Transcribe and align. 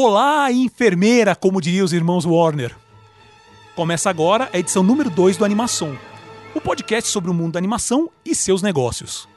Olá, 0.00 0.52
enfermeira, 0.52 1.34
como 1.34 1.60
diriam 1.60 1.84
os 1.84 1.92
irmãos 1.92 2.24
Warner. 2.24 2.72
Começa 3.74 4.08
agora 4.08 4.48
a 4.52 4.56
edição 4.56 4.80
número 4.80 5.10
2 5.10 5.36
do 5.36 5.44
Animação, 5.44 5.98
o 6.54 6.60
podcast 6.60 7.10
sobre 7.10 7.32
o 7.32 7.34
mundo 7.34 7.54
da 7.54 7.58
animação 7.58 8.08
e 8.24 8.32
seus 8.32 8.62
negócios. 8.62 9.28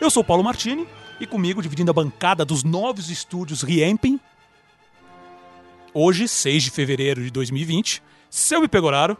Eu 0.00 0.10
sou 0.10 0.22
Paulo 0.22 0.44
Martini 0.44 0.86
e 1.18 1.26
comigo, 1.26 1.60
dividindo 1.60 1.90
a 1.90 1.92
bancada 1.92 2.44
dos 2.44 2.62
novos 2.62 3.10
estúdios 3.10 3.62
Riempem, 3.62 4.20
hoje, 5.92 6.28
6 6.28 6.62
de 6.62 6.70
fevereiro 6.70 7.24
de 7.24 7.32
2020, 7.32 8.00
Selby 8.30 8.68
Pegoraro. 8.68 9.18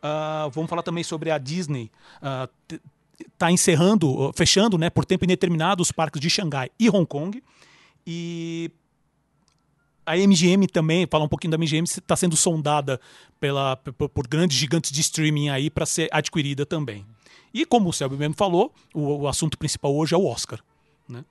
Uh, 0.05 0.51
vamos 0.51 0.69
falar 0.69 0.83
também 0.83 1.03
sobre 1.03 1.31
a 1.31 1.39
Disney. 1.39 1.91
Está 3.33 3.47
uh, 3.47 3.51
encerrando, 3.51 4.31
fechando 4.37 4.77
né, 4.77 4.91
por 4.91 5.07
tempo 5.07 5.25
indeterminado 5.25 5.83
os 5.83 5.91
parques 5.91 6.21
de 6.21 6.29
Xangai 6.29 6.71
e 6.79 6.91
Hong 6.91 7.07
Kong. 7.07 7.43
E 8.07 8.71
a 10.05 10.15
MGM 10.17 10.67
também, 10.67 11.07
falar 11.07 11.25
um 11.25 11.29
pouquinho 11.29 11.53
da 11.53 11.57
MGM, 11.57 11.85
está 11.85 12.15
sendo 12.15 12.37
sondada 12.37 13.01
pela, 13.41 13.77
por, 13.77 14.11
por, 14.11 14.27
grandes 14.29 14.59
gigantes 14.59 14.93
de 14.93 15.01
streaming 15.01 15.49
aí 15.49 15.71
para 15.71 15.87
ser 15.87 16.09
adquirida 16.13 16.67
também. 16.67 17.07
E 17.53 17.65
como 17.65 17.89
o 17.89 17.93
Selby 17.93 18.17
mesmo 18.17 18.35
falou, 18.35 18.75
o, 18.93 19.23
o, 19.23 19.29
assunto 19.29 19.57
principal 19.57 19.95
hoje 19.95 20.15
é 20.15 20.19
o 20.19 20.27
Oscar. 20.27 20.61
Né? 21.09 21.25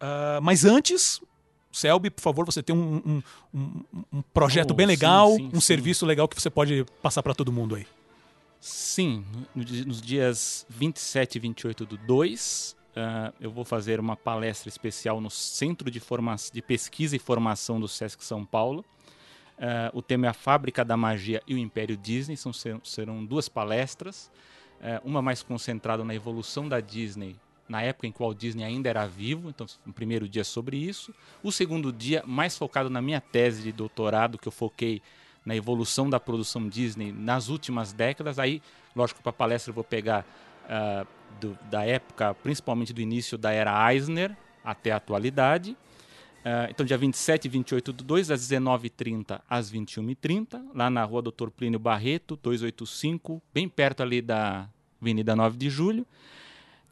Uh, 0.00 0.40
mas 0.40 0.64
antes, 0.64 1.20
Selby, 1.70 2.08
por 2.08 2.22
favor, 2.22 2.46
você 2.46 2.62
tem 2.62 2.74
um, 2.74 3.02
um, 3.04 3.22
um, 3.52 3.84
um 4.14 4.22
projeto 4.32 4.70
oh, 4.70 4.74
bem 4.74 4.86
legal, 4.86 5.32
sim, 5.32 5.36
sim, 5.36 5.48
um 5.48 5.60
sim. 5.60 5.66
serviço 5.66 6.06
legal 6.06 6.26
que 6.26 6.40
você 6.40 6.48
pode 6.48 6.86
passar 7.02 7.22
para 7.22 7.34
todo 7.34 7.52
mundo 7.52 7.74
aí. 7.74 7.86
Sim, 8.60 9.24
nos 9.54 10.00
dias 10.00 10.66
27 10.68 11.36
e 11.36 11.38
28 11.38 11.86
do 11.86 11.96
2, 11.96 12.76
uh, 12.96 13.34
eu 13.40 13.50
vou 13.50 13.64
fazer 13.64 14.00
uma 14.00 14.16
palestra 14.16 14.68
especial 14.68 15.20
no 15.20 15.30
Centro 15.30 15.90
de, 15.90 16.00
de 16.52 16.62
Pesquisa 16.62 17.14
e 17.14 17.18
Formação 17.18 17.78
do 17.78 17.86
Sesc 17.86 18.24
São 18.24 18.44
Paulo. 18.44 18.84
Uh, 19.58 19.96
o 19.96 20.02
tema 20.02 20.26
é 20.26 20.28
a 20.30 20.34
Fábrica 20.34 20.84
da 20.84 20.96
Magia 20.96 21.42
e 21.46 21.54
o 21.54 21.58
Império 21.58 21.96
Disney. 21.96 22.36
São, 22.36 22.52
serão 22.82 23.24
duas 23.24 23.48
palestras, 23.48 24.30
uh, 24.80 25.06
uma 25.06 25.22
mais 25.22 25.42
concentrada 25.42 26.04
na 26.04 26.14
evolução 26.14 26.68
da 26.68 26.80
Disney 26.80 27.36
na 27.68 27.82
época 27.82 28.06
em 28.06 28.12
que 28.12 28.22
o 28.22 28.24
Walt 28.24 28.38
Disney 28.38 28.64
ainda 28.64 28.88
era 28.88 29.06
vivo, 29.06 29.48
então 29.48 29.66
o 29.86 29.92
primeiro 29.92 30.28
dia 30.28 30.44
sobre 30.44 30.76
isso. 30.76 31.12
O 31.42 31.50
segundo 31.50 31.92
dia, 31.92 32.22
mais 32.26 32.56
focado 32.56 32.88
na 32.88 33.02
minha 33.02 33.20
tese 33.20 33.62
de 33.62 33.72
doutorado, 33.72 34.38
que 34.38 34.46
eu 34.46 34.52
foquei 34.52 35.02
na 35.46 35.54
evolução 35.54 36.10
da 36.10 36.18
produção 36.18 36.68
Disney 36.68 37.12
nas 37.12 37.48
últimas 37.48 37.92
décadas. 37.92 38.40
Aí, 38.40 38.60
lógico, 38.94 39.22
para 39.22 39.30
a 39.30 39.32
palestra 39.32 39.70
eu 39.70 39.74
vou 39.74 39.84
pegar 39.84 40.26
uh, 40.64 41.06
do, 41.40 41.56
da 41.70 41.84
época, 41.84 42.34
principalmente 42.34 42.92
do 42.92 43.00
início 43.00 43.38
da 43.38 43.52
era 43.52 43.92
Eisner 43.92 44.36
até 44.64 44.90
a 44.90 44.96
atualidade. 44.96 45.70
Uh, 45.70 46.68
então, 46.68 46.84
dia 46.84 46.98
27 46.98 47.44
e 47.44 47.48
28 47.48 47.92
do 47.92 48.04
2, 48.04 48.30
às 48.32 48.40
19h30 48.40 49.40
às 49.48 49.72
21h30, 49.72 50.60
lá 50.74 50.90
na 50.90 51.04
rua 51.04 51.22
Doutor 51.22 51.50
Plínio 51.50 51.78
Barreto, 51.78 52.36
285, 52.42 53.40
bem 53.54 53.68
perto 53.68 54.02
ali 54.02 54.20
da 54.20 54.68
Avenida 55.00 55.36
9 55.36 55.56
de 55.56 55.70
Julho. 55.70 56.06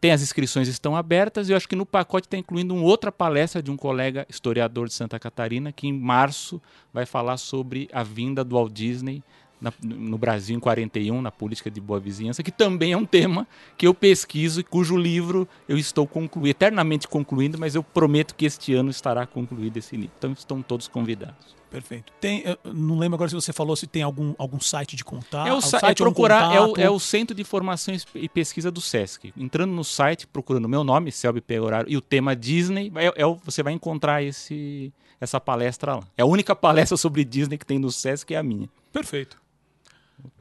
Tem 0.05 0.13
as 0.13 0.21
inscrições 0.21 0.69
estão 0.69 0.95
abertas 0.95 1.49
e 1.49 1.53
eu 1.53 1.57
acho 1.57 1.67
que 1.67 1.75
no 1.75 1.87
pacote 1.87 2.27
está 2.27 2.37
incluindo 2.37 2.75
uma 2.75 2.85
outra 2.85 3.11
palestra 3.11 3.63
de 3.63 3.71
um 3.71 3.77
colega 3.79 4.27
historiador 4.29 4.87
de 4.87 4.93
Santa 4.93 5.19
Catarina 5.19 5.73
que 5.73 5.87
em 5.87 5.99
março 5.99 6.61
vai 6.93 7.07
falar 7.07 7.39
sobre 7.39 7.89
a 7.91 8.03
vinda 8.03 8.45
do 8.45 8.55
Walt 8.55 8.71
Disney 8.71 9.23
na, 9.65 9.73
no 9.83 10.19
Brasil 10.19 10.55
em 10.55 10.61
41, 10.61 11.23
na 11.23 11.31
política 11.31 11.71
de 11.71 11.81
boa 11.81 11.99
vizinhança, 11.99 12.43
que 12.43 12.53
também 12.53 12.93
é 12.93 12.97
um 12.97 13.07
tema 13.07 13.49
que 13.79 13.87
eu 13.87 13.95
pesquiso 13.95 14.61
e 14.61 14.63
cujo 14.63 14.97
livro 14.97 15.49
eu 15.67 15.79
estou 15.79 16.07
concluindo, 16.07 16.49
eternamente 16.49 17.09
concluindo, 17.09 17.59
mas 17.59 17.75
eu 17.75 17.83
prometo 17.83 18.35
que 18.35 18.45
este 18.45 18.75
ano 18.75 18.91
estará 18.91 19.27
concluído 19.27 19.79
esse 19.79 19.97
livro. 19.97 20.13
Então 20.19 20.33
estão 20.33 20.61
todos 20.61 20.87
convidados. 20.87 21.55
Perfeito. 21.71 22.13
Tem, 22.21 22.45
não 22.65 22.99
lembro 22.99 23.17
agora 23.17 23.29
se 23.29 23.35
você 23.35 23.53
falou 23.53 23.75
se 23.75 23.87
tem 23.87 24.03
algum, 24.03 24.33
algum 24.39 24.61
site 24.61 24.95
de 24.95 25.03
contato. 25.03 25.49
É 25.49 25.53
o 25.53 25.61
site, 25.61 25.85
é 25.85 25.95
procurar, 25.95 26.55
é 26.55 26.61
o, 26.61 26.77
é 26.77 26.91
o, 26.91 27.01
Centro 27.01 27.35
de 27.35 27.43
Informação 27.43 27.97
e 28.15 28.29
Pesquisa 28.29 28.71
do 28.71 28.81
SESC. 28.81 29.33
Entrando 29.37 29.73
no 29.73 29.83
site, 29.83 30.25
procurando 30.25 30.69
meu 30.69 30.85
nome, 30.85 31.11
Selby 31.11 31.41
Pegoraro, 31.41 31.91
e 31.91 31.97
o 31.97 32.01
tema 32.01 32.37
Disney, 32.37 32.93
é, 32.95 33.07
é, 33.07 33.25
você 33.45 33.61
vai 33.61 33.73
encontrar 33.73 34.23
esse, 34.23 34.93
essa 35.21 35.41
palestra 35.41 35.97
lá. 35.97 36.05
É 36.17 36.23
a 36.23 36.27
única 36.27 36.55
palestra 36.55 36.97
sobre 36.97 37.25
Disney 37.25 37.59
que 37.59 37.67
tem 37.67 37.79
no 37.79 37.91
SESC, 37.91 38.35
é 38.35 38.37
a 38.37 38.43
minha. 38.43 38.69
Perfeito. 38.93 39.44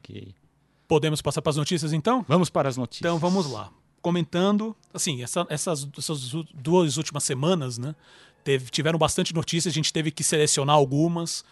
Ok. 0.03 0.35
Podemos 0.87 1.21
passar 1.21 1.41
para 1.41 1.51
as 1.51 1.55
notícias 1.55 1.93
então? 1.93 2.25
Vamos 2.27 2.49
para 2.49 2.67
as 2.67 2.75
notícias. 2.75 3.09
Então 3.09 3.17
vamos 3.17 3.49
lá. 3.49 3.71
Comentando, 4.01 4.75
assim, 4.93 5.23
essa, 5.23 5.47
essas, 5.49 5.87
essas 5.97 6.31
duas 6.53 6.97
últimas 6.97 7.23
semanas, 7.23 7.77
né? 7.77 7.95
Teve, 8.43 8.69
tiveram 8.69 8.99
bastante 8.99 9.33
notícias, 9.33 9.73
a 9.73 9.75
gente 9.75 9.93
teve 9.93 10.11
que 10.11 10.21
selecionar 10.23 10.75
algumas, 10.75 11.45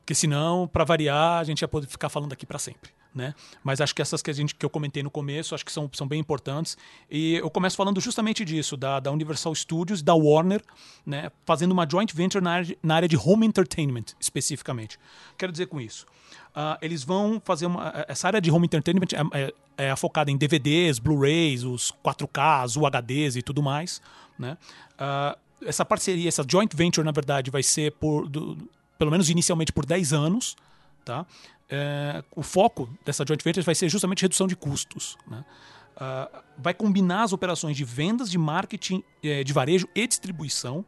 porque 0.00 0.14
senão, 0.14 0.68
para 0.68 0.84
variar, 0.84 1.40
a 1.40 1.44
gente 1.44 1.62
ia 1.62 1.68
poder 1.68 1.86
ficar 1.86 2.10
falando 2.10 2.34
aqui 2.34 2.44
para 2.44 2.58
sempre. 2.58 2.90
Né? 3.14 3.34
Mas 3.64 3.80
acho 3.80 3.94
que 3.94 4.02
essas 4.02 4.22
que, 4.22 4.30
a 4.30 4.34
gente, 4.34 4.54
que 4.54 4.64
eu 4.64 4.70
comentei 4.70 5.02
no 5.02 5.10
começo, 5.10 5.54
acho 5.54 5.64
que 5.64 5.72
são, 5.72 5.90
são 5.92 6.06
bem 6.06 6.20
importantes. 6.20 6.76
E 7.10 7.34
eu 7.36 7.50
começo 7.50 7.76
falando 7.76 8.00
justamente 8.00 8.44
disso, 8.44 8.76
da, 8.76 9.00
da 9.00 9.10
Universal 9.10 9.54
Studios, 9.54 10.02
da 10.02 10.14
Warner, 10.14 10.62
né? 11.04 11.30
fazendo 11.44 11.72
uma 11.72 11.86
joint 11.90 12.14
venture 12.14 12.44
na 12.44 12.52
área, 12.52 12.76
na 12.82 12.94
área 12.94 13.08
de 13.08 13.16
home 13.16 13.46
entertainment, 13.46 14.04
especificamente. 14.20 14.98
Quero 15.36 15.50
dizer 15.50 15.66
com 15.66 15.80
isso. 15.80 16.06
Uh, 16.50 16.76
eles 16.82 17.02
vão 17.02 17.40
fazer 17.44 17.66
uma. 17.66 17.92
Essa 18.08 18.26
área 18.26 18.40
de 18.40 18.50
home 18.50 18.66
entertainment 18.66 19.08
é, 19.12 19.52
é, 19.76 19.90
é 19.90 19.96
focada 19.96 20.30
em 20.30 20.36
DVDs, 20.36 20.98
Blu-rays, 20.98 21.64
os 21.64 21.92
4K, 22.04 22.66
os 22.66 22.76
UHDs 22.76 23.36
e 23.36 23.42
tudo 23.42 23.62
mais. 23.62 24.02
Né? 24.38 24.56
Uh, 24.94 25.38
essa 25.66 25.84
parceria, 25.84 26.28
essa 26.28 26.44
joint 26.48 26.74
venture, 26.74 27.04
na 27.04 27.12
verdade, 27.12 27.50
vai 27.50 27.62
ser 27.62 27.92
por, 27.92 28.28
do, 28.28 28.56
pelo 28.98 29.10
menos 29.10 29.30
inicialmente 29.30 29.72
por 29.72 29.86
10 29.86 30.12
anos. 30.12 30.56
Tá? 31.04 31.24
É, 31.70 32.24
o 32.34 32.42
foco 32.42 32.88
dessa 33.04 33.24
joint 33.26 33.42
venture 33.42 33.64
vai 33.64 33.74
ser 33.74 33.88
justamente 33.88 34.22
redução 34.22 34.46
de 34.46 34.56
custos. 34.56 35.16
Né? 35.26 35.44
Uh, 35.98 36.42
vai 36.56 36.72
combinar 36.72 37.24
as 37.24 37.32
operações 37.32 37.76
de 37.76 37.84
vendas, 37.84 38.30
de 38.30 38.38
marketing, 38.38 39.02
eh, 39.22 39.42
de 39.42 39.52
varejo 39.52 39.88
e 39.96 40.06
distribuição. 40.06 40.84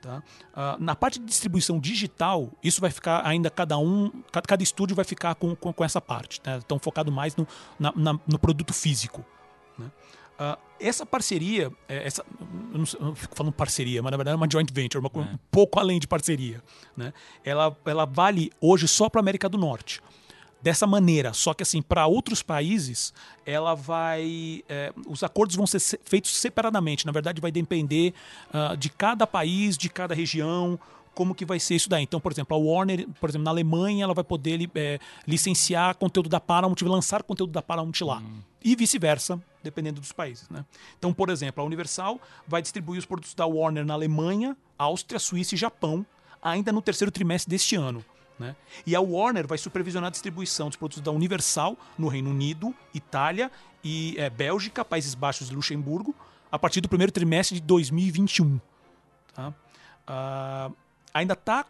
Tá? 0.00 0.22
Uh, 0.52 0.82
na 0.82 0.94
parte 0.94 1.18
de 1.18 1.24
distribuição 1.24 1.80
digital, 1.80 2.52
isso 2.62 2.80
vai 2.80 2.90
ficar 2.90 3.26
ainda 3.26 3.50
cada 3.50 3.76
um, 3.78 4.10
cada, 4.30 4.46
cada 4.46 4.62
estúdio 4.62 4.94
vai 4.94 5.04
ficar 5.04 5.34
com, 5.34 5.56
com, 5.56 5.72
com 5.72 5.84
essa 5.84 6.00
parte. 6.00 6.40
Né? 6.44 6.58
Estão 6.58 6.78
focado 6.78 7.10
mais 7.10 7.34
no, 7.34 7.48
na, 7.78 7.92
na, 7.96 8.12
no 8.26 8.38
produto 8.38 8.72
físico. 8.72 9.24
Né? 9.76 9.90
Uh, 10.38 10.58
essa 10.78 11.04
parceria, 11.04 11.72
é, 11.88 12.06
essa, 12.06 12.24
eu 12.40 12.78
não, 12.78 12.84
eu 13.00 13.06
não, 13.06 13.14
fico 13.14 13.34
falando 13.34 13.52
parceria, 13.52 14.02
mas 14.02 14.10
na 14.10 14.16
verdade 14.16 14.34
é 14.34 14.36
uma 14.36 14.48
joint 14.50 14.70
venture, 14.72 15.04
uma, 15.04 15.10
é. 15.22 15.32
um 15.32 15.38
pouco 15.50 15.80
além 15.80 15.98
de 15.98 16.06
parceria. 16.06 16.62
Né? 16.96 17.12
Ela, 17.44 17.76
ela 17.84 18.04
vale 18.04 18.52
hoje 18.60 18.86
só 18.86 19.08
para 19.08 19.20
a 19.20 19.22
América 19.22 19.48
do 19.48 19.58
Norte. 19.58 20.00
Dessa 20.64 20.86
maneira, 20.86 21.34
só 21.34 21.52
que 21.52 21.62
assim, 21.62 21.82
para 21.82 22.06
outros 22.06 22.42
países, 22.42 23.12
ela 23.44 23.74
vai. 23.74 24.64
É, 24.66 24.94
os 25.06 25.22
acordos 25.22 25.56
vão 25.56 25.66
ser 25.66 25.78
feitos 25.78 26.34
separadamente. 26.34 27.04
Na 27.04 27.12
verdade, 27.12 27.38
vai 27.38 27.52
depender 27.52 28.14
uh, 28.48 28.74
de 28.74 28.88
cada 28.88 29.26
país, 29.26 29.76
de 29.76 29.90
cada 29.90 30.14
região, 30.14 30.80
como 31.14 31.34
que 31.34 31.44
vai 31.44 31.60
ser 31.60 31.74
isso 31.74 31.90
daí. 31.90 32.02
Então, 32.02 32.18
por 32.18 32.32
exemplo, 32.32 32.56
a 32.56 32.58
Warner, 32.58 33.06
por 33.20 33.28
exemplo, 33.28 33.44
na 33.44 33.50
Alemanha, 33.50 34.04
ela 34.04 34.14
vai 34.14 34.24
poder 34.24 34.70
é, 34.74 34.98
licenciar 35.28 35.96
conteúdo 35.96 36.30
da 36.30 36.40
Paramount 36.40 36.80
lançar 36.80 37.22
conteúdo 37.22 37.52
da 37.52 37.60
Paramount 37.60 38.00
lá. 38.00 38.20
Hum. 38.20 38.38
E 38.64 38.74
vice-versa 38.74 39.38
dependendo 39.62 40.00
dos 40.00 40.12
países. 40.12 40.48
Né? 40.48 40.64
Então, 40.98 41.12
por 41.12 41.28
exemplo, 41.28 41.62
a 41.62 41.66
Universal 41.66 42.18
vai 42.48 42.62
distribuir 42.62 42.98
os 42.98 43.04
produtos 43.04 43.34
da 43.34 43.44
Warner 43.44 43.84
na 43.84 43.92
Alemanha, 43.92 44.56
Áustria, 44.78 45.18
Suíça 45.18 45.54
e 45.54 45.58
Japão, 45.58 46.06
ainda 46.42 46.72
no 46.72 46.80
terceiro 46.80 47.12
trimestre 47.12 47.50
deste 47.50 47.76
ano. 47.76 48.02
Né? 48.38 48.56
E 48.84 48.96
a 48.96 49.00
Warner 49.00 49.46
vai 49.46 49.58
supervisionar 49.58 50.08
a 50.08 50.10
distribuição 50.10 50.68
dos 50.68 50.76
produtos 50.76 51.02
da 51.02 51.10
Universal 51.10 51.78
no 51.96 52.08
Reino 52.08 52.30
Unido, 52.30 52.74
Itália 52.92 53.50
e 53.82 54.14
é, 54.18 54.28
Bélgica, 54.28 54.84
Países 54.84 55.14
Baixos 55.14 55.50
e 55.50 55.54
Luxemburgo, 55.54 56.14
a 56.50 56.58
partir 56.58 56.80
do 56.80 56.88
primeiro 56.88 57.12
trimestre 57.12 57.60
de 57.60 57.62
2021. 57.62 58.60
Tá? 59.34 59.52
Uh, 60.08 60.74
ainda 61.12 61.36
tá, 61.36 61.64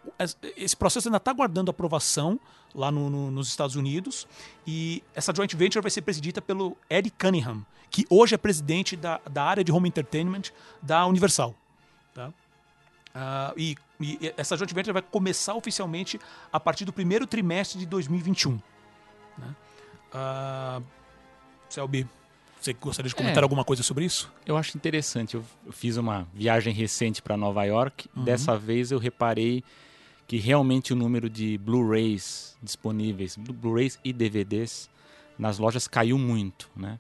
esse 0.56 0.76
processo 0.76 1.08
ainda 1.08 1.19
está 1.19 1.32
guardando 1.32 1.70
aprovação 1.70 2.40
lá 2.75 2.90
no, 2.90 3.08
no, 3.08 3.31
nos 3.31 3.49
Estados 3.49 3.76
Unidos 3.76 4.26
e 4.66 5.02
essa 5.14 5.32
joint 5.34 5.55
venture 5.55 5.82
vai 5.82 5.90
ser 5.90 6.02
presidida 6.02 6.43
pelo 6.43 6.76
Eddie 6.90 7.12
Cunningham, 7.12 7.64
que 7.90 8.05
hoje 8.11 8.34
é 8.34 8.38
presidente 8.38 8.96
da, 8.96 9.20
da 9.31 9.44
área 9.44 9.62
de 9.62 9.70
home 9.70 9.88
entertainment 9.88 10.44
da 10.82 11.06
Universal. 11.06 11.55
Tá? 12.12 12.32
Uh, 13.14 13.55
e, 13.56 13.76
e, 14.00 14.34
essa 14.37 14.56
joint 14.56 14.75
venture 14.75 14.93
vai 14.93 15.02
começar 15.02 15.55
oficialmente 15.55 16.20
a 16.52 16.58
partir 16.58 16.84
do 16.84 16.93
primeiro 16.93 17.26
trimestre 17.26 17.78
de 17.78 17.87
2021. 17.87 18.58
Né? 19.38 19.55
Uh, 20.12 20.82
Selby, 21.69 22.08
você 22.61 22.72
gostaria 22.72 23.08
de 23.08 23.14
comentar 23.14 23.43
é, 23.43 23.44
alguma 23.44 23.64
coisa 23.64 23.82
sobre 23.82 24.05
isso? 24.05 24.32
Eu 24.46 24.56
acho 24.56 24.76
interessante. 24.76 25.34
Eu, 25.34 25.44
fiz 25.70 25.96
uma 25.96 26.26
viagem 26.32 26.72
recente 26.72 27.20
para 27.20 27.37
Nova 27.37 27.62
York. 27.64 28.08
Uhum. 28.16 28.25
Dessa 28.25 28.56
vez 28.56 28.90
eu 28.90 28.99
reparei 28.99 29.62
que 30.26 30.38
realmente 30.38 30.93
o 30.93 30.96
número 30.96 31.28
de 31.28 31.58
Blu-rays 31.58 32.56
disponíveis, 32.62 33.37
Blu-rays 33.37 34.00
e 34.02 34.12
DVDs 34.12 34.88
nas 35.38 35.58
lojas 35.58 35.87
caiu 35.87 36.19
muito, 36.19 36.70
né? 36.75 36.99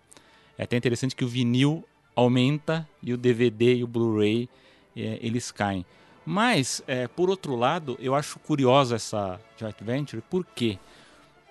É 0.58 0.64
até 0.64 0.76
interessante 0.76 1.16
que 1.16 1.24
o 1.24 1.28
vinil 1.28 1.82
aumenta 2.14 2.86
e 3.02 3.12
o 3.12 3.16
DVD 3.16 3.76
e 3.76 3.84
o 3.84 3.86
Blu-ray 3.86 4.48
é, 4.96 5.18
eles 5.22 5.50
caem. 5.50 5.84
Mas, 6.24 6.82
é, 6.86 7.06
por 7.06 7.28
outro 7.28 7.54
lado, 7.54 7.96
eu 8.00 8.14
acho 8.14 8.38
curiosa 8.38 8.96
essa 8.96 9.40
joint 9.58 9.76
venture. 9.82 10.22
Por 10.22 10.44
quê? 10.44 10.78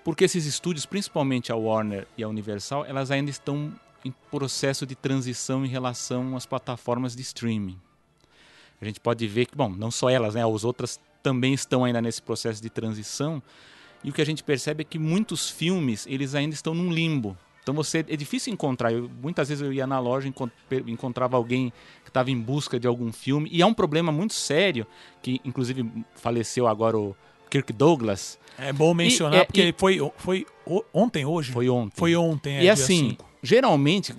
Porque 0.04 0.24
esses 0.24 0.46
estúdios, 0.46 0.86
principalmente 0.86 1.52
a 1.52 1.56
Warner 1.56 2.08
e 2.18 2.24
a 2.24 2.28
Universal, 2.28 2.86
elas 2.86 3.12
ainda 3.12 3.30
estão 3.30 3.72
em 4.04 4.14
processo 4.30 4.86
de 4.86 4.96
transição 4.96 5.66
em 5.66 5.70
relação 5.70 6.36
às 6.36 6.46
plataformas 6.46 7.16
de 7.16 7.22
streaming. 7.22 7.80
A 8.82 8.86
gente 8.86 9.00
pode 9.00 9.26
ver 9.28 9.46
que, 9.46 9.56
bom, 9.56 9.70
não 9.70 9.90
só 9.90 10.10
elas, 10.10 10.36
né, 10.36 10.46
as 10.46 10.64
outras 10.64 11.00
também 11.22 11.54
estão 11.54 11.86
ainda 11.86 12.02
nesse 12.02 12.22
processo 12.22 12.62
de 12.62 12.70
transição. 12.70 13.42
E 14.04 14.10
o 14.10 14.14
que 14.14 14.22
a 14.22 14.26
gente 14.26 14.44
percebe 14.44 14.82
é 14.82 14.84
que 14.84 15.00
muitos 15.00 15.50
filmes, 15.50 16.06
eles 16.08 16.36
ainda 16.36 16.54
estão 16.54 16.74
num 16.74 16.92
limbo. 16.92 17.38
Então 17.64 17.74
você 17.74 18.06
é 18.08 18.16
difícil 18.16 18.54
encontrar. 18.54 18.92
Eu, 18.92 19.10
muitas 19.22 19.50
vezes 19.50 19.64
eu 19.64 19.74
ia 19.74 19.88
na 19.88 20.00
loja 20.00 20.28
e 20.28 20.92
encontrava 20.92 21.38
alguém 21.38 21.74
que 22.04 22.10
estava 22.10 22.30
em 22.30 22.40
busca 22.40 22.80
de 22.80 22.88
algum 22.88 23.12
filme. 23.12 23.50
E 23.52 23.62
é 23.62 23.66
um 23.66 23.74
problema 23.74 24.12
muito 24.12 24.34
sério, 24.34 24.86
que 25.22 25.42
inclusive 25.44 25.90
faleceu 26.16 26.68
agora 26.68 26.98
o 26.98 27.16
Kirk 27.50 27.74
Douglas. 27.74 28.38
É 28.58 28.72
bom 28.72 28.94
mencionar, 28.94 29.40
e, 29.40 29.42
é, 29.42 29.46
porque 29.46 29.64
e, 29.64 29.74
foi, 29.76 30.12
foi 30.18 30.46
ontem, 30.94 31.26
hoje? 31.26 31.52
Foi 31.52 31.68
ontem. 31.70 31.98
Foi 31.98 32.16
ontem, 32.16 32.58
é, 32.58 32.64
E 32.66 32.70
assim, 32.70 33.10
cinco 33.10 33.34
geralmente, 33.44 34.16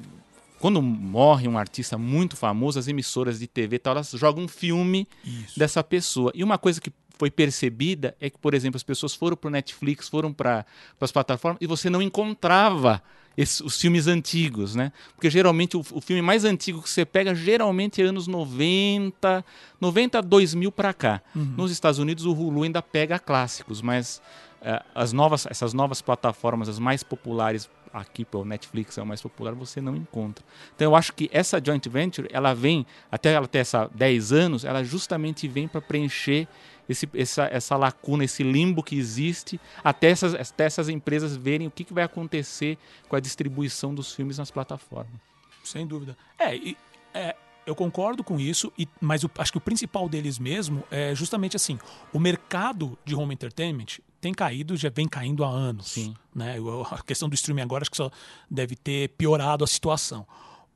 quando 0.60 0.80
morre 0.82 1.48
um 1.48 1.56
artista 1.56 1.96
muito 1.96 2.36
famoso, 2.36 2.78
as 2.78 2.86
emissoras 2.86 3.38
de 3.38 3.46
TV 3.46 3.78
tal, 3.78 3.94
elas 3.94 4.10
jogam 4.10 4.44
um 4.44 4.48
filme 4.48 5.08
Isso. 5.24 5.58
dessa 5.58 5.82
pessoa. 5.82 6.30
E 6.34 6.44
uma 6.44 6.58
coisa 6.58 6.80
que 6.80 6.92
foi 7.16 7.30
percebida 7.30 8.14
é 8.20 8.28
que, 8.28 8.38
por 8.38 8.54
exemplo, 8.54 8.76
as 8.76 8.82
pessoas 8.82 9.14
foram 9.14 9.36
para 9.36 9.48
o 9.48 9.50
Netflix, 9.50 10.08
foram 10.08 10.32
para 10.32 10.66
as 11.00 11.10
plataformas 11.10 11.58
e 11.60 11.66
você 11.66 11.88
não 11.88 12.02
encontrava 12.02 13.02
os 13.42 13.80
filmes 13.80 14.06
antigos, 14.06 14.74
né? 14.74 14.92
Porque 15.14 15.28
geralmente 15.28 15.76
o, 15.76 15.84
o, 15.92 16.00
filme 16.00 16.22
mais 16.22 16.44
antigo 16.44 16.82
que 16.82 16.88
você 16.88 17.04
pega 17.04 17.34
geralmente 17.34 18.00
é 18.00 18.04
anos 18.04 18.26
90, 18.26 19.44
90 19.80 20.22
2000 20.22 20.70
para 20.70 20.92
cá. 20.92 21.20
Uhum. 21.34 21.54
Nos 21.56 21.70
Estados 21.70 21.98
Unidos 21.98 22.24
o 22.24 22.32
Hulu 22.32 22.62
ainda 22.62 22.80
pega 22.80 23.18
clássicos, 23.18 23.82
mas 23.82 24.22
uh, 24.62 24.84
as 24.94 25.12
novas, 25.12 25.46
essas 25.46 25.74
novas 25.74 26.00
plataformas, 26.00 26.68
as 26.68 26.78
mais 26.78 27.02
populares 27.02 27.68
aqui 27.92 28.24
pelo 28.24 28.44
Netflix 28.44 28.98
é 28.98 29.02
o 29.02 29.06
mais 29.06 29.22
popular, 29.22 29.54
você 29.54 29.80
não 29.80 29.94
encontra. 29.94 30.44
Então 30.74 30.90
eu 30.90 30.96
acho 30.96 31.12
que 31.12 31.30
essa 31.32 31.62
joint 31.64 31.88
venture, 31.88 32.28
ela 32.32 32.52
vem, 32.52 32.84
até 33.10 33.32
ela 33.32 33.46
ter 33.46 33.58
essa 33.58 33.88
10 33.94 34.32
anos, 34.32 34.64
ela 34.64 34.82
justamente 34.82 35.46
vem 35.46 35.68
para 35.68 35.80
preencher 35.80 36.48
esse, 36.88 37.08
essa, 37.14 37.44
essa 37.44 37.76
lacuna, 37.76 38.24
esse 38.24 38.42
limbo 38.42 38.82
que 38.82 38.96
existe, 38.96 39.60
até 39.82 40.10
essas, 40.10 40.34
até 40.34 40.64
essas 40.64 40.88
empresas 40.88 41.36
verem 41.36 41.66
o 41.66 41.70
que, 41.70 41.84
que 41.84 41.94
vai 41.94 42.04
acontecer 42.04 42.78
com 43.08 43.16
a 43.16 43.20
distribuição 43.20 43.94
dos 43.94 44.12
filmes 44.12 44.38
nas 44.38 44.50
plataformas. 44.50 45.20
Sem 45.62 45.86
dúvida. 45.86 46.16
É, 46.38 46.54
e, 46.56 46.76
é 47.12 47.34
eu 47.66 47.74
concordo 47.74 48.22
com 48.22 48.38
isso, 48.38 48.72
e, 48.78 48.86
mas 49.00 49.24
acho 49.38 49.52
que 49.52 49.58
o 49.58 49.60
principal 49.60 50.08
deles 50.08 50.38
mesmo 50.38 50.84
é 50.90 51.14
justamente 51.14 51.56
assim: 51.56 51.78
o 52.12 52.20
mercado 52.20 52.98
de 53.04 53.14
home 53.14 53.34
entertainment 53.34 54.00
tem 54.20 54.32
caído, 54.32 54.76
já 54.76 54.90
vem 54.90 55.08
caindo 55.08 55.44
há 55.44 55.48
anos. 55.48 55.88
Sim. 55.88 56.14
Né? 56.34 56.56
A 56.90 57.02
questão 57.02 57.28
do 57.28 57.34
streaming 57.34 57.62
agora 57.62 57.82
acho 57.82 57.90
que 57.90 57.96
só 57.96 58.10
deve 58.50 58.76
ter 58.76 59.10
piorado 59.10 59.64
a 59.64 59.66
situação. 59.66 60.26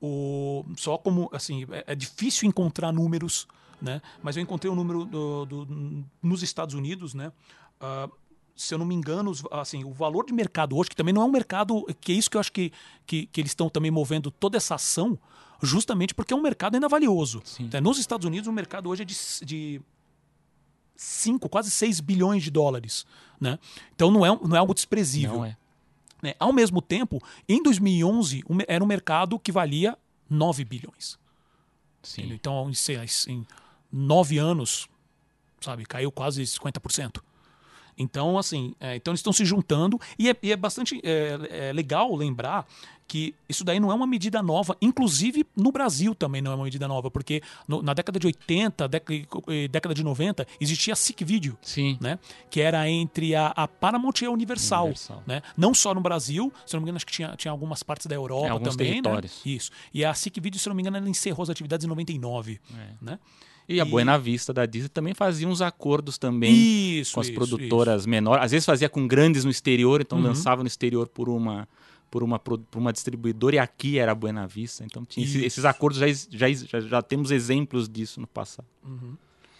O, 0.01 0.65
só 0.77 0.97
como 0.97 1.29
assim 1.33 1.67
é, 1.71 1.85
é 1.89 1.95
difícil 1.95 2.49
encontrar 2.49 2.93
números, 2.93 3.47
né? 3.81 4.01
Mas 4.23 4.37
eu 4.37 4.43
encontrei 4.43 4.71
o 4.71 4.73
um 4.73 4.77
número 4.77 5.05
do, 5.05 5.47
do, 5.47 6.05
nos 6.23 6.43
Estados 6.43 6.75
Unidos, 6.75 7.15
né? 7.15 7.33
Uh, 7.81 8.13
se 8.57 8.75
eu 8.75 8.79
não 8.79 8.85
me 8.85 8.95
engano, 8.95 9.33
assim, 9.53 9.85
o 9.85 9.93
valor 9.93 10.27
de 10.27 10.33
mercado 10.33 10.77
hoje, 10.77 10.91
que 10.91 10.97
também 10.97 11.15
não 11.15 11.23
é 11.23 11.25
um 11.25 11.31
mercado, 11.31 11.87
que 12.01 12.11
é 12.11 12.15
isso 12.17 12.29
que 12.29 12.37
eu 12.37 12.41
acho 12.41 12.51
que, 12.51 12.73
que, 13.07 13.27
que 13.27 13.41
eles 13.41 13.53
estão 13.53 13.71
também 13.71 13.91
movendo 13.91 14.33
toda 14.33 14.57
essa 14.57 14.75
ação, 14.75 15.17
justamente 15.63 16.13
porque 16.13 16.35
é 16.35 16.37
um 16.37 16.43
mercado 16.43 16.75
ainda 16.75 16.89
valioso. 16.89 17.41
Né? 17.73 17.81
Nos 17.81 17.99
Estados 17.99 18.27
Unidos, 18.27 18.49
o 18.49 18.53
mercado 18.53 18.89
hoje 18.89 19.03
é 19.03 19.05
de, 19.05 19.17
de 19.45 19.81
5, 20.97 21.49
quase 21.49 21.71
6 21.71 22.01
bilhões 22.01 22.43
de 22.43 22.51
dólares. 22.51 23.07
Né? 23.41 23.61
Então 23.95 24.11
não 24.11 24.27
é, 24.27 24.29
não 24.29 24.57
é 24.57 24.59
algo 24.59 24.75
desprezível. 24.75 25.45
É. 25.45 25.57
Né? 26.21 26.35
Ao 26.41 26.53
mesmo 26.53 26.83
tempo, 26.83 27.23
em 27.49 27.63
2011, 27.63 28.43
era 28.67 28.83
um 28.83 28.87
mercado 28.89 29.39
que 29.39 29.53
valia 29.53 29.97
9 30.29 30.65
bilhões. 30.65 31.17
Sim. 32.03 32.33
Então, 32.33 32.65
lá, 32.65 32.71
em 32.71 33.47
9 33.93 34.39
anos, 34.39 34.89
sabe, 35.61 35.85
caiu 35.87 36.11
quase 36.11 36.43
50%. 36.43 37.21
Então, 37.99 38.39
assim, 38.39 38.75
é, 38.79 38.95
então 38.95 39.11
eles 39.11 39.19
estão 39.19 39.33
se 39.33 39.45
juntando 39.45 40.01
e 40.17 40.31
é, 40.31 40.37
e 40.41 40.53
é 40.53 40.57
bastante 40.57 41.01
é, 41.03 41.69
é 41.69 41.73
legal 41.73 42.15
lembrar 42.15 42.65
que 43.09 43.35
isso 43.49 43.65
daí 43.65 43.81
não 43.81 43.91
é 43.91 43.95
uma 43.95 44.07
medida 44.07 44.43
nova, 44.43 44.77
inclusive 44.83 45.45
no 45.57 45.73
Brasil 45.73 46.15
também 46.15 46.43
não 46.43 46.53
é 46.53 46.55
uma 46.55 46.65
medida 46.65 46.87
nova, 46.87 47.11
porque 47.11 47.43
no, 47.67 47.83
na 47.83 47.95
década 47.95 48.21
de 48.21 48.27
80, 48.27 48.87
década, 48.87 49.19
década 49.71 49.95
de 49.95 50.05
90, 50.05 50.47
existia 50.61 50.93
a 50.93 50.97
SIC 50.97 51.25
Video, 51.25 51.57
Sim. 51.63 51.97
né? 52.03 52.19
Que 52.51 52.61
era 52.61 52.89
entre 52.89 53.35
a, 53.35 53.47
a 53.47 53.67
Paramount 53.67 54.13
e 54.21 54.27
a 54.27 54.31
Universal, 54.31 54.85
Universal, 54.85 55.23
né? 55.27 55.41
Não 55.57 55.73
só 55.73 55.95
no 55.95 56.03
Brasil, 56.03 56.53
se 56.67 56.75
não 56.75 56.81
me 56.81 56.85
engano, 56.85 56.97
acho 56.97 57.07
que 57.07 57.13
tinha, 57.13 57.35
tinha 57.35 57.51
algumas 57.51 57.83
partes 57.83 58.07
da 58.07 58.15
Europa 58.15 58.47
é, 58.47 58.59
também, 58.59 58.87
né? 58.89 58.93
territórios. 58.93 59.43
né? 59.45 59.53
Isso. 59.53 59.71
E 59.93 60.05
a 60.05 60.13
SIC 60.13 60.39
Video, 60.39 60.61
se 60.61 60.69
não 60.69 60.77
me 60.77 60.83
engano, 60.83 60.99
ela 60.99 61.09
encerrou 61.09 61.43
as 61.43 61.49
atividades 61.49 61.87
em 61.87 61.89
99, 61.89 62.61
é. 62.75 62.89
né? 63.01 63.19
E 63.69 63.81
a 63.81 63.85
Buena 63.85 64.19
Vista 64.19 64.53
da 64.53 64.65
Disney 64.65 64.89
também 64.89 65.13
fazia 65.13 65.47
uns 65.47 65.61
acordos 65.61 66.17
também 66.17 66.55
isso, 67.01 67.13
com 67.13 67.21
as 67.21 67.27
isso, 67.27 67.35
produtoras 67.35 68.03
isso. 68.03 68.09
menores. 68.09 68.43
Às 68.43 68.53
vezes 68.53 68.65
fazia 68.65 68.89
com 68.89 69.07
grandes 69.07 69.45
no 69.45 69.51
exterior, 69.51 70.01
então 70.01 70.17
uhum. 70.17 70.25
lançava 70.25 70.63
no 70.63 70.67
exterior 70.67 71.07
por 71.07 71.29
uma 71.29 71.69
por 72.11 72.23
uma, 72.23 72.39
por 72.39 72.59
uma 72.75 72.91
distribuidora 72.91 73.57
e 73.57 73.59
aqui 73.59 73.99
era 73.99 74.13
a 74.13 74.15
Buena 74.15 74.47
Vista. 74.47 74.85
Então 74.85 75.05
tinha 75.05 75.27
esses, 75.27 75.43
esses, 75.43 75.65
acordos, 75.67 75.99
já, 75.99 76.07
já, 76.31 76.81
já, 76.81 77.03
temos 77.03 77.31
exemplos 77.31 77.87
disso 77.87 78.21
no 78.21 78.27
passado. 78.27 78.67
Uhum. 78.83 79.15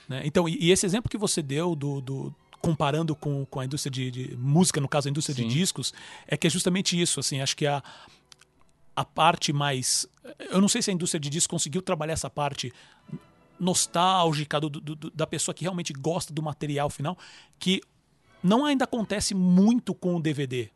Né? 0.09 0.23
Então, 0.25 0.49
e, 0.49 0.57
e, 0.59 0.71
esse 0.71 0.87
exemplo 0.87 1.11
que 1.11 1.19
você 1.19 1.43
deu 1.43 1.77
do, 1.77 2.01
do 2.01 2.35
comparando 2.63 3.15
com, 3.15 3.45
com 3.45 3.61
a 3.61 3.65
indústria 3.65 3.91
de, 3.91 4.11
de, 4.11 4.37
música, 4.37 4.81
no 4.81 4.89
caso 4.89 5.09
a 5.09 5.11
indústria 5.11 5.37
Sim. 5.37 5.47
de 5.47 5.55
discos, 5.55 5.93
é 6.27 6.37
que 6.37 6.47
é 6.47 6.51
justamente 6.51 6.99
isso. 6.99 7.21
Assim, 7.21 7.41
acho 7.41 7.57
que 7.57 7.67
a, 7.67 7.83
a 8.97 9.05
parte 9.05 9.53
mais. 9.53 10.07
Eu 10.51 10.61
não 10.61 10.69
sei 10.69 10.81
se 10.81 10.91
a 10.91 10.95
indústria 10.95 11.21
de 11.21 11.29
discos 11.29 11.47
conseguiu 11.47 11.83
trabalhar 11.83 12.15
essa 12.15 12.31
parte 12.31 12.73
nostálgica 13.59 14.61
do, 14.61 14.69
do, 14.69 15.11
da 15.11 15.27
pessoa 15.27 15.55
que 15.55 15.63
realmente 15.63 15.93
gosta 15.93 16.33
do 16.33 16.43
material 16.43 16.89
final, 16.91 17.17
que 17.59 17.81
não 18.43 18.65
ainda 18.65 18.85
acontece 18.85 19.35
muito 19.35 19.95
com 19.95 20.17
o 20.17 20.21
DVD, 20.21 20.71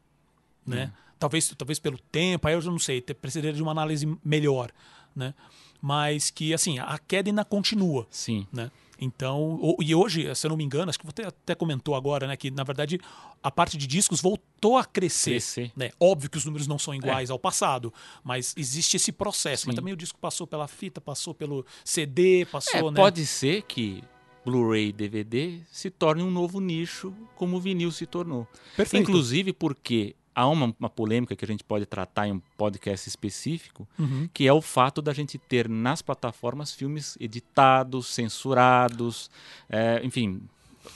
né? 0.67 0.87
Hum. 0.87 1.03
Talvez, 1.19 1.55
talvez 1.57 1.79
pelo 1.79 1.99
tempo, 1.99 2.49
aí 2.49 2.55
eu 2.55 2.61
já 2.61 2.71
não 2.71 2.81
sei, 2.81 3.01
precisaria 3.01 3.53
de 3.53 3.63
uma 3.63 3.71
análise 3.71 4.19
melhor, 4.25 4.73
né? 5.15 5.35
Mas 5.81 6.31
que, 6.31 6.53
assim, 6.53 6.81
a 6.81 6.99
queda 6.99 7.31
ainda 7.31 7.45
continua. 7.45 8.07
Sim. 8.11 8.47
Né? 8.53 8.71
Então, 9.05 9.77
e 9.81 9.93
hoje, 9.97 10.33
se 10.33 10.47
eu 10.47 10.51
não 10.51 10.57
me 10.57 10.63
engano, 10.63 10.89
acho 10.89 10.99
que 10.99 11.05
você 11.05 11.23
até 11.23 11.57
comentou 11.57 11.97
agora, 11.97 12.25
né, 12.29 12.37
que 12.37 12.53
na 12.53 12.63
verdade 12.63 13.01
a 13.43 13.51
parte 13.51 13.77
de 13.77 13.85
discos 13.85 14.21
voltou 14.21 14.79
a 14.79 14.85
crescer. 14.85 15.31
crescer. 15.31 15.73
Né? 15.77 15.91
Óbvio 15.99 16.31
que 16.31 16.39
os 16.39 16.45
números 16.45 16.69
não 16.69 16.79
são 16.79 16.95
iguais 16.95 17.29
é. 17.29 17.33
ao 17.33 17.39
passado, 17.39 17.93
mas 18.23 18.55
existe 18.57 18.97
esse 18.97 19.11
processo. 19.11 19.63
Sim. 19.63 19.69
Mas 19.69 19.77
também 19.77 19.93
o 19.93 19.97
disco 19.97 20.17
passou 20.21 20.47
pela 20.47 20.69
fita, 20.69 21.01
passou 21.01 21.35
pelo 21.35 21.67
CD, 21.85 22.47
passou. 22.47 22.89
É, 22.89 22.91
né? 22.93 22.97
Pode 22.97 23.27
ser 23.27 23.63
que 23.63 24.05
Blu-ray 24.45 24.91
e 24.91 24.93
DVD 24.93 25.61
se 25.73 25.91
torne 25.91 26.23
um 26.23 26.31
novo 26.31 26.61
nicho, 26.61 27.13
como 27.35 27.57
o 27.57 27.61
vinil 27.61 27.91
se 27.91 28.07
tornou. 28.07 28.47
Perfeito. 28.77 29.03
Inclusive 29.03 29.53
porque 29.53 30.15
há 30.35 30.47
uma, 30.49 30.75
uma, 30.79 30.89
polêmica 30.91 31.37
que 31.37 31.45
a 31.45 31.49
gente 31.49 31.63
pode 31.65 31.85
tratar 31.87 32.27
em 32.29 32.33
um 32.33 32.43
podcast 32.57 33.09
específico, 33.09 33.87
Uhum. 33.99 34.29
que 34.33 34.47
é 34.47 34.53
o 34.53 34.61
fato 34.63 35.01
da 35.03 35.13
gente 35.13 35.37
ter 35.39 35.69
nas 35.69 36.01
plataformas 36.03 36.73
filmes 36.73 37.17
editados, 37.21 38.07
censurados, 38.09 39.31
é, 39.69 40.01
enfim. 40.05 40.41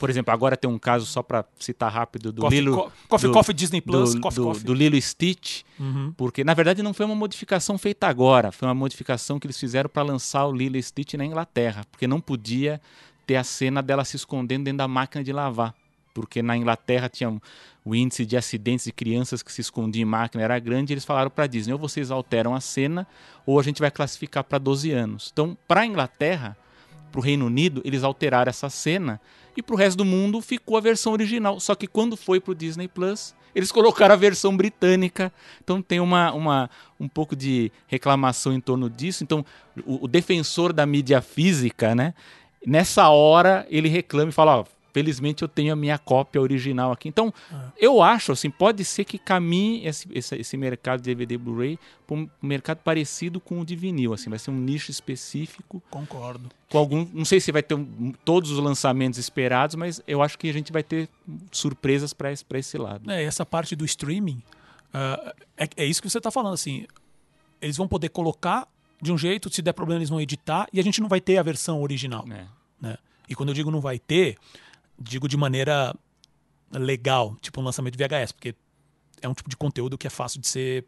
Por 0.00 0.10
exemplo, 0.10 0.32
agora 0.34 0.56
tem 0.56 0.68
um 0.68 0.80
caso, 0.80 1.06
só 1.06 1.22
para 1.22 1.44
citar 1.60 1.92
rápido, 1.92 2.32
do 2.32 2.42
Coffee, 2.42 2.58
Lilo, 2.60 2.76
Co- 2.76 2.92
Coffee, 3.08 3.28
do- 3.30 3.32
Coffee 3.32 3.54
Disney 3.54 3.80
Plus, 3.80 4.14
do, 4.14 4.20
Coffee, 4.20 4.36
do, 4.40 4.44
Coffee. 4.48 4.64
do 4.64 4.74
Lilo 4.74 5.00
Stitch, 5.00 5.62
Uhum. 5.78 6.12
porque 6.16 6.42
na 6.42 6.54
verdade 6.54 6.82
não 6.82 6.92
foi 6.92 7.06
uma 7.06 7.14
modificação 7.14 7.78
feita 7.78 8.08
agora, 8.08 8.50
foi 8.50 8.66
uma 8.66 8.74
modificação 8.74 9.38
que 9.38 9.46
eles 9.46 9.58
fizeram 9.58 9.88
para 9.88 10.02
lançar 10.02 10.44
o 10.46 10.52
Lilo 10.52 10.82
Stitch 10.82 11.14
na 11.14 11.24
Inglaterra, 11.24 11.84
porque 11.90 12.06
não 12.08 12.20
podia 12.20 12.80
ter 13.24 13.36
a 13.36 13.44
cena 13.44 13.80
dela 13.80 14.04
se 14.04 14.16
escondendo 14.16 14.64
dentro 14.64 14.78
da 14.78 14.88
máquina 14.88 15.22
de 15.22 15.32
lavar, 15.32 15.72
porque 16.16 16.40
na 16.40 16.56
Inglaterra 16.56 17.10
tinha 17.10 17.30
o 17.84 17.94
índice 17.94 18.24
de 18.24 18.38
acidentes 18.38 18.86
de 18.86 18.92
crianças 18.92 19.42
que 19.42 19.52
se 19.52 19.60
escondiam 19.60 20.00
em 20.00 20.06
máquina 20.06 20.42
era 20.42 20.58
grande, 20.58 20.94
eles 20.94 21.04
falaram 21.04 21.30
para 21.30 21.46
Disney, 21.46 21.74
ou 21.74 21.78
vocês 21.78 22.10
alteram 22.10 22.54
a 22.54 22.60
cena, 22.60 23.06
ou 23.44 23.60
a 23.60 23.62
gente 23.62 23.80
vai 23.80 23.90
classificar 23.90 24.42
para 24.42 24.56
12 24.56 24.90
anos. 24.92 25.28
Então, 25.30 25.54
para 25.68 25.82
a 25.82 25.86
Inglaterra, 25.86 26.56
para 27.12 27.20
o 27.20 27.22
Reino 27.22 27.44
Unido, 27.44 27.82
eles 27.84 28.02
alteraram 28.02 28.48
essa 28.48 28.70
cena 28.70 29.20
e 29.54 29.62
para 29.62 29.74
o 29.74 29.78
resto 29.78 29.98
do 29.98 30.06
mundo 30.06 30.40
ficou 30.40 30.78
a 30.78 30.80
versão 30.80 31.12
original. 31.12 31.60
Só 31.60 31.74
que 31.74 31.86
quando 31.86 32.16
foi 32.16 32.40
para 32.40 32.52
o 32.52 32.54
Disney 32.54 32.88
Plus, 32.88 33.34
eles 33.54 33.70
colocaram 33.70 34.14
a 34.14 34.16
versão 34.16 34.56
britânica. 34.56 35.30
Então 35.62 35.82
tem 35.82 36.00
uma, 36.00 36.32
uma, 36.32 36.70
um 36.98 37.08
pouco 37.08 37.36
de 37.36 37.70
reclamação 37.86 38.54
em 38.54 38.60
torno 38.60 38.88
disso. 38.88 39.22
Então 39.22 39.44
o, 39.84 40.04
o 40.04 40.08
defensor 40.08 40.72
da 40.72 40.86
mídia 40.86 41.20
física, 41.20 41.94
né? 41.94 42.14
Nessa 42.66 43.08
hora 43.10 43.66
ele 43.70 43.88
reclama 43.88 44.30
e 44.30 44.32
fala: 44.32 44.60
ó, 44.60 44.64
felizmente 44.96 45.42
eu 45.42 45.48
tenho 45.48 45.74
a 45.74 45.76
minha 45.76 45.98
cópia 45.98 46.40
original 46.40 46.90
aqui. 46.90 47.06
Então 47.06 47.30
eu 47.76 48.00
acho 48.02 48.32
assim, 48.32 48.48
pode 48.48 48.82
ser 48.82 49.04
que 49.04 49.18
caminhe 49.18 49.86
esse, 49.86 50.08
esse, 50.10 50.34
esse 50.36 50.56
mercado 50.56 51.00
de 51.02 51.04
DVD 51.04 51.36
Blu-ray 51.36 51.78
para 52.06 52.16
um 52.16 52.26
mercado 52.40 52.78
parecido 52.78 53.38
com 53.38 53.60
o 53.60 53.64
de 53.66 53.76
vinil. 53.76 54.14
Assim, 54.14 54.30
vai 54.30 54.38
ser 54.38 54.50
um 54.50 54.56
nicho 54.58 54.90
específico 54.90 55.82
Concordo. 55.90 56.48
com 56.70 56.78
algum, 56.78 57.06
não 57.12 57.26
sei 57.26 57.40
se 57.40 57.52
vai 57.52 57.62
ter 57.62 57.74
um- 57.74 58.14
todos 58.24 58.50
os 58.50 58.58
lançamentos 58.58 59.18
esperados, 59.18 59.76
mas 59.76 60.00
eu 60.08 60.22
acho 60.22 60.38
que 60.38 60.48
a 60.48 60.52
gente 60.52 60.72
vai 60.72 60.82
ter 60.82 61.10
surpresas 61.52 62.14
para 62.14 62.32
esse, 62.32 62.42
pra 62.42 62.58
esse 62.58 62.78
lado. 62.78 63.10
É, 63.10 63.22
essa 63.22 63.44
parte 63.44 63.76
do 63.76 63.84
streaming, 63.84 64.42
ah, 64.94 65.34
é, 65.58 65.68
é 65.76 65.84
isso 65.84 66.00
que 66.00 66.08
você 66.08 66.16
está 66.16 66.30
falando, 66.30 66.54
assim, 66.54 66.86
eles 67.60 67.76
vão 67.76 67.86
poder 67.86 68.08
colocar 68.08 68.66
de 69.02 69.12
um 69.12 69.18
jeito, 69.18 69.52
se 69.52 69.60
der 69.60 69.74
problema 69.74 69.98
eles 69.98 70.08
vão 70.08 70.22
editar, 70.22 70.66
e 70.72 70.80
a 70.80 70.82
gente 70.82 71.02
não 71.02 71.08
vai 71.08 71.20
ter 71.20 71.36
a 71.36 71.42
versão 71.42 71.82
original. 71.82 72.24
É. 72.30 72.46
né? 72.80 72.96
E 73.28 73.34
quando 73.34 73.50
eu 73.50 73.54
digo 73.54 73.70
não 73.70 73.80
vai 73.80 73.98
ter, 73.98 74.38
digo 74.98 75.28
de 75.28 75.36
maneira 75.36 75.94
legal, 76.72 77.36
tipo 77.40 77.60
um 77.60 77.64
lançamento 77.64 77.96
de 77.96 78.04
VHS, 78.04 78.32
porque 78.32 78.54
é 79.22 79.28
um 79.28 79.34
tipo 79.34 79.48
de 79.48 79.56
conteúdo 79.56 79.96
que 79.96 80.06
é 80.06 80.10
fácil 80.10 80.40
de 80.40 80.46
ser 80.48 80.84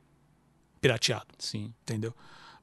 pirateado, 0.80 1.26
Sim. 1.38 1.72
entendeu? 1.82 2.14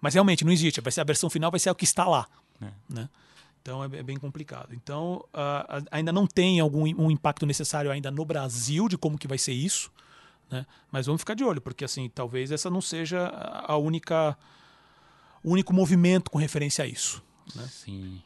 Mas 0.01 0.13
realmente 0.13 0.43
não 0.45 0.51
existe, 0.51 0.79
vai 0.81 0.91
ser 0.91 1.01
a 1.01 1.05
versão 1.05 1.29
final, 1.29 1.49
vai 1.51 1.59
ser 1.59 1.69
o 1.69 1.75
que 1.75 1.83
está 1.85 2.05
lá, 2.05 2.27
É. 2.61 2.69
né? 2.89 3.09
Então 3.61 3.83
é, 3.83 3.85
é 3.97 4.03
bem 4.03 4.17
complicado. 4.17 4.73
Então 4.75 5.25
a- 5.33 5.81
ainda 5.91 6.11
não 6.11 6.27
tem 6.27 6.59
algum 6.59 6.83
um 6.83 7.09
impacto 7.09 7.45
necessário 7.45 7.89
ainda 7.89 8.11
no 8.11 8.23
Brasil 8.23 8.87
de 8.87 8.97
como 8.97 9.17
que 9.17 9.27
vai 9.27 9.37
ser 9.39 9.53
isso, 9.53 9.91
né? 10.51 10.65
Mas 10.91 11.07
vamos 11.07 11.21
ficar 11.21 11.33
de 11.33 11.43
olho, 11.43 11.59
porque 11.61 11.83
assim 11.83 12.07
talvez 12.09 12.51
essa 12.51 12.69
não 12.69 12.79
seja 12.81 13.27
a 13.27 13.75
única 13.77 14.37
o 15.43 15.51
único 15.51 15.73
movimento 15.73 16.29
com 16.29 16.37
referência 16.37 16.83
a 16.83 16.87
isso. 16.87 17.23
Sim. 17.69 18.21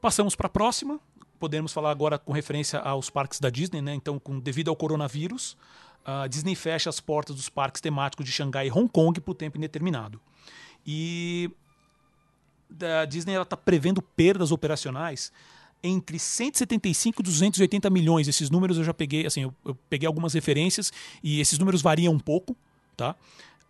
Passamos 0.00 0.34
para 0.36 0.46
a 0.46 0.50
próxima. 0.50 1.00
Podemos 1.38 1.72
falar 1.72 1.90
agora 1.90 2.18
com 2.18 2.32
referência 2.32 2.78
aos 2.80 3.10
parques 3.10 3.40
da 3.40 3.50
Disney, 3.50 3.80
né? 3.80 3.94
Então, 3.94 4.18
com, 4.18 4.38
devido 4.38 4.68
ao 4.68 4.76
coronavírus, 4.76 5.56
a 6.04 6.26
Disney 6.26 6.54
fecha 6.54 6.90
as 6.90 7.00
portas 7.00 7.36
dos 7.36 7.48
parques 7.48 7.80
temáticos 7.80 8.24
de 8.24 8.32
Xangai 8.32 8.68
e 8.68 8.70
Hong 8.70 8.88
Kong 8.88 9.20
por 9.20 9.34
tempo 9.34 9.58
indeterminado. 9.58 10.20
E 10.86 11.50
a 13.00 13.04
Disney 13.04 13.34
está 13.40 13.56
prevendo 13.56 14.00
perdas 14.00 14.50
operacionais 14.50 15.32
entre 15.82 16.18
175 16.18 17.22
e 17.22 17.24
280 17.24 17.90
milhões. 17.90 18.26
Esses 18.26 18.50
números 18.50 18.78
eu 18.78 18.84
já 18.84 18.94
peguei, 18.94 19.26
assim, 19.26 19.42
eu, 19.42 19.54
eu 19.64 19.74
peguei 19.88 20.06
algumas 20.06 20.34
referências 20.34 20.92
e 21.22 21.40
esses 21.40 21.58
números 21.58 21.82
variam 21.82 22.12
um 22.12 22.18
pouco, 22.18 22.56
tá? 22.96 23.14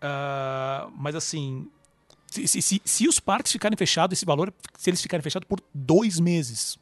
Ah, 0.00 0.88
mas 0.96 1.14
assim, 1.14 1.68
se, 2.26 2.46
se, 2.46 2.62
se, 2.62 2.82
se 2.84 3.08
os 3.08 3.18
parques 3.18 3.52
ficarem 3.52 3.76
fechados, 3.76 4.16
esse 4.16 4.24
valor, 4.24 4.52
se 4.76 4.90
eles 4.90 5.02
ficarem 5.02 5.22
fechados 5.22 5.46
por 5.46 5.60
dois 5.74 6.20
meses, 6.20 6.78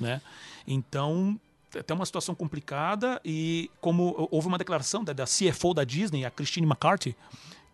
né? 0.00 0.20
Então, 0.66 1.38
é 1.86 1.92
uma 1.92 2.06
situação 2.06 2.34
complicada 2.34 3.20
e 3.24 3.70
como 3.80 4.28
houve 4.30 4.48
uma 4.48 4.58
declaração 4.58 5.04
da, 5.04 5.12
da 5.12 5.24
CFO 5.24 5.74
da 5.74 5.84
Disney, 5.84 6.24
a 6.24 6.30
Christine 6.30 6.66
McCarthy, 6.66 7.14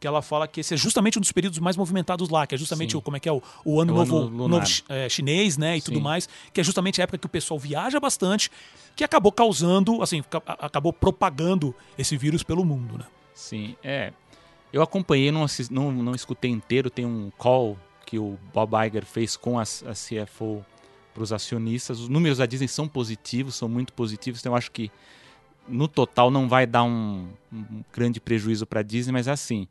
que 0.01 0.07
ela 0.07 0.21
fala 0.21 0.47
que 0.47 0.61
esse 0.61 0.75
é 0.75 0.77
justamente 0.77 1.17
um 1.19 1.21
dos 1.21 1.33
períodos 1.33 1.59
mais 1.59 1.77
movimentados 1.77 2.29
lá, 2.29 2.47
que 2.47 2.55
é 2.55 2.59
justamente 2.59 2.91
Sim. 2.93 2.99
o, 2.99 3.01
como 3.01 3.17
é 3.17 3.21
que 3.21 3.29
é, 3.29 3.33
o, 3.33 3.43
o 3.65 3.81
ano 3.81 3.93
É 3.93 3.95
o 3.95 3.99
novo, 3.99 4.17
ano 4.19 4.49
novo 4.49 4.67
é, 4.89 5.09
chinês, 5.09 5.57
né, 5.57 5.79
e 5.79 5.81
tudo 5.81 5.97
Sim. 5.97 6.03
mais, 6.03 6.29
que 6.53 6.61
é 6.61 6.65
justamente 6.65 7.01
a 7.01 7.05
época 7.05 7.17
que 7.19 7.27
o 7.27 7.29
pessoal 7.29 7.59
viaja 7.59 7.99
bastante, 7.99 8.51
que 8.95 9.03
acabou 9.03 9.33
causando, 9.33 10.03
assim, 10.03 10.23
ca- 10.23 10.43
acabou 10.47 10.93
propagando 10.93 11.75
esse 11.97 12.17
vírus 12.17 12.43
pelo 12.43 12.65
mundo, 12.65 12.99
né? 12.99 13.05
Sim, 13.35 13.77
é. 13.83 14.13
Eu 14.73 14.83
acompanhei, 14.83 15.31
não, 15.31 15.47
não, 15.71 15.93
não 15.93 16.15
escutei 16.15 16.51
inteiro, 16.51 16.91
tem 16.91 17.07
um 17.07 17.31
call 17.39 17.79
que 18.05 18.19
o 18.19 18.39
Bob 18.53 18.73
Iger 18.87 19.07
fez 19.07 19.37
com 19.37 19.59
a, 19.59 19.63
a 19.63 19.95
CFO 19.95 20.65
para 21.15 21.23
os 21.23 21.33
acionistas. 21.33 22.01
Os 22.01 22.09
números 22.09 22.39
da 22.39 22.47
Disney 22.47 22.69
são 22.69 22.89
positivos, 22.89 23.55
são 23.55 23.69
muito 23.69 23.93
positivos, 23.93 24.41
então 24.41 24.53
eu 24.53 24.57
acho 24.57 24.73
que 24.73 24.91
no 25.67 25.89
total 25.89 26.31
não 26.31 26.49
vai 26.49 26.67
dar 26.67 26.83
um, 26.83 27.29
um 27.51 27.83
grande 27.93 28.21
prejuízo 28.21 28.67
para 28.67 28.81
a 28.81 28.83
Disney, 28.83 29.13
mas 29.13 29.29
assim, 29.29 29.67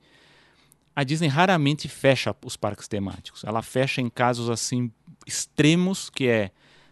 a 0.95 1.03
Disney 1.03 1.27
raramente 1.27 1.87
fecha 1.87 2.35
os 2.43 2.55
parques 2.55 2.87
temáticos. 2.87 3.43
Ela 3.43 3.61
fecha 3.61 4.01
em 4.01 4.09
casos 4.09 4.49
assim 4.49 4.91
extremos, 5.27 6.09
que 6.09 6.27
é 6.27 6.51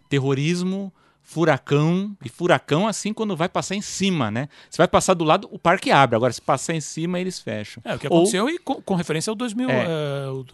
terrorismo, 0.10 0.94
furacão, 1.32 2.16
e 2.24 2.28
furacão 2.30 2.88
assim 2.88 3.14
quando 3.14 3.36
vai 3.38 3.48
passar 3.48 3.74
em 3.76 3.82
cima, 3.82 4.30
né? 4.30 4.50
Se 4.70 4.78
vai 4.78 4.88
passar 4.88 5.14
do 5.14 5.24
lado, 5.24 5.48
o 5.52 5.58
parque 5.58 5.90
abre. 5.90 6.16
Agora, 6.16 6.32
se 6.34 6.42
passar 6.42 6.76
em 6.76 6.82
cima, 6.82 7.20
eles 7.20 7.40
fecham. 7.40 7.82
É, 7.86 7.96
o 7.96 8.00
que 8.00 8.08
Ou- 8.08 8.18
aconteceu 8.20 8.50
e 8.50 8.58
com, 8.60 8.82
com 8.82 8.96
referência 8.96 9.32
ao 9.32 9.36
2000, 9.36 9.70
É. 9.70 10.30
o- 10.30 10.46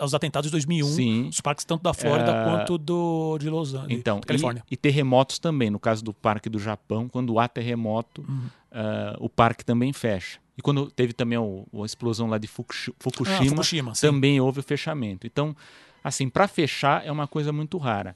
aos 0.00 0.12
atentados 0.14 0.48
de 0.48 0.52
2001, 0.52 0.86
Sim. 0.86 1.28
os 1.28 1.40
parques 1.40 1.64
tanto 1.64 1.82
da 1.82 1.94
Flórida 1.94 2.30
É. 2.32 2.44
quanto 2.44 2.76
do, 2.76 3.38
de 3.38 3.48
Los 3.48 3.74
Angeles, 3.74 3.98
Então, 3.98 4.20
da 4.20 4.26
Califórnia. 4.26 4.62
E, 4.70 4.74
e 4.74 4.76
terremotos 4.76 5.38
também. 5.38 5.70
No 5.70 5.78
caso 5.80 6.04
do 6.04 6.12
parque 6.12 6.48
do 6.50 6.58
Japão, 6.58 7.08
quando 7.08 7.38
há 7.38 7.48
terremoto, 7.48 8.22
Uhum. 8.28 8.46
ah, 8.72 9.16
o 9.18 9.28
parque 9.30 9.64
também 9.64 9.92
fecha. 9.92 10.38
E 10.58 10.62
quando 10.62 10.90
teve 10.90 11.12
também 11.12 11.38
o- 11.38 11.66
a 11.82 11.86
explosão 11.86 12.26
lá 12.28 12.38
de 12.38 12.46
Fukushi- 12.46 12.90
Ah, 12.92 12.94
Fukushima, 13.00 13.48
Fukushima, 13.50 13.92
também 13.98 14.40
houve 14.40 14.60
o 14.60 14.62
fechamento. 14.62 15.26
Então, 15.26 15.56
assim, 16.04 16.28
para 16.28 16.46
fechar 16.46 17.06
é 17.06 17.10
uma 17.12 17.26
coisa 17.26 17.52
muito 17.52 17.76
rara. 17.78 18.14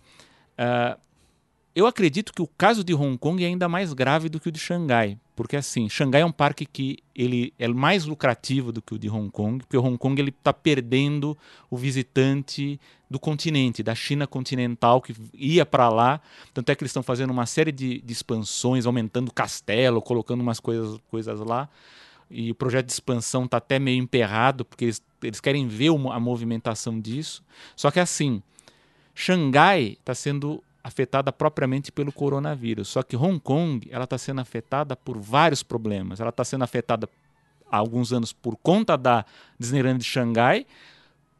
Ah, 0.57 0.99
eu 1.75 1.87
acredito 1.87 2.33
que 2.33 2.43
o 2.43 2.47
caso 2.47 2.83
de 2.83 2.95
Hong 2.95 3.17
Kong 3.17 3.43
é 3.45 3.47
ainda 3.47 3.69
mais 3.69 3.93
grave 3.93 4.29
do 4.29 4.41
que 4.41 4.49
o 4.49 4.53
de 4.53 4.59
Xangai, 4.59 5.17
porque 5.37 5.57
assim, 5.57 5.89
Xangai 5.89 6.23
é 6.23 6.27
um 6.27 6.33
parque 6.33 6.67
que 6.67 6.99
ele 7.15 7.55
é 7.59 7.69
mais 7.69 8.05
lucrativo 8.05 8.73
do 8.73 8.83
que 8.83 8.95
o 8.95 8.99
de 8.99 9.09
Hong 9.09 9.31
Kong, 9.31 9.59
porque 9.59 9.77
o 9.77 9.83
Hong 9.83 9.97
Kong 9.97 10.21
ele 10.21 10.31
está 10.31 10.53
perdendo 10.53 11.39
o 11.71 11.77
visitante 11.77 12.79
do 13.09 13.19
continente, 13.19 13.83
da 13.83 13.95
China 13.95 14.27
continental 14.27 15.01
que 15.01 15.15
ia 15.35 15.65
para 15.65 15.89
lá. 15.89 16.21
Tanto 16.53 16.71
é 16.71 16.75
que 16.75 16.83
eles 16.83 16.91
estão 16.91 17.03
fazendo 17.03 17.31
uma 17.31 17.47
série 17.47 17.73
de, 17.73 18.01
de 18.01 18.13
expansões, 18.13 18.87
aumentando 18.87 19.29
o 19.29 19.33
castelo, 19.33 20.03
colocando 20.03 20.41
umas 20.41 20.61
coisas, 20.61 21.01
coisas 21.11 21.41
lá. 21.41 21.69
E 22.31 22.51
o 22.51 22.55
projeto 22.55 22.87
de 22.87 22.93
expansão 22.93 23.45
está 23.45 23.57
até 23.57 23.79
meio 23.79 24.01
emperrado, 24.01 24.65
porque 24.65 24.85
eles, 24.85 25.03
eles 25.23 25.41
querem 25.41 25.67
ver 25.67 25.91
a 25.91 26.21
movimentação 26.21 27.01
disso. 27.01 27.43
Só 27.75 27.91
que 27.91 27.99
assim, 27.99 28.41
Xangai 29.15 29.97
está 29.99 30.15
sendo 30.15 30.63
afetada 30.91 31.33
propriamente 31.33 31.91
pelo 31.91 32.13
coronavírus. 32.13 32.89
Só 32.89 33.03
que 33.03 33.17
Hong 33.17 33.39
Kong 33.41 33.89
ela 33.91 34.05
está 34.05 34.19
sendo 34.19 34.41
afetada 34.41 34.95
por 34.95 35.19
vários 35.19 35.63
problemas. 35.63 36.21
Ela 36.21 36.31
está 36.31 36.45
sendo 36.45 36.65
afetada 36.65 37.09
há 37.71 37.77
alguns 37.77 38.13
anos 38.13 38.33
por 38.33 38.57
conta 38.57 38.97
da 38.97 39.25
Disneyland 39.59 39.99
de 39.99 40.05
Xangai, 40.05 40.67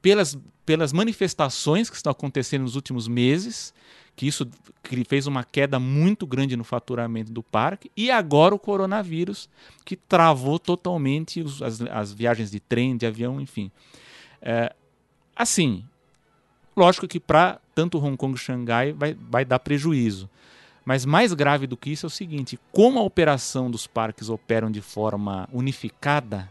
pelas, 0.01 0.39
pelas 0.65 0.93
manifestações 0.93 1.91
que 1.91 1.97
estão 1.97 2.11
acontecendo 2.13 2.63
nos 2.63 2.77
últimos 2.77 3.07
meses, 3.09 3.75
que 4.17 4.27
isso 4.27 4.49
fez 5.09 5.27
uma 5.27 5.45
queda 5.45 5.79
muito 5.79 6.27
grande 6.27 6.57
no 6.57 6.65
faturamento 6.65 7.33
do 7.33 7.43
parque, 7.43 7.91
e 7.97 8.11
agora 8.11 8.55
o 8.55 8.59
coronavírus, 8.59 9.49
que 9.85 9.97
travou 9.97 10.59
totalmente 10.59 11.41
os- 11.43 11.61
as, 11.63 11.81
as 11.83 12.13
viagens 12.13 12.51
de 12.51 12.61
trem, 12.61 12.97
de 12.97 13.07
avião, 13.07 13.41
enfim. 13.41 13.71
É, 14.41 14.75
assim, 15.35 15.85
lógico 16.77 17.09
que 17.09 17.21
para 17.21 17.59
tanto 17.75 17.99
Hong 17.99 18.17
Kong 18.17 18.35
e 18.35 18.39
Xangai 18.39 18.93
vai, 18.93 19.15
vai 19.15 19.45
dar 19.45 19.59
prejuízo. 19.59 20.29
Mas 20.85 21.05
mais 21.05 21.33
grave 21.35 21.67
do 21.67 21.77
que 21.77 21.91
isso 21.91 22.07
é 22.07 22.09
o 22.09 22.11
seguinte: 22.11 22.59
como 22.73 22.99
a 22.99 23.03
operação 23.03 23.71
dos 23.71 23.87
parques 23.87 24.29
operam 24.29 24.71
de 24.71 24.81
forma 24.81 25.49
unificada, 25.53 26.51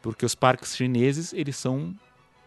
porque 0.00 0.24
os 0.24 0.34
parques 0.34 0.76
chineses 0.76 1.32
eles 1.32 1.56
são 1.56 1.94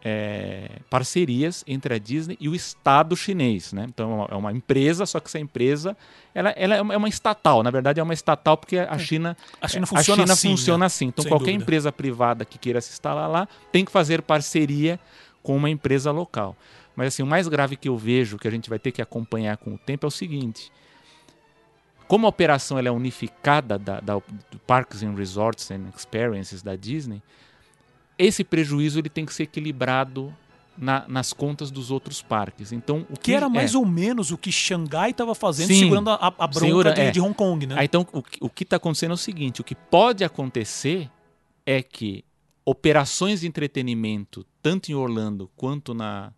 é, 0.07 0.69
parcerias 0.87 1.63
entre 1.65 1.95
a 1.95 1.97
Disney 1.97 2.37
e 2.39 2.47
o 2.47 2.53
Estado 2.53 3.17
chinês. 3.17 3.73
Né? 3.73 3.87
Então 3.89 4.27
é 4.29 4.35
uma 4.35 4.53
empresa, 4.53 5.03
só 5.07 5.19
que 5.19 5.27
essa 5.27 5.39
empresa 5.39 5.97
ela, 6.33 6.51
ela 6.51 6.75
é 6.75 6.97
uma 6.97 7.09
estatal. 7.09 7.63
Na 7.63 7.71
verdade, 7.71 7.99
é 7.99 8.03
uma 8.03 8.13
estatal 8.13 8.55
porque 8.55 8.77
a 8.77 8.97
China, 8.99 9.35
a 9.59 9.67
China 9.67 9.87
funciona, 9.87 10.21
a 10.21 10.25
China 10.25 10.33
assim, 10.33 10.49
funciona 10.49 10.77
né? 10.79 10.85
assim. 10.85 11.05
Então 11.07 11.23
Sem 11.23 11.31
qualquer 11.31 11.45
dúvida. 11.45 11.63
empresa 11.63 11.91
privada 11.91 12.45
que 12.45 12.59
queira 12.59 12.79
se 12.81 12.91
instalar 12.91 13.27
lá 13.27 13.47
tem 13.71 13.83
que 13.83 13.91
fazer 13.91 14.21
parceria 14.21 14.99
com 15.45 15.55
uma 15.55 15.69
empresa 15.69 16.11
local. 16.11 16.57
Mas 16.95 17.07
assim, 17.09 17.21
o 17.23 17.27
mais 17.27 17.47
grave 17.47 17.75
que 17.77 17.87
eu 17.87 17.95
vejo, 17.95 18.37
que 18.37 18.47
a 18.47 18.51
gente 18.51 18.67
vai 18.69 18.79
ter 18.79 18.91
que 18.91 19.01
acompanhar 19.01 19.57
com 19.57 19.75
o 19.75 19.77
tempo, 19.77 20.05
é 20.05 20.09
o 20.09 20.11
seguinte. 20.11 20.71
Como 22.07 22.25
a 22.25 22.29
operação 22.29 22.77
ela 22.77 22.87
é 22.87 22.91
unificada 22.91 23.77
da, 23.79 23.99
da 23.99 24.15
do 24.15 24.59
Parks 24.65 25.03
and 25.03 25.13
Resorts 25.15 25.69
and 25.71 25.85
Experiences 25.95 26.61
da 26.61 26.75
Disney, 26.75 27.21
esse 28.17 28.43
prejuízo 28.43 28.99
ele 28.99 29.09
tem 29.09 29.25
que 29.25 29.33
ser 29.33 29.43
equilibrado 29.43 30.33
na- 30.77 31.05
nas 31.07 31.33
contas 31.33 31.71
dos 31.71 31.89
outros 31.91 32.21
parques. 32.21 32.71
Então, 32.71 33.05
o 33.09 33.17
Que 33.19 33.33
era 33.33 33.49
mais 33.49 33.73
é, 33.73 33.77
ou 33.77 33.85
menos 33.85 34.31
o 34.31 34.37
que 34.37 34.51
Xangai 34.51 35.11
estava 35.11 35.33
fazendo, 35.33 35.67
Sim. 35.67 35.79
segurando 35.79 36.09
a, 36.11 36.27
a 36.27 36.47
bronca 36.47 36.59
Segura- 36.59 36.93
de, 36.93 37.01
é. 37.01 37.11
de 37.11 37.19
Hong 37.21 37.33
Kong, 37.33 37.65
né? 37.65 37.75
Ah, 37.77 37.83
então, 37.85 38.05
o, 38.11 38.21
que- 38.21 38.37
o 38.41 38.49
que 38.49 38.63
está 38.63 38.75
acontecendo 38.77 39.11
é 39.11 39.13
o 39.15 39.17
seguinte: 39.17 39.61
o 39.61 39.63
que 39.63 39.73
pode 39.75 40.23
acontecer 40.23 41.09
é 41.65 41.81
que 41.81 42.23
operações 42.65 43.41
de 43.41 43.47
entretenimento, 43.47 44.45
tanto 44.61 44.91
em 44.91 44.95
Orlando 44.95 45.49
quanto 45.55 45.93
na, 45.93 46.33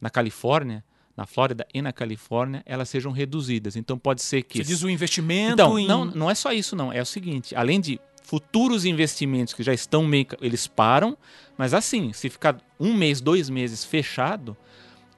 na 0.00 0.08
Califórnia, 0.08 0.84
na 1.16 1.26
Flórida 1.26 1.66
e 1.74 1.82
na 1.82 1.92
Califórnia, 1.92 2.62
elas 2.64 2.88
sejam 2.88 3.12
reduzidas. 3.12 3.76
Então, 3.76 3.98
pode 3.98 4.22
ser 4.22 4.42
que. 4.42 4.58
Você 4.58 4.64
diz 4.64 4.82
o 4.82 4.88
investimento 4.88 5.54
Então, 5.54 5.78
em... 5.78 5.86
não, 5.86 6.04
não 6.04 6.30
é 6.30 6.34
só 6.34 6.52
isso, 6.52 6.74
não. 6.74 6.92
É 6.92 7.02
o 7.02 7.06
seguinte: 7.06 7.54
além 7.54 7.80
de 7.80 8.00
futuros 8.22 8.84
investimentos 8.84 9.52
que 9.52 9.62
já 9.62 9.74
estão 9.74 10.06
meio. 10.06 10.26
Eles 10.40 10.66
param, 10.66 11.18
mas 11.58 11.74
assim, 11.74 12.12
se 12.12 12.30
ficar 12.30 12.56
um 12.78 12.94
mês, 12.94 13.20
dois 13.20 13.50
meses 13.50 13.84
fechado, 13.84 14.56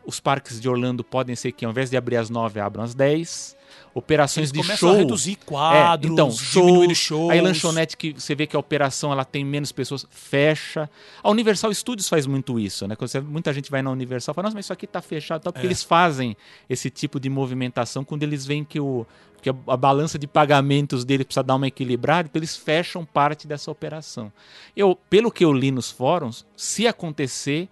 os 0.05 0.19
parques 0.19 0.61
de 0.61 0.69
Orlando 0.69 1.05
podem 1.05 1.37
ser 1.37 1.53
que 1.53 1.65
ao 1.65 1.71
invés 1.71 1.91
de 1.91 1.97
abrir 1.97 2.17
às 2.17 2.29
nove, 2.29 2.59
abram 2.59 2.83
às 2.83 2.95
dez. 2.95 3.57
Operações 3.97 4.51
Eles 4.53 4.67
de 4.69 4.77
show. 4.77 4.91
a 4.91 4.97
reduzir 4.97 5.37
quadros, 5.47 6.11
É, 6.11 6.13
então, 6.13 6.29
diminuir 6.29 6.87
shows, 6.95 6.99
shows. 6.99 7.31
Aí 7.31 7.41
lanchonete 7.41 7.97
que 7.97 8.13
você 8.13 8.35
vê 8.35 8.45
que 8.47 8.57
a 8.57 8.59
operação 8.59 9.13
ela 9.13 9.25
tem 9.25 9.45
menos 9.45 9.71
pessoas, 9.71 10.05
fecha. 10.11 10.91
A 11.23 11.31
Universal 11.31 11.73
Studios 11.73 12.09
faz 12.09 12.27
muito 12.27 12.59
isso, 12.59 12.89
né? 12.89 12.97
Quando 12.97 13.09
você- 13.09 13.21
muita 13.21 13.53
gente 13.53 13.71
vai 13.71 13.83
na 13.83 13.91
Universal 13.93 14.33
e 14.33 14.35
fala, 14.35 14.47
nossa, 14.47 14.57
mas 14.57 14.67
isso 14.67 14.73
aqui 14.73 14.87
tá 14.87 15.01
fechado, 15.01 15.43
tal", 15.43 15.53
porque 15.53 15.67
É. 15.67 15.69
eles 15.69 15.83
fazem 15.85 16.37
esse 16.69 16.91
tipo 16.91 17.21
de 17.21 17.31
movimentação 17.31 18.05
quando 18.05 18.25
eles 18.25 18.45
veem 18.45 18.65
que, 18.65 18.81
o, 18.81 19.07
que 19.41 19.49
a, 19.51 19.55
a 19.69 19.77
balança 19.77 20.19
de 20.19 20.27
pagamentos 20.27 21.05
dele 21.05 21.25
precisa 21.25 21.45
dar 21.45 21.55
uma 21.55 21.69
equilibrada, 21.69 22.27
então 22.29 22.41
eles 22.41 22.57
fecham 22.57 23.05
parte 23.05 23.47
dessa 23.47 23.71
operação. 23.71 24.33
Eu, 24.77 24.99
pelo 25.09 25.31
que 25.31 25.45
eu 25.45 25.53
li 25.53 25.71
nos 25.71 25.89
fóruns, 25.91 26.45
se 26.57 26.89
acontecer 26.89 27.69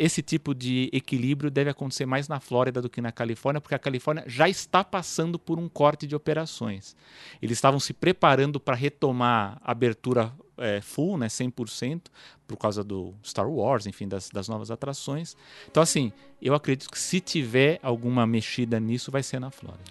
esse 0.00 0.22
tipo 0.22 0.54
de 0.54 0.90
equilíbrio 0.92 1.50
deve 1.50 1.70
acontecer 1.70 2.04
mais 2.04 2.26
na 2.26 2.40
Flórida 2.40 2.82
do 2.82 2.90
que 2.90 3.00
na 3.00 3.12
Califórnia, 3.12 3.60
porque 3.60 3.74
a 3.74 3.78
Califórnia 3.78 4.24
já 4.26 4.48
está 4.48 4.82
passando 4.82 5.38
por 5.38 5.58
um 5.58 5.68
corte 5.68 6.06
de 6.06 6.16
operações. 6.16 6.96
Eles 7.40 7.58
estavam 7.58 7.78
se 7.78 7.92
preparando 7.92 8.58
para 8.58 8.74
retomar 8.74 9.60
a 9.62 9.70
abertura 9.70 10.32
é, 10.56 10.80
full, 10.80 11.16
né, 11.16 11.28
100%, 11.28 12.02
por 12.46 12.56
causa 12.56 12.82
do 12.82 13.14
Star 13.24 13.48
Wars, 13.48 13.86
enfim, 13.86 14.08
das, 14.08 14.28
das 14.30 14.48
novas 14.48 14.70
atrações. 14.70 15.36
Então, 15.70 15.82
assim, 15.82 16.12
eu 16.42 16.54
acredito 16.54 16.90
que 16.90 16.98
se 16.98 17.20
tiver 17.20 17.78
alguma 17.82 18.26
mexida 18.26 18.80
nisso, 18.80 19.12
vai 19.12 19.22
ser 19.22 19.38
na 19.38 19.50
Flórida. 19.50 19.84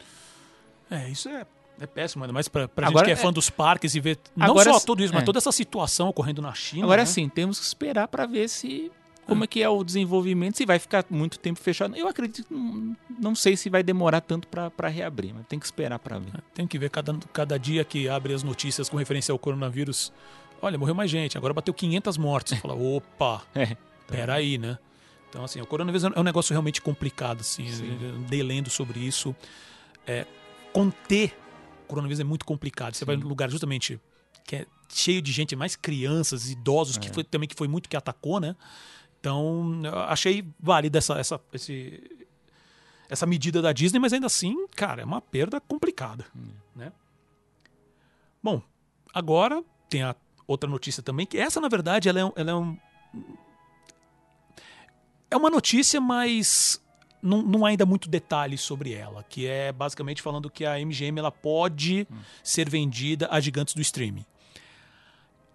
É, 0.91 1.09
isso 1.09 1.29
é, 1.29 1.45
é 1.79 1.87
péssimo, 1.87 2.23
ainda 2.23 2.33
mais 2.33 2.47
pra 2.47 2.63
Agora, 2.63 2.89
gente 2.89 3.05
que 3.05 3.11
é 3.11 3.15
fã 3.15 3.29
é- 3.29 3.31
dos 3.31 3.49
parques 3.49 3.95
e 3.95 3.99
ver 3.99 4.19
não 4.35 4.47
Agora, 4.47 4.73
só 4.73 4.79
tudo 4.81 5.03
isso, 5.03 5.13
mas 5.13 5.23
é. 5.23 5.25
toda 5.25 5.37
essa 5.37 5.51
situação 5.51 6.09
ocorrendo 6.09 6.41
na 6.41 6.53
China. 6.53 6.83
Agora, 6.83 7.03
né? 7.03 7.05
sim, 7.05 7.29
temos 7.29 7.59
que 7.59 7.65
esperar 7.65 8.07
para 8.07 8.25
ver 8.25 8.49
se 8.49 8.91
como 9.27 9.43
é 9.43 9.47
que 9.47 9.61
é 9.61 9.69
o 9.69 9.83
desenvolvimento, 9.83 10.57
se 10.57 10.65
vai 10.65 10.79
ficar 10.79 11.05
muito 11.09 11.37
tempo 11.37 11.59
fechado. 11.59 11.95
Eu 11.95 12.07
acredito, 12.07 12.47
que 12.47 12.53
não, 12.53 12.95
não 13.19 13.35
sei 13.35 13.55
se 13.57 13.69
vai 13.69 13.83
demorar 13.83 14.21
tanto 14.21 14.47
para 14.47 14.87
reabrir, 14.87 15.33
mas 15.35 15.45
tem 15.47 15.59
que 15.59 15.65
esperar 15.65 15.99
para 15.99 16.17
ver. 16.19 16.31
Tem 16.53 16.65
que 16.65 16.77
ver 16.79 16.89
cada, 16.89 17.13
cada 17.33 17.57
dia 17.59 17.83
que 17.83 18.07
abre 18.09 18.33
as 18.33 18.43
notícias 18.43 18.89
com 18.89 18.97
referência 18.97 19.31
ao 19.31 19.37
coronavírus. 19.39 20.11
Olha, 20.61 20.77
morreu 20.77 20.95
mais 20.95 21.11
gente, 21.11 21.37
agora 21.37 21.53
bateu 21.53 21.73
500 21.73 22.17
mortes. 22.17 22.53
Você 22.55 22.61
fala, 22.61 22.73
opa, 22.75 23.43
É. 23.53 23.75
peraí, 24.07 24.57
né? 24.57 24.77
Então, 25.29 25.43
assim, 25.43 25.59
o 25.61 25.65
coronavírus 25.65 26.05
é 26.15 26.19
um 26.19 26.23
negócio 26.23 26.53
realmente 26.53 26.81
complicado, 26.81 27.41
assim. 27.41 27.67
Sim. 27.69 27.97
Andei 28.23 28.41
lendo 28.41 28.69
sobre 28.69 28.99
isso. 28.99 29.35
É, 30.07 30.25
conter 30.71 31.37
o 31.83 31.87
coronavírus 31.87 32.19
é 32.19 32.23
muito 32.23 32.45
complicado. 32.45 32.95
Você 32.95 33.03
vai 33.05 33.15
Sim. 33.15 33.23
num 33.23 33.27
lugar 33.27 33.49
justamente 33.51 33.99
que 34.45 34.55
é 34.55 34.65
cheio 34.89 35.21
de 35.21 35.31
gente, 35.33 35.55
mais 35.55 35.75
crianças, 35.75 36.49
idosos, 36.49 36.97
que 36.97 37.09
É. 37.09 37.13
foi, 37.13 37.23
também 37.25 37.47
que 37.49 37.55
foi 37.55 37.67
muito 37.67 37.89
que 37.89 37.97
atacou, 37.97 38.39
né? 38.39 38.55
Então, 39.19 39.81
achei 40.07 40.45
válida 40.59 40.97
essa, 40.99 41.19
essa, 41.19 41.41
esse, 41.51 42.27
essa 43.09 43.25
medida 43.25 43.61
da 43.61 43.71
Disney, 43.73 43.99
mas 43.99 44.13
ainda 44.13 44.27
assim, 44.27 44.67
cara, 44.75 45.01
é 45.01 45.05
uma 45.05 45.21
perda 45.21 45.59
complicada, 45.59 46.25
né? 46.75 46.91
Bom, 48.41 48.61
agora 49.13 49.63
tem 49.89 50.03
a 50.03 50.15
outra 50.47 50.69
notícia 50.69 51.01
também, 51.03 51.25
que 51.25 51.37
essa, 51.37 51.59
na 51.59 51.67
verdade, 51.67 52.07
ela 52.07 52.19
é, 52.19 52.25
um- 52.25 52.31
ela 52.35 52.51
é 52.51 52.55
um... 52.55 52.77
É 55.29 55.35
uma 55.35 55.49
notícia, 55.49 55.99
mas 55.99 56.81
não, 57.21 57.41
não 57.41 57.65
há 57.65 57.69
ainda 57.69 57.85
muito 57.85 58.07
detalhes 58.07 58.61
sobre 58.61 58.93
ela, 58.93 59.23
que 59.23 59.45
é 59.45 59.71
basicamente 59.73 60.21
falando 60.21 60.49
que 60.49 60.65
a 60.65 60.79
MGM 60.79 61.19
ela 61.19 61.31
pode 61.31 62.07
ser 62.43 62.69
vendida 62.69 63.27
a 63.29 63.39
gigantes 63.41 63.73
do 63.73 63.81
streaming. 63.81 64.25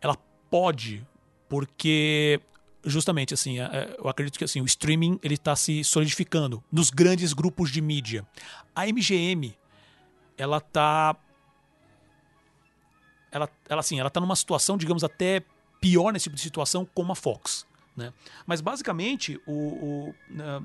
Ela 0.00 0.16
pode, 0.50 1.06
porque 1.48 2.38
justamente 2.84 3.34
assim, 3.34 3.58
é- 3.60 3.64
é, 3.64 3.96
eu 3.98 4.08
acredito 4.08 4.38
que 4.38 4.44
assim, 4.44 4.60
o 4.60 4.64
streaming 4.64 5.18
ele 5.22 5.34
está 5.34 5.54
se 5.54 5.84
solidificando 5.84 6.62
nos 6.70 6.90
grandes 6.90 7.32
grupos 7.32 7.70
de 7.70 7.80
mídia. 7.80 8.26
A 8.74 8.86
MGM 8.86 9.56
ela 10.36 10.60
tá 10.60 11.16
ela, 13.30 13.48
ela 13.68 13.80
assim, 13.80 13.98
ela 13.98 14.10
tá 14.10 14.20
numa 14.20 14.36
situação, 14.36 14.76
digamos, 14.76 15.02
até 15.02 15.42
pior 15.80 16.12
nesse 16.12 16.24
tipo 16.24 16.36
de 16.36 16.42
situação 16.42 16.86
como 16.94 17.12
a 17.12 17.14
Fox, 17.14 17.66
né? 17.96 18.12
Mas 18.46 18.60
basicamente 18.60 19.40
o, 19.46 19.52
o, 19.52 20.14
ah, 20.40 20.62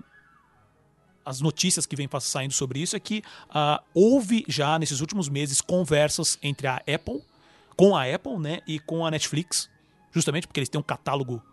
as 1.25 1.41
notícias 1.41 1.85
que 1.85 1.95
vêm 1.95 2.09
saindo 2.21 2.53
sobre 2.53 2.79
isso 2.79 2.95
é 2.95 2.99
que 2.99 3.21
ah, 3.49 3.81
houve 3.93 4.45
já 4.47 4.77
nesses 4.79 5.01
últimos 5.01 5.27
meses 5.27 5.59
conversas 5.61 6.37
entre 6.41 6.67
a 6.67 6.77
Apple, 6.77 7.21
com 7.75 7.95
a 7.95 8.03
Apple, 8.03 8.37
né, 8.39 8.61
e 8.65 8.79
com 8.79 9.05
a 9.05 9.11
Netflix, 9.11 9.69
justamente 10.11 10.47
porque 10.47 10.59
eles 10.59 10.69
têm 10.69 10.79
um 10.79 10.83
catálogo 10.83 11.43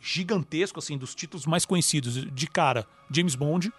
gigantesco 0.00 0.78
assim 0.78 0.96
dos 0.98 1.14
títulos 1.14 1.46
mais 1.46 1.64
conhecidos 1.64 2.14
de 2.32 2.46
cara 2.46 2.86
James 3.10 3.34
Bond 3.34 3.72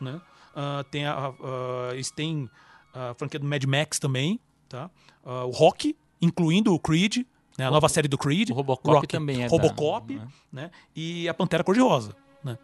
né? 0.00 0.20
Ah, 0.54 0.84
tem 0.90 1.06
a, 1.06 1.14
a- 1.28 1.94
eles 1.94 2.10
têm 2.10 2.48
a 2.94 3.14
franquia 3.14 3.40
do 3.40 3.46
Mad 3.46 3.64
Max 3.64 3.98
também 3.98 4.38
tá? 4.68 4.90
Ah, 5.24 5.44
o 5.44 5.50
Rock 5.50 5.96
incluindo 6.20 6.72
o 6.74 6.78
Creed 6.78 7.24
né, 7.58 7.66
a 7.66 7.70
nova 7.70 7.88
série 7.88 8.08
do 8.08 8.16
Creed 8.16 8.50
O 8.50 8.54
Robocop 8.54 9.06
também 9.06 9.42
é 9.42 9.46
da- 9.46 9.50
Robocop 9.50 10.14
né? 10.14 10.28
né? 10.52 10.70
E 10.94 11.28
a 11.28 11.34
Pantera 11.34 11.62
Cor-de-Rosa 11.64 12.14
né? 12.44 12.58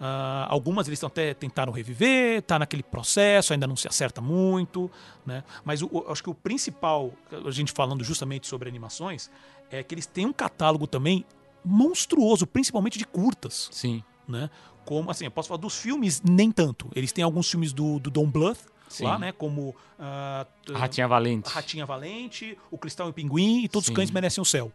Ah, 0.00 0.46
algumas 0.50 0.88
eles 0.88 1.02
até 1.04 1.32
tentaram 1.32 1.72
reviver, 1.72 2.42
tá 2.42 2.58
naquele 2.58 2.82
processo, 2.82 3.52
ainda 3.52 3.68
não 3.68 3.76
se 3.76 3.86
acerta 3.86 4.20
muito, 4.20 4.90
né? 5.24 5.44
Mas 5.64 5.80
o- 5.80 5.86
o- 5.92 6.10
acho 6.10 6.22
que 6.24 6.30
o 6.30 6.34
principal, 6.34 7.12
a 7.46 7.50
gente 7.52 7.70
falando 7.70 8.02
justamente 8.02 8.48
sobre 8.48 8.68
animações, 8.68 9.30
é 9.70 9.80
que 9.82 9.94
eles 9.94 10.04
têm 10.06 10.26
um 10.26 10.32
catálogo 10.32 10.88
também 10.88 11.24
monstruoso, 11.64 12.46
principalmente 12.46 12.98
de 12.98 13.04
curtas, 13.04 13.68
Sim. 13.72 14.02
né? 14.28 14.50
Como, 14.84 15.10
assim, 15.10 15.24
eu 15.24 15.30
posso 15.30 15.48
falar 15.48 15.60
dos 15.60 15.76
filmes, 15.78 16.20
nem 16.22 16.50
tanto. 16.50 16.88
Eles 16.94 17.12
têm 17.12 17.22
alguns 17.22 17.48
filmes 17.50 17.72
do, 17.72 17.98
do 18.00 18.10
Don 18.10 18.28
Bluth 18.28 18.58
Sim. 18.88 19.04
lá, 19.04 19.18
né? 19.18 19.30
Como 19.32 19.74
ah, 19.98 20.44
t- 20.66 20.74
A 20.74 20.78
Ratinha 20.78 21.06
Valente. 21.06 21.48
a 21.48 21.52
Ratinha 21.52 21.86
Valente, 21.86 22.58
o 22.70 22.76
Cristal 22.76 23.06
e 23.06 23.10
o 23.10 23.12
Pinguim 23.12 23.62
e 23.64 23.68
Todos 23.68 23.86
Sim. 23.86 23.92
os 23.92 23.96
Cães 23.96 24.10
Merecem 24.10 24.42
o 24.42 24.44
Céu. 24.44 24.72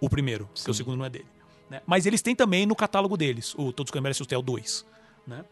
O 0.00 0.08
primeiro, 0.08 0.44
porque 0.46 0.60
Sim. 0.62 0.70
o 0.70 0.74
segundo 0.74 0.96
não 0.98 1.04
é 1.04 1.10
dele. 1.10 1.26
né? 1.68 1.82
Mas 1.84 2.06
eles 2.06 2.22
têm 2.22 2.36
também 2.36 2.64
no 2.66 2.76
catálogo 2.76 3.16
deles, 3.16 3.52
o 3.56 3.72
Todos 3.72 3.88
os 3.88 3.92
Cães 3.92 4.02
Merecem 4.02 4.24
o 4.24 4.28
Céu 4.28 4.40
2. 4.40 4.86
Né? 5.26 5.44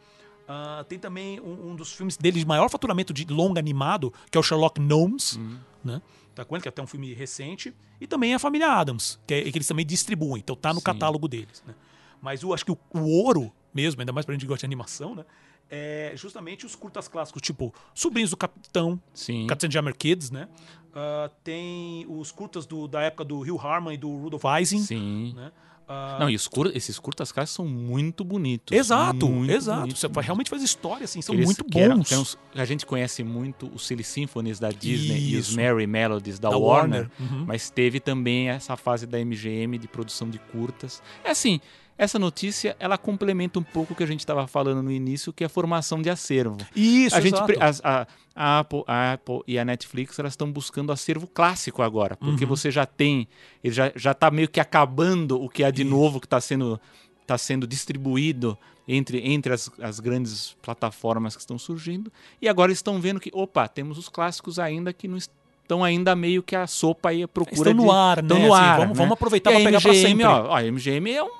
Ah, 0.49 0.85
tem 0.88 1.01
também 1.01 1.40
um, 1.40 1.70
um 1.72 1.75
dos 1.75 1.92
filmes 1.92 2.16
deles 2.16 2.40
de 2.40 2.46
maior 2.46 2.68
faturamento 2.70 3.12
de 3.12 3.25
longa 3.25 3.59
animado, 3.59 4.12
que 4.31 4.38
é 4.38 4.40
o 4.40 4.42
Sherlock 4.44 4.81
Gnomes. 4.81 5.33
Uhum. 5.35 5.59
Né? 5.85 6.01
Tá 6.37 6.44
que 6.44 6.68
é 6.68 6.68
até 6.68 6.83
um 6.83 6.87
filme 6.87 7.12
recente. 7.14 7.75
E 8.01 8.07
também 8.07 8.35
a 8.35 8.38
Família 8.38 8.68
Adams, 8.70 9.18
que, 9.27 9.33
é, 9.35 9.42
que 9.51 9.57
eles 9.57 9.66
também 9.66 9.85
distribuem. 9.87 10.38
Então 10.40 10.55
tá 10.55 10.72
no 10.72 10.81
Sim. 10.81 10.85
catálogo 10.85 11.27
deles. 11.27 11.64
Né? 11.66 11.75
Mas 12.20 12.42
eu 12.42 12.53
acho 12.53 12.64
que 12.64 12.70
o, 12.72 12.79
o 12.94 13.01
ouro 13.25 13.51
mesmo, 13.75 14.01
ainda 14.01 14.12
mais 14.12 14.25
pra 14.27 14.33
gente 14.35 14.42
que 14.42 14.46
gosta 14.46 14.61
de 14.61 14.66
animação, 14.66 15.14
né? 15.14 15.25
É 15.68 16.12
justamente 16.14 16.64
os 16.64 16.77
curtas 16.77 17.09
clássicos, 17.09 17.42
tipo 17.42 17.75
Sobrinhos 17.92 18.31
do 18.31 18.37
Capitão, 18.37 19.01
Sim. 19.12 19.46
Captain 19.49 19.70
Jammer 19.70 19.96
Kids, 19.96 20.31
né? 20.31 20.49
Ah, 20.94 21.29
tem 21.42 22.07
os 22.09 22.31
curtas 22.31 22.66
do- 22.66 22.87
da 22.87 23.03
época 23.03 23.25
do 23.25 23.40
Hugh 23.40 23.59
Harman 23.61 23.94
e 23.94 23.96
do 23.96 24.09
Rudolph 24.16 24.44
Ising, 24.61 24.79
Sim. 24.81 25.33
né? 25.35 25.51
Ah, 25.88 26.16
Não, 26.18 26.29
e 26.29 26.35
os 26.35 26.49
cur- 26.49 26.72
esses 26.75 26.99
curtas 26.99 27.31
caras 27.31 27.51
são 27.51 27.64
muito 27.66 28.25
bonitos. 28.25 28.77
exato, 28.77 29.29
muito 29.29 29.53
exato. 29.53 29.81
bonitos 29.83 30.01
Você 30.01 30.09
realmente 30.20 30.51
faz 30.51 30.62
história, 30.62 31.05
assim, 31.05 31.22
são 31.22 31.35
Eles- 31.35 31.46
muito 31.46 31.64
eram- 31.79 31.99
bons. 31.99 32.11
eram 32.12 32.25
a 32.55 32.64
gente 32.64 32.85
conhece 32.85 33.22
muito 33.22 33.70
os 33.72 33.87
Silly 33.87 34.03
Symphonies 34.03 34.59
da 34.59 34.70
Disney 34.70 35.31
e 35.31 35.37
os 35.37 35.49
Isso. 35.49 35.57
Merry 35.57 35.87
Melodies 35.87 36.38
da, 36.40 36.51
Da 36.51 36.57
Warner, 36.57 37.09
Warner, 37.20 37.33
uhum. 37.38 37.44
mas 37.46 37.70
teve 37.70 38.01
também 38.01 38.49
essa 38.49 38.77
fase 38.77 39.07
da 39.07 39.18
MGM 39.20 39.79
de 39.79 39.87
produção 39.87 40.29
de 40.29 40.38
curtas. 40.40 41.01
É 41.22 41.31
assim, 41.31 41.61
essa 41.99 42.19
notícia 42.19 42.77
ela 42.79 42.99
complementa 42.99 43.59
um 43.59 43.63
pouco 43.63 43.93
o 43.93 43.97
que 43.97 44.03
a 44.03 44.07
gente 44.07 44.21
estava 44.21 44.47
falando 44.47 44.83
no 44.83 44.91
início, 44.91 45.33
que 45.33 45.43
é 45.43 45.47
a 45.47 45.51
formação 45.51 46.01
de 46.03 46.11
acervo. 46.11 46.57
Isso, 46.75 47.17
a 47.17 47.21
gente, 47.21 47.39
a, 47.83 48.07
a, 48.35 48.59
Apple, 48.61 48.85
a 48.87 49.13
Apple 49.15 49.41
e 49.47 49.59
a 49.59 49.65
Netflix 49.65 50.19
elas 50.19 50.33
estão 50.35 50.51
buscando 50.53 50.93
acervo 50.93 51.27
clássico 51.27 51.83
agora, 51.83 52.17
porque 52.17 52.45
Uhum. 52.45 52.51
você 52.51 52.71
já 52.71 52.85
tem, 52.85 53.27
ele 53.65 53.73
já 53.75 53.91
já 53.97 54.13
está 54.13 54.31
meio 54.31 54.49
que 54.49 54.61
acabando 54.61 55.41
o 55.43 55.49
que 55.49 55.65
há 55.65 55.71
de 55.71 55.83
Isso. 55.83 55.91
novo 55.91 56.21
que 56.21 56.27
está 56.27 56.41
sendo 56.41 56.79
tá 57.27 57.37
sendo 57.39 57.67
distribuído 57.67 58.57
entre, 58.87 59.19
entre 59.29 59.53
as, 59.53 59.69
as 59.81 59.99
grandes 59.99 60.57
plataformas 60.63 61.35
que 61.35 61.41
estão 61.43 61.59
surgindo 61.59 62.13
e 62.41 62.49
agora 62.49 62.71
estão 62.71 63.01
vendo 63.01 63.19
que 63.19 63.31
opa 63.33 63.67
temos 63.67 63.99
os 63.99 64.09
clássicos 64.09 64.59
ainda 64.61 64.93
que 64.93 65.09
não 65.09 65.17
estão 65.17 65.83
ainda 65.83 66.15
meio 66.15 66.41
que 66.43 66.55
a 66.55 66.69
sopa 66.69 67.09
aí 67.09 67.25
a 67.25 67.27
procura 67.27 67.71
Estão 67.71 67.75
no 67.75 67.91
de, 67.91 67.91
ar, 67.91 68.19
estão 68.23 68.39
né? 68.39 68.47
no 68.47 68.55
Assim, 68.55 68.65
ar, 68.65 68.77
vamos, 68.79 68.91
né? 68.91 69.03
vamos 69.03 69.13
aproveitar 69.15 69.51
para 69.51 69.59
pegar 69.65 69.81
para 69.81 69.95
sempre. 69.95 70.25
ó, 70.25 70.47
ó, 70.51 70.57
a 70.57 70.63
MGM 70.63 71.11
é 71.11 71.25
um, 71.25 71.31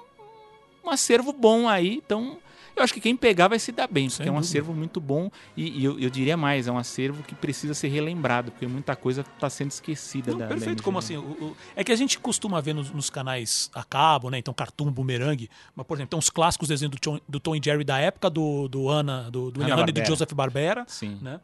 um 0.87 0.90
acervo 0.90 1.33
bom 1.33 1.68
aí, 1.68 2.01
então 2.05 2.38
eu 2.75 2.83
acho 2.83 2.92
que 2.92 3.01
quem 3.01 3.16
pegar 3.16 3.49
vai 3.49 3.59
se 3.59 3.72
dar 3.72 3.88
bem, 3.88 4.07
porque 4.09 4.22
é 4.22 4.25
um 4.31 4.35
dúvida. 4.35 4.46
acervo 4.51 4.75
muito 4.75 5.01
bom 5.01 5.31
e, 5.57 5.81
e 5.81 5.85
eu, 5.85 5.99
eu 5.99 6.11
diria 6.11 6.37
mais, 6.37 6.68
é 6.68 6.70
um 6.72 6.77
acervo 6.77 7.22
que 7.22 7.35
precisa 7.35 7.72
ser 7.72 7.88
relembrado, 7.88 8.53
porque 8.53 8.66
muita 8.66 8.94
coisa 8.94 9.22
está 9.22 9.49
sendo 9.49 9.70
esquecida 9.70 10.31
Não, 10.33 10.38
da, 10.38 10.44
da 10.44 10.49
perfeito, 10.51 10.72
MGM. 10.81 10.85
como 10.85 10.99
assim? 10.99 11.16
o- 11.16 11.22
o- 11.22 11.57
é 11.75 11.83
que 11.83 11.90
a 11.90 11.96
gente 11.96 12.18
costuma 12.18 12.61
ver 12.61 12.75
nos, 12.75 12.90
nos 12.90 13.09
canais 13.09 13.70
a 13.75 13.83
cabo, 13.83 14.29
né? 14.29 14.37
Então, 14.38 14.53
Cartoon, 14.53 14.90
Boomerang. 14.92 15.49
Mas, 15.75 15.87
por 15.87 15.96
exemplo, 15.96 16.11
tem 16.11 16.18
uns 16.18 16.29
clássicos 16.29 16.68
desenhos 16.68 16.94
do, 17.01 17.22
do 17.27 17.40
Tom 17.40 17.57
e 17.57 17.61
Jerry 17.64 17.83
da 17.83 17.99
época, 17.99 18.29
do, 18.29 18.68
do 18.68 18.90
Ana, 18.90 19.31
do, 19.31 19.51
do 19.51 19.62
Hanna 19.62 19.87
e 19.88 19.92
do. 19.92 20.05
Joseph 20.07 20.33
Barbera, 20.35 20.85
Sim. 20.87 21.18
né? 21.22 21.40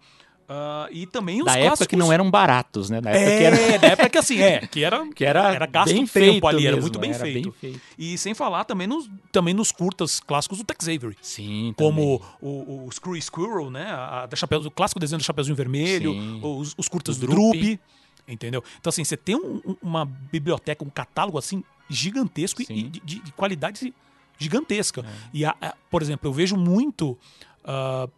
Ah, 0.55 0.87
e 0.91 1.07
também 1.07 1.39
os 1.41 1.47
Da 1.47 1.53
clássicos... 1.53 1.81
época 1.81 1.87
que 1.87 1.97
não 1.97 2.13
eram 2.13 2.31
baratos, 2.31 2.91
né? 2.91 3.01
Da 3.01 3.11
época 3.11 3.25
É, 3.31 3.39
que 3.39 3.45
era, 3.45 3.79
da 3.79 3.87
época 3.89 4.11
que 4.11 4.19
assim, 4.19 4.39
é, 4.41 4.67
que 4.67 4.85
era, 4.85 5.07
que 5.15 5.25
era, 5.25 5.55
era 5.55 5.65
gasto 5.67 5.87
bem 5.95 5.97
tempo 6.05 6.13
feito 6.13 6.47
ali, 6.47 6.67
era 6.67 6.77
mesmo, 6.77 6.83
muito 6.83 6.99
bem 6.99 7.11
era 7.11 7.19
feito. 7.21 7.53
feito. 7.53 7.81
E 7.97 8.19
sem 8.19 8.35
falar 8.35 8.65
também 8.65 8.87
nos, 8.87 9.09
também 9.31 9.55
nos 9.55 9.73
curtas 9.73 10.21
clássicos 10.21 10.59
do 10.59 10.65
Tex 10.65 10.87
Avery. 10.89 11.17
Sim, 11.23 11.73
Como 11.79 12.19
também. 12.19 12.31
o, 12.43 12.87
o 12.87 12.93
Screw 12.93 13.21
Squirrel, 13.23 13.71
né? 13.71 13.87
A, 13.91 14.27
da 14.27 14.37
Chapéu, 14.37 14.61
o 14.61 14.71
clássico 14.71 15.01
desenho 15.01 15.19
do 15.19 15.25
Chapeuzinho 15.25 15.57
Vermelho, 15.57 16.13
Sim. 16.13 16.41
os, 16.43 16.75
os 16.77 16.89
curtas 16.89 17.17
do. 17.17 17.27
Droopy. 17.27 17.81
Entendeu? 18.29 18.63
Então, 18.79 18.91
assim, 18.91 19.03
você 19.05 19.17
tem 19.17 19.35
um- 19.35 19.61
um- 19.67 19.77
uma 19.83 20.05
biblioteca, 20.05 20.85
um 20.85 20.91
catálogo 20.91 21.39
assim 21.39 21.65
gigantesco 21.91 22.63
e- 22.63 22.67
Sim. 22.67 22.75
e 22.75 22.83
de, 22.85 23.01
de- 23.01 23.19
de 23.21 23.33
qualidade 23.33 23.93
gigantesca. 24.39 25.01
É. 25.01 25.05
E, 25.33 25.45
a- 25.45 25.57
a- 25.61 25.75
por 25.91 26.03
exemplo, 26.03 26.29
eu 26.29 26.33
vejo 26.33 26.57
muito. 26.57 27.19
ca- 27.65 28.09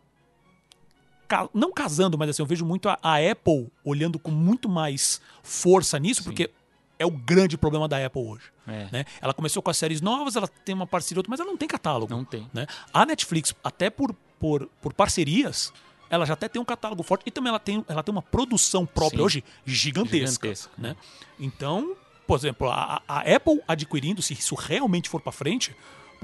não 1.53 1.73
casando, 1.73 2.19
mas 2.19 2.31
assim, 2.31 2.43
eu 2.43 2.47
vejo 2.47 2.65
muito 2.65 2.89
a, 2.89 2.99
a 3.03 3.17
Apple 3.19 3.69
olhando 3.85 4.19
com 4.19 4.31
muito 4.31 4.69
mais 4.69 5.21
força 5.43 5.99
nisso, 5.99 6.23
Sim. 6.23 6.31
porque 6.31 6.51
é 6.99 7.05
o 7.07 7.11
grande 7.11 7.57
problema 7.57 7.89
da 7.89 8.05
Apple 8.05 8.23
hoje. 8.23 8.45
É, 8.67 8.89
Né? 8.91 9.05
Ela 9.21 9.35
começou 9.35 9.63
com 9.63 9.71
as 9.71 9.77
séries 9.77 10.01
novas, 10.01 10.37
ela 10.37 10.49
tem 10.49 10.75
uma 10.75 10.87
parceria 10.87 11.19
outra, 11.19 11.31
mas 11.31 11.41
ela 11.41 11.51
não 11.51 11.57
tem 11.57 11.69
catálogo. 11.69 12.13
não 12.15 12.25
tem. 12.25 12.49
Né? 12.53 12.67
A 12.93 13.05
Netflix, 13.05 13.55
até 13.63 13.91
por, 13.91 14.15
por, 14.39 14.69
por 14.81 14.93
parcerias, 14.93 15.73
ela 16.09 16.25
já 16.25 16.35
até 16.35 16.49
tem 16.49 16.61
um 16.61 16.65
catálogo 16.65 17.03
forte 17.03 17.25
e 17.27 17.31
também 17.31 17.49
ela 17.51 17.59
tem, 17.59 17.85
ela 17.89 18.03
tem 18.03 18.13
uma 18.13 18.23
produção 18.23 18.87
própria 18.87 19.19
Sim. 19.19 19.25
hoje 19.25 19.45
gigantesca. 19.65 20.47
Gigantesca, 20.49 20.71
né? 20.79 20.97
Então, 21.39 21.97
por 22.27 22.39
exemplo, 22.39 22.71
a, 22.71 23.03
a 23.07 23.21
Apple 23.21 23.61
adquirindo, 23.67 24.23
se 24.23 24.33
isso 24.33 24.55
realmente 24.55 25.09
for 25.09 25.21
pra 25.21 25.33
frente, 25.33 25.75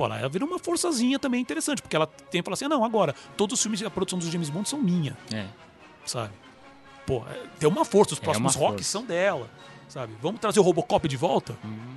pô, 0.08 0.14
ela 0.14 0.28
vira 0.28 0.44
uma 0.44 0.58
forçazinha 0.58 1.18
também 1.18 1.40
interessante, 1.40 1.82
porque 1.82 1.94
ela 1.94 2.06
tem 2.06 2.40
que 2.40 2.42
falar 2.42 2.54
assim: 2.54 2.68
não, 2.68 2.82
agora, 2.84 3.14
todos 3.36 3.54
os 3.58 3.62
filmes 3.62 3.80
e 3.80 3.84
a 3.84 3.90
produção 3.90 4.18
dos 4.18 4.28
James 4.28 4.48
Bond 4.48 4.68
são 4.68 4.78
minha, 4.80 5.16
É. 5.32 5.46
sabe? 6.06 6.32
Pô, 7.06 7.22
é, 7.28 7.42
tem 7.58 7.68
uma 7.68 7.84
força, 7.84 8.14
os 8.14 8.20
É 8.20 8.22
próximos 8.22 8.56
uma 8.56 8.68
rocks 8.68 8.86
são 8.86 9.04
dela, 9.04 9.50
sabe? 9.88 10.14
Vamos 10.22 10.40
trazer 10.40 10.60
o 10.60 10.62
Robocop 10.62 11.06
de 11.08 11.16
volta? 11.16 11.56
Uhum. 11.64 11.96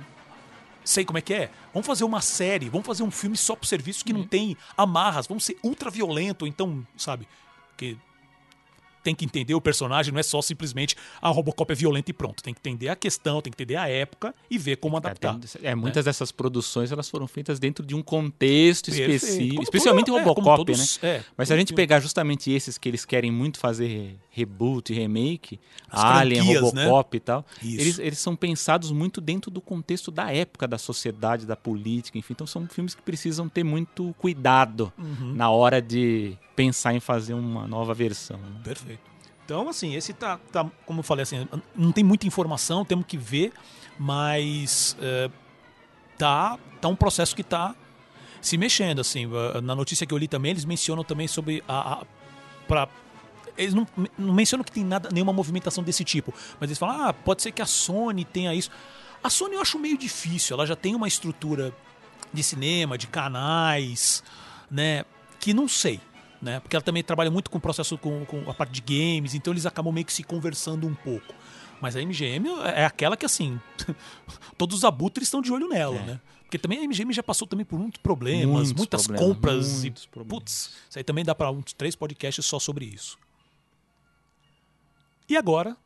sei 0.84 1.02
como 1.02 1.16
é 1.16 1.22
que 1.22 1.32
é. 1.32 1.50
Vamos 1.72 1.86
fazer 1.86 2.04
uma 2.04 2.20
série, 2.20 2.68
vamos 2.68 2.86
fazer 2.86 3.02
um 3.02 3.10
filme 3.10 3.38
só 3.38 3.56
pro 3.56 3.66
serviço 3.66 4.04
que 4.04 4.12
Uhum. 4.12 4.18
não 4.18 4.26
tem 4.26 4.54
amarras, 4.76 5.26
vamos 5.26 5.42
ser 5.44 5.56
ultra 5.62 5.90
violento, 5.90 6.46
então, 6.46 6.86
sabe? 6.96 7.26
Que 7.74 7.96
tem 9.04 9.14
que 9.14 9.24
entender 9.24 9.54
o 9.54 9.60
personagem, 9.60 10.12
não 10.12 10.18
é 10.18 10.22
só 10.22 10.42
simplesmente 10.42 10.96
a 11.22 11.28
Robocop 11.28 11.70
é 11.70 11.74
violento 11.76 12.08
e 12.10 12.12
pronto. 12.12 12.42
Tem 12.42 12.52
que 12.54 12.58
entender 12.60 12.88
a 12.88 12.96
questão, 12.96 13.40
tem 13.40 13.52
que 13.52 13.62
entender 13.62 13.76
a 13.76 13.88
época 13.88 14.34
e 14.50 14.58
ver 14.58 14.76
como 14.78 14.96
adaptar. 14.96 15.38
É, 15.62 15.74
muitas 15.74 16.06
dessas 16.06 16.32
produções 16.32 16.90
elas 16.90 17.08
foram 17.08 17.26
feitas 17.28 17.58
dentro 17.60 17.84
de 17.86 17.94
um 17.94 18.02
contexto 18.02 18.86
Perfeito. 18.90 19.12
específico, 19.14 19.62
especialmente 19.62 20.10
o 20.10 20.16
é, 20.18 20.22
Robocop, 20.22 20.56
todos- 20.64 20.98
né? 21.02 21.16
é, 21.16 21.22
Mas 21.36 21.48
se 21.48 21.54
a 21.54 21.56
gente 21.56 21.72
pegar 21.74 22.00
justamente 22.00 22.50
esses 22.50 22.78
que 22.78 22.88
eles 22.88 23.04
querem 23.04 23.30
muito 23.30 23.58
fazer 23.58 24.16
reboot, 24.34 24.92
remake, 24.92 25.60
As 25.88 26.02
Alien, 26.02 26.44
né? 26.44 26.58
Robocop 26.86 27.16
e 27.16 27.20
tal, 27.20 27.46
Isso. 27.62 27.80
eles, 27.80 27.98
eles 28.00 28.18
são 28.18 28.34
pensados 28.34 28.90
muito 28.90 29.20
dentro 29.20 29.50
do 29.50 29.60
contexto 29.60 30.10
da 30.10 30.32
época, 30.32 30.66
da 30.66 30.76
sociedade, 30.76 31.46
da 31.46 31.54
política, 31.56 32.18
enfim. 32.18 32.32
Então 32.32 32.46
são 32.46 32.66
filmes 32.66 32.94
que 32.94 33.02
precisam 33.02 33.48
ter 33.48 33.62
muito 33.62 34.14
cuidado 34.18 34.92
Uhum. 34.98 35.34
na 35.34 35.48
hora 35.50 35.80
de 35.80 36.36
pensar 36.56 36.94
em 36.94 37.00
fazer 37.00 37.34
uma 37.34 37.66
nova 37.68 37.94
versão. 37.94 38.38
né? 38.38 38.60
Perfeito. 38.64 39.00
Então, 39.44 39.68
assim, 39.68 39.94
esse 39.94 40.12
tá, 40.12 40.38
tá, 40.50 40.64
como 40.86 41.00
eu 41.00 41.04
falei, 41.04 41.22
assim, 41.22 41.46
não 41.76 41.92
tem 41.92 42.02
muita 42.02 42.26
informação, 42.26 42.84
temos 42.84 43.04
que 43.06 43.16
ver, 43.18 43.52
mas 43.98 44.96
é, 45.00 45.30
tá, 46.18 46.58
tá 46.80 46.88
um 46.88 46.96
processo 46.96 47.36
que 47.36 47.42
tá 47.44 47.74
se 48.40 48.56
mexendo, 48.58 49.00
assim. 49.00 49.26
Na 49.62 49.74
notícia 49.74 50.06
que 50.06 50.12
eu 50.14 50.18
li 50.18 50.26
também, 50.28 50.50
eles 50.50 50.64
mencionam 50.64 51.04
também 51.04 51.28
sobre 51.28 51.62
a... 51.68 52.00
a 52.00 52.06
eles 53.56 53.74
não, 53.74 53.86
não 54.18 54.34
mencionam 54.34 54.64
que 54.64 54.72
tem 54.72 54.84
nada, 54.84 55.08
nenhuma 55.12 55.32
movimentação 55.32 55.82
desse 55.84 56.04
tipo, 56.04 56.32
mas 56.60 56.68
eles 56.70 56.78
falam, 56.78 57.08
ah, 57.08 57.12
pode 57.12 57.42
ser 57.42 57.52
que 57.52 57.62
a 57.62 57.66
Sony 57.66 58.24
tenha 58.24 58.54
isso. 58.54 58.70
A 59.22 59.30
Sony 59.30 59.54
eu 59.54 59.60
acho 59.60 59.78
meio 59.78 59.96
difícil, 59.96 60.54
ela 60.54 60.66
já 60.66 60.76
tem 60.76 60.94
uma 60.94 61.08
estrutura 61.08 61.74
de 62.32 62.42
cinema, 62.42 62.98
de 62.98 63.06
canais, 63.06 64.22
né, 64.70 65.04
que 65.40 65.54
não 65.54 65.68
sei, 65.68 66.00
né, 66.42 66.60
porque 66.60 66.74
ela 66.76 66.82
também 66.82 67.02
trabalha 67.02 67.30
muito 67.30 67.50
com 67.50 67.58
o 67.58 67.60
processo, 67.60 67.96
com, 67.96 68.24
com 68.26 68.50
a 68.50 68.54
parte 68.54 68.72
de 68.72 68.80
games, 68.80 69.34
então 69.34 69.52
eles 69.52 69.66
acabam 69.66 69.92
meio 69.94 70.04
que 70.06 70.12
se 70.12 70.22
conversando 70.22 70.86
um 70.86 70.94
pouco. 70.94 71.32
Mas 71.80 71.96
a 71.96 72.00
MGM 72.00 72.48
é 72.74 72.84
aquela 72.86 73.16
que, 73.16 73.26
assim, 73.26 73.60
todos 74.56 74.78
os 74.78 74.84
abutres 74.84 75.26
estão 75.28 75.42
de 75.42 75.52
olho 75.52 75.68
nela, 75.68 75.96
É. 75.96 76.02
né? 76.06 76.20
Porque 76.44 76.58
também 76.58 76.78
a 76.78 76.82
MGM 76.88 77.12
já 77.12 77.22
passou 77.22 77.48
também 77.48 77.64
por 77.66 77.78
muitos 77.78 78.00
problemas, 78.00 78.46
Muitos 78.46 78.72
muitas 78.72 79.06
problemas, 79.06 79.34
compras 79.34 79.80
muitos 79.82 80.04
e 80.04 80.08
problemas. 80.08 80.38
putz, 80.40 80.52
isso 80.88 80.98
aí 80.98 81.02
também 81.04 81.24
dá 81.24 81.34
para 81.34 81.50
uns 81.50 81.72
três 81.72 81.96
podcasts 81.96 82.46
só 82.46 82.58
sobre 82.60 82.84
isso. 82.84 83.18
E 85.28 85.36
agora, 85.36 85.76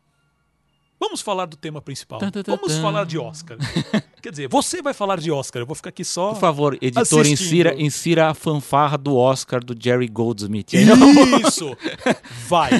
vamos 0.98 1.20
falar 1.20 1.46
do 1.46 1.56
tema 1.56 1.80
principal. 1.80 2.18
Tan, 2.18 2.30
tan, 2.30 2.42
tan, 2.42 2.56
Vamos 2.56 2.76
falar 2.78 3.04
de 3.06 3.18
Oscar. 3.18 3.56
Quer 4.20 4.30
dizer, 4.30 4.48
você 4.48 4.82
vai 4.82 4.92
falar 4.92 5.18
de 5.20 5.30
Oscar, 5.30 5.62
eu 5.62 5.66
vou 5.66 5.76
ficar 5.76 5.90
aqui 5.90 6.04
só 6.04 6.30
Por 6.30 6.40
favor, 6.40 6.74
editor, 6.80 7.02
Assistindo. 7.02 7.32
insira, 7.32 7.74
insira 7.80 8.28
a 8.30 8.34
fanfarra 8.34 8.98
do 8.98 9.16
Oscar 9.16 9.62
do 9.64 9.74
Jerry 9.80 10.08
Goldsmith. 10.08 10.72
Isso! 10.74 11.76
Vai! 12.48 12.70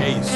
É 0.00 0.10
isso. 0.10 0.30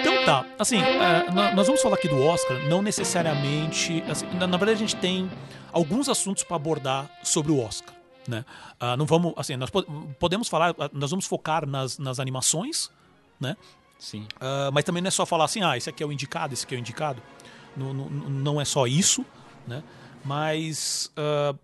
Então, 0.00 0.14
então 0.14 0.24
tá. 0.24 0.46
Assim, 0.58 0.78
é, 0.80 1.30
nó- 1.32 1.52
nós 1.54 1.66
vamos 1.66 1.82
falar 1.82 1.96
aqui 1.96 2.08
do 2.08 2.20
Oscar, 2.22 2.56
não 2.68 2.80
necessariamente. 2.82 4.02
assim, 4.08 4.26
na, 4.38 4.46
na 4.46 4.56
verdade, 4.56 4.76
a 4.76 4.86
gente 4.86 4.96
tem 4.96 5.28
alguns 5.72 6.08
assuntos 6.08 6.42
para 6.44 6.56
abordar 6.56 7.10
sobre 7.24 7.50
o 7.52 7.58
Oscar. 7.60 7.94
Né? 8.28 8.44
Ah, 8.78 8.94
não 8.96 9.06
vamos. 9.06 9.32
Assim, 9.36 9.56
nós 9.56 9.70
po- 9.70 9.82
podemos 10.20 10.46
falar. 10.48 10.74
ah, 10.78 10.90
Nós 10.92 11.10
vamos 11.10 11.24
focar 11.26 11.66
nas, 11.66 11.98
nas 11.98 12.20
animações, 12.20 12.90
né? 13.40 13.56
Sim. 13.98 14.28
Ah, 14.38 14.70
mas 14.72 14.84
também 14.84 15.02
não 15.02 15.08
é 15.08 15.10
só 15.10 15.24
falar 15.24 15.46
assim, 15.46 15.62
ah, 15.62 15.76
esse 15.76 15.88
aqui 15.88 16.02
é 16.02 16.06
o 16.06 16.12
indicado, 16.12 16.52
esse 16.52 16.66
aqui 16.66 16.74
é 16.74 16.78
o 16.78 16.80
indicado. 16.80 17.22
Não, 17.74 17.94
não, 17.94 18.08
não 18.10 18.60
é 18.60 18.64
só 18.66 18.86
isso, 18.86 19.24
né? 19.66 19.82
Mas 20.24 21.10
ah, 21.16 21.54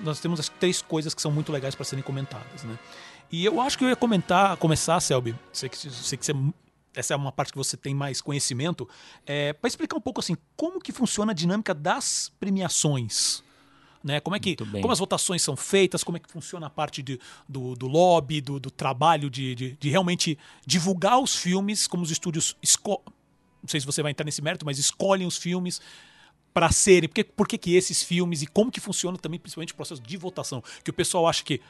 nós 0.00 0.18
temos 0.18 0.40
as 0.40 0.48
três 0.48 0.80
coisas 0.80 1.12
que 1.14 1.20
são 1.20 1.30
muito 1.30 1.52
legais 1.52 1.74
para 1.74 1.84
serem 1.84 2.02
comentadas, 2.02 2.64
né? 2.64 2.78
E 3.30 3.44
eu 3.44 3.60
acho 3.60 3.76
que 3.78 3.84
eu 3.84 3.88
ia 3.88 3.96
comentar, 3.96 4.56
começar, 4.56 4.98
Selby, 5.00 5.34
sei 5.52 5.68
que, 5.68 5.76
sei 5.76 6.16
que 6.18 6.24
você, 6.24 6.32
essa 6.94 7.14
é 7.14 7.16
uma 7.16 7.32
parte 7.32 7.52
que 7.52 7.58
você 7.58 7.76
tem 7.76 7.94
mais 7.94 8.20
conhecimento, 8.20 8.88
é, 9.26 9.52
para 9.54 9.68
explicar 9.68 9.96
um 9.96 10.00
pouco 10.00 10.20
assim, 10.20 10.36
como 10.56 10.80
que 10.80 10.90
funciona 10.92 11.32
a 11.32 11.34
dinâmica 11.34 11.72
das 11.74 12.30
premiações. 12.40 13.42
Né? 14.02 14.18
Como 14.20 14.34
é 14.34 14.40
que 14.40 14.56
como 14.56 14.90
as 14.90 14.98
votações 14.98 15.42
são 15.42 15.56
feitas, 15.56 16.02
como 16.02 16.16
é 16.16 16.20
que 16.20 16.30
funciona 16.30 16.66
a 16.66 16.70
parte 16.70 17.02
de, 17.02 17.20
do, 17.48 17.76
do 17.76 17.86
lobby, 17.86 18.40
do, 18.40 18.58
do 18.58 18.70
trabalho 18.70 19.30
de, 19.30 19.54
de, 19.54 19.76
de 19.78 19.90
realmente 19.90 20.36
divulgar 20.66 21.20
os 21.20 21.36
filmes, 21.36 21.86
como 21.86 22.02
os 22.02 22.10
estúdios 22.10 22.56
não 23.62 23.68
sei 23.68 23.80
se 23.80 23.86
você 23.86 24.02
vai 24.02 24.10
entrar 24.10 24.24
nesse 24.24 24.42
mérito, 24.42 24.66
mas 24.66 24.78
escolhem 24.78 25.26
os 25.26 25.36
filmes 25.36 25.80
para 26.52 26.70
serem. 26.70 27.08
Por 27.08 27.14
que, 27.14 27.24
por 27.24 27.48
que, 27.48 27.56
que 27.56 27.76
esses 27.76 28.02
filmes 28.02 28.42
e 28.42 28.46
como 28.46 28.70
que 28.70 28.80
funciona 28.80 29.16
também, 29.16 29.38
principalmente 29.38 29.72
o 29.72 29.76
processo 29.76 30.02
de 30.02 30.16
votação? 30.16 30.62
Que 30.82 30.90
o 30.90 30.92
pessoal 30.92 31.26
acha 31.28 31.42
que. 31.44 31.60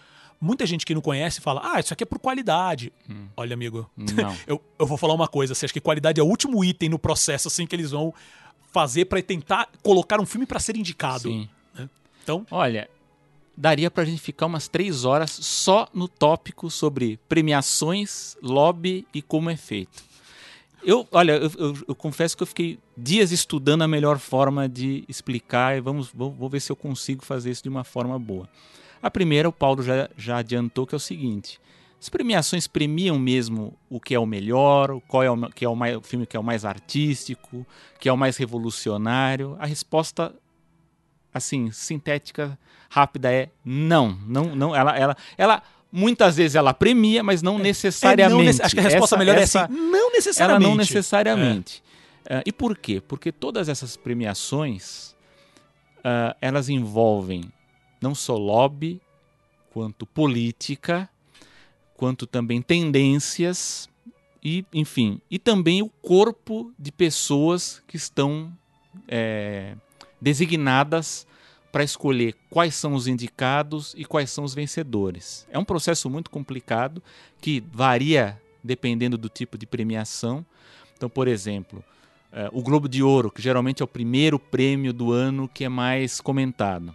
Muita 0.40 0.66
gente 0.66 0.84
que 0.84 0.92
não 0.92 1.00
conhece 1.00 1.40
fala, 1.40 1.60
ah, 1.62 1.78
isso 1.78 1.92
aqui 1.92 2.02
é 2.02 2.06
por 2.06 2.18
qualidade. 2.18 2.92
Olha, 3.36 3.54
amigo, 3.54 3.88
eu, 4.44 4.60
eu 4.76 4.84
vou 4.84 4.98
falar 4.98 5.14
uma 5.14 5.28
coisa. 5.28 5.54
Você 5.54 5.66
acha 5.66 5.72
que 5.72 5.80
qualidade 5.80 6.18
é 6.18 6.22
o 6.22 6.26
último 6.26 6.64
item 6.64 6.88
no 6.88 6.98
processo 6.98 7.46
assim 7.46 7.64
que 7.64 7.76
eles 7.76 7.92
vão 7.92 8.12
fazer 8.72 9.04
para 9.04 9.22
tentar 9.22 9.68
colocar 9.84 10.20
um 10.20 10.26
filme 10.26 10.44
para 10.44 10.58
ser 10.58 10.76
indicado? 10.76 11.28
Sim. 11.28 11.48
Então, 12.22 12.46
Olha, 12.50 12.88
daria 13.56 13.90
pra 13.90 14.04
gente 14.04 14.20
ficar 14.20 14.46
umas 14.46 14.68
três 14.68 15.04
horas 15.04 15.30
só 15.30 15.88
no 15.92 16.08
tópico 16.08 16.70
sobre 16.70 17.18
premiações, 17.28 18.36
lobby 18.42 19.06
e 19.12 19.20
como 19.20 19.50
é 19.50 19.56
feito. 19.56 20.02
Eu, 20.84 21.06
olha, 21.12 21.32
eu, 21.32 21.50
eu, 21.58 21.76
eu, 21.88 21.94
confesso 21.94 22.36
que 22.36 22.42
eu 22.42 22.46
fiquei 22.46 22.78
dias 22.96 23.30
estudando 23.30 23.82
a 23.82 23.88
melhor 23.88 24.18
forma 24.18 24.68
de 24.68 25.04
explicar 25.08 25.76
e 25.76 25.80
vamos, 25.80 26.10
vou, 26.12 26.32
vou, 26.32 26.48
ver 26.48 26.60
se 26.60 26.72
eu 26.72 26.76
consigo 26.76 27.24
fazer 27.24 27.50
isso 27.52 27.62
de 27.62 27.68
uma 27.68 27.84
forma 27.84 28.18
boa. 28.18 28.48
A 29.00 29.08
primeira, 29.08 29.48
o 29.48 29.52
Paulo 29.52 29.82
já, 29.82 30.10
já 30.16 30.38
adiantou, 30.38 30.84
que 30.84 30.94
é 30.94 30.96
o 30.96 31.00
seguinte: 31.00 31.60
as 32.00 32.08
premiações 32.08 32.66
premiam 32.66 33.16
mesmo 33.16 33.78
o 33.88 34.00
que 34.00 34.12
é 34.12 34.18
o 34.18 34.26
melhor, 34.26 35.00
qual 35.06 35.22
é 35.22 35.30
o, 35.30 35.48
que 35.50 35.64
é 35.64 35.68
o, 35.68 35.76
mais, 35.76 35.96
o 35.96 36.00
filme 36.00 36.26
que 36.26 36.36
é 36.36 36.40
o 36.40 36.42
mais 36.42 36.64
artístico, 36.64 37.64
que 38.00 38.08
é 38.08 38.12
o 38.12 38.16
mais 38.16 38.36
revolucionário? 38.36 39.56
A 39.60 39.66
resposta, 39.66 40.34
assim, 41.32 41.70
sintética, 41.70 42.58
rápida 42.88 43.32
é 43.32 43.48
não. 43.64 44.18
Não, 44.26 44.54
não. 44.54 44.74
Ela, 44.74 44.96
ela, 44.96 45.16
ela 45.36 45.62
muitas 45.90 46.36
vezes 46.36 46.54
ela 46.54 46.72
premia, 46.72 47.22
mas 47.22 47.42
não 47.42 47.58
necessariamente. 47.58 48.48
É, 48.48 48.52
não, 48.58 48.64
acho 48.64 48.74
que 48.74 48.80
a 48.80 48.84
resposta 48.84 49.16
essa, 49.16 49.18
melhor 49.18 49.36
essa, 49.36 49.60
é 49.60 49.64
assim, 49.64 49.74
não 49.74 50.12
necessariamente. 50.12 50.64
Ela 50.64 50.70
não 50.70 50.76
necessariamente. 50.76 51.82
É. 52.24 52.38
Uh, 52.38 52.42
e 52.46 52.52
por 52.52 52.76
quê? 52.76 53.00
Porque 53.00 53.32
todas 53.32 53.68
essas 53.68 53.96
premiações, 53.96 55.14
uh, 55.98 56.34
elas 56.40 56.68
envolvem 56.68 57.52
não 58.00 58.14
só 58.14 58.36
lobby, 58.36 59.00
quanto 59.70 60.06
política, 60.06 61.08
quanto 61.96 62.26
também 62.26 62.60
tendências 62.60 63.88
e, 64.42 64.64
enfim, 64.72 65.20
e 65.30 65.38
também 65.38 65.82
o 65.82 65.88
corpo 65.88 66.72
de 66.78 66.90
pessoas 66.90 67.82
que 67.86 67.96
estão 67.96 68.52
é, 69.06 69.76
designadas 70.22 71.26
para 71.72 71.82
escolher 71.82 72.36
quais 72.48 72.76
são 72.76 72.94
os 72.94 73.08
indicados 73.08 73.92
e 73.96 74.04
quais 74.04 74.30
são 74.30 74.44
os 74.44 74.54
vencedores. 74.54 75.46
É 75.50 75.58
um 75.58 75.64
processo 75.64 76.08
muito 76.08 76.30
complicado 76.30 77.02
que 77.40 77.64
varia 77.72 78.40
dependendo 78.62 79.18
do 79.18 79.28
tipo 79.28 79.58
de 79.58 79.66
premiação. 79.66 80.46
Então, 80.96 81.10
por 81.10 81.26
exemplo, 81.26 81.82
é, 82.30 82.48
o 82.52 82.62
Globo 82.62 82.88
de 82.88 83.02
Ouro, 83.02 83.32
que 83.32 83.42
geralmente 83.42 83.82
é 83.82 83.84
o 83.84 83.88
primeiro 83.88 84.38
prêmio 84.38 84.92
do 84.92 85.10
ano 85.10 85.48
que 85.52 85.64
é 85.64 85.68
mais 85.68 86.20
comentado. 86.20 86.94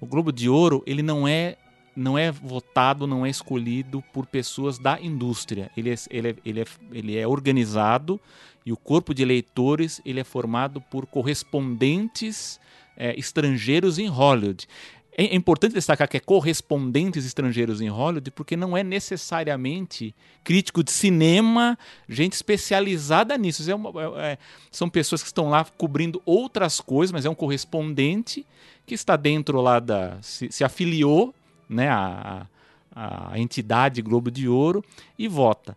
O 0.00 0.06
Globo 0.06 0.30
de 0.30 0.48
Ouro 0.48 0.84
ele 0.86 1.02
não 1.02 1.26
é 1.26 1.56
não 1.96 2.16
é 2.16 2.30
votado, 2.30 3.08
não 3.08 3.26
é 3.26 3.30
escolhido 3.30 4.04
por 4.12 4.24
pessoas 4.24 4.78
da 4.78 5.00
indústria. 5.00 5.68
Ele 5.76 5.90
é, 5.90 5.94
ele 6.08 6.28
é, 6.28 6.36
ele 6.44 6.60
é, 6.60 6.64
ele 6.92 7.18
é 7.18 7.26
organizado 7.26 8.20
e 8.68 8.72
o 8.72 8.76
corpo 8.76 9.14
de 9.14 9.22
eleitores 9.22 9.98
ele 10.04 10.20
é 10.20 10.24
formado 10.24 10.78
por 10.78 11.06
correspondentes 11.06 12.60
é, 12.98 13.18
estrangeiros 13.18 13.98
em 13.98 14.08
Hollywood. 14.08 14.68
É, 15.16 15.24
é 15.24 15.34
importante 15.34 15.72
destacar 15.72 16.06
que 16.06 16.18
é 16.18 16.20
correspondentes 16.20 17.24
estrangeiros 17.24 17.80
em 17.80 17.88
Hollywood, 17.88 18.30
porque 18.30 18.58
não 18.58 18.76
é 18.76 18.84
necessariamente 18.84 20.14
crítico 20.44 20.84
de 20.84 20.90
cinema, 20.90 21.78
gente 22.06 22.34
especializada 22.34 23.38
nisso. 23.38 23.70
É 23.70 23.74
uma, 23.74 23.88
é, 24.20 24.32
é, 24.32 24.38
são 24.70 24.90
pessoas 24.90 25.22
que 25.22 25.28
estão 25.28 25.48
lá 25.48 25.64
cobrindo 25.64 26.20
outras 26.26 26.78
coisas, 26.78 27.10
mas 27.10 27.24
é 27.24 27.30
um 27.30 27.34
correspondente 27.34 28.44
que 28.84 28.92
está 28.92 29.16
dentro 29.16 29.62
lá 29.62 29.80
da. 29.80 30.18
se, 30.20 30.52
se 30.52 30.62
afiliou 30.62 31.34
né, 31.66 31.88
a, 31.88 32.46
a 32.94 33.38
entidade 33.38 34.02
Globo 34.02 34.30
de 34.30 34.46
Ouro 34.46 34.84
e 35.18 35.26
vota. 35.26 35.74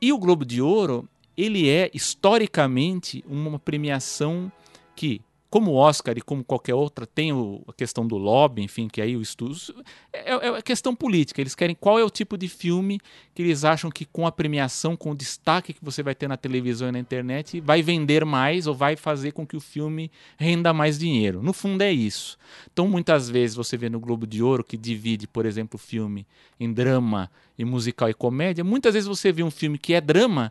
E 0.00 0.12
o 0.12 0.18
Globo 0.18 0.44
de 0.44 0.60
Ouro, 0.60 1.08
ele 1.36 1.68
é 1.68 1.90
historicamente 1.92 3.24
uma 3.28 3.58
premiação 3.58 4.50
que 4.94 5.20
como 5.52 5.72
o 5.72 5.74
Oscar 5.74 6.16
e 6.16 6.22
como 6.22 6.42
qualquer 6.42 6.74
outra, 6.74 7.06
tem 7.06 7.30
o, 7.30 7.62
a 7.68 7.74
questão 7.74 8.06
do 8.06 8.16
lobby, 8.16 8.62
enfim, 8.62 8.88
que 8.88 9.02
aí 9.02 9.14
o 9.14 9.20
estudo. 9.20 9.54
É, 10.10 10.32
é, 10.32 10.48
é 10.48 10.62
questão 10.62 10.96
política. 10.96 11.42
Eles 11.42 11.54
querem 11.54 11.76
qual 11.78 11.98
é 11.98 12.02
o 12.02 12.08
tipo 12.08 12.38
de 12.38 12.48
filme 12.48 12.98
que 13.34 13.42
eles 13.42 13.62
acham 13.62 13.90
que 13.90 14.06
com 14.06 14.26
a 14.26 14.32
premiação, 14.32 14.96
com 14.96 15.10
o 15.10 15.14
destaque 15.14 15.74
que 15.74 15.84
você 15.84 16.02
vai 16.02 16.14
ter 16.14 16.26
na 16.26 16.38
televisão 16.38 16.88
e 16.88 16.92
na 16.92 16.98
internet, 16.98 17.60
vai 17.60 17.82
vender 17.82 18.24
mais 18.24 18.66
ou 18.66 18.74
vai 18.74 18.96
fazer 18.96 19.32
com 19.32 19.46
que 19.46 19.54
o 19.54 19.60
filme 19.60 20.10
renda 20.38 20.72
mais 20.72 20.98
dinheiro. 20.98 21.42
No 21.42 21.52
fundo 21.52 21.82
é 21.82 21.92
isso. 21.92 22.38
Então, 22.72 22.88
muitas 22.88 23.28
vezes 23.28 23.54
você 23.54 23.76
vê 23.76 23.90
no 23.90 24.00
Globo 24.00 24.26
de 24.26 24.42
Ouro 24.42 24.64
que 24.64 24.78
divide, 24.78 25.26
por 25.26 25.44
exemplo, 25.44 25.76
o 25.76 25.78
filme 25.78 26.26
em 26.58 26.72
drama 26.72 27.30
e 27.58 27.64
musical 27.66 28.08
e 28.08 28.14
comédia. 28.14 28.64
Muitas 28.64 28.94
vezes 28.94 29.06
você 29.06 29.30
vê 29.30 29.42
um 29.42 29.50
filme 29.50 29.76
que 29.76 29.92
é 29.92 30.00
drama 30.00 30.50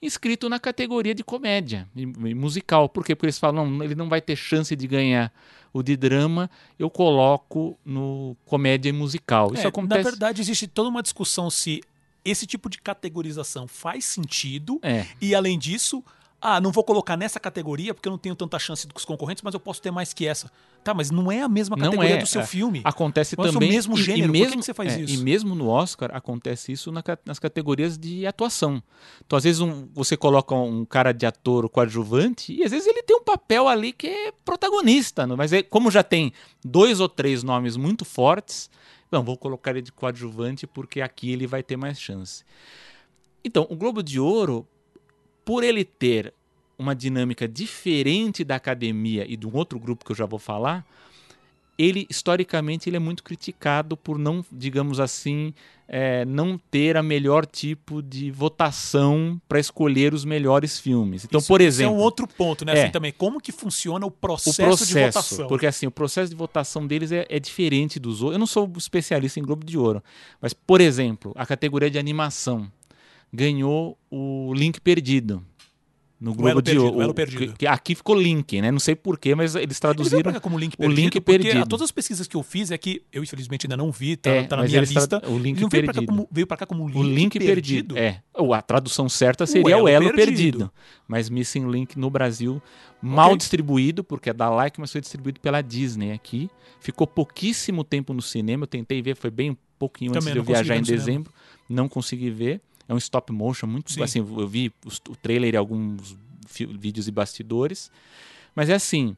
inscrito 0.00 0.48
na 0.48 0.58
categoria 0.58 1.14
de 1.14 1.24
comédia 1.24 1.88
e 1.94 2.06
musical. 2.34 2.88
Por 2.88 3.04
quê? 3.04 3.14
Porque 3.14 3.26
eles 3.26 3.38
falam, 3.38 3.68
não, 3.68 3.84
ele 3.84 3.94
não 3.94 4.08
vai 4.08 4.20
ter 4.20 4.36
chance 4.36 4.74
de 4.74 4.86
ganhar 4.86 5.32
o 5.72 5.82
de 5.82 5.96
drama, 5.96 6.50
eu 6.78 6.88
coloco 6.88 7.78
no 7.84 8.36
comédia 8.46 8.88
e 8.88 8.92
musical. 8.92 9.52
Isso 9.52 9.64
é, 9.64 9.68
acontece. 9.68 10.04
Na 10.04 10.10
verdade, 10.10 10.40
existe 10.40 10.66
toda 10.66 10.88
uma 10.88 11.02
discussão 11.02 11.50
se 11.50 11.82
esse 12.24 12.46
tipo 12.46 12.68
de 12.68 12.78
categorização 12.78 13.66
faz 13.66 14.04
sentido 14.04 14.78
é. 14.82 15.06
e, 15.20 15.34
além 15.34 15.58
disso, 15.58 16.02
ah, 16.40 16.60
não 16.60 16.70
vou 16.70 16.84
colocar 16.84 17.16
nessa 17.16 17.40
categoria 17.40 17.92
porque 17.92 18.08
eu 18.08 18.12
não 18.12 18.18
tenho 18.18 18.34
tanta 18.36 18.58
chance 18.60 18.86
dos 18.86 19.04
concorrentes, 19.04 19.42
mas 19.42 19.54
eu 19.54 19.60
posso 19.60 19.82
ter 19.82 19.90
mais 19.90 20.12
que 20.12 20.24
essa. 20.24 20.50
Tá, 20.84 20.94
mas 20.94 21.10
não 21.10 21.30
é 21.32 21.42
a 21.42 21.48
mesma 21.48 21.76
categoria 21.76 22.14
é, 22.14 22.18
do 22.18 22.26
seu 22.26 22.42
é. 22.42 22.46
filme. 22.46 22.80
Acontece 22.84 23.36
não 23.36 23.44
também. 23.44 23.68
É 23.68 23.72
o 23.72 23.74
mesmo 23.74 23.96
gênero. 23.96 24.26
E, 24.26 24.28
e 24.28 24.30
mesmo, 24.30 24.44
Por 24.44 24.52
que, 24.52 24.58
que 24.58 24.64
você 24.64 24.74
faz 24.74 24.92
é, 24.96 25.00
isso? 25.00 25.14
E 25.14 25.24
mesmo 25.24 25.54
no 25.56 25.68
Oscar 25.68 26.10
acontece 26.14 26.70
isso 26.70 26.92
na, 26.92 27.02
nas 27.24 27.40
categorias 27.40 27.98
de 27.98 28.24
atuação. 28.24 28.80
Então, 29.26 29.36
às 29.36 29.42
vezes, 29.42 29.60
um, 29.60 29.88
você 29.92 30.16
coloca 30.16 30.54
um 30.54 30.84
cara 30.84 31.12
de 31.12 31.26
ator 31.26 31.68
coadjuvante 31.68 32.52
e 32.52 32.62
às 32.62 32.70
vezes 32.70 32.86
ele 32.86 33.02
tem 33.02 33.16
um 33.16 33.24
papel 33.24 33.66
ali 33.66 33.92
que 33.92 34.06
é 34.06 34.32
protagonista. 34.44 35.26
Não? 35.26 35.36
Mas 35.36 35.52
é, 35.52 35.62
como 35.64 35.90
já 35.90 36.04
tem 36.04 36.32
dois 36.64 37.00
ou 37.00 37.08
três 37.08 37.42
nomes 37.42 37.76
muito 37.76 38.04
fortes, 38.04 38.70
não, 39.10 39.24
vou 39.24 39.36
colocar 39.36 39.72
ele 39.72 39.82
de 39.82 39.90
coadjuvante 39.90 40.66
porque 40.68 41.00
aqui 41.00 41.32
ele 41.32 41.48
vai 41.48 41.64
ter 41.64 41.76
mais 41.76 42.00
chance. 42.00 42.44
Então, 43.44 43.66
o 43.68 43.76
Globo 43.76 44.02
de 44.02 44.20
Ouro, 44.20 44.66
por 45.48 45.64
ele 45.64 45.82
ter 45.82 46.34
uma 46.78 46.94
dinâmica 46.94 47.48
diferente 47.48 48.44
da 48.44 48.56
academia 48.56 49.24
e 49.26 49.34
de 49.34 49.46
um 49.46 49.56
outro 49.56 49.80
grupo 49.80 50.04
que 50.04 50.12
eu 50.12 50.14
já 50.14 50.26
vou 50.26 50.38
falar, 50.38 50.84
ele 51.78 52.06
historicamente 52.10 52.86
ele 52.86 52.96
é 52.96 53.00
muito 53.00 53.24
criticado 53.24 53.96
por 53.96 54.18
não, 54.18 54.44
digamos 54.52 55.00
assim, 55.00 55.54
é, 55.88 56.26
não 56.26 56.58
ter 56.70 56.98
a 56.98 57.02
melhor 57.02 57.46
tipo 57.46 58.02
de 58.02 58.30
votação 58.30 59.40
para 59.48 59.58
escolher 59.58 60.12
os 60.12 60.22
melhores 60.22 60.78
filmes. 60.78 61.24
Então, 61.24 61.38
isso, 61.38 61.48
por 61.48 61.62
exemplo, 61.62 61.94
isso 61.94 61.98
é 61.98 61.98
um 61.98 62.04
outro 62.04 62.28
ponto, 62.28 62.66
né? 62.66 62.76
É, 62.76 62.82
assim, 62.82 62.92
também 62.92 63.10
como 63.16 63.40
que 63.40 63.50
funciona 63.50 64.04
o 64.04 64.10
processo, 64.10 64.60
o 64.60 64.66
processo, 64.66 64.92
de 64.92 65.00
votação? 65.00 65.48
Porque 65.48 65.66
assim, 65.66 65.86
o 65.86 65.90
processo 65.90 66.28
de 66.28 66.36
votação 66.36 66.86
deles 66.86 67.10
é, 67.10 67.24
é 67.26 67.40
diferente 67.40 67.98
dos 67.98 68.20
outros. 68.20 68.34
Eu 68.34 68.38
não 68.38 68.46
sou 68.46 68.70
especialista 68.76 69.40
em 69.40 69.42
Globo 69.42 69.64
de 69.64 69.78
Ouro, 69.78 70.04
mas 70.42 70.52
por 70.52 70.82
exemplo, 70.82 71.32
a 71.34 71.46
categoria 71.46 71.90
de 71.90 71.98
animação 71.98 72.70
ganhou 73.32 73.98
o 74.10 74.52
Link 74.54 74.80
Perdido 74.80 75.44
no 76.20 76.34
Globo 76.34 76.60
de 76.60 76.76
Ouro. 76.76 76.96
O 76.96 77.02
Elo 77.02 77.14
Perdido. 77.14 77.54
Que, 77.56 77.66
aqui 77.66 77.94
ficou 77.94 78.20
Link, 78.20 78.60
né? 78.60 78.70
Não 78.72 78.80
sei 78.80 78.96
porquê, 78.96 79.34
mas 79.34 79.54
eles 79.54 79.78
traduziram 79.78 80.30
eles 80.30 80.40
como 80.40 80.58
link 80.58 80.76
perdido, 80.76 80.92
o 80.92 81.00
Link 81.00 81.20
Perdido. 81.20 81.66
Todas 81.66 81.84
as 81.84 81.90
pesquisas 81.92 82.26
que 82.26 82.36
eu 82.36 82.42
fiz 82.42 82.70
é 82.70 82.78
que 82.78 83.02
eu 83.12 83.22
infelizmente 83.22 83.66
ainda 83.66 83.76
não 83.76 83.92
vi, 83.92 84.16
tá, 84.16 84.30
é, 84.30 84.42
tá 84.42 84.56
na 84.56 84.64
minha 84.64 84.80
lista. 84.80 85.22
O 85.28 85.38
Link 85.38 85.56
veio 85.56 85.70
Perdido. 85.70 86.06
Pra 86.06 86.26
veio 86.30 86.46
para 86.46 86.56
cá 86.56 86.66
como 86.66 86.88
Link, 86.88 86.98
o 86.98 87.02
link 87.02 87.38
Perdido. 87.38 87.94
perdido. 87.94 87.98
É. 87.98 88.22
A 88.56 88.62
tradução 88.62 89.08
certa 89.08 89.46
seria 89.46 89.66
o 89.66 89.70
Elo, 89.70 89.84
o 89.84 89.88
elo 89.88 90.12
perdido. 90.12 90.26
perdido. 90.26 90.72
Mas 91.06 91.30
Missing 91.30 91.70
Link 91.70 91.98
no 91.98 92.10
Brasil 92.10 92.60
mal 93.00 93.28
okay. 93.28 93.38
distribuído, 93.38 94.02
porque 94.02 94.30
é 94.30 94.32
da 94.32 94.50
Like, 94.50 94.80
mas 94.80 94.90
foi 94.90 95.00
distribuído 95.00 95.40
pela 95.40 95.62
Disney 95.62 96.12
aqui. 96.12 96.50
Ficou 96.80 97.06
pouquíssimo 97.06 97.84
tempo 97.84 98.12
no 98.12 98.22
cinema, 98.22 98.64
eu 98.64 98.66
tentei 98.66 99.00
ver, 99.02 99.16
foi 99.16 99.30
bem 99.30 99.56
pouquinho 99.78 100.12
Também 100.12 100.32
antes 100.32 100.32
de 100.32 100.38
eu 100.38 100.44
viajar 100.44 100.76
em 100.76 100.82
dezembro, 100.82 101.32
cinema. 101.32 101.68
não 101.68 101.88
consegui 101.88 102.30
ver. 102.30 102.60
É 102.88 102.94
um 102.94 102.96
stop 102.96 103.32
motion 103.32 103.66
muito, 103.66 103.92
Sim. 103.92 104.02
assim, 104.02 104.18
eu 104.18 104.48
vi 104.48 104.72
o 105.08 105.16
trailer 105.16 105.54
e 105.54 105.56
alguns 105.56 106.16
vídeos 106.48 107.06
e 107.06 107.10
bastidores. 107.10 107.90
Mas 108.54 108.70
é 108.70 108.74
assim, 108.74 109.14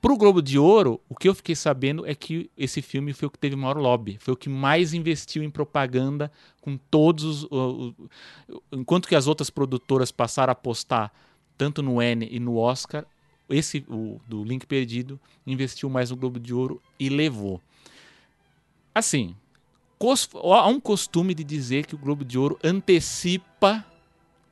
pro 0.00 0.16
Globo 0.16 0.42
de 0.42 0.58
Ouro, 0.58 1.00
o 1.08 1.14
que 1.14 1.28
eu 1.28 1.34
fiquei 1.34 1.56
sabendo 1.56 2.06
é 2.06 2.14
que 2.14 2.50
esse 2.56 2.82
filme 2.82 3.12
foi 3.12 3.26
o 3.26 3.30
que 3.30 3.38
teve 3.38 3.56
maior 3.56 3.78
lobby, 3.78 4.18
foi 4.20 4.34
o 4.34 4.36
que 4.36 4.48
mais 4.48 4.92
investiu 4.92 5.42
em 5.42 5.50
propaganda 5.50 6.30
com 6.60 6.76
todos 6.76 7.24
os. 7.24 7.42
O, 7.44 7.94
o, 8.48 8.62
enquanto 8.72 9.08
que 9.08 9.16
as 9.16 9.26
outras 9.26 9.48
produtoras 9.48 10.12
passaram 10.12 10.50
a 10.50 10.52
apostar 10.52 11.12
tanto 11.56 11.82
no 11.82 12.02
N 12.02 12.28
e 12.30 12.38
no 12.38 12.56
Oscar, 12.56 13.06
esse 13.48 13.84
o 13.88 14.20
do 14.26 14.44
Link 14.44 14.66
Perdido 14.66 15.18
investiu 15.46 15.88
mais 15.88 16.10
no 16.10 16.16
Globo 16.16 16.38
de 16.38 16.52
Ouro 16.52 16.82
e 16.98 17.08
levou. 17.08 17.60
Assim, 18.94 19.34
há 20.42 20.66
um 20.68 20.80
costume 20.80 21.34
de 21.34 21.44
dizer 21.44 21.86
que 21.86 21.94
o 21.94 21.98
Globo 21.98 22.24
de 22.24 22.38
Ouro 22.38 22.58
antecipa 22.62 23.84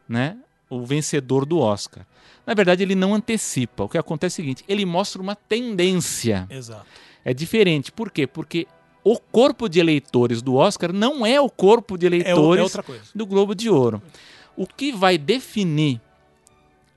né, 0.09 0.37
o 0.69 0.85
vencedor 0.85 1.45
do 1.45 1.59
Oscar. 1.59 2.07
Na 2.47 2.55
verdade, 2.55 2.83
ele 2.83 2.95
não 2.95 3.15
antecipa. 3.15 3.85
O 3.85 3.89
que 3.89 3.99
acontece 3.99 4.41
é 4.41 4.43
o 4.43 4.45
seguinte: 4.45 4.65
ele 4.69 4.85
mostra 4.85 5.21
uma 5.21 5.35
tendência. 5.35 6.47
Exato. 6.51 6.87
É 7.25 7.33
diferente. 7.33 7.91
Por 7.91 8.11
quê? 8.11 8.27
Porque 8.27 8.67
o 9.03 9.19
corpo 9.19 9.69
de 9.69 9.81
eleitores 9.81 10.43
do 10.43 10.55
Oscar 10.55 10.93
não 10.93 11.25
é 11.25 11.41
o 11.41 11.49
corpo 11.49 11.97
de 11.97 12.07
eleitores 12.07 12.75
é, 12.75 12.79
é 12.79 13.01
do 13.15 13.27
Globo 13.27 13.55
de 13.55 13.71
Ouro. 13.71 14.03
O 14.57 14.67
que 14.67 14.93
vai 14.93 15.19
definir 15.19 16.01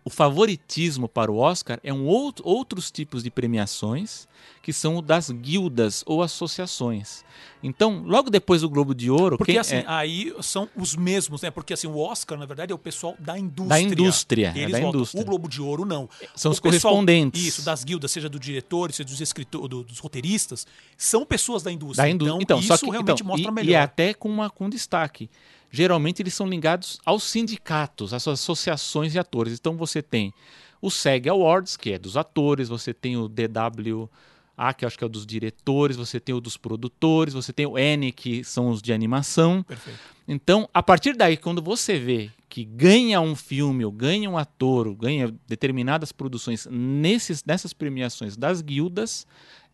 o 0.08 0.10
favoritismo 0.10 1.10
para 1.10 1.30
o 1.30 1.38
Oscar 1.38 1.80
é 1.84 1.92
um 1.94 2.06
outro, 2.06 2.48
outros 2.48 2.90
tipos 2.90 3.24
de 3.24 3.30
premiações 3.30 4.26
que 4.64 4.72
são 4.72 4.98
o 4.98 5.02
das 5.02 5.30
guildas 5.32 6.04
ou 6.06 6.22
associações. 6.22 7.24
Então, 7.64 8.04
logo 8.06 8.30
depois 8.30 8.62
do 8.62 8.70
Globo 8.70 8.94
de 8.94 9.10
Ouro, 9.10 9.38
Porque 9.38 9.58
assim, 9.58 9.78
é, 9.78 9.86
aí 9.88 10.34
são 10.42 10.70
os 10.76 10.96
mesmos, 10.96 11.42
né? 11.42 11.50
Porque 11.52 11.74
assim, 11.74 11.88
o 11.88 11.98
Oscar, 11.98 12.38
na 12.38 12.46
verdade, 12.46 12.72
é 12.72 12.76
o 12.76 12.78
pessoal 12.78 13.16
da 13.20 13.38
indústria. 13.38 13.68
Da 13.68 13.82
indústria, 13.82 14.54
é 14.56 14.60
Eles 14.60 14.72
da 14.74 14.80
votam. 14.80 14.90
indústria. 15.00 15.22
O 15.22 15.26
Globo 15.26 15.48
de 15.50 15.62
Ouro, 15.62 15.86
não. 15.86 16.10
São 16.36 16.52
O 16.52 16.54
os 16.54 16.60
pessoal- 16.60 16.94
correspondentes. 16.94 17.44
Isso, 17.46 17.62
das 17.64 17.84
guildas, 17.84 18.12
seja 18.12 18.30
do 18.30 18.40
diretor, 18.40 18.92
seja 18.94 19.08
dos 19.10 19.20
escritores, 19.22 19.70
do- 19.70 19.84
dos 19.84 20.00
roteiristas, 20.00 20.66
são 20.98 21.26
pessoas 21.26 21.64
da 21.64 21.72
indústria. 21.72 22.04
da 22.06 22.10
indústria. 22.10 22.42
Então, 22.44 22.58
Então, 22.58 22.76
isso 22.76 22.86
que, 22.86 22.92
realmente 22.92 23.22
então, 23.22 23.28
mostra 23.28 23.52
e, 23.52 23.54
melhor. 23.54 23.72
E 23.72 23.76
até 23.76 24.14
com, 24.14 24.30
uma, 24.30 24.50
com 24.50 24.70
destaque. 24.70 25.30
Geralmente 25.70 26.22
eles 26.22 26.34
são 26.34 26.48
ligados 26.48 27.00
aos 27.06 27.24
sindicatos, 27.24 28.14
às 28.14 28.28
associações 28.28 29.12
de 29.12 29.20
atores. 29.20 29.54
Então 29.54 29.76
você 29.76 30.02
tem 30.02 30.34
o 30.82 30.90
SEG 30.90 31.30
Awards, 31.30 31.76
que 31.76 31.92
é 31.92 31.98
dos 31.98 32.16
atores, 32.16 32.70
você 32.70 32.94
tem 32.94 33.18
o 33.18 33.28
DWA, 33.28 34.74
que 34.74 34.86
eu 34.86 34.88
acho 34.88 34.98
que 34.98 35.04
é 35.04 35.08
o 35.08 35.10
dos 35.10 35.26
diretores, 35.26 35.98
você 35.98 36.20
tem 36.20 36.34
o 36.34 36.42
dos 36.42 36.58
produtores, 36.58 37.34
você 37.34 37.52
tem 37.52 37.66
o 37.66 37.78
N, 37.78 38.12
que 38.12 38.44
são 38.44 38.70
os 38.70 38.82
de 38.82 38.94
animação. 38.94 39.64
Perfeito. 39.64 40.00
Então, 40.28 40.70
a 40.74 40.84
partir 40.84 41.16
daí, 41.16 41.38
quando 41.38 41.62
você 41.62 41.98
vê 42.00 42.30
que 42.50 42.66
ganha 42.66 43.22
um 43.22 43.36
filme, 43.36 43.86
ou 43.86 43.92
ganha 43.92 44.30
um 44.30 44.38
ator, 44.38 44.88
ou 44.88 44.96
ganha 44.96 45.34
determinadas 45.48 46.12
produções 46.12 46.68
nesses, 46.70 47.44
nessas 47.44 47.72
premiações 47.74 48.36
das 48.36 48.62
guildas, 48.62 49.28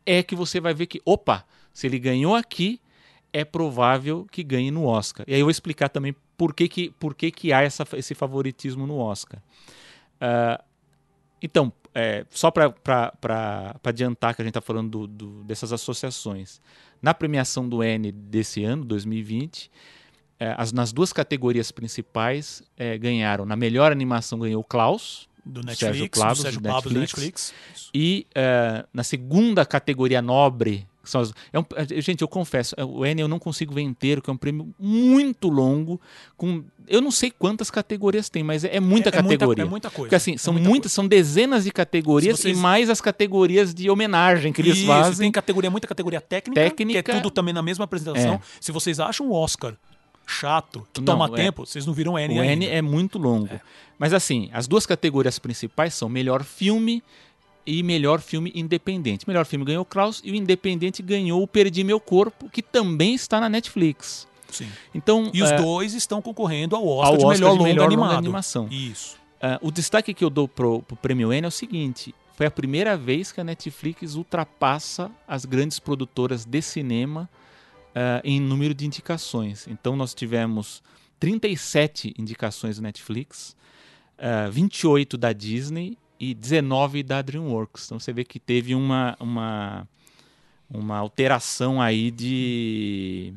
é 0.06 0.22
que 0.22 0.36
você 0.36 0.60
vai 0.60 0.74
ver 0.74 0.88
que, 0.88 1.02
opa, 1.06 1.46
se 1.74 1.88
ele 1.88 1.98
ganhou 1.98 2.36
aqui, 2.36 2.80
é 3.34 3.44
provável 3.44 4.26
que 4.32 4.44
ganhe 4.44 4.70
no 4.72 4.86
Oscar. 4.86 5.26
E 5.28 5.34
aí 5.34 5.40
eu 5.42 5.46
vou 5.46 5.52
explicar 5.52 5.90
também 5.90 6.16
por 6.38 6.54
que, 6.54 6.68
que, 6.70 6.92
por 7.00 7.14
que, 7.16 7.32
que 7.32 7.52
há 7.52 7.62
essa, 7.62 7.86
esse 7.94 8.14
favoritismo 8.16 8.86
no 8.88 8.98
Oscar. 8.98 9.42
Ah, 10.22 10.64
então, 11.42 11.74
é, 11.94 12.26
só 12.30 12.50
para 12.52 12.74
adiantar 13.84 14.36
que 14.36 14.42
a 14.42 14.46
gente 14.46 14.52
está 14.52 14.62
falando 14.62 14.90
do- 14.90 15.08
do- 15.08 15.44
dessas 15.44 15.74
associações. 15.74 16.62
Na 17.02 17.14
premiação 17.14 17.68
do 17.68 17.84
N 17.84 18.12
desse 18.12 18.64
ano, 18.64 18.86
2020, 18.86 19.70
é, 20.40 20.56
as, 20.58 20.72
nas 20.72 20.92
duas 20.94 21.12
categorias 21.12 21.72
principais 21.72 22.64
é, 22.78 22.98
ganharam. 22.98 23.46
Na 23.46 23.56
melhor 23.56 23.92
animação 23.92 24.40
ganhou 24.40 24.62
o 24.62 24.64
Klaus, 24.64 25.28
Do 25.46 25.62
Sérgio 25.76 26.04
Netflix, 26.04 26.20
do 26.20 26.36
Sérgio 26.44 26.62
Pablo 26.62 26.90
do 26.94 27.00
Netflix. 27.00 27.52
Netflix. 27.52 27.90
E 27.94 28.26
é, 28.34 28.86
na 28.94 29.04
segunda 29.04 29.66
categoria 29.66 30.22
nobre, 30.22 30.88
as- 31.04 31.34
é 31.52 31.60
um- 31.60 31.66
é, 31.76 32.02
gente, 32.02 32.22
eu 32.22 32.28
confesso, 32.28 32.74
é, 32.78 32.84
o 32.84 33.06
N 33.06 33.22
eu 33.22 33.28
não 33.28 33.40
consigo 33.40 33.74
ver 33.74 33.82
inteiro, 33.82 34.22
que 34.22 34.30
é 34.30 34.34
um 34.34 34.38
prêmio 34.38 34.74
muito 34.80 35.50
longo, 35.50 36.00
com 36.38 36.64
eu 36.88 37.00
não 37.02 37.12
sei 37.12 37.32
quantas 37.32 37.70
categorias 37.72 38.30
tem, 38.30 38.44
mas 38.44 38.64
é, 38.64 38.76
é 38.76 38.80
muita 38.80 39.10
é, 39.10 39.12
categoria. 39.12 39.64
É 39.64 39.68
muita 39.68 39.90
coisa. 39.90 40.04
Porque 40.06 40.16
assim, 40.16 40.34
é 40.34 40.38
são 40.38 40.54
muita 40.54 40.70
muitas, 40.70 40.92
são 40.92 41.08
dezenas 41.08 41.64
de 41.64 41.72
categorias 41.72 42.40
vocês- 42.40 42.58
e 42.58 42.60
mais 42.62 42.90
as 42.90 43.00
categorias 43.02 43.74
de 43.74 43.90
homenagem 43.90 44.52
que 44.52 44.62
eles 44.62 44.78
Isso, 44.78 44.88
fazem. 44.88 45.26
Tem 45.26 45.32
categoria, 45.32 45.70
muita 45.72 45.88
categoria 45.88 46.20
técnica, 46.22 46.60
Técnica. 46.62 47.04
que 47.04 47.12
é 47.12 47.16
tudo 47.16 47.30
também 47.32 47.54
na 47.54 47.62
mesma 47.62 47.86
apresentação. 47.86 48.34
É. 48.36 48.40
Se 48.60 48.72
vocês 48.72 49.00
acham 49.00 49.28
o 49.30 49.34
Oscar 49.34 49.76
chato, 50.26 50.88
que 50.94 51.02
Não, 51.02 51.06
toma 51.06 51.26
é. 51.26 51.44
tempo, 51.44 51.66
vocês 51.66 51.86
não 51.86 51.94
viram 51.94 52.18
N 52.18 52.38
O 52.38 52.42
ainda. 52.42 52.54
N 52.54 52.66
é 52.68 52.82
muito 52.82 53.18
longo. 53.18 53.50
Mas 54.00 54.14
assim, 54.14 54.50
as 54.54 54.68
duas 54.68 54.86
categorias 54.86 55.38
principais 55.40 55.94
são 55.94 56.10
melhor 56.10 56.44
filme 56.44 57.04
e 57.66 57.82
melhor 57.84 58.20
filme 58.20 58.52
independente. 58.56 59.28
Melhor 59.28 59.46
filme 59.46 59.66
ganhou 59.66 59.86
Klaus 59.86 60.22
e 60.24 60.32
o 60.32 60.36
independente 60.36 61.02
ganhou 61.02 61.42
o 61.42 61.48
Perdi 61.48 61.84
Meu 61.84 62.00
Corpo, 62.00 62.50
que 62.50 62.62
também 62.62 63.16
está 63.16 63.40
na 63.40 63.50
Netflix. 63.50 64.28
Sim. 64.50 64.68
Então, 64.94 65.32
E 65.34 65.42
os 65.42 65.52
é, 65.52 65.58
dois 65.58 65.94
estão 65.94 66.22
concorrendo 66.22 66.76
ao 66.76 66.88
Oscar, 66.88 67.12
ao 67.12 67.18
de 67.18 67.26
Oscar 67.26 67.38
melhor, 67.38 67.52
de 67.52 67.58
longa, 67.58 67.70
melhor 67.70 67.92
longa 67.92 68.18
animação. 68.18 68.68
Isso. 68.70 69.18
é, 69.42 69.58
o 69.62 69.72
destaque 69.72 70.14
que 70.14 70.24
eu 70.24 70.30
dou 70.30 70.48
pro, 70.48 70.82
pro 70.84 70.96
prêmio 70.96 71.34
N 71.34 71.46
é 71.46 71.48
o 71.48 71.52
seguinte: 71.52 72.14
foi 72.36 72.46
a 72.46 72.52
primeira 72.52 72.96
vez 72.96 73.32
que 73.32 73.42
a 73.42 73.44
Netflix 73.44 74.16
ultrapassa 74.16 75.10
as 75.28 75.46
grandes 75.46 75.80
produtoras 75.80 76.46
de 76.46 76.62
cinema 76.62 77.30
é, 77.96 78.22
em 78.24 78.40
número 78.40 78.74
de 78.74 78.86
indicações. 78.86 79.68
Então 79.68 79.96
nós 79.96 80.14
tivemos 80.14 80.84
37 81.20 82.14
indicações 82.18 82.78
da 82.78 82.84
Netflix, 82.84 83.56
é, 84.18 84.50
28 84.50 85.18
da 85.18 85.32
Disney 85.34 85.98
e 86.20 86.34
19 86.34 87.04
da 87.04 87.22
DreamWorks. 87.22 87.86
Então 87.86 88.00
você 88.00 88.14
vê 88.14 88.24
que 88.24 88.40
teve 88.40 88.74
uma, 88.76 89.16
uma, 89.20 89.88
uma 90.70 90.98
alteração 90.98 91.82
aí 91.82 92.10
de. 92.12 93.34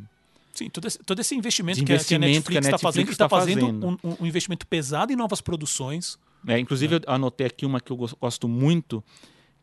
Sim, 0.54 0.70
todo 0.70 0.86
esse, 0.86 0.98
todo 1.00 1.18
esse 1.20 1.34
investimento, 1.34 1.80
investimento 1.80 2.50
que 2.50 2.56
a 2.56 2.60
Netflix 2.60 2.66
está 2.66 2.78
fazendo, 2.78 3.10
está 3.10 3.24
tá 3.24 3.28
fazendo. 3.28 3.66
Um, 4.04 4.16
um- 4.20 4.26
investimento 4.26 4.66
pesado 4.66 5.12
em 5.12 5.16
novas 5.16 5.40
produções. 5.40 6.18
É, 6.46 6.58
inclusive, 6.58 6.96
eu 6.96 7.00
anotei 7.06 7.46
aqui 7.46 7.66
uma 7.66 7.80
que 7.80 7.90
eu 7.90 7.96
gos- 7.96 8.14
gosto 8.20 8.46
muito, 8.48 9.02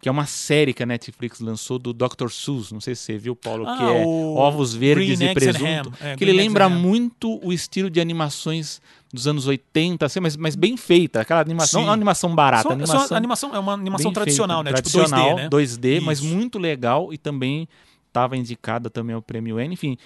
que 0.03 0.09
é 0.09 0.11
uma 0.11 0.25
série 0.25 0.73
que 0.73 0.83
a 0.83 0.85
Netflix 0.85 1.39
lançou 1.39 1.79
do 1.79 1.93
Dr. 1.93 2.27
Seuss. 2.29 2.73
Não 2.73 2.81
sei 2.81 2.93
se 2.93 3.03
você 3.03 3.17
viu, 3.17 3.37
Paulo, 3.37 3.63
que 3.63 3.71
Ah, 3.83 3.93
é 3.93 4.05
o 4.05 4.35
Ovos 4.35 4.73
Verdes 4.73 5.17
Green 5.19 5.31
e 5.31 5.33
Presunto. 5.33 5.93
É, 6.01 6.17
que 6.17 6.25
ele 6.25 6.31
Green 6.33 6.39
Eggs 6.39 6.43
lembra 6.43 6.67
muito 6.67 7.39
o 7.41 7.53
estilo 7.53 7.89
de 7.89 8.01
animações 8.01 8.81
dos 9.13 9.27
anos 9.27 9.47
80, 9.47 10.05
assim, 10.05 10.19
mas, 10.19 10.35
mas 10.35 10.57
bem 10.57 10.75
feita. 10.75 11.21
Aquela 11.21 11.39
animação, 11.39 11.79
Sim. 11.79 11.85
não 11.85 11.87
é 11.87 11.87
uma 11.91 11.93
animação 11.93 12.35
barata, 12.35 12.63
Só- 12.63 12.69
só 12.69 12.73
animação, 12.75 13.17
animação 13.17 13.55
é 13.55 13.59
uma 13.59 13.71
animação 13.71 14.11
tradicional, 14.11 14.57
feita, 14.61 14.75
né? 14.75 14.81
Tradicional, 14.81 15.25
tipo 15.37 15.39
2D, 15.39 15.41
né? 15.41 15.49
2D, 15.49 16.01
mas 16.01 16.19
muito 16.19 16.59
legal 16.59 17.13
e 17.13 17.17
também 17.17 17.65
estava 18.09 18.35
indicada 18.35 18.89
também 18.89 19.15
ao 19.15 19.21
Prêmio 19.21 19.57
N. 19.57 19.73
Enfim, 19.73 19.97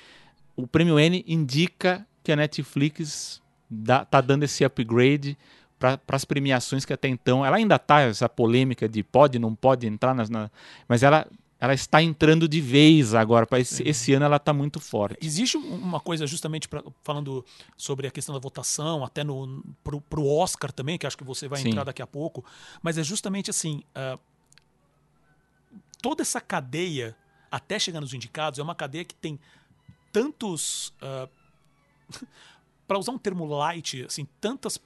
o 0.56 0.68
Prêmio 0.68 1.00
N 1.00 1.26
indica 1.28 2.06
que 2.24 2.32
a 2.32 2.36
Netflix 2.36 3.42
dá, 3.68 4.06
tá 4.06 4.22
dando 4.22 4.44
esse 4.44 4.64
upgrade 4.64 5.36
para 5.80 6.00
as 6.10 6.26
premiações 6.26 6.86
que 6.86 6.94
até 6.94 7.08
então 7.08 7.46
ela 7.46 7.58
ainda 7.58 7.78
tá 7.78 8.02
essa 8.02 8.28
polêmica 8.28 8.88
de 8.90 9.04
pode 9.04 9.38
não 9.40 9.54
pode 9.54 9.86
entrar 9.88 10.14
nas, 10.16 10.30
na- 10.30 10.50
mas 10.88 11.04
ela 11.04 11.28
ela 11.60 11.74
está 11.74 12.04
entrando 12.04 12.48
de 12.48 12.62
vez 12.62 13.16
agora 13.16 13.48
esse, 13.58 13.82
esse 13.82 14.14
ano 14.14 14.26
ela 14.26 14.36
está 14.36 14.54
muito 14.54 14.80
forte. 14.80 15.18
Existe 15.26 15.58
um- 15.58 15.74
uma 15.76 16.00
coisa 16.00 16.28
justamente 16.28 16.68
pra, 16.70 16.84
falando 17.02 17.44
sobre 17.76 18.06
a 18.06 18.12
questão 18.12 18.34
da 18.36 18.40
votação, 18.40 19.04
até 19.04 19.24
no 19.24 19.64
pro, 19.84 20.00
pro 20.02 20.24
Oscar 20.28 20.72
também, 20.72 21.00
que 21.00 21.08
acho 21.08 21.18
que 21.18 21.24
você 21.24 21.48
vai 21.48 21.60
Sim. 21.62 21.70
entrar 21.70 21.84
daqui 21.84 22.02
a 22.02 22.06
pouco, 22.06 22.46
mas 22.84 22.98
é 23.00 23.04
justamente 23.04 23.50
assim, 23.50 23.82
ah, 23.96 24.20
toda 26.00 26.22
essa 26.22 26.40
cadeia 26.40 27.16
até 27.50 27.80
chegar 27.80 28.02
nos 28.02 28.14
indicados 28.14 28.60
é 28.60 28.62
uma 28.64 28.76
cadeia 28.76 29.04
que 29.04 29.16
tem 29.16 29.40
tantos 30.14 30.94
para 32.88 33.00
usar 33.00 33.12
um 33.12 33.18
termo 33.18 33.46
light, 33.46 34.04
assim, 34.06 34.28
tantas 34.40 34.78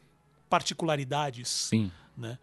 particularidades 0.52 1.48
Sim. 1.50 1.92
né? 2.18 2.38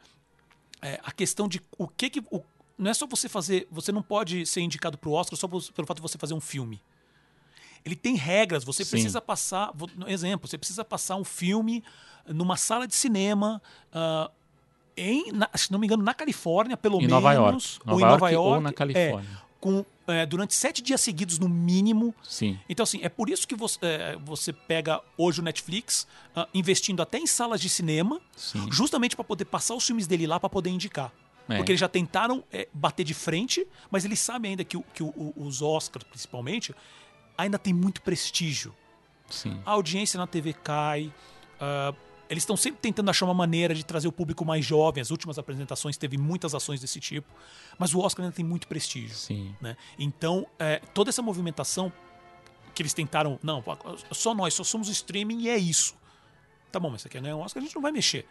É, 0.81 0.99
a 1.05 1.13
questão 1.13 1.47
de 1.49 1.61
o 1.77 1.87
que 1.87 2.09
que 2.09 2.21
o- 2.31 2.43
não 2.79 2.91
é 2.91 2.95
só 2.95 3.07
você 3.07 3.29
fazer, 3.29 3.67
você 3.71 3.93
não 3.93 4.03
pode 4.03 4.47
ser 4.47 4.61
indicado 4.63 4.97
para 4.97 5.11
o 5.11 5.13
Oscar 5.13 5.37
só 5.39 5.47
pelo 5.49 5.87
fato 5.87 5.97
de 5.97 6.03
você 6.03 6.17
fazer 6.17 6.35
um 6.35 6.41
filme. 6.41 6.81
Ele 7.85 7.95
tem 7.97 8.15
regras, 8.17 8.65
você 8.65 8.85
Sim. 8.85 8.91
precisa 8.93 9.21
passar, 9.21 9.71
vou- 9.75 9.91
exemplo, 10.07 10.49
você 10.49 10.57
precisa 10.59 10.85
passar 10.85 11.17
um 11.17 11.25
filme 11.25 11.83
numa 12.27 12.57
sala 12.57 12.87
de 12.87 12.95
cinema 12.95 13.61
ah, 13.93 14.31
em, 14.97 15.31
na- 15.33 15.51
se 15.55 15.71
não 15.71 15.79
me 15.79 15.87
engano, 15.87 16.03
na 16.03 16.15
Califórnia, 16.15 16.77
pelo 16.77 16.97
Em 16.97 17.03
menos, 17.03 17.13
Nova 17.13 17.33
York. 17.33 17.79
ou 17.87 17.87
Nova 17.87 18.01
em 18.01 18.05
Nova 18.05 18.31
York 18.31 18.35
York, 18.35 18.55
ou 18.57 18.61
na 18.61 18.71
é, 18.71 18.73
Califórnia. 18.73 19.39
com, 19.61 19.85
é, 20.09 20.25
durante 20.27 20.55
sete 20.55 20.83
dias 20.83 21.01
seguidos 21.01 21.39
no 21.39 21.49
mínimo. 21.49 22.15
Sim. 22.23 22.59
Então, 22.69 22.83
assim, 22.85 23.01
é 23.03 23.09
por 23.09 23.29
isso 23.31 23.47
que 23.47 23.55
você, 23.55 23.79
é, 23.83 24.17
você 24.25 24.53
pega 24.53 25.01
hoje 25.17 25.41
o 25.41 25.43
Netflix 25.45 26.07
ah, 26.35 26.49
investindo 26.53 27.01
até 27.03 27.19
em 27.19 27.27
salas 27.27 27.61
de 27.61 27.69
cinema, 27.69 28.21
Sim. 28.37 28.67
justamente 28.73 29.15
para 29.15 29.25
poder 29.25 29.45
passar 29.45 29.75
os 29.75 29.87
filmes 29.87 30.07
dele 30.07 30.27
lá 30.27 30.41
para 30.41 30.49
poder 30.49 30.71
indicar. 30.71 31.13
É. 31.49 31.57
Porque 31.57 31.73
eles 31.73 31.81
já 31.81 31.89
tentaram 31.89 32.45
é, 32.53 32.69
bater 32.75 33.05
de 33.05 33.15
frente, 33.15 33.67
mas 33.91 34.05
eles 34.05 34.19
sabem 34.21 34.51
ainda 34.51 34.65
que, 34.65 34.77
o- 34.77 34.85
que 34.93 35.03
o- 35.03 35.33
os 35.37 35.63
Oscars, 35.63 36.05
principalmente, 36.05 36.75
ainda 37.37 37.59
tem 37.59 37.73
muito 37.73 38.03
prestígio. 38.03 38.75
Sim. 39.31 39.61
A 39.65 39.71
audiência 39.73 40.19
na 40.19 40.27
TV 40.27 40.53
cai. 40.53 41.13
ah, 41.61 41.95
eles 42.29 42.43
estão 42.43 42.57
sempre 42.57 42.81
tentando 42.81 43.11
achar 43.11 43.25
uma 43.25 43.35
maneira 43.35 43.75
de 43.75 43.85
trazer 43.85 44.09
o 44.09 44.13
público 44.13 44.45
mais 44.45 44.65
jovem. 44.65 45.01
As 45.01 45.11
últimas 45.11 45.39
apresentações 45.39 45.97
teve 45.97 46.19
muitas 46.19 46.55
ações 46.55 46.81
desse 46.81 47.01
tipo. 47.01 47.29
Mas 47.79 47.95
o 47.95 48.01
Oscar 48.01 48.25
ainda 48.25 48.37
tem 48.37 48.45
muito 48.45 48.69
prestígio. 48.69 49.17
Sim. 49.17 49.55
né? 49.61 49.77
Então, 49.99 50.47
é, 50.59 50.81
toda 50.93 51.11
essa 51.11 51.23
movimentação 51.23 51.93
que 52.75 52.83
eles 52.83 52.93
tentaram. 52.93 53.39
Não, 53.43 53.65
só 54.13 54.35
nós, 54.35 54.55
só 54.55 54.63
somos 54.63 54.89
streaming 54.89 55.41
e 55.41 55.49
é 55.49 55.57
isso. 55.57 55.97
Tá 56.71 56.79
bom, 56.79 56.91
mas 56.91 57.03
você 57.03 57.09
quer 57.09 57.23
ganhar 57.23 57.37
um 57.37 57.41
Oscar, 57.41 57.63
a 57.63 57.65
gente 57.65 57.75
não 57.75 57.83
vai 57.83 57.91
mexer. 57.91 58.27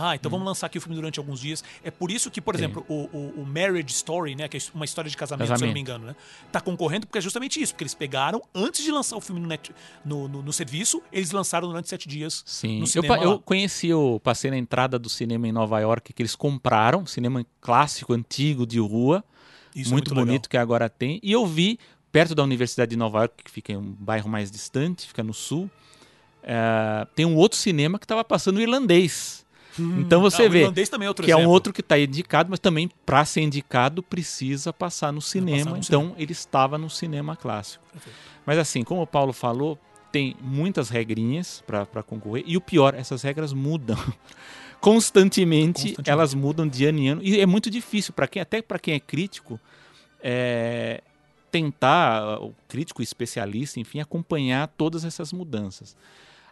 Ah, 0.00 0.14
então 0.14 0.30
vamos 0.30 0.46
lançar 0.46 0.66
aqui 0.66 0.78
o 0.78 0.80
filme 0.80 0.94
durante 0.94 1.18
alguns 1.18 1.40
dias. 1.40 1.64
É 1.82 1.90
por 1.90 2.10
isso 2.10 2.30
que, 2.30 2.40
por 2.40 2.54
Sim. 2.54 2.64
exemplo, 2.64 2.86
o, 2.88 3.08
o, 3.12 3.42
o 3.42 3.44
Marriage 3.46 3.92
Story, 3.92 4.34
né? 4.36 4.46
Que 4.46 4.56
é 4.56 4.60
uma 4.72 4.84
história 4.84 5.10
de 5.10 5.16
casamento, 5.16 5.46
se 5.46 5.52
eu 5.52 5.54
não 5.54 5.58
Casamento. 5.58 5.74
me 5.74 5.80
engano, 5.80 6.06
né? 6.06 6.16
Tá 6.52 6.60
concorrendo 6.60 7.06
porque 7.06 7.18
é 7.18 7.20
justamente 7.20 7.60
isso. 7.60 7.72
Porque 7.72 7.82
eles 7.82 7.94
pegaram, 7.94 8.40
antes 8.54 8.84
de 8.84 8.92
lançar 8.92 9.16
o 9.16 9.20
filme 9.20 9.40
no, 9.40 9.48
net, 9.48 9.74
no, 10.04 10.28
no, 10.28 10.42
no 10.42 10.52
serviço, 10.52 11.02
eles 11.12 11.32
lançaram 11.32 11.66
durante 11.66 11.88
sete 11.88 12.08
dias 12.08 12.42
Sim, 12.46 12.76
no 12.78 12.82
eu, 12.84 12.86
cinema. 12.86 13.18
eu 13.18 13.30
lá. 13.32 13.38
conheci, 13.38 13.88
eu 13.88 14.20
passei 14.22 14.50
na 14.50 14.56
entrada 14.56 14.98
do 14.98 15.08
cinema 15.08 15.48
em 15.48 15.52
Nova 15.52 15.80
York 15.80 16.12
que 16.12 16.22
eles 16.22 16.36
compraram, 16.36 17.04
cinema 17.04 17.44
clássico, 17.60 18.12
antigo, 18.12 18.64
de 18.66 18.78
rua, 18.78 19.24
Isso 19.74 19.90
é 19.90 19.92
muito, 19.92 20.10
legal. 20.10 20.24
bonito 20.26 20.48
que 20.48 20.56
agora 20.56 20.88
tem. 20.88 21.18
E 21.22 21.32
eu 21.32 21.44
vi, 21.44 21.78
perto 22.12 22.34
da 22.34 22.42
Universidade 22.44 22.90
de 22.90 22.96
Nova 22.96 23.18
York, 23.20 23.42
que 23.44 23.50
fica 23.50 23.72
em 23.72 23.76
um 23.76 23.96
bairro 23.98 24.28
mais 24.28 24.50
distante, 24.50 25.06
fica 25.06 25.22
no 25.22 25.34
sul, 25.34 25.68
eh, 26.42 27.06
tem 27.14 27.26
um 27.26 27.34
outro 27.36 27.58
cinema 27.58 27.98
que 27.98 28.04
estava 28.04 28.24
passando 28.24 28.60
irlandês. 28.60 29.44
Hum, 29.78 30.00
então 30.00 30.20
você 30.20 30.44
ah, 30.44 30.48
vê 30.48 30.64
é 30.64 30.72
que 30.72 30.80
exemplo. 30.80 31.30
é 31.30 31.36
um 31.36 31.46
outro 31.46 31.72
que 31.72 31.80
está 31.80 31.98
indicado, 31.98 32.50
mas 32.50 32.58
também 32.58 32.90
para 33.06 33.24
ser 33.24 33.42
indicado 33.42 34.02
precisa 34.02 34.72
passar 34.72 35.12
no 35.12 35.20
cinema. 35.20 35.58
Passar 35.58 35.70
no 35.70 35.78
então 35.78 36.00
cinema. 36.02 36.16
ele 36.18 36.32
estava 36.32 36.78
no 36.78 36.90
cinema 36.90 37.36
clássico. 37.36 37.84
Perfeito. 37.92 38.16
Mas 38.44 38.58
assim, 38.58 38.82
como 38.82 39.02
o 39.02 39.06
Paulo 39.06 39.32
falou, 39.32 39.78
tem 40.10 40.34
muitas 40.40 40.88
regrinhas 40.88 41.62
para 41.66 42.02
concorrer 42.02 42.44
e 42.46 42.56
o 42.56 42.60
pior, 42.60 42.94
essas 42.94 43.22
regras 43.22 43.52
mudam. 43.52 43.96
Constantemente, 44.80 45.82
Constantemente, 45.82 46.10
elas 46.10 46.34
mudam 46.34 46.66
de 46.66 46.84
ano 46.84 46.98
em 46.98 47.08
ano 47.08 47.22
e 47.22 47.40
é 47.40 47.46
muito 47.46 47.68
difícil 47.68 48.12
para 48.14 48.28
quem 48.28 48.40
até 48.40 48.62
para 48.62 48.78
quem 48.78 48.94
é 48.94 49.00
crítico 49.00 49.58
é, 50.22 51.02
tentar 51.50 52.40
o 52.40 52.54
crítico 52.68 53.02
especialista, 53.02 53.80
enfim, 53.80 54.00
acompanhar 54.00 54.68
todas 54.68 55.04
essas 55.04 55.32
mudanças. 55.32 55.96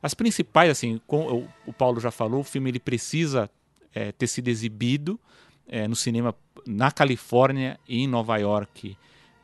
As 0.07 0.15
principais, 0.15 0.71
assim, 0.71 1.01
com, 1.05 1.49
o, 1.67 1.73
Paulo 1.73 1.99
já 1.99 2.13
falou, 2.13 2.43
o 2.43 2.45
filme 2.45 2.71
ele 2.71 2.79
precisa 2.79 3.51
é, 3.93 4.13
ter 4.13 4.29
sido 4.29 4.47
exibido 4.47 5.19
é, 5.67 5.89
no 5.89 5.97
cinema 5.97 6.33
na 6.65 6.93
Califórnia 6.93 7.77
e 7.89 8.05
em 8.05 8.07
Nova 8.07 8.37
York 8.37 8.97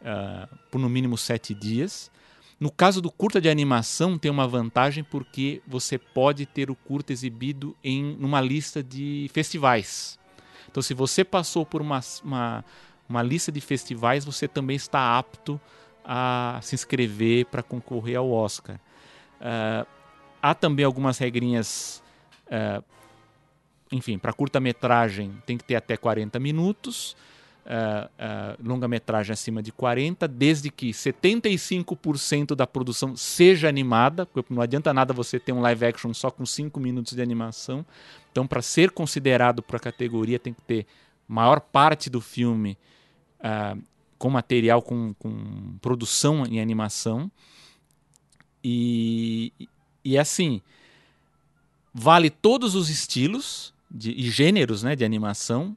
uh, 0.03 0.57
por 0.71 0.81
no 0.81 0.89
mínimo 0.89 1.19
sete 1.19 1.53
dias. 1.53 2.13
No 2.61 2.71
caso 2.71 3.03
do 3.03 3.11
curta 3.11 3.41
de 3.41 3.49
animação, 3.49 4.17
tem 4.17 4.31
uma 4.31 4.47
vantagem 4.47 5.03
porque 5.03 5.61
você 5.67 5.99
pode 5.99 6.47
ter 6.47 6.71
o 6.71 6.77
curta 6.77 7.13
exibido 7.13 7.77
em 7.83 8.17
uma 8.21 8.41
lista 8.41 8.85
de 8.85 9.29
festivais. 9.35 10.17
Então, 10.71 10.81
se 10.81 10.95
você 10.95 11.25
passou 11.25 11.67
por 11.67 11.83
uma, 11.83 11.99
uma, 12.23 12.65
uma 13.09 13.21
lista 13.21 13.51
de 13.51 13.61
festivais, 13.61 14.25
você 14.25 14.47
também 14.47 14.77
está 14.77 15.19
apto 15.19 15.61
a 16.05 16.61
se 16.63 16.77
inscrever 16.77 17.47
para 17.47 17.65
concorrer 17.65 18.17
ao 18.17 18.31
Oscar. 18.31 18.79
Uh, 19.41 20.02
Há 20.43 20.55
também 20.55 20.85
algumas 20.85 21.19
regrinhas, 21.19 22.03
uh, 22.49 22.85
enfim, 23.93 24.19
para 24.19 24.33
curta-metragem 24.33 25.33
tem 25.47 25.57
que 25.57 25.63
ter 25.63 25.77
até 25.77 25.97
40 25.97 26.41
minutos, 26.41 27.17
uh, 27.65 28.09
uh, 28.09 28.69
longa-metragem 28.69 29.33
acima 29.33 29.63
de 29.63 29.71
40, 29.71 30.27
desde 30.27 30.69
que 30.69 30.91
75% 30.91 32.57
da 32.57 32.67
produção 32.67 33.17
seja 33.17 33.69
animada, 33.69 34.27
porque 34.27 34.53
não 34.53 34.61
adianta 34.61 34.93
nada 34.93 35.15
você 35.15 35.39
ter 35.39 35.53
um 35.53 35.61
live 35.61 35.87
action 35.87 36.13
só 36.13 36.29
com 36.29 36.45
5 36.45 36.81
minutos 36.81 37.15
de 37.15 37.23
animação. 37.23 37.87
Então, 38.33 38.45
para 38.45 38.61
ser 38.61 38.91
considerado 38.91 39.63
para 39.63 39.77
a 39.77 39.81
categoria, 39.81 40.41
tem 40.41 40.53
que 40.53 40.63
ter 40.63 40.87
maior 41.29 41.61
parte 41.61 42.11
do 42.11 42.21
filme 42.21 42.77
com 44.19 44.31
material 44.31 44.81
com, 44.81 45.13
com 45.15 45.77
produção 45.81 46.47
em 46.47 46.61
animação. 46.61 47.31
E, 48.63 49.53
e 50.05 50.19
assim, 50.19 50.61
vale 51.93 52.31
todos 52.31 52.75
os 52.75 52.89
estilos 52.89 53.73
de, 53.91 54.13
e 54.13 54.31
gêneros 54.31 54.83
né, 54.83 54.97
de 54.97 55.05
animação, 55.05 55.77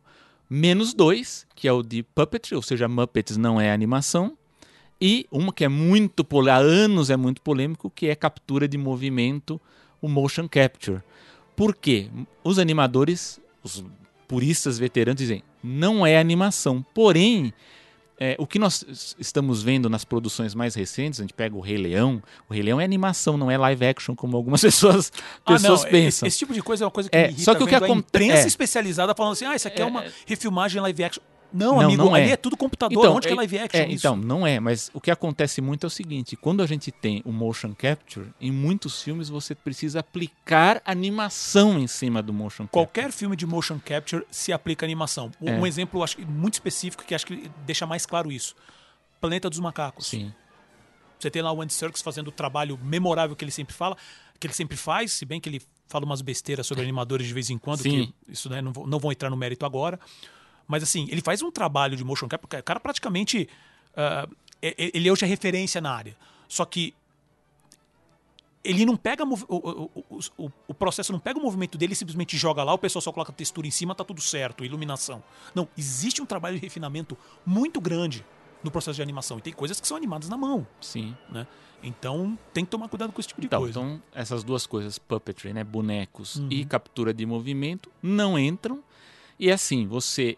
menos 0.49 0.93
dois, 0.93 1.45
que 1.55 1.67
é 1.67 1.71
o 1.71 1.81
de 1.81 2.03
puppetry, 2.03 2.55
ou 2.55 2.61
seja, 2.61 2.87
Muppets 2.87 3.37
não 3.37 3.59
é 3.59 3.71
animação, 3.71 4.37
e 4.99 5.25
uma 5.29 5.51
que 5.51 5.65
é 5.65 5.67
muito 5.67 6.25
há 6.49 6.55
anos 6.55 7.09
é 7.09 7.17
muito 7.17 7.41
polêmico, 7.41 7.89
que 7.89 8.07
é 8.07 8.15
captura 8.15 8.67
de 8.67 8.77
movimento, 8.77 9.59
o 10.01 10.07
motion 10.07 10.47
capture. 10.47 11.01
Por 11.55 11.75
quê? 11.75 12.09
Os 12.43 12.59
animadores, 12.59 13.39
os 13.63 13.83
puristas 14.27 14.79
veteranos 14.79 15.19
dizem, 15.19 15.43
não 15.63 16.05
é 16.05 16.17
animação. 16.17 16.85
Porém, 16.93 17.53
é, 18.19 18.35
o 18.39 18.47
que 18.47 18.57
nós 18.57 19.15
estamos 19.19 19.61
vendo 19.61 19.89
nas 19.89 20.05
produções 20.05 20.55
mais 20.55 20.73
recentes, 20.73 21.19
a 21.19 21.23
gente 21.23 21.33
pega 21.33 21.55
o 21.55 21.59
Rei 21.59 21.77
Leão, 21.77 22.21
o 22.49 22.53
Rei 22.53 22.63
Leão 22.63 22.79
é 22.79 22.85
animação, 22.85 23.37
não 23.37 23.51
é 23.51 23.57
live 23.57 23.85
action, 23.85 24.15
como 24.15 24.37
algumas 24.37 24.61
pessoas, 24.61 25.11
pessoas 25.45 25.83
ah, 25.83 25.87
pensam. 25.87 26.27
Esse, 26.27 26.27
esse, 26.27 26.37
tipo 26.39 26.53
de 26.53 26.61
coisa 26.61 26.83
é 26.83 26.85
uma 26.85 26.91
coisa 26.91 27.09
que 27.09 27.15
é, 27.15 27.23
me 27.23 27.27
irrita, 27.29 27.43
só 27.43 27.55
que 27.55 27.63
o 27.63 27.67
que 27.67 27.75
acontece, 27.75 27.99
imprensa 27.99 28.43
é, 28.43 28.47
especializada 28.47 29.13
falando 29.13 29.33
assim, 29.33 29.45
ah, 29.45 29.55
isso 29.55 29.67
aqui 29.67 29.81
é, 29.81 29.83
é 29.83 29.85
uma 29.85 30.05
refilmagem 30.25 30.81
live 30.81 31.03
action. 31.03 31.21
Não, 31.55 31.75
não 31.75 31.81
amigo, 31.81 32.03
não 32.03 32.15
é. 32.17 32.21
ali 32.21 32.31
é 32.31 32.35
tudo 32.35 32.57
computador. 32.57 32.97
Então, 32.97 33.15
Onde 33.15 33.27
é, 33.27 33.29
que 33.29 33.33
é 33.33 33.37
live 33.37 33.59
action? 33.59 33.81
É, 33.81 33.89
então, 33.89 34.15
não 34.17 34.45
é, 34.45 34.59
mas 34.59 34.91
o 34.93 34.99
que 34.99 35.09
acontece 35.09 35.61
muito 35.61 35.85
é 35.85 35.87
o 35.87 35.89
seguinte: 35.89 36.35
quando 36.35 36.61
a 36.61 36.67
gente 36.67 36.91
tem 36.91 37.21
o 37.23 37.31
motion 37.31 37.73
capture, 37.73 38.27
em 38.41 38.51
muitos 38.51 39.01
filmes 39.01 39.29
você 39.29 39.55
precisa 39.55 40.01
aplicar 40.01 40.81
animação 40.83 41.79
em 41.79 41.87
cima 41.87 42.21
do 42.21 42.33
motion 42.33 42.63
capture. 42.63 42.85
Qualquer 42.85 43.11
filme 43.11 43.37
de 43.37 43.45
motion 43.45 43.79
capture 43.79 44.25
se 44.29 44.51
aplica 44.51 44.85
animação. 44.85 45.31
Um, 45.41 45.49
é. 45.49 45.59
um 45.59 45.65
exemplo 45.65 46.03
acho, 46.03 46.19
muito 46.27 46.55
específico 46.55 47.05
que 47.05 47.15
acho 47.15 47.25
que 47.25 47.49
deixa 47.65 47.87
mais 47.87 48.05
claro 48.05 48.29
isso: 48.29 48.53
Planeta 49.21 49.49
dos 49.49 49.59
Macacos. 49.59 50.07
Sim. 50.07 50.33
Você 51.17 51.31
tem 51.31 51.41
lá 51.41 51.53
o 51.53 51.61
Andy 51.61 51.71
Serkis 51.71 52.01
fazendo 52.01 52.27
o 52.27 52.31
trabalho 52.31 52.77
memorável 52.83 53.33
que 53.33 53.45
ele 53.45 53.51
sempre 53.51 53.73
fala, 53.73 53.95
que 54.37 54.45
ele 54.45 54.53
sempre 54.53 54.75
faz, 54.75 55.13
se 55.13 55.23
bem 55.23 55.39
que 55.39 55.47
ele 55.47 55.61
fala 55.87 56.03
umas 56.03 56.21
besteiras 56.21 56.67
sobre 56.67 56.83
animadores 56.83 57.25
de 57.25 57.33
vez 57.33 57.49
em 57.49 57.57
quando, 57.57 57.81
Sim. 57.81 58.13
que 58.25 58.31
isso 58.31 58.49
né, 58.49 58.61
não, 58.61 58.73
não 58.85 58.99
vão 58.99 59.11
entrar 59.11 59.29
no 59.29 59.37
mérito 59.37 59.65
agora. 59.65 59.97
Mas 60.67 60.83
assim, 60.83 61.07
ele 61.09 61.21
faz 61.21 61.41
um 61.41 61.51
trabalho 61.51 61.95
de 61.95 62.03
motion 62.03 62.27
capture, 62.27 62.59
o 62.59 62.63
cara 62.63 62.79
praticamente. 62.79 63.49
Uh, 63.93 64.35
ele 64.61 65.11
hoje 65.11 65.23
é 65.23 65.27
referência 65.27 65.79
na 65.79 65.91
área. 65.93 66.17
Só 66.47 66.65
que 66.65 66.93
ele 68.63 68.83
não 68.83 68.97
pega 68.97 69.23
o, 69.23 69.33
o, 69.47 69.91
o, 70.37 70.51
o, 70.67 70.73
processo 70.73 71.11
não 71.11 71.19
pega 71.19 71.37
o 71.37 71.41
movimento 71.41 71.77
dele 71.77 71.93
e 71.93 71.95
simplesmente 71.95 72.35
joga 72.35 72.63
lá, 72.63 72.73
o 72.73 72.77
pessoal 72.77 73.01
só 73.01 73.11
coloca 73.11 73.31
textura 73.31 73.67
em 73.67 73.71
cima, 73.71 73.93
tá 73.93 74.03
tudo 74.03 74.19
certo, 74.19 74.65
iluminação. 74.65 75.23
Não, 75.53 75.67
existe 75.77 76.21
um 76.21 76.25
trabalho 76.25 76.55
de 76.55 76.63
refinamento 76.63 77.15
muito 77.45 77.79
grande 77.79 78.25
no 78.63 78.71
processo 78.71 78.95
de 78.95 79.03
animação. 79.03 79.37
E 79.37 79.41
tem 79.41 79.53
coisas 79.53 79.79
que 79.79 79.87
são 79.87 79.95
animadas 79.95 80.27
na 80.27 80.35
mão. 80.35 80.65
Sim. 80.81 81.15
Né? 81.29 81.45
Então 81.83 82.37
tem 82.51 82.65
que 82.65 82.71
tomar 82.71 82.89
cuidado 82.89 83.13
com 83.13 83.21
esse 83.21 83.27
tipo 83.27 83.39
de 83.39 83.47
então, 83.47 83.61
coisa. 83.61 83.79
Então, 83.79 84.01
essas 84.13 84.43
duas 84.43 84.65
coisas, 84.65 84.97
puppetry, 84.97 85.53
né? 85.53 85.63
Bonecos 85.63 86.37
uhum. 86.37 86.47
e 86.49 86.65
captura 86.65 87.13
de 87.13 87.25
movimento, 87.25 87.91
não 88.01 88.37
entram. 88.39 88.83
E 89.39 89.51
assim, 89.51 89.85
você 89.85 90.37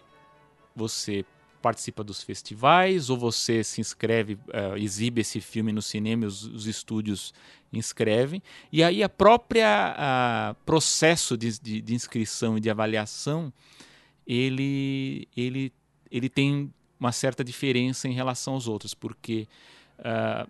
você 0.78 1.25
participa 1.61 2.03
dos 2.03 2.23
festivais 2.23 3.09
ou 3.09 3.17
você 3.17 3.63
se 3.63 3.82
inscreve, 3.82 4.36
uh, 4.36 4.78
exibe 4.78 5.21
esse 5.21 5.41
filme 5.41 5.71
no 5.71 5.82
cinema, 5.82 6.25
os, 6.25 6.43
os 6.43 6.67
estúdios 6.67 7.34
inscrevem. 7.73 8.41
E 8.71 8.84
aí 8.84 9.03
a 9.03 9.09
própria 9.09 9.95
uh, 10.53 10.55
processo 10.63 11.36
de, 11.36 11.59
de, 11.59 11.82
de, 11.82 11.95
inscrição 11.95 12.57
e 12.57 12.61
de 12.61 12.69
avaliação, 12.69 13.51
ele, 14.25 15.28
ele, 15.36 15.73
ele 16.11 16.30
tem 16.30 16.71
uma 16.99 17.11
certa 17.11 17.43
diferença 17.43 18.07
em 18.07 18.13
relação 18.13 18.53
aos 18.53 18.67
outros, 18.67 18.93
porque 18.93 19.47
uh, 19.99 20.49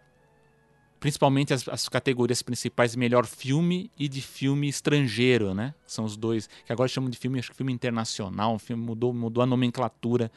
principalmente 1.00 1.54
as, 1.54 1.68
as, 1.68 1.88
categorias 1.88 2.42
principais 2.42 2.96
melhor 2.96 3.26
filme 3.26 3.92
e 3.98 4.08
de 4.08 4.22
filme 4.22 4.68
estrangeiro, 4.68 5.54
né? 5.54 5.74
São 5.86 6.06
os 6.06 6.18
dois 6.18 6.48
que 6.66 6.72
agora 6.72 6.88
chamam 6.88 7.10
de 7.10 7.18
filme, 7.18 7.40
acho 7.40 7.52
que 7.52 7.58
filme 7.58 7.74
internacional, 7.74 8.58
filme 8.58 8.84
mudou, 8.84 9.14
mudou 9.14 9.44
a 9.44 9.46
nomenclatura, 9.46 10.32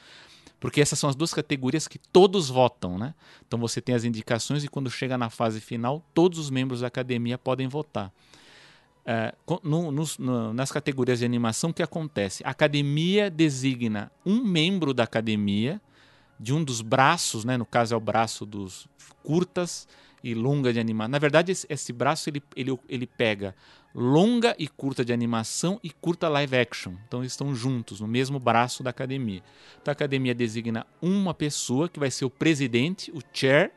porque 0.58 0.80
essas 0.80 0.98
são 0.98 1.08
as 1.08 1.16
duas 1.16 1.32
categorias 1.32 1.88
que 1.88 1.98
todos 1.98 2.48
votam, 2.48 2.98
né? 2.98 3.14
Então 3.46 3.58
você 3.58 3.80
tem 3.80 3.94
as 3.94 4.04
indicações 4.04 4.62
e 4.62 4.68
quando 4.68 4.90
chega 4.90 5.16
na 5.16 5.30
fase 5.30 5.61
final, 5.61 6.04
todos 6.12 6.38
os 6.38 6.50
membros 6.50 6.80
da 6.80 6.86
academia 6.86 7.38
podem 7.38 7.66
votar. 7.66 8.12
É, 9.04 9.34
no, 9.64 9.90
no, 9.90 10.52
nas 10.52 10.70
categorias 10.70 11.20
de 11.20 11.24
animação, 11.24 11.70
o 11.70 11.74
que 11.74 11.82
acontece? 11.82 12.44
A 12.44 12.50
academia 12.50 13.30
designa 13.30 14.12
um 14.24 14.44
membro 14.44 14.92
da 14.92 15.04
academia, 15.04 15.80
de 16.38 16.54
um 16.54 16.62
dos 16.62 16.80
braços, 16.80 17.44
né? 17.44 17.56
no 17.56 17.66
caso 17.66 17.94
é 17.94 17.96
o 17.96 18.00
braço 18.00 18.46
dos 18.46 18.86
curtas, 19.22 19.86
e 20.22 20.34
longa 20.34 20.72
de 20.72 20.80
animação. 20.80 21.10
Na 21.10 21.18
verdade, 21.18 21.52
esse, 21.52 21.66
esse, 21.68 21.92
braço 21.92 22.28
ele, 22.28 22.42
ele, 22.54 22.78
ele 22.88 23.06
pega 23.06 23.54
longa 23.94 24.54
e 24.58 24.68
curta 24.68 25.04
de 25.04 25.12
animação 25.12 25.80
e 25.82 25.90
curta 25.90 26.28
live 26.28 26.56
action. 26.56 26.94
Então 27.06 27.20
eles 27.20 27.32
estão 27.32 27.54
juntos 27.54 28.00
no 28.00 28.06
mesmo 28.06 28.38
braço 28.38 28.82
da 28.82 28.90
academia. 28.90 29.42
Então 29.80 29.90
a 29.90 29.92
academia 29.92 30.34
designa 30.34 30.86
uma 31.00 31.34
pessoa 31.34 31.88
que 31.88 31.98
vai 31.98 32.10
ser 32.10 32.24
o 32.24 32.30
presidente, 32.30 33.10
o 33.10 33.20
chair. 33.32 33.72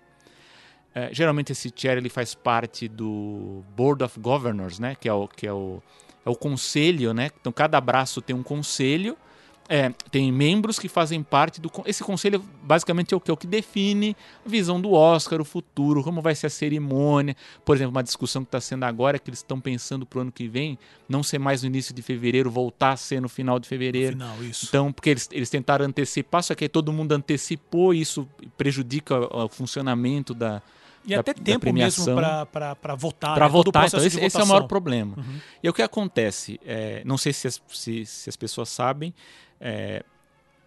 É, 0.95 1.09
geralmente 1.11 1.51
esse 1.51 1.73
chair 1.75 1.97
ele 1.97 2.09
faz 2.09 2.35
parte 2.35 2.87
do 2.87 3.63
Board 3.75 4.03
of 4.03 4.19
Governors, 4.19 4.77
né? 4.77 4.95
Que 4.95 5.09
é 5.09 5.13
o 5.13 5.27
que 5.27 5.47
é 5.47 5.53
o, 5.53 5.81
é 6.25 6.29
o 6.29 6.35
conselho, 6.35 7.13
né? 7.13 7.31
Então 7.39 7.51
cada 7.51 7.79
braço 7.81 8.21
tem 8.21 8.35
um 8.35 8.43
conselho 8.43 9.17
é, 9.69 9.91
tem 10.11 10.31
membros 10.31 10.77
que 10.77 10.89
fazem 10.89 11.23
parte 11.23 11.61
do. 11.61 11.71
Esse 11.85 12.03
conselho 12.03 12.43
basicamente 12.61 13.13
é 13.13 13.17
o 13.17 13.19
que? 13.19 13.31
É 13.31 13.33
o 13.33 13.37
que 13.37 13.47
define 13.47 14.15
a 14.45 14.49
visão 14.49 14.79
do 14.79 14.91
Oscar, 14.91 15.39
o 15.39 15.45
futuro, 15.45 16.03
como 16.03 16.21
vai 16.21 16.35
ser 16.35 16.47
a 16.47 16.49
cerimônia. 16.49 17.35
Por 17.63 17.75
exemplo, 17.75 17.91
uma 17.91 18.03
discussão 18.03 18.43
que 18.43 18.49
está 18.49 18.59
sendo 18.59 18.83
agora 18.83 19.17
que 19.17 19.29
eles 19.29 19.39
estão 19.39 19.59
pensando 19.59 20.05
para 20.05 20.19
o 20.19 20.21
ano 20.23 20.31
que 20.31 20.47
vem 20.47 20.77
não 21.07 21.23
ser 21.23 21.39
mais 21.39 21.63
no 21.63 21.67
início 21.67 21.93
de 21.93 22.01
fevereiro, 22.01 22.51
voltar 22.51 22.91
a 22.91 22.97
ser 22.97 23.21
no 23.21 23.29
final 23.29 23.57
de 23.57 23.67
fevereiro. 23.67 24.17
Final, 24.17 24.43
isso. 24.43 24.65
Então, 24.67 24.91
porque 24.91 25.11
eles, 25.11 25.29
eles 25.31 25.49
tentaram 25.49 25.85
antecipar, 25.85 26.43
só 26.43 26.53
que 26.55 26.65
aí 26.65 26.69
todo 26.69 26.91
mundo 26.91 27.13
antecipou, 27.13 27.93
e 27.93 28.01
isso 28.01 28.27
prejudica 28.57 29.17
o, 29.17 29.45
o 29.45 29.49
funcionamento 29.49 30.33
da, 30.33 30.61
e 31.05 31.13
da, 31.13 31.19
até 31.19 31.33
tempo 31.33 31.71
mesmo 31.71 32.05
para 32.51 32.95
votar. 32.95 33.35
Para 33.35 33.45
né? 33.45 33.51
votar, 33.51 33.87
então 33.87 34.03
esse, 34.03 34.19
esse, 34.19 34.37
é 34.37 34.43
o 34.43 34.47
maior 34.47 34.67
problema. 34.67 35.15
Uhum. 35.17 35.39
E 35.61 35.69
o 35.69 35.73
que 35.73 35.81
acontece? 35.81 36.59
É, 36.65 37.01
não 37.05 37.17
sei 37.17 37.33
se 37.33 37.47
as, 37.47 37.61
se, 37.69 38.05
se 38.05 38.29
as 38.29 38.35
pessoas 38.35 38.69
sabem, 38.69 39.13
é, 39.65 40.03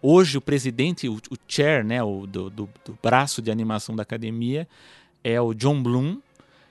hoje 0.00 0.38
o 0.38 0.40
presidente, 0.40 1.06
o, 1.06 1.16
o 1.16 1.36
chair, 1.46 1.84
né, 1.84 2.02
o, 2.02 2.26
do, 2.26 2.48
do, 2.48 2.68
do, 2.82 2.98
braço 3.02 3.42
de 3.42 3.50
animação 3.50 3.94
da 3.94 4.02
academia, 4.02 4.66
é 5.22 5.38
o 5.38 5.52
John 5.52 5.82
Bloom, 5.82 6.18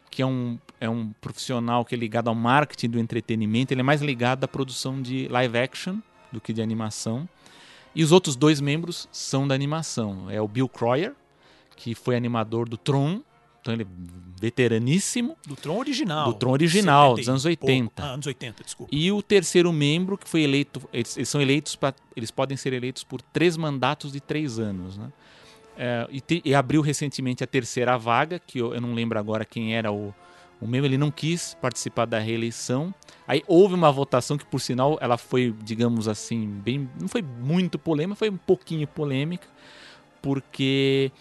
que 0.10 0.24
é 0.24 0.26
um, 0.26 0.58
é 0.80 0.90
um 0.90 1.14
profissional 1.22 1.86
que 1.86 1.94
é 1.94 1.98
ligado 1.98 2.28
ao 2.28 2.36
marketing 2.36 2.90
do 2.90 3.00
entretenimento, 3.00 3.74
ele 3.74 3.82
é 3.82 3.84
mais 3.84 4.02
ligado 4.02 4.44
à 4.44 4.48
produção 4.48 5.00
de 5.00 5.28
live 5.28 5.58
action 5.58 6.00
do 6.32 6.42
que 6.42 6.52
de 6.52 6.64
animação. 6.64 7.30
E 7.94 8.04
os 8.04 8.12
outros 8.12 8.36
dois 8.36 8.60
membros 8.60 9.08
são 9.12 9.48
da 9.48 9.54
animação. 9.54 10.30
É 10.30 10.42
o 10.42 10.48
Bill 10.48 10.68
Croyer, 10.68 11.14
que 11.76 11.94
foi 11.94 12.16
animador 12.16 12.68
do 12.68 12.76
Tron, 12.76 13.22
então 13.66 13.74
ele 13.74 13.82
é 13.82 13.88
veteraníssimo. 14.40 15.36
Do 15.48 15.56
Tron 15.56 15.80
original. 15.80 16.32
Do 16.32 16.38
Tron 16.38 16.52
original, 16.52 17.16
70 17.16 17.22
dos 17.22 17.30
anos 17.30 17.46
e 17.46 17.48
80. 17.48 17.84
pouco. 17.96 18.08
Ah, 18.08 18.14
anos 18.14 18.28
80, 18.28 18.64
desculpa. 18.64 18.96
E 18.96 19.12
o 19.12 19.24
terceiro 19.24 19.74
membro 19.74 20.20
que 20.20 20.30
foi 20.30 20.42
eleito, 20.44 20.80
eles, 20.94 21.18
eles 21.18 21.28
são 21.30 21.42
eleitos 21.42 21.76
para, 21.76 21.96
eles 22.16 22.30
podem 22.30 22.56
ser 22.56 22.74
eleitos 22.74 23.04
por 23.04 23.22
três 23.24 23.58
mandatos 23.58 24.12
de 24.12 24.20
três 24.22 24.60
anos, 24.60 24.98
né? 24.98 25.12
É, 25.76 26.08
e, 26.12 26.22
te- 26.22 26.42
e 26.46 26.54
abriu 26.54 26.80
recentemente 26.82 27.44
a 27.44 27.48
terceira 27.48 27.98
vaga, 27.98 28.38
que 28.40 28.60
eu, 28.60 28.74
eu 28.76 28.80
não 28.80 28.94
lembro 28.94 29.18
agora 29.18 29.44
quem 29.44 29.76
era 29.76 29.92
o, 29.92 30.14
o 30.62 30.68
membro, 30.68 30.88
ele 30.88 30.98
não 30.98 31.10
quis 31.10 31.56
participar 31.60 32.06
da 32.06 32.20
reeleição. 32.20 32.94
Aí 33.28 33.42
houve 33.48 33.74
uma 33.74 33.92
votação 33.92 34.38
que, 34.38 34.46
por 34.46 34.62
sinal, 34.62 34.96
ela 35.02 35.18
foi, 35.18 35.56
digamos 35.64 36.08
assim, 36.08 36.46
bem, 36.48 36.88
não 37.02 37.08
foi 37.08 37.24
muito 37.24 37.80
polêmica, 37.80 38.16
foi 38.16 38.30
um 38.30 38.38
pouquinho 38.38 38.88
polêmica, 38.88 39.48
porque 40.22 41.12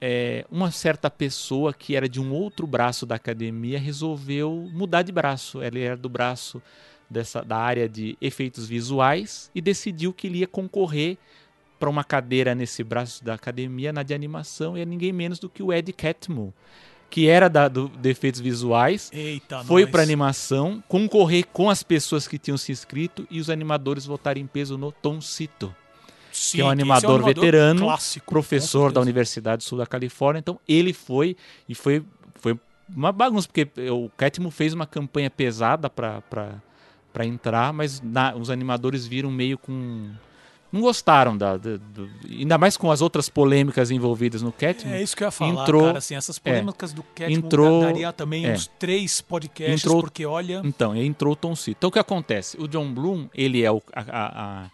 é, 0.00 0.44
uma 0.50 0.70
certa 0.70 1.10
pessoa 1.10 1.72
que 1.72 1.96
era 1.96 2.08
de 2.08 2.20
um 2.20 2.32
outro 2.32 2.66
braço 2.66 3.04
da 3.04 3.16
academia 3.16 3.78
resolveu 3.78 4.68
mudar 4.72 5.02
de 5.02 5.12
braço. 5.12 5.62
Ele 5.62 5.80
era 5.80 5.96
do 5.96 6.08
braço 6.08 6.62
dessa, 7.10 7.42
da 7.42 7.56
área 7.56 7.88
de 7.88 8.16
efeitos 8.20 8.68
visuais 8.68 9.50
e 9.54 9.60
decidiu 9.60 10.12
que 10.12 10.26
ele 10.26 10.38
ia 10.38 10.46
concorrer 10.46 11.18
para 11.78 11.90
uma 11.90 12.04
cadeira 12.04 12.54
nesse 12.54 12.82
braço 12.82 13.24
da 13.24 13.34
academia 13.34 13.92
na 13.92 14.02
de 14.02 14.12
animação 14.12 14.76
e 14.76 14.80
é 14.80 14.84
ninguém 14.84 15.12
menos 15.12 15.38
do 15.38 15.48
que 15.48 15.62
o 15.62 15.72
Ed 15.72 15.92
Catmull, 15.92 16.52
que 17.08 17.28
era 17.28 17.48
da, 17.48 17.68
do, 17.68 17.88
de 17.88 18.10
efeitos 18.10 18.40
visuais, 18.40 19.10
Eita, 19.12 19.62
foi 19.64 19.86
para 19.86 20.02
animação, 20.02 20.82
concorrer 20.88 21.46
com 21.52 21.70
as 21.70 21.84
pessoas 21.84 22.26
que 22.26 22.36
tinham 22.36 22.58
se 22.58 22.72
inscrito 22.72 23.26
e 23.30 23.40
os 23.40 23.48
animadores 23.48 24.06
votaram 24.06 24.40
em 24.40 24.46
peso 24.46 24.76
no 24.76 24.90
Tom 24.90 25.20
Cito 25.20 25.74
Sim, 26.38 26.56
que 26.58 26.60
é 26.62 26.64
um 26.64 26.68
esse 26.68 26.72
animador 26.72 27.22
veterano, 27.24 27.80
clássico, 27.80 28.30
professor 28.30 28.92
da. 28.92 29.00
Universidade 29.00 29.58
do 29.58 29.64
Sul 29.64 29.78
da 29.78 29.86
Califórnia. 29.86 30.38
Então 30.40 30.58
ele 30.68 30.92
foi 30.92 31.36
e 31.68 31.74
foi, 31.74 32.04
foi 32.36 32.58
uma 32.94 33.12
bagunça, 33.12 33.46
porque 33.48 33.68
o 33.90 34.08
Catmull 34.16 34.50
fez 34.50 34.72
uma 34.72 34.86
campanha 34.86 35.30
pesada 35.30 35.88
para 35.90 37.24
entrar, 37.24 37.72
mas 37.72 38.00
na- 38.00 38.34
os 38.36 38.50
animadores 38.50 39.06
viram 39.06 39.30
meio 39.30 39.58
com. 39.58 40.10
Não 40.70 40.82
gostaram 40.82 41.34
da, 41.34 41.56
da- 41.56 41.78
do- 41.78 42.10
ainda 42.28 42.58
mais 42.58 42.76
com 42.76 42.90
as 42.90 43.00
outras 43.00 43.30
polêmicas 43.30 43.90
envolvidas 43.90 44.42
no 44.42 44.52
Catmull. 44.52 44.94
É 44.94 45.02
isso 45.02 45.16
que 45.16 45.22
eu 45.24 45.28
ia 45.28 45.30
falar, 45.32 45.62
Entrou- 45.62 45.84
cara. 45.86 45.98
Assim, 45.98 46.14
essas 46.14 46.38
polêmicas 46.38 46.92
do 46.92 47.02
Catmull 47.02 47.38
entrou- 47.38 47.80
daria 47.80 48.12
também 48.12 48.44
é. 48.44 48.52
uns 48.52 48.66
três 48.78 49.22
podcasts, 49.22 49.82
Entrou- 49.82 50.02
porque 50.02 50.26
olha... 50.26 50.60
Então, 50.62 50.94
entrou 50.94 51.32
o 51.32 51.36
Tom 51.36 51.56
Cito. 51.56 51.78
Então, 51.78 51.88
o 51.88 51.90
que 51.90 51.98
acontece? 51.98 52.60
O 52.60 52.68
John 52.68 52.92
Bloom, 52.92 53.28
ele 53.34 53.62
é 53.64 53.72
o, 53.72 53.80
a- 53.94 54.04
a- 54.12 54.70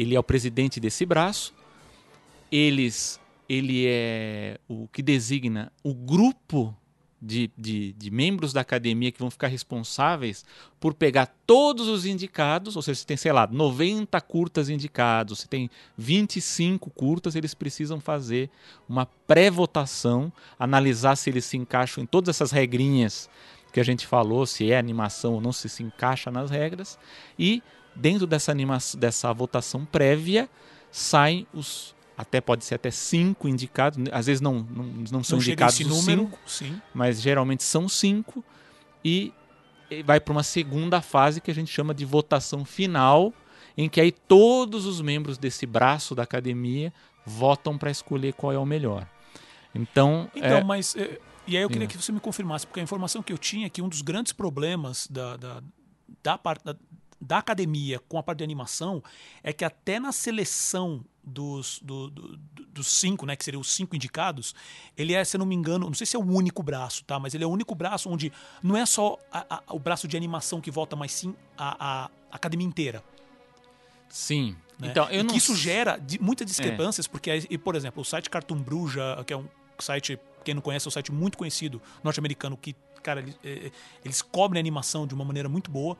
ele 0.00 0.14
é 0.14 0.18
o 0.18 0.22
presidente 0.22 0.80
desse 0.80 1.04
braço. 1.04 1.54
Eles, 2.50 3.20
ele 3.48 3.84
é 3.86 4.58
o 4.66 4.88
que 4.88 5.02
designa 5.02 5.70
o 5.82 5.92
grupo 5.94 6.74
de, 7.20 7.50
de, 7.56 7.92
de 7.92 8.10
membros 8.10 8.54
da 8.54 8.62
academia 8.62 9.12
que 9.12 9.18
vão 9.18 9.30
ficar 9.30 9.48
responsáveis 9.48 10.42
por 10.80 10.94
pegar 10.94 11.26
todos 11.46 11.86
os 11.86 12.06
indicados, 12.06 12.76
ou 12.76 12.82
seja, 12.82 12.98
você 12.98 13.06
tem, 13.06 13.16
sei 13.18 13.30
lá, 13.30 13.46
90 13.46 14.18
curtas 14.22 14.70
indicados, 14.70 15.40
você 15.40 15.46
tem 15.46 15.70
25 15.98 16.88
curtas, 16.88 17.36
eles 17.36 17.52
precisam 17.52 18.00
fazer 18.00 18.48
uma 18.88 19.04
pré-votação, 19.04 20.32
analisar 20.58 21.14
se 21.14 21.28
eles 21.28 21.44
se 21.44 21.58
encaixam 21.58 22.02
em 22.02 22.06
todas 22.06 22.34
essas 22.36 22.52
regrinhas 22.52 23.28
que 23.70 23.78
a 23.78 23.84
gente 23.84 24.06
falou, 24.06 24.46
se 24.46 24.72
é 24.72 24.78
animação 24.78 25.34
ou 25.34 25.40
não, 25.42 25.52
se 25.52 25.68
se 25.68 25.82
encaixa 25.82 26.30
nas 26.30 26.50
regras, 26.50 26.98
e 27.38 27.62
dentro 27.94 28.26
dessa, 28.26 28.50
animação, 28.50 28.98
dessa 28.98 29.32
votação 29.32 29.84
prévia 29.84 30.48
saem 30.90 31.46
os 31.52 31.94
até 32.16 32.38
pode 32.38 32.66
ser 32.66 32.74
até 32.74 32.90
cinco 32.90 33.48
indicados, 33.48 33.98
às 34.12 34.26
vezes 34.26 34.42
não, 34.42 34.60
não, 34.60 34.84
não 34.84 35.24
são 35.24 35.38
não 35.38 35.42
indicados 35.42 35.80
esse 35.80 35.88
número, 35.88 36.24
cinco, 36.24 36.38
sim. 36.44 36.82
mas 36.92 37.18
geralmente 37.18 37.62
são 37.62 37.88
cinco 37.88 38.44
e 39.02 39.32
vai 40.04 40.20
para 40.20 40.32
uma 40.32 40.42
segunda 40.42 41.00
fase 41.00 41.40
que 41.40 41.50
a 41.50 41.54
gente 41.54 41.72
chama 41.72 41.94
de 41.94 42.04
votação 42.04 42.64
final, 42.64 43.32
em 43.76 43.88
que 43.88 44.00
aí 44.00 44.12
todos 44.12 44.86
os 44.86 45.00
membros 45.00 45.38
desse 45.38 45.66
braço 45.66 46.14
da 46.14 46.22
academia 46.22 46.92
votam 47.24 47.76
para 47.76 47.90
escolher 47.90 48.32
qual 48.34 48.52
é 48.52 48.58
o 48.58 48.66
melhor. 48.66 49.06
Então, 49.74 50.30
Então, 50.34 50.58
é, 50.58 50.64
mas. 50.64 50.94
é, 50.96 51.18
e 51.46 51.56
aí 51.56 51.62
eu 51.62 51.70
queria 51.70 51.86
que 51.86 51.96
você 51.96 52.12
me 52.12 52.20
confirmasse, 52.20 52.66
porque 52.66 52.80
a 52.80 52.82
informação 52.82 53.22
que 53.22 53.32
eu 53.32 53.38
tinha 53.38 53.66
é 53.66 53.70
que 53.70 53.82
um 53.82 53.88
dos 53.88 54.02
grandes 54.02 54.32
problemas 54.32 55.08
da, 55.08 55.36
da, 55.36 55.62
da, 56.22 56.38
parte 56.38 56.64
da, 56.64 56.76
da 57.20 57.38
academia 57.38 57.98
com 58.08 58.16
a 58.18 58.22
parte 58.22 58.38
de 58.38 58.44
animação 58.44 59.02
é 59.42 59.52
que 59.52 59.64
até 59.64 60.00
na 60.00 60.10
seleção 60.12 61.04
dos, 61.22 61.78
do- 61.82 62.08
do- 62.10 62.36
do- 62.36 62.64
dos 62.66 62.86
cinco, 62.88 63.26
né, 63.26 63.36
que 63.36 63.44
seriam 63.44 63.60
os 63.60 63.70
cinco 63.70 63.94
indicados, 63.94 64.54
ele 64.96 65.12
é, 65.12 65.22
se 65.22 65.36
eu 65.36 65.38
não 65.38 65.44
me 65.46 65.54
engano, 65.54 65.86
não 65.86 65.94
sei 65.94 66.06
se 66.06 66.16
é 66.16 66.18
o 66.18 66.22
único 66.24 66.62
braço, 66.62 67.04
tá? 67.04 67.18
Mas 67.18 67.34
ele 67.34 67.44
é 67.44 67.46
o 67.46 67.50
único 67.50 67.74
braço 67.74 68.08
onde 68.08 68.32
não 68.62 68.74
é 68.76 68.86
só 68.86 69.18
a- 69.30 69.56
a- 69.68 69.74
o 69.74 69.78
braço 69.78 70.08
de 70.08 70.16
animação 70.16 70.60
que 70.62 70.70
vota, 70.70 70.96
mas 70.96 71.12
sim 71.12 71.34
a, 71.58 72.04
a 72.06 72.10
academia 72.32 72.66
inteira. 72.66 73.04
sim. 74.08 74.56
né? 74.78 74.88
Então, 74.88 75.08
eu 75.10 75.20
E 75.20 75.22
não 75.22 75.30
que 75.32 75.38
isso 75.38 75.54
gera 75.54 75.98
di- 75.98 76.18
muitas 76.20 76.46
discrepâncias, 76.46 77.06
porque, 77.06 77.30
aí, 77.30 77.46
e, 77.50 77.58
por 77.58 77.74
exemplo, 77.76 78.00
o 78.00 78.04
site 78.04 78.30
Cartoon 78.30 78.56
Bruja, 78.62 79.22
que 79.26 79.32
é 79.32 79.36
um 79.36 79.46
site, 79.78 80.18
quem 80.42 80.54
não 80.54 80.62
conhece, 80.62 80.86
é 80.86 80.88
um 80.88 80.90
site 80.90 81.12
muito 81.12 81.36
conhecido, 81.36 81.82
norte-americano, 82.02 82.56
que, 82.56 82.74
cara, 83.02 83.20
eles, 83.20 83.38
eh, 83.44 83.70
eles 84.04 84.22
cobrem 84.22 84.58
animação 84.58 85.06
de 85.06 85.14
uma 85.14 85.24
maneira 85.24 85.48
muito 85.50 85.70
boa. 85.70 85.98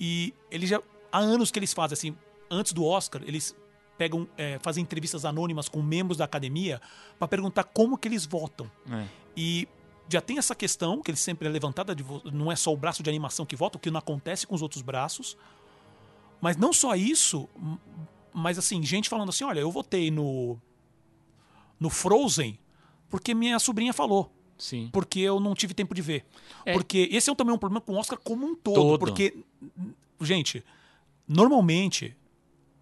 E 0.00 0.34
eles 0.50 0.68
já. 0.70 0.80
Há 1.10 1.18
anos 1.18 1.50
que 1.50 1.58
eles 1.58 1.72
fazem, 1.72 1.94
assim, 1.94 2.16
antes 2.50 2.72
do 2.72 2.84
Oscar, 2.84 3.22
eles 3.24 3.56
pegam, 3.96 4.28
eh, 4.36 4.58
fazem 4.62 4.82
entrevistas 4.82 5.24
anônimas 5.24 5.68
com 5.68 5.82
membros 5.82 6.18
da 6.18 6.24
academia 6.24 6.80
para 7.18 7.26
perguntar 7.26 7.64
como 7.64 7.96
que 7.98 8.06
eles 8.08 8.26
votam. 8.26 8.70
é. 8.90 9.06
E 9.36 9.68
já 10.10 10.20
tem 10.22 10.38
essa 10.38 10.54
questão, 10.54 11.02
que 11.02 11.10
ele 11.10 11.18
sempre 11.18 11.46
é 11.46 11.50
levantada, 11.50 11.94
de 11.94 12.02
não 12.32 12.50
é 12.50 12.56
só 12.56 12.72
o 12.72 12.76
braço 12.76 13.02
de 13.02 13.10
animação 13.10 13.44
que 13.44 13.54
vota, 13.54 13.76
o 13.76 13.80
que 13.80 13.90
não 13.90 13.98
acontece 13.98 14.46
com 14.46 14.54
os 14.54 14.62
outros 14.62 14.80
braços. 14.80 15.36
Mas 16.40 16.56
não 16.56 16.72
só 16.72 16.94
isso, 16.94 17.46
mas 18.32 18.58
assim, 18.58 18.82
gente 18.82 19.08
falando 19.08 19.28
assim, 19.28 19.44
olha, 19.44 19.60
eu 19.60 19.70
votei 19.70 20.10
no 20.10 20.58
no 21.78 21.90
Frozen 21.90 22.58
porque 23.08 23.34
minha 23.34 23.58
sobrinha 23.58 23.92
falou, 23.92 24.32
Sim. 24.56 24.88
porque 24.92 25.20
eu 25.20 25.38
não 25.40 25.54
tive 25.54 25.74
tempo 25.74 25.94
de 25.94 26.02
ver. 26.02 26.24
É. 26.64 26.72
Porque 26.72 27.08
esse 27.12 27.30
é 27.30 27.34
também 27.34 27.54
um 27.54 27.58
problema 27.58 27.80
com 27.80 27.92
o 27.92 27.96
Oscar 27.96 28.18
como 28.18 28.46
um 28.46 28.54
todo, 28.54 28.74
Todo. 28.74 28.98
porque 28.98 29.36
gente, 30.20 30.64
normalmente 31.26 32.16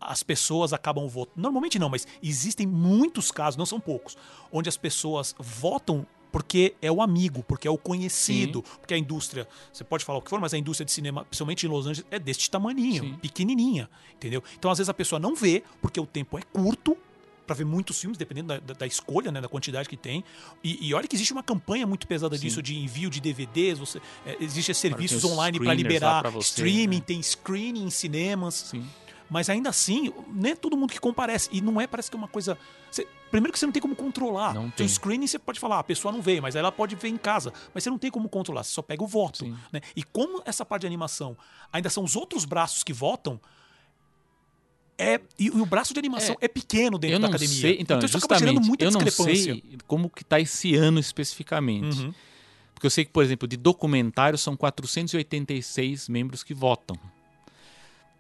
as 0.01 0.22
pessoas 0.22 0.72
acabam 0.72 1.09
votando. 1.09 1.41
Normalmente 1.41 1.79
não, 1.79 1.89
mas 1.89 2.07
existem 2.22 2.66
muitos 2.66 3.31
casos, 3.31 3.57
não 3.57 3.66
são 3.66 3.81
poucos, 3.81 4.16
onde 4.53 4.68
as 4.68 4.77
pessoas 4.77 5.35
votam 5.39 6.07
porque 6.31 6.74
é 6.83 6.93
o 6.93 7.01
amigo, 7.01 7.43
porque 7.43 7.66
é 7.66 7.70
o 7.70 7.79
conhecido, 7.79 8.62
porque 8.79 8.93
a 8.93 8.99
indústria, 8.99 9.49
você 9.72 9.83
pode 9.83 10.05
falar 10.05 10.18
o 10.18 10.22
que 10.22 10.29
for, 10.29 10.39
mas 10.39 10.53
a 10.53 10.59
indústria 10.59 10.85
de 10.85 10.93
cinema, 10.93 11.24
principalmente 11.24 11.64
em 11.64 11.68
Los 11.68 11.87
Angeles, 11.87 12.07
é 12.11 12.18
deste 12.18 12.51
tamaninho, 12.51 13.05
Sim. 13.05 13.14
pequenininha, 13.14 13.89
entendeu? 14.14 14.45
Então 14.59 14.70
às 14.70 14.77
vezes 14.77 14.91
a 14.91 14.95
pessoa 14.95 15.18
não 15.18 15.35
vê 15.35 15.62
porque 15.81 15.99
o 15.99 16.05
tempo 16.05 16.39
é 16.39 16.43
curto 16.43 16.97
para 17.47 17.55
ver 17.57 17.64
muitos 17.64 18.01
filmes, 18.01 18.18
dependendo 18.18 18.49
da, 18.49 18.59
da- 18.59 18.74
da 18.74 18.86
escolha, 18.86 19.30
né, 19.30 19.40
da 19.40 19.49
quantidade 19.49 19.88
que 19.88 19.97
tem. 19.97 20.24
E, 20.64 20.88
e 20.88 20.94
olha 20.94 21.07
que 21.07 21.14
existe 21.16 21.32
uma 21.32 21.42
campanha 21.42 21.86
muito 21.86 22.07
pesada 22.07 22.36
Sim. 22.36 22.42
disso 22.47 22.62
de 22.62 22.76
envio 22.76 23.09
de 23.09 23.20
DVDs, 23.20 23.78
você, 23.78 24.01
é, 24.26 24.36
existe 24.40 24.74
serviços 24.74 25.24
online 25.24 25.59
para 25.61 25.72
liberar 25.74 26.22
pra 26.22 26.30
você, 26.30 26.49
streaming, 26.49 26.97
né? 26.97 27.03
tem 27.07 27.22
screening 27.22 27.84
em 27.84 27.90
cinemas. 27.90 28.55
Sim. 28.70 28.84
Mas 29.28 29.51
ainda 29.51 29.70
assim, 29.70 30.12
nem 30.32 30.53
é 30.53 30.55
todo 30.55 30.76
mundo 30.76 30.92
que 30.92 31.01
comparece. 31.01 31.49
E 31.53 31.61
não 31.61 31.80
é, 31.80 31.86
parece 31.88 32.09
que 32.11 32.16
é 32.16 32.18
uma 32.18 32.28
coisa. 32.28 32.57
você- 32.90 33.05
primeiro 33.28 33.53
que 33.53 33.59
você 33.59 33.66
não 33.66 33.72
tem 33.72 33.82
como 33.82 33.97
controlar. 33.97 34.55
Não 34.55 34.68
Seu 34.68 34.72
tem. 34.76 34.88
screening 34.88 35.26
você 35.26 35.36
pode 35.36 35.59
falar, 35.59 35.76
"Ah, 35.76 35.80
a 35.80 35.84
pessoa 35.84 36.12
não 36.12 36.22
veio, 36.22 36.40
mas 36.40 36.55
ela 36.55 36.70
pode 36.70 36.94
ver 36.94 37.09
em 37.09 37.16
casa. 37.16 37.53
Mas 37.74 37.82
você 37.82 37.90
não 37.90 37.99
tem 37.99 38.09
como 38.09 38.28
controlar, 38.28 38.62
você 38.62 38.70
só 38.70 38.82
pega 38.82 39.03
o 39.03 39.07
voto. 39.07 39.44
Né? 39.72 39.80
E 39.97 40.03
como 40.05 40.40
essa 40.47 40.64
parte 40.64 40.82
de 40.82 40.86
animação 40.86 41.36
ainda 41.72 41.90
são 41.90 42.05
os 42.05 42.14
outros 42.14 42.44
braços 42.44 42.84
que 42.84 42.92
votam. 42.92 43.40
É, 44.99 45.20
e, 45.38 45.51
o 45.51 45.66
braço 45.66 45.92
de 45.92 45.99
animação 45.99 46.36
é, 46.40 46.49
pequeno 46.49 46.99
dentro 46.99 47.16
Eu 47.16 47.20
da 47.20 47.28
não 47.28 47.34
academia. 47.34 47.61
sei, 47.61 47.76
então, 47.78 47.99
isso 47.99 48.16
acaba 48.16 48.38
gerando 48.38 48.61
muita 48.62 48.84
eu 48.84 48.90
não 48.90 49.03
discrepância. 49.03 49.55
sei 49.55 49.62
como 49.86 50.09
que 50.09 50.24
tá 50.24 50.40
esse 50.40 50.74
ano 50.74 50.99
especificamente. 50.99 52.01
Uhum. 52.01 52.14
Porque 52.72 52.86
eu 52.86 52.90
sei 52.90 53.05
que, 53.05 53.11
por 53.11 53.22
exemplo, 53.22 53.47
de 53.47 53.57
documentário 53.57 54.38
são 54.38 54.57
486 54.57 56.09
membros 56.09 56.42
que 56.42 56.55
votam. 56.55 56.97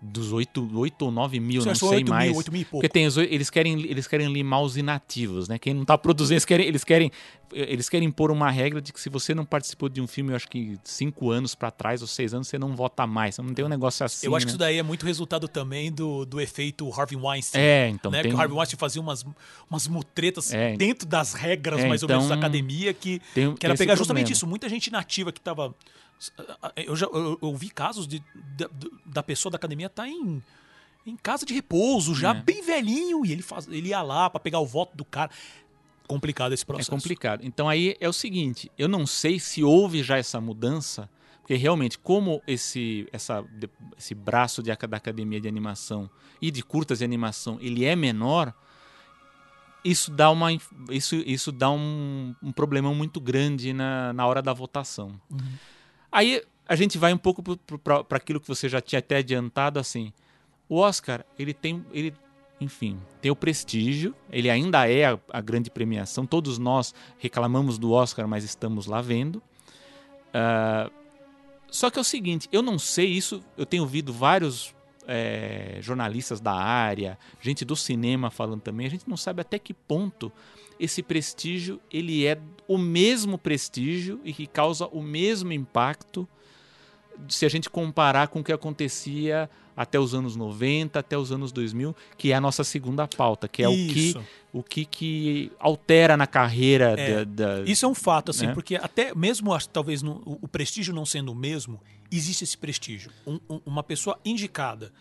Dos 0.00 0.32
8, 0.32 0.70
8 0.78 1.02
ou 1.06 1.10
9 1.10 1.40
mil, 1.40 1.62
Você 1.62 1.68
não 1.68 1.74
sei 1.74 1.88
8 1.88 2.04
mil, 2.04 2.14
mais. 2.14 2.36
8 2.36 2.52
mil 2.52 2.60
e 2.60 2.64
pouco. 2.64 2.76
Porque 2.82 2.88
tem 2.92 3.06
os, 3.06 3.16
eles 3.16 3.48
querem 3.50 3.80
eles 3.82 4.06
querem 4.06 4.30
limar 4.32 4.62
os 4.62 4.76
inativos, 4.76 5.48
né? 5.48 5.58
Quem 5.58 5.72
não 5.74 5.84
tá 5.84 5.96
produzindo, 5.96 6.34
eles 6.34 6.44
querem 6.44 6.66
eles 6.66 6.84
querem 6.84 7.10
eles 7.52 7.88
querem 7.88 8.08
impor 8.08 8.30
uma 8.30 8.50
regra 8.50 8.80
de 8.82 8.92
que 8.92 9.00
se 9.00 9.08
você 9.08 9.34
não 9.34 9.44
participou 9.44 9.88
de 9.88 10.00
um 10.00 10.06
filme, 10.06 10.32
eu 10.32 10.36
acho 10.36 10.48
que 10.48 10.76
cinco 10.84 11.30
anos 11.30 11.54
pra 11.54 11.70
trás 11.70 12.02
ou 12.02 12.08
seis 12.08 12.34
anos, 12.34 12.48
você 12.48 12.58
não 12.58 12.74
vota 12.74 13.06
mais. 13.06 13.38
Não 13.38 13.54
tem 13.54 13.64
um 13.64 13.68
negócio 13.68 14.04
assim. 14.04 14.26
Eu 14.26 14.34
acho 14.34 14.44
que 14.44 14.50
né? 14.50 14.54
isso 14.54 14.58
daí 14.58 14.78
é 14.78 14.82
muito 14.82 15.06
resultado 15.06 15.46
também 15.48 15.90
do, 15.92 16.26
do 16.26 16.40
efeito 16.40 16.88
Harvey 16.92 17.16
Weinstein. 17.16 17.60
É, 17.62 17.88
então 17.88 18.10
né? 18.10 18.22
tem 18.22 18.30
Porque 18.30 18.36
o 18.36 18.40
Harvey 18.42 18.56
Weinstein 18.56 18.78
fazia 18.78 19.00
umas, 19.00 19.24
umas 19.70 19.86
mutretas 19.86 20.52
É. 20.52 20.76
dentro 20.76 21.06
das 21.06 21.34
regras, 21.34 21.80
É, 21.80 21.88
mais 21.88 22.02
ou 22.02 22.08
menos, 22.08 22.24
da 22.24 22.34
então, 22.34 22.38
academia 22.38 22.92
que, 22.92 23.20
tem- 23.32 23.54
que 23.54 23.64
era 23.64 23.76
pegar 23.76 23.94
justamente 23.94 24.32
isso. 24.32 24.46
Muita 24.46 24.68
gente 24.68 24.90
nativa 24.90 25.32
que 25.32 25.40
tava. 25.40 25.74
Eu 26.76 26.96
já 26.96 27.06
eu, 27.06 27.38
eu 27.42 27.54
vi 27.56 27.68
casos 27.70 28.06
de, 28.06 28.22
da, 28.56 28.68
da 29.04 29.22
pessoa 29.22 29.50
da 29.50 29.56
academia 29.56 29.86
estar 29.86 30.08
em, 30.08 30.42
em 31.06 31.16
casa 31.16 31.44
de 31.44 31.52
repouso, 31.54 32.14
já 32.14 32.30
É. 32.34 32.40
bem 32.42 32.62
velhinho, 32.62 33.24
e 33.26 33.32
ele, 33.32 33.42
faz, 33.42 33.66
ele 33.68 33.88
ia 33.88 34.02
lá 34.02 34.28
pra 34.30 34.40
pegar 34.40 34.58
o 34.60 34.66
voto 34.66 34.96
do 34.96 35.04
cara. 35.04 35.30
Complicado 36.08 36.52
esse 36.52 36.62
É 36.62 36.66
processo. 36.66 36.90
complicado. 36.90 37.40
Então 37.44 37.68
aí 37.68 37.96
é 38.00 38.08
o 38.08 38.12
seguinte, 38.12 38.70
eu 38.78 38.88
não 38.88 39.06
sei 39.06 39.38
se 39.40 39.62
houve 39.64 40.02
já 40.02 40.16
essa 40.16 40.40
mudança, 40.40 41.10
porque 41.40 41.54
realmente 41.54 41.98
como 41.98 42.40
esse 42.46 43.08
essa, 43.12 43.44
esse 43.98 44.14
braço 44.14 44.62
de, 44.62 44.74
da 44.74 44.96
academia 44.96 45.40
de 45.40 45.48
animação 45.48 46.08
e 46.40 46.50
de 46.50 46.62
curtas 46.62 46.98
de 47.00 47.04
animação 47.04 47.58
ele 47.60 47.84
é 47.84 47.94
menor, 47.96 48.54
isso 49.84 50.10
dá 50.10 50.30
uma 50.30 50.48
isso, 50.90 51.16
isso 51.16 51.52
dá 51.52 51.70
um, 51.70 52.34
um 52.42 52.52
problemão 52.52 52.94
muito 52.94 53.20
grande 53.20 53.72
na, 53.72 54.12
na 54.12 54.26
hora 54.26 54.40
da 54.42 54.52
votação. 54.52 55.20
Aí 56.16 56.42
a 56.66 56.74
gente 56.74 56.96
vai 56.96 57.12
um 57.12 57.18
pouco 57.18 57.42
para 57.78 58.16
aquilo 58.16 58.40
que 58.40 58.48
você 58.48 58.70
já 58.70 58.80
tinha 58.80 59.00
até 59.00 59.16
adiantado 59.16 59.78
assim. 59.78 60.14
O 60.66 60.78
Oscar, 60.78 61.26
ele 61.38 61.52
tem 61.52 61.84
ele 61.92 62.14
enfim, 62.58 62.98
tem 63.20 63.30
o 63.30 63.36
prestígio, 63.36 64.14
ele 64.32 64.48
ainda 64.48 64.88
é 64.88 65.04
a, 65.04 65.18
a 65.30 65.42
grande 65.42 65.70
premiação. 65.70 66.24
Todos 66.24 66.56
nós 66.56 66.94
reclamamos 67.18 67.76
do 67.76 67.92
Oscar, 67.92 68.26
mas 68.26 68.44
estamos 68.44 68.86
lá 68.86 69.02
vendo. 69.02 69.42
Ah, 70.32 70.90
só 71.70 71.90
que 71.90 71.98
é 71.98 72.00
o 72.00 72.04
seguinte, 72.04 72.48
eu 72.50 72.62
não 72.62 72.78
sei 72.78 73.08
isso, 73.08 73.44
eu 73.54 73.66
tenho 73.66 73.82
ouvido 73.82 74.10
vários 74.10 74.74
é, 75.06 75.78
jornalistas 75.80 76.40
da 76.40 76.52
área, 76.54 77.18
gente 77.40 77.64
do 77.64 77.76
cinema 77.76 78.30
falando 78.30 78.60
também, 78.60 78.86
a 78.86 78.90
gente 78.90 79.08
não 79.08 79.16
sabe 79.16 79.40
até 79.40 79.58
que 79.58 79.72
ponto 79.74 80.32
esse 80.78 81.02
prestígio 81.02 81.80
ele 81.90 82.26
é 82.26 82.38
o 82.68 82.76
mesmo 82.76 83.38
prestígio 83.38 84.20
e 84.24 84.32
que 84.32 84.46
causa 84.46 84.86
o 84.88 85.00
mesmo 85.02 85.52
impacto 85.52 86.28
se 87.28 87.46
a 87.46 87.48
gente 87.48 87.70
comparar 87.70 88.28
com 88.28 88.40
o 88.40 88.44
que 88.44 88.52
acontecia 88.52 89.48
até 89.74 89.98
os 89.98 90.14
anos 90.14 90.36
90, 90.36 90.98
até 90.98 91.16
os 91.18 91.30
anos 91.32 91.52
2000, 91.52 91.94
que 92.16 92.32
é 92.32 92.34
a 92.34 92.40
nossa 92.40 92.64
segunda 92.64 93.06
pauta, 93.06 93.46
que 93.48 93.62
é 93.62 93.68
o 93.68 93.72
que, 93.72 94.08
Isso. 94.10 94.24
o 94.52 94.62
que, 94.62 94.84
que 94.86 95.52
altera 95.58 96.16
na 96.16 96.26
carreira 96.26 96.94
É, 96.98 97.24
da, 97.24 97.58
da- 97.60 97.64
Isso 97.64 97.84
é 97.84 97.88
um 97.88 97.94
fato, 97.94 98.30
assim, 98.30 98.46
né? 98.46 98.54
porque 98.54 98.76
até 98.76 99.14
mesmo, 99.14 99.50
talvez, 99.72 100.02
no- 100.02 100.22
o 100.24 100.48
prestígio 100.48 100.94
não 100.94 101.04
sendo 101.06 101.32
o 101.32 101.34
mesmo, 101.34 101.80
existe 102.10 102.44
esse 102.44 102.56
prestígio. 102.56 103.10
Um- 103.26 103.40
um- 103.48 103.60
uma 103.66 103.82
pessoa 103.82 104.18
indicada, 104.24 104.92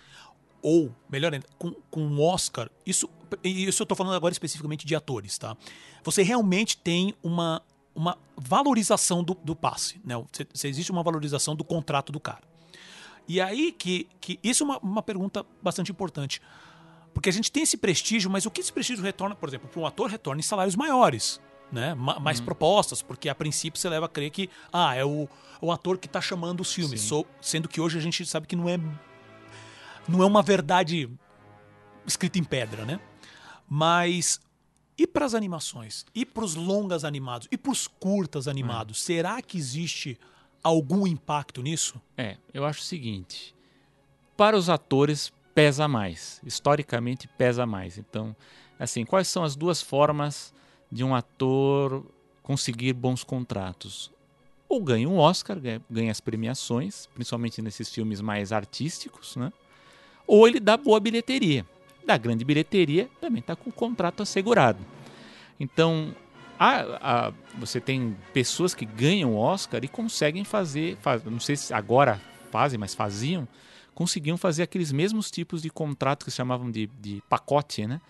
ou, 0.62 0.92
melhor 1.10 1.34
ainda, 1.34 1.46
com, 1.60 1.72
com 1.92 2.02
um 2.02 2.22
Oscar, 2.22 2.70
isso, 2.86 3.10
isso 3.44 3.84
eu 3.84 3.86
tô 3.86 3.96
falando 3.96 4.16
agora 4.16 4.32
especificamente 4.32 4.86
de 4.86 4.96
atores, 4.96 5.38
tá? 5.38 5.56
Você 6.04 6.24
realmente 6.24 6.78
tem 6.78 7.14
uma, 7.22 7.62
uma 7.94 8.18
valorização 8.36 9.24
do, 9.24 9.36
do 9.36 9.56
passe, 9.56 10.02
né? 10.04 10.16
Você, 10.32 10.48
você 10.52 10.68
existe 10.68 10.92
uma 10.92 11.04
valorização 11.04 11.56
do 11.56 11.64
contrato 11.64 12.12
do 12.12 12.20
cara. 12.20 12.42
E 13.28 13.40
aí 13.42 13.72
que, 13.72 14.08
que 14.20 14.40
isso 14.44 14.64
é 14.64 14.66
uma, 14.66 14.80
uma 14.80 15.02
pergunta 15.04 15.46
bastante 15.62 15.92
importante. 15.92 16.42
Porque 17.14 17.30
a 17.30 17.32
gente 17.34 17.52
tem 17.52 17.64
esse 17.64 17.78
prestígio, 17.78 18.30
mas 18.30 18.46
o 18.46 18.52
que 18.52 18.60
esse 18.60 18.74
prestígio 18.74 19.04
retorna, 19.04 19.36
por 19.36 19.48
exemplo, 19.50 19.70
para 19.70 19.80
um 19.80 19.86
ator 19.86 20.10
retorna 20.10 20.40
em 20.40 20.44
salários 20.44 20.76
maiores, 20.76 21.40
né? 21.72 21.94
Ma- 21.94 22.20
mais 22.20 22.40
Uhum. 22.40 22.46
propostas, 22.46 23.02
porque 23.02 23.28
a 23.30 23.36
princípio 23.36 23.80
você 23.80 23.90
leva 23.90 24.06
a 24.06 24.10
crer 24.10 24.30
que 24.32 24.50
ah, 24.72 24.96
é 24.96 25.04
o, 25.04 25.28
o 25.62 25.72
ator 25.72 25.98
que 25.98 26.08
está 26.08 26.22
chamando 26.22 26.62
os 26.62 26.74
filmes. 26.74 27.02
So- 27.02 27.26
sendo 27.42 27.68
que 27.68 27.82
hoje 27.82 27.98
a 27.98 28.02
gente 28.02 28.26
sabe 28.26 28.48
que 28.48 28.56
não 28.56 28.70
é 28.70 28.78
não 30.08 30.22
é 30.22 30.26
uma 30.26 30.42
verdade 30.44 31.10
escrita 32.06 32.38
em 32.38 32.44
pedra, 32.44 32.86
né? 32.86 33.00
Mas 33.68 34.40
e 34.98 35.06
para 35.08 35.26
as 35.26 35.34
animações? 35.34 36.06
E 36.14 36.26
para 36.26 36.44
os 36.46 36.56
longas 36.56 37.04
animados? 37.04 37.48
E 37.52 37.58
para 37.58 37.72
os 37.72 37.88
curtas 37.88 38.48
animados? 38.48 39.02
Será 39.02 39.42
que 39.42 39.58
existe 39.58 40.18
algum 40.64 41.06
impacto 41.06 41.62
nisso? 41.62 42.00
É, 42.18 42.38
eu 42.54 42.64
acho 42.66 42.80
o 42.80 42.84
seguinte: 42.84 43.54
para 44.38 44.56
os 44.56 44.70
atores 44.70 45.34
pesa 45.54 45.88
mais, 45.88 46.40
historicamente 46.46 47.28
pesa 47.28 47.66
mais. 47.66 47.98
Então, 47.98 48.36
assim, 48.80 49.04
quais 49.06 49.28
são 49.28 49.44
as 49.44 49.56
duas 49.56 49.82
formas 49.82 50.54
de 50.92 51.04
um 51.04 51.14
ator 51.16 52.06
conseguir 52.44 52.94
bons 52.94 53.24
contratos? 53.24 54.12
Ou 54.68 54.82
ganha 54.84 55.08
um 55.08 55.18
Oscar, 55.18 55.58
ganha, 55.90 56.12
as 56.12 56.20
premiações, 56.20 57.08
principalmente 57.14 57.62
nesses 57.62 57.90
filmes 57.90 58.20
mais 58.22 58.52
artísticos, 58.52 59.36
né? 59.36 59.54
Ou 60.28 60.48
ele 60.48 60.60
dá 60.60 60.76
boa 60.76 61.00
bilheteria. 61.00 61.66
Da 62.06 62.18
grande 62.18 62.44
bilheteria 62.44 63.10
também 63.22 63.40
está 63.40 63.56
com 63.56 63.70
o 63.70 63.74
contrato 63.74 64.24
assegurado. 64.24 64.80
Então, 65.60 66.16
a- 66.60 67.28
a- 67.28 67.34
você 67.58 67.80
tem 67.80 68.16
pessoas 68.34 68.74
que 68.74 68.86
ganham 68.86 69.36
Oscar 69.36 69.84
e 69.84 69.88
conseguem 69.88 70.44
fazer, 70.44 70.98
faz- 70.98 71.24
não 71.24 71.40
sei 71.40 71.56
se 71.56 71.74
agora 71.74 72.20
fazem, 72.52 72.80
mas 72.80 72.94
faziam, 72.96 73.48
conseguiam 73.94 74.38
fazer 74.38 74.64
aqueles 74.64 74.92
mesmos 74.92 75.30
tipos 75.32 75.62
de 75.62 75.70
contrato 75.70 76.26
que 76.26 76.32
chamavam 76.32 76.70
de, 76.72 76.88
de 77.00 77.22
pacote, 77.30 77.86
né? 77.88 78.02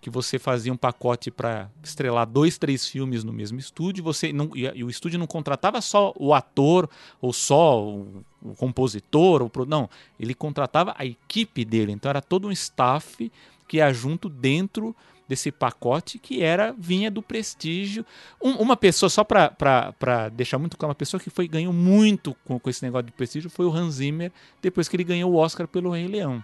Que 0.00 0.08
você 0.08 0.38
fazia 0.38 0.72
um 0.72 0.76
pacote 0.76 1.30
para 1.30 1.70
estrelar 1.82 2.26
dois, 2.26 2.56
três 2.56 2.86
filmes 2.86 3.22
no 3.22 3.32
mesmo 3.32 3.58
estúdio, 3.58 4.02
você 4.02 4.32
não, 4.32 4.50
e, 4.54 4.82
o 4.82 4.88
estúdio 4.88 5.18
não 5.18 5.26
contratava 5.26 5.80
só 5.82 6.14
o 6.16 6.32
ator 6.32 6.88
ou 7.20 7.32
só 7.34 7.84
o, 7.84 8.24
o 8.42 8.54
compositor, 8.54 9.42
ou, 9.42 9.66
não, 9.66 9.90
ele 10.18 10.34
contratava 10.34 10.94
a 10.96 11.04
equipe 11.04 11.64
dele, 11.66 11.92
então 11.92 12.08
era 12.08 12.22
todo 12.22 12.48
um 12.48 12.52
staff 12.52 13.30
que 13.68 13.76
ia 13.76 13.92
junto 13.92 14.30
dentro 14.30 14.96
desse 15.28 15.52
pacote 15.52 16.18
que 16.18 16.42
era 16.42 16.74
vinha 16.76 17.08
do 17.10 17.22
prestígio. 17.22 18.04
Um- 18.42 18.56
uma 18.56 18.76
pessoa, 18.76 19.08
só 19.08 19.22
para 19.22 20.28
deixar 20.32 20.58
muito 20.58 20.76
claro, 20.76 20.90
uma 20.90 20.94
pessoa 20.94 21.20
que 21.20 21.30
foi 21.30 21.46
ganhou 21.46 21.72
muito 21.72 22.34
com, 22.44 22.58
com 22.58 22.70
esse 22.70 22.82
negócio 22.82 23.06
de 23.06 23.12
prestígio 23.12 23.48
foi 23.50 23.66
o 23.66 23.72
Hans 23.72 23.96
Zimmer, 23.96 24.32
depois 24.62 24.88
que 24.88 24.96
ele 24.96 25.04
ganhou 25.04 25.30
o 25.30 25.36
Oscar 25.36 25.68
pelo 25.68 25.90
Rei 25.90 26.08
Leão. 26.08 26.42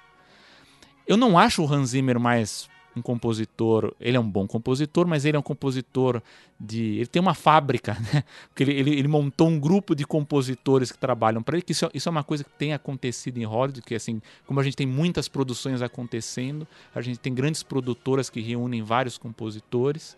Eu 1.07 1.17
não 1.17 1.39
acho 1.39 1.65
o 1.65 1.73
Hans 1.73 1.91
Zimmer 1.91 2.21
mais 2.21 2.69
um 2.97 3.03
compositor, 3.03 3.95
ele 4.01 4.17
é 4.17 4.21
um 4.21 4.29
bom 4.29 4.47
compositor, 4.47 5.07
mas 5.07 5.25
ele 5.25 5.37
é 5.37 5.41
um 5.41 5.43
compositor 5.43 6.23
de. 6.59 6.97
Ele 6.97 7.07
tem 7.07 7.21
uma 7.21 7.35
fábrica, 7.35 7.95
né? 8.13 8.25
Porque 8.49 8.63
ele, 8.63 8.73
ele, 8.73 8.91
ele 8.99 9.09
montou 9.09 9.49
um 9.49 9.61
grupo 9.61 9.95
de 9.95 10.07
compositores 10.07 10.91
que 10.91 10.99
trabalham 10.99 11.43
para 11.43 11.57
ele, 11.57 11.63
que 11.63 11.73
isso, 11.73 11.85
é- 11.85 11.91
isso 11.93 12.09
é 12.09 12.11
uma 12.11 12.25
coisa 12.25 12.43
que 12.43 12.51
tem 12.51 12.73
acontecido 12.73 13.39
em 13.39 13.45
Hollywood, 13.45 13.83
que 13.83 13.95
assim, 13.95 14.21
como 14.47 14.59
a 14.59 14.63
gente 14.63 14.77
tem 14.77 14.87
muitas 14.87 15.29
produções 15.29 15.83
acontecendo, 15.83 16.67
a 16.95 17.01
gente 17.01 17.19
tem 17.19 17.35
grandes 17.35 17.63
produtoras 17.63 18.31
que 18.31 18.41
reúnem 18.41 18.83
vários 18.83 19.19
compositores. 19.19 20.17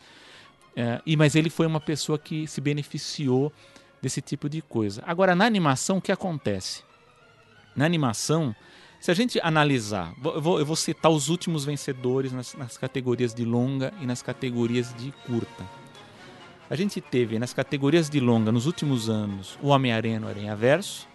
É, 0.76 1.03
e 1.05 1.16
mas 1.16 1.35
ele 1.35 1.51
foi 1.51 1.66
uma 1.66 1.81
pessoa 1.81 2.18
que 2.18 2.47
se 2.47 2.61
beneficiou 2.61 3.53
desse 4.01 4.22
tipo 4.22 4.49
de 4.49 4.62
coisa. 4.62 5.03
Agora, 5.05 5.35
na 5.35 5.45
animação, 5.45 5.99
o 5.99 6.01
que 6.01 6.12
acontece? 6.12 6.85
Na 7.74 7.85
animação, 7.85 8.55
se 9.01 9.11
a 9.11 9.14
gente 9.14 9.40
analisar, 9.42 10.12
eu 10.24 10.40
vou, 10.40 10.59
eu 10.59 10.66
vou 10.66 10.76
citar 10.76 11.11
os 11.11 11.28
últimos 11.28 11.64
vencedores 11.64 12.32
nas, 12.32 12.55
nas 12.55 12.76
categorias 12.76 13.32
de 13.32 13.44
longa 13.44 13.92
e 14.01 14.07
nas 14.07 14.22
categorias 14.22 14.94
de 14.94 15.12
curta. 15.26 15.64
A 16.70 16.76
gente 16.76 17.01
teve 17.01 17.38
nas 17.38 17.55
categorias 17.55 18.11
de 18.11 18.20
longa, 18.20 18.53
nos 18.53 18.66
últimos 18.66 19.09
anos, 19.09 19.59
o 19.62 19.68
Homem-Aranha 19.68 20.20
no 20.20 20.28
Aranha 20.28 20.55
Verso, 20.55 21.09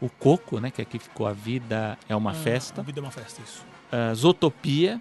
o 0.00 0.08
Coco, 0.08 0.60
né, 0.60 0.70
que 0.70 0.80
aqui 0.80 0.98
ficou 0.98 1.26
A 1.26 1.32
Vida 1.32 1.98
é 2.08 2.14
uma 2.14 2.30
Ah, 2.30 2.34
Festa, 2.34 2.80
A 2.80 2.84
vida 2.84 3.00
é 3.00 3.02
uma 3.02 3.10
festa, 3.10 3.42
isso. 3.42 3.64
Zootopia, 4.14 5.00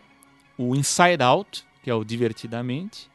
o 0.57 0.75
Inside 0.75 1.21
Out, 1.21 1.65
que 1.83 1.89
é 1.89 1.93
o 1.93 2.03
Divertidamente, 2.03 3.09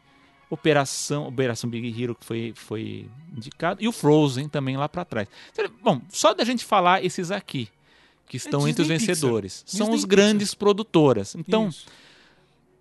Operação, 0.48 1.28
Operação 1.28 1.70
Big 1.70 2.02
Hero, 2.02 2.14
que 2.14 2.24
foi, 2.24 2.52
foi 2.56 3.08
indicado, 3.36 3.82
e 3.82 3.88
o 3.88 3.92
Frozen 3.92 4.48
também 4.48 4.76
lá 4.76 4.88
para 4.88 5.04
trás. 5.04 5.28
Bom, 5.82 6.00
só 6.08 6.34
da 6.34 6.44
gente 6.44 6.64
falar 6.64 7.04
esses 7.04 7.30
aqui, 7.30 7.68
que 8.30 8.36
estão 8.36 8.68
entre 8.68 8.82
os 8.82 8.88
É 8.88 8.94
Disney 8.94 8.98
Pixar. 8.98 9.14
vencedores, 9.16 9.64
são 9.66 9.86
Disney 9.88 9.96
os 9.96 10.04
grandes 10.04 10.54
produtoras. 10.54 11.34
Então, 11.34 11.66
Isso. 11.68 11.86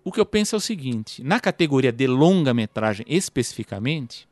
o 0.04 0.12
que 0.12 0.20
eu 0.20 0.24
penso 0.24 0.54
é 0.54 0.58
o 0.58 0.60
seguinte: 0.60 1.24
na 1.24 1.40
categoria 1.40 1.90
de 1.90 2.06
longa-metragem 2.06 3.04
especificamente, 3.08 4.28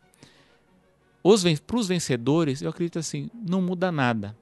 para 1.67 1.77
os 1.77 1.89
vencedores, 1.89 2.63
eu 2.63 2.71
acredito 2.71 3.01
assim, 3.01 3.29
não 3.35 3.61
muda 3.61 3.91
nada. 3.91 4.37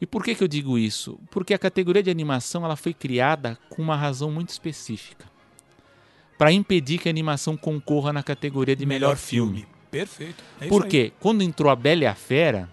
E 0.00 0.06
por 0.06 0.22
que, 0.22 0.34
que 0.34 0.44
eu 0.44 0.48
digo 0.48 0.78
isso? 0.78 1.18
Porque 1.30 1.52
a 1.52 1.58
categoria 1.58 2.02
de 2.02 2.10
animação 2.10 2.64
ela 2.64 2.76
foi 2.76 2.94
criada 2.94 3.58
com 3.68 3.82
uma 3.82 3.96
razão 3.96 4.30
muito 4.30 4.50
específica 4.50 5.26
para 6.38 6.52
impedir 6.52 6.98
que 6.98 7.08
a 7.08 7.10
animação 7.10 7.56
concorra 7.56 8.12
na 8.12 8.22
categoria 8.22 8.76
de 8.76 8.86
melhor, 8.86 9.16
filme. 9.16 9.66
Perfeito. 9.90 10.42
É 10.60 10.64
isso 10.66 10.68
Por 10.68 10.84
aí. 10.84 10.90
quê? 10.90 11.12
Quando 11.20 11.42
entrou 11.42 11.70
a 11.70 11.76
Bela 11.76 12.02
e 12.02 12.06
a 12.06 12.14
Fera, 12.14 12.68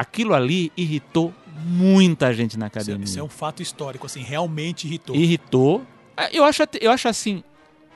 aquilo 0.00 0.32
ali 0.32 0.72
irritou 0.74 1.34
muita 1.62 2.32
gente 2.32 2.58
na 2.58 2.64
é- 2.64 2.68
academia. 2.68 3.04
Isso 3.04 3.18
é 3.20 3.22
um 3.22 3.28
fato 3.28 3.62
histórico, 3.62 4.06
assim, 4.06 4.22
realmente 4.22 4.86
irritou. 4.86 5.14
Irritou. 5.14 5.86
Ah, 6.16 6.30
Eu 6.32 6.42
acho, 6.44 6.62
eu 6.80 6.90
acho 6.90 7.06
assim, 7.06 7.44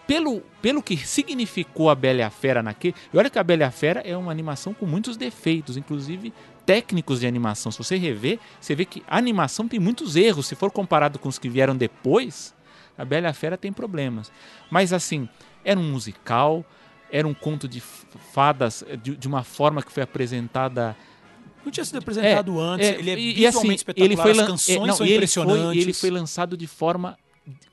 pelo, 0.07 0.43
pelo 0.61 0.83
que 0.83 0.99
significou 0.99 1.89
a 1.89 1.95
Bela 1.95 2.19
e 2.19 2.23
a 2.23 2.29
Fera 2.29 2.63
naquele. 2.63 2.95
E 3.11 3.17
olha 3.17 3.31
que 3.31 3.39
a 3.39 3.43
Bela 3.43 3.63
e 3.63 3.65
a 3.65 3.71
Fera 3.71 4.01
é 4.01 4.15
uma 4.15 4.31
animação 4.31 4.75
com 4.75 4.85
muitos 4.85 5.17
defeitos, 5.17 5.79
inclusive 5.79 6.31
técnicos 6.67 7.21
de 7.21 7.27
animação. 7.27 7.73
Se 7.73 7.79
você 7.79 7.97
rever, 7.97 8.39
você 8.61 8.75
vê 8.75 8.85
que 8.85 9.03
a 9.09 9.17
animação 9.17 9.67
tem 9.67 9.81
muitos 9.81 10.15
erros. 10.15 10.47
Se 10.47 10.55
for 10.55 10.71
comparado 10.71 11.19
com 11.19 11.29
os 11.31 11.39
que 11.39 11.49
vieram 11.49 11.75
depois, 11.75 12.55
a 12.99 13.05
Bela 13.05 13.29
e 13.29 13.31
a 13.31 13.35
Fera 13.35 13.57
tem 13.57 13.73
problemas. 13.73 14.31
Mas 14.71 14.93
assim, 14.93 15.27
era 15.65 15.81
um 15.81 15.91
musical, 15.91 16.65
era 17.11 17.27
um 17.27 17.33
conto 17.35 17.67
de 17.67 17.81
fadas 17.81 18.85
de, 19.03 19.17
de 19.17 19.27
uma 19.27 19.43
forma 19.43 19.83
que 19.83 19.91
foi 19.91 20.03
apresentada 20.03 20.95
Não 21.65 21.71
tinha 21.73 21.85
sido 21.85 21.99
apresentado 21.99 22.61
antes, 22.61 22.87
é, 22.89 22.99
ele 22.99 23.11
é 23.11 23.19
e- 23.19 23.33
visualmente 23.35 23.59
assim, 23.59 23.75
espetacular, 23.75 24.07
ele 24.07 24.17
foi 24.17 24.31
as 24.31 24.37
lan- 24.37 24.47
canções 24.47 24.77
é, 24.77 24.87
não, 24.87 24.95
são 24.95 25.07
ele 25.07 25.15
impressionantes. 25.17 25.65
Foi, 25.65 25.77
ele 25.79 25.93
foi 25.93 26.11
lançado 26.11 26.57
de 26.57 26.67
forma 26.67 27.17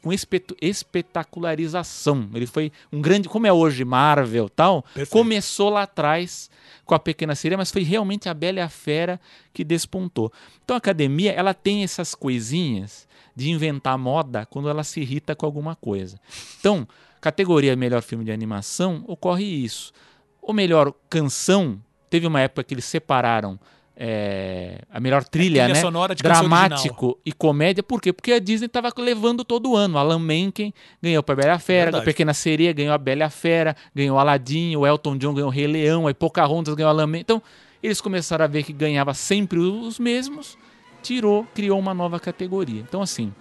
com 0.02 0.12
espetu- 0.12 0.56
espetacularização. 0.62 2.30
Ele 2.34 2.46
foi 2.46 2.72
um 2.92 3.02
grande, 3.02 3.30
como 3.30 3.48
é 3.48 3.54
hoje 3.54 3.84
Marvel, 3.86 4.50
tal. 4.50 4.82
Perfeito. 4.84 5.10
Começou 5.12 5.70
lá 5.70 5.84
atrás 5.84 6.50
com 6.86 6.94
a 6.96 7.00
Pequena 7.00 7.36
Sereia, 7.36 7.58
mas 7.58 7.72
foi 7.72 7.84
realmente 7.84 8.28
a 8.28 8.34
Bela 8.34 8.60
e 8.60 8.62
a 8.62 8.70
Fera 8.70 9.20
que 9.54 9.64
despontou. 9.64 10.32
Então 10.64 10.76
a 10.76 10.78
academia, 10.78 11.32
ela 11.32 11.54
tem 11.54 11.84
essas 11.84 12.14
coisinhas 12.16 13.08
de 13.36 13.50
inventar 13.50 13.98
moda 13.98 14.46
quando 14.46 14.68
ela 14.70 14.84
se 14.84 15.00
irrita 15.00 15.36
com 15.36 15.46
alguma 15.46 15.76
coisa. 15.76 16.20
Então, 16.60 16.86
categoria 17.22 17.76
melhor 17.76 18.02
filme 18.02 18.26
de 18.26 18.32
animação, 18.32 19.04
ocorre 19.08 19.46
isso. 19.46 19.94
O 20.42 20.52
melhor 20.52 20.94
canção, 21.10 21.82
teve 22.10 22.28
uma 22.28 22.42
época 22.42 22.64
que 22.64 22.74
eles 22.74 22.84
separaram 22.86 23.58
é, 23.96 24.80
a 24.92 25.00
melhor 25.00 25.24
trilha, 25.24 25.64
trilha 25.64 25.74
né? 25.76 25.82
sonora 25.82 26.16
de 26.16 26.24
Dramático 26.24 27.20
e 27.26 27.32
comédia, 27.32 27.84
por 27.84 28.02
quê? 28.02 28.12
Porque 28.12 28.32
a 28.32 28.40
Disney 28.40 28.66
estava 28.66 28.92
levando 28.98 29.44
todo 29.44 29.76
ano. 29.76 29.98
Alan 29.98 30.20
Menken 30.20 30.74
ganhou 31.02 31.22
para 31.22 31.36
Bela 31.36 31.60
Fera, 31.60 31.86
Verdade. 31.86 32.04
a 32.04 32.06
Pequena 32.06 32.34
Sereia 32.34 32.74
ganhou 32.74 32.94
a 32.94 32.98
Bela 32.98 33.30
Fera, 33.30 33.76
ganhou 33.94 34.18
Aladdin, 34.18 34.76
o 34.76 34.88
Elton 34.88 35.18
John 35.18 35.34
ganhou 35.34 35.50
o 35.50 35.52
Rei 35.52 35.68
Leão, 35.68 36.08
aí 36.08 36.14
Pocahontas 36.14 36.74
ganhou 36.74 36.90
Alan 36.90 37.08
Menken. 37.08 37.22
Então, 37.22 37.44
eles 37.84 38.00
começaram 38.02 38.46
a 38.46 38.48
ver 38.48 38.64
que 38.64 38.74
ganhava 38.74 39.14
sempre 39.14 39.60
os 39.60 40.00
mesmos, 40.00 40.58
tirou, 41.04 41.46
criou 41.54 41.78
uma 41.80 41.94
nova 41.94 42.20
categoria. 42.20 42.82
Então, 42.82 43.02
assim, 43.02 43.34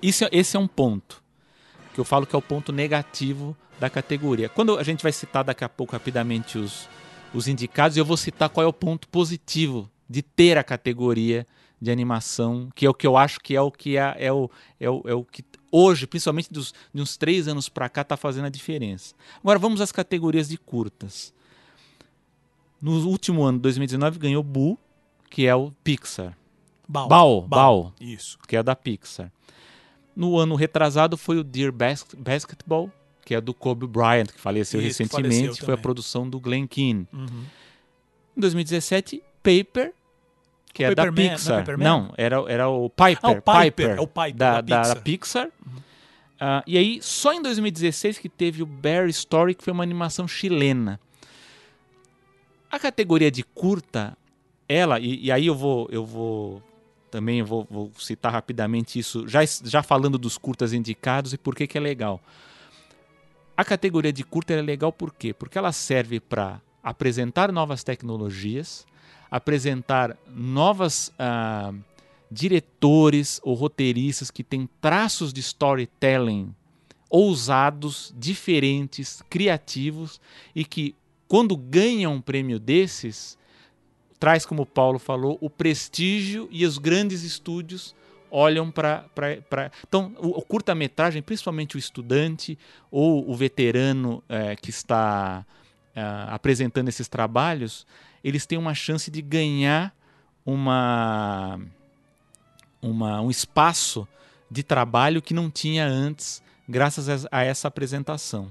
isso, 0.00 0.24
é- 0.24 0.28
esse 0.32 0.56
é 0.56 0.60
um 0.60 0.66
ponto 0.68 1.22
que 1.94 2.00
eu 2.00 2.04
falo 2.04 2.26
que 2.26 2.34
é 2.34 2.38
o 2.38 2.42
ponto 2.42 2.72
negativo 2.72 3.56
da 3.78 3.90
categoria. 3.90 4.48
Quando 4.48 4.78
a 4.78 4.82
gente 4.82 5.02
vai 5.02 5.12
citar 5.12 5.44
daqui 5.44 5.62
a 5.64 5.68
pouco 5.68 5.92
rapidamente 5.92 6.56
os, 6.56 6.88
os 7.34 7.48
indicados, 7.48 7.96
eu 7.96 8.04
vou 8.04 8.16
citar 8.16 8.48
qual 8.48 8.64
é 8.64 8.68
o 8.68 8.72
ponto 8.72 9.08
positivo 9.08 9.90
de 10.08 10.22
ter 10.22 10.58
a 10.58 10.64
categoria 10.64 11.46
de 11.80 11.90
animação, 11.90 12.68
que 12.74 12.86
é 12.86 12.90
o 12.90 12.94
que 12.94 13.06
eu 13.06 13.16
acho 13.16 13.40
que 13.40 13.56
é 13.56 13.60
o 13.60 13.70
que 13.70 13.96
é, 13.96 14.14
é, 14.18 14.32
o, 14.32 14.50
é, 14.78 14.88
o, 14.88 15.02
é 15.06 15.14
o 15.14 15.24
que 15.24 15.44
hoje, 15.70 16.06
principalmente 16.06 16.52
dos, 16.52 16.72
de 16.94 17.00
uns 17.02 17.16
três 17.16 17.48
anos 17.48 17.68
para 17.68 17.88
cá, 17.88 18.02
está 18.02 18.16
fazendo 18.16 18.44
a 18.44 18.50
diferença. 18.50 19.14
Agora 19.40 19.58
vamos 19.58 19.80
às 19.80 19.90
categorias 19.90 20.48
de 20.48 20.56
curtas. 20.58 21.32
No 22.80 22.92
último 23.08 23.42
ano, 23.42 23.58
2019, 23.58 24.18
ganhou 24.18 24.42
Boo, 24.42 24.78
que 25.30 25.46
é 25.46 25.54
o 25.54 25.72
Pixar, 25.82 26.36
Bal. 26.86 27.08
Bal, 27.08 27.42
Bal. 27.42 27.92
Isso. 28.00 28.38
que 28.46 28.56
é 28.56 28.62
da 28.62 28.76
Pixar. 28.76 29.32
No 30.14 30.36
ano 30.36 30.54
retrasado 30.56 31.16
foi 31.16 31.38
o 31.38 31.44
Dear 31.44 31.72
Bas- 31.72 32.06
Basketball, 32.16 32.90
que 33.24 33.34
é 33.34 33.40
do 33.40 33.54
Kobe 33.54 33.86
Bryant, 33.86 34.26
que 34.26 34.40
faleceu 34.40 34.80
Isso, 34.80 35.02
recentemente, 35.02 35.44
faleceu 35.44 35.64
foi 35.64 35.74
a 35.74 35.78
produção 35.78 36.28
do 36.28 36.40
Glenn 36.40 36.66
Keane. 36.66 37.06
Uhum. 37.12 37.44
Em 38.36 38.40
2017, 38.40 39.22
Paper, 39.42 39.92
que 40.72 40.82
O 40.82 40.86
é 40.86 40.94
da 40.94 41.04
Paperman, 41.04 41.26
não 41.26 41.32
é 41.32 41.36
Pixar. 41.36 41.78
Não, 41.78 42.14
era, 42.16 42.44
era 42.48 42.68
o 42.68 42.88
Piper. 42.88 43.18
Ah, 43.22 43.30
o 43.30 43.42
Piper, 43.42 43.90
é 43.90 44.00
o 44.00 44.06
Piper, 44.06 44.34
da, 44.34 44.60
da 44.60 44.82
da 44.82 44.96
Pixar. 44.96 44.96
Uhum. 44.96 45.02
Pixar. 45.02 45.48
Ah, 46.40 46.62
e 46.66 46.76
aí, 46.76 46.98
só 47.00 47.32
em 47.32 47.40
2016 47.40 48.18
que 48.18 48.28
teve 48.28 48.62
o 48.62 48.66
Bear 48.66 49.08
Story, 49.08 49.54
que 49.54 49.62
foi 49.62 49.72
uma 49.72 49.82
animação 49.82 50.26
chilena. 50.26 50.98
A 52.70 52.78
categoria 52.78 53.30
de 53.30 53.42
curta, 53.42 54.16
ela, 54.68 54.98
e, 54.98 55.26
e 55.26 55.30
aí 55.30 55.46
eu 55.46 55.54
vou, 55.54 55.88
eu 55.92 56.04
vou 56.04 56.62
também 57.12 57.40
eu 57.40 57.46
vou, 57.46 57.66
vou 57.70 57.92
citar 57.98 58.32
rapidamente 58.32 58.98
isso, 58.98 59.28
já, 59.28 59.40
já 59.44 59.82
falando 59.82 60.16
dos 60.16 60.38
curtas 60.38 60.72
indicados 60.72 61.34
e 61.34 61.38
por 61.38 61.54
que, 61.54 61.66
que 61.66 61.76
é 61.76 61.80
legal. 61.80 62.18
A 63.56 63.64
categoria 63.64 64.12
de 64.12 64.24
curta 64.24 64.54
é 64.54 64.62
legal 64.62 64.92
por 64.92 65.12
quê? 65.12 65.32
Porque 65.34 65.58
ela 65.58 65.72
serve 65.72 66.18
para 66.18 66.60
apresentar 66.82 67.52
novas 67.52 67.84
tecnologias, 67.84 68.86
apresentar 69.30 70.16
novas 70.26 71.12
ah, 71.18 71.72
diretores 72.30 73.40
ou 73.44 73.54
roteiristas 73.54 74.30
que 74.30 74.42
têm 74.42 74.68
traços 74.80 75.32
de 75.32 75.40
storytelling 75.40 76.54
ousados, 77.10 78.12
diferentes, 78.16 79.22
criativos 79.28 80.18
e 80.54 80.64
que 80.64 80.96
quando 81.28 81.54
ganham 81.54 82.14
um 82.14 82.20
prêmio 82.22 82.58
desses 82.58 83.36
traz, 84.18 84.46
como 84.46 84.62
o 84.62 84.66
Paulo 84.66 84.98
falou, 84.98 85.36
o 85.40 85.50
prestígio 85.50 86.48
e 86.50 86.64
os 86.64 86.78
grandes 86.78 87.22
estúdios 87.22 87.94
olham 88.32 88.70
para. 88.70 89.04
Então, 89.86 90.14
o, 90.18 90.38
o 90.38 90.42
curta-metragem, 90.42 91.20
principalmente 91.20 91.76
o 91.76 91.78
estudante 91.78 92.58
ou 92.90 93.30
o 93.30 93.36
veterano 93.36 94.24
eh, 94.28 94.56
que 94.56 94.70
está 94.70 95.44
ah, 95.94 96.34
apresentando 96.34 96.88
esses 96.88 97.06
trabalhos, 97.06 97.86
eles 98.24 98.46
têm 98.46 98.56
uma 98.56 98.74
chance 98.74 99.10
de 99.10 99.20
ganhar 99.20 99.94
uma, 100.46 101.60
uma, 102.80 103.20
um 103.20 103.30
espaço 103.30 104.08
de 104.50 104.62
trabalho 104.62 105.20
que 105.20 105.34
não 105.34 105.50
tinha 105.50 105.86
antes, 105.86 106.42
graças 106.66 107.26
a, 107.26 107.28
a 107.30 107.44
essa 107.44 107.68
apresentação. 107.68 108.50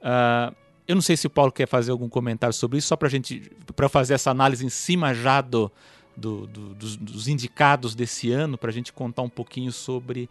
Ah, 0.00 0.54
eu 0.88 0.94
não 0.94 1.02
sei 1.02 1.16
se 1.16 1.26
o 1.26 1.30
Paulo 1.30 1.52
quer 1.52 1.68
fazer 1.68 1.90
algum 1.90 2.08
comentário 2.08 2.54
sobre 2.54 2.78
isso, 2.78 2.88
só 2.88 2.96
para 2.96 3.08
gente, 3.10 3.52
para 3.76 3.88
fazer 3.88 4.14
essa 4.14 4.30
análise 4.30 4.64
em 4.64 4.70
cima 4.70 5.14
já 5.14 5.42
do, 5.42 5.70
do- 6.16 6.46
do- 6.46 6.74
dos, 6.74 6.96
dos 6.96 7.28
indicados 7.28 7.94
desse 7.94 8.30
ano, 8.30 8.58
para 8.58 8.70
a 8.70 8.72
gente 8.72 8.92
contar 8.92 9.22
um 9.22 9.28
pouquinho 9.28 9.72
sobre 9.72 10.28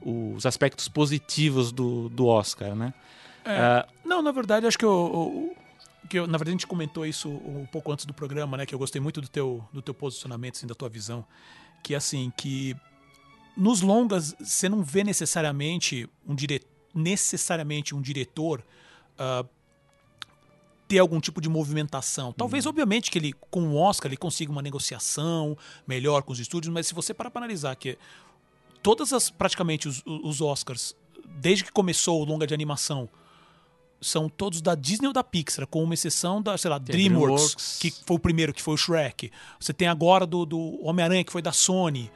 os 0.00 0.44
aspectos 0.46 0.88
positivos 0.88 1.72
do, 1.72 2.08
do 2.08 2.26
Oscar, 2.26 2.74
né? 2.74 2.92
É. 3.44 3.58
Ah, 3.58 3.88
Não, 4.04 4.20
na 4.22 4.32
verdade, 4.32 4.66
acho 4.66 4.78
que 4.78 4.84
eu, 4.84 4.90
eu- 4.90 5.56
que 6.08 6.18
eu- 6.18 6.26
na 6.26 6.32
verdade 6.38 6.50
a 6.50 6.52
gente 6.58 6.66
comentou 6.66 7.04
isso 7.06 7.28
um 7.28 7.66
pouco 7.66 7.90
antes 7.92 8.04
do 8.06 8.12
programa, 8.14 8.56
né? 8.56 8.66
Que 8.66 8.74
eu 8.74 8.78
gostei 8.78 9.00
muito 9.00 9.20
do 9.20 9.28
teu, 9.28 9.64
do 9.72 9.80
teu 9.82 9.94
posicionamento, 9.94 10.56
assim, 10.56 10.66
da 10.66 10.74
tua 10.74 10.88
visão, 10.88 11.24
que 11.82 11.94
assim 11.94 12.32
que 12.36 12.76
nos 13.56 13.80
longas 13.80 14.34
você 14.38 14.68
não 14.68 14.82
vê 14.82 15.02
necessariamente 15.02 16.08
um 16.26 16.34
dire... 16.34 16.60
necessariamente 16.94 17.94
um 17.94 18.00
diretor 18.02 18.62
ah, 19.18 19.44
ter 20.88 20.98
algum 20.98 21.20
tipo 21.20 21.40
de 21.40 21.48
movimentação. 21.48 22.32
Talvez, 22.32 22.64
obviamente, 22.66 23.10
que 23.10 23.18
ele 23.18 23.32
com 23.50 23.68
o 23.68 23.76
Oscar 23.76 24.08
ele 24.08 24.16
consiga 24.16 24.52
uma 24.52 24.62
negociação 24.62 25.56
melhor 25.86 26.22
com 26.22 26.32
os 26.32 26.38
estúdios, 26.40 26.72
mas 26.72 26.86
se 26.86 26.94
você 26.94 27.12
parar 27.12 27.30
para 27.30 27.40
analisar 27.40 27.74
que 27.76 27.98
todas 28.82 29.12
as 29.12 29.30
praticamente 29.30 29.88
os, 29.88 30.02
os 30.06 30.40
Oscars 30.40 30.94
desde 31.38 31.64
que 31.64 31.72
começou 31.72 32.22
o 32.22 32.24
longa 32.24 32.46
de 32.46 32.54
animação 32.54 33.08
são 34.00 34.28
todos 34.28 34.60
da 34.60 34.74
Disney 34.74 35.06
ou 35.08 35.12
da 35.12 35.24
Pixar, 35.24 35.66
com 35.66 35.82
uma 35.82 35.94
exceção 35.94 36.40
da, 36.42 36.56
sei 36.58 36.70
lá, 36.70 36.78
DreamWorks, 36.78 37.54
DreamWorks. 37.54 37.78
que 37.80 37.90
foi 38.04 38.16
o 38.16 38.20
primeiro, 38.20 38.52
que 38.52 38.62
foi 38.62 38.74
o 38.74 38.76
Shrek. 38.76 39.30
Você 39.58 39.72
tem 39.72 39.88
agora 39.88 40.26
do, 40.26 40.44
do 40.44 40.78
Homem-Aranha, 40.84 41.24
que 41.24 41.32
foi 41.32 41.40
da 41.42 41.50
Sony. 41.50 42.10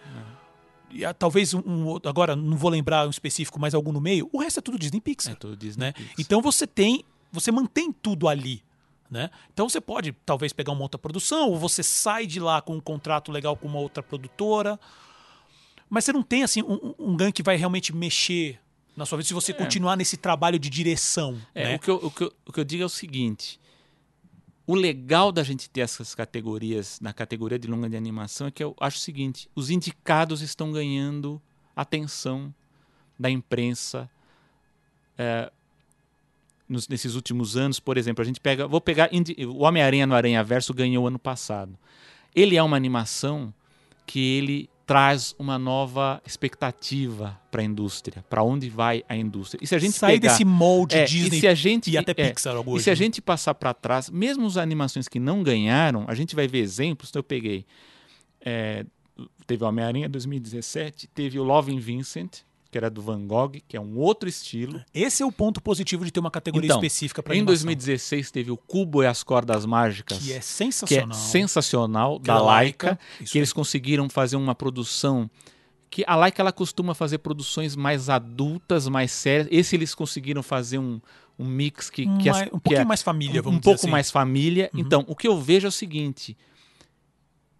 E, 0.91 1.05
ah, 1.05 1.15
talvez 1.15 1.55
um, 1.55 1.63
um 1.67 1.87
outro- 1.87 2.09
agora 2.11 2.37
não 2.37 2.57
vou 2.57 2.71
lembrar 2.71 3.07
um 3.07 3.11
específico, 3.11 3.59
mas 3.59 3.75
algum 3.75 3.93
no 3.93 4.01
meio. 4.01 4.29
O 4.31 4.39
resto 4.39 4.59
é 4.59 4.63
tudo 4.63 4.79
Disney 4.79 5.01
Pixar 5.01 5.33
é 5.33 5.37
tudo 5.37 5.57
Disney 5.57 5.87
né? 5.87 5.93
Pixar. 5.93 6.15
Então 6.19 6.43
você 6.43 6.67
tem, 6.67 7.03
você 7.33 7.51
mantém 7.53 7.93
tudo 7.93 8.29
ali, 8.29 8.63
né? 9.11 9.31
Então 9.53 9.69
você 9.69 9.81
pode 9.81 10.13
talvez 10.25 10.53
pegar 10.53 10.73
uma 10.73 10.83
outra 10.83 10.99
produção, 10.99 11.49
ou 11.49 11.59
você 11.59 11.83
sai 11.83 12.27
de 12.27 12.39
lá 12.41 12.61
com 12.61 12.77
um 12.77 12.81
contrato 12.81 13.31
legal 13.33 13.57
com 13.57 13.67
uma 13.69 13.79
outra 13.79 14.03
produtora, 14.03 14.79
mas 15.89 16.05
você 16.05 16.13
não 16.13 16.23
tem 16.23 16.43
assim 16.43 16.63
um, 16.63 16.95
um 16.99 17.17
ganho 17.17 17.33
que 17.33 17.43
vai 17.43 17.57
realmente 17.57 17.95
mexer 17.95 18.61
na 18.97 19.07
sua 19.07 19.19
vida 19.19 19.29
se 19.29 19.35
você 19.35 19.53
continuar 19.55 19.97
nesse 19.97 20.17
trabalho 20.17 20.59
de 20.59 20.69
direção, 20.69 21.41
É, 21.55 21.65
né? 21.65 21.75
o, 21.77 21.79
que 21.79 21.91
eu, 21.91 21.95
o, 21.97 22.11
que 22.11 22.25
eu, 22.25 22.33
o 22.47 22.53
que 22.53 22.61
eu 22.61 22.65
digo 22.65 22.83
é 22.83 22.87
o 22.87 22.89
seguinte: 22.89 23.59
o 24.67 24.75
legal 24.75 25.33
da 25.33 25.43
gente 25.43 25.69
ter 25.71 25.81
essas 25.81 26.15
categorias, 26.15 27.01
na 27.01 27.13
categoria 27.13 27.59
de 27.59 27.67
longa 27.67 27.89
de 27.89 27.97
animação, 27.97 28.47
é 28.47 28.51
que 28.51 28.63
eu 28.63 28.77
acho 28.79 28.99
o 28.99 29.01
seguinte: 29.01 29.49
os 29.55 29.71
indicados 29.71 30.43
estão 30.43 30.71
ganhando 30.71 31.41
atenção 31.75 32.55
da 33.19 33.29
imprensa. 33.31 34.09
é, 35.19 35.51
nos- 36.71 36.89
nesses 36.89 37.15
últimos 37.15 37.57
anos, 37.57 37.79
por 37.81 37.99
exemplo, 37.99 38.23
a 38.23 38.25
gente 38.25 38.41
pega. 38.41 38.67
Vou 38.67 38.81
pegar. 38.81 39.11
O 39.49 39.65
Homem-Aranha 39.65 40.07
no 40.07 40.15
Aranha 40.15 40.43
Verso 40.43 40.73
ganhou 40.73 41.07
ano 41.07 41.19
passado. 41.19 41.77
Ele 42.35 42.57
é 42.57 42.63
uma 42.63 42.77
animação 42.77 43.53
que 44.07 44.19
ele 44.39 44.71
traz 44.87 45.37
uma 45.39 45.57
nova 45.59 46.21
expectativa 46.27 47.39
para 47.51 47.63
a 47.63 47.65
indústria, 47.65 48.25
para 48.29 48.43
onde 48.43 48.69
vai 48.69 49.05
a 49.09 49.17
indústria. 49.17 49.61
E 49.63 49.67
se 49.67 49.75
a 49.75 49.79
gente 49.79 49.93
Sair 49.93 50.19
desse 50.19 50.45
molde 50.45 50.97
é, 50.97 51.05
Disney 51.05 51.37
e 51.37 51.41
se 51.41 51.47
a 51.47 51.55
gente 51.55 51.91
e 51.91 51.97
até 51.97 52.11
é, 52.11 52.29
Pixar 52.31 52.55
e 52.57 52.59
hoje. 52.59 52.85
se 52.85 52.91
a 52.91 52.95
gente 52.95 53.23
passar 53.23 53.55
para 53.55 53.73
trás, 53.73 54.11
mesmo 54.11 54.47
as 54.47 54.57
animações 54.57 55.07
que 55.07 55.21
não 55.21 55.45
ganharam, 55.45 56.05
a 56.09 56.15
gente 56.15 56.35
vai 56.35 56.49
ver 56.49 56.59
exemplos. 56.59 57.09
Então 57.11 57.21
eu 57.21 57.25
peguei, 57.25 57.65
é, 58.41 58.85
teve 59.47 59.63
o 59.63 59.69
Homem-Aranha 59.69 60.09
2017, 60.09 61.07
teve 61.09 61.39
o 61.39 61.45
Love 61.45 61.73
in 61.73 61.79
Vincent, 61.79 62.39
que 62.71 62.79
era 62.79 62.89
do 62.89 63.03
Van 63.03 63.27
Gogh, 63.27 63.53
que 63.67 63.77
é 63.77 63.81
um 63.81 63.99
outro 63.99 64.29
estilo. 64.29 64.81
Esse 64.95 65.23
é 65.23 65.27
o 65.27 65.33
ponto 65.33 65.61
positivo 65.61 66.05
de 66.05 66.11
ter 66.13 66.21
uma 66.21 66.31
categoria 66.31 66.69
Então, 66.69 66.77
específica 66.79 67.23
para 67.23 67.35
Em 67.35 67.45
2016 67.45 68.31
teve 68.31 68.51
o 68.51 68.57
Cubo 68.57 69.03
e 69.03 69.07
as 69.07 69.23
Cordas 69.25 69.67
Mágicas, 69.67 70.19
que 70.19 70.25
é 70.31 70.35
que 70.35 70.39
é 70.39 70.41
sensacional. 70.41 71.13
sensacional, 71.15 72.21
Que 72.21 72.27
da 72.29 72.37
é 72.37 72.41
Laika, 72.41 72.99
Isso 73.21 73.33
que 73.33 73.39
eles 73.39 73.53
conseguiram 73.53 74.09
fazer 74.09 74.37
uma 74.37 74.55
produção 74.55 75.29
que 75.91 76.05
a 76.07 76.15
Laika 76.15 76.41
ela 76.41 76.53
costuma 76.53 76.95
fazer 76.95 77.19
produções 77.19 77.75
mais 77.75 78.09
adultas, 78.09 78.87
mais 78.87 79.11
sérias. 79.11 79.49
Esse 79.51 79.75
eles 79.75 79.93
conseguiram 79.93 80.41
fazer 80.41 80.79
um, 80.79 81.01
um 81.37 81.45
mix 81.45 81.91
que, 81.91 82.07
que, 82.19 82.29
as- 82.29 82.43
um 82.43 82.45
que 82.45 82.51
pouquinho 82.51 82.83
é 82.83 82.85
mais 82.85 83.03
família, 83.03 83.41
um, 83.41 83.45
vamos 83.45 83.57
um 83.57 83.61
dizer 83.61 83.71
pouco 83.73 83.81
assim. 83.81 83.91
mais 83.91 84.09
família. 84.13 84.71
Uhum. 84.73 84.79
Então, 84.81 85.05
o 85.09 85.17
que 85.17 85.27
eu 85.27 85.41
vejo 85.41 85.67
é 85.67 85.69
o 85.69 85.73
seguinte: 85.73 86.37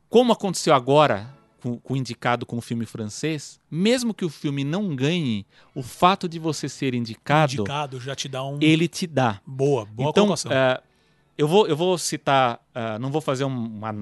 como 0.09 0.33
aconteceu 0.33 0.73
agora 0.73 1.35
com, 1.61 1.79
com 1.79 1.95
o 1.95 1.97
indicado 1.97 2.45
com 2.47 2.57
o 2.59 2.61
filme 2.61 2.87
francês, 2.87 3.61
mesmo 3.71 4.13
que 4.15 4.25
o 4.25 4.29
filme 4.29 4.65
não 4.65 4.97
ganhe, 4.97 5.47
o 5.75 5.83
fato 5.83 6.29
de 6.29 6.39
você 6.39 6.69
ser 6.69 6.95
indicado, 6.95 7.53
indicado 7.53 8.01
já 8.01 8.15
te 8.17 8.29
dá 8.29 8.45
um 8.45 8.59
ele 8.61 8.89
te 8.89 9.07
dá. 9.07 9.41
boa, 9.47 9.85
boa 9.85 10.11
então, 10.11 10.35
eh, 10.51 10.81
eu 11.39 11.47
vou, 11.49 11.67
eu 11.67 11.77
vou 11.77 11.97
citar, 11.97 12.61
ah, 12.75 12.99
não 12.99 13.11
vou 13.11 13.21
fazer 13.21 13.45
um, 13.45 13.49
uma, 13.67 13.93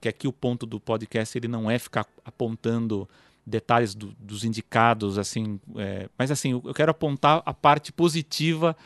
que 0.00 0.08
aqui 0.08 0.26
o 0.28 0.32
ponto 0.32 0.66
do 0.66 0.78
podcast 0.80 1.36
ele 1.38 1.48
não 1.48 1.70
é 1.70 1.78
ficar 1.78 2.06
apontando 2.24 3.08
detalhes 3.46 3.94
do- 3.94 4.14
dos 4.18 4.44
indicados, 4.44 5.18
assim, 5.18 5.58
eh, 5.76 6.08
mas 6.18 6.30
assim 6.30 6.52
eu 6.64 6.74
quero 6.74 6.90
apontar 6.90 7.42
a 7.46 7.52
parte 7.54 7.92
positiva. 7.92 8.76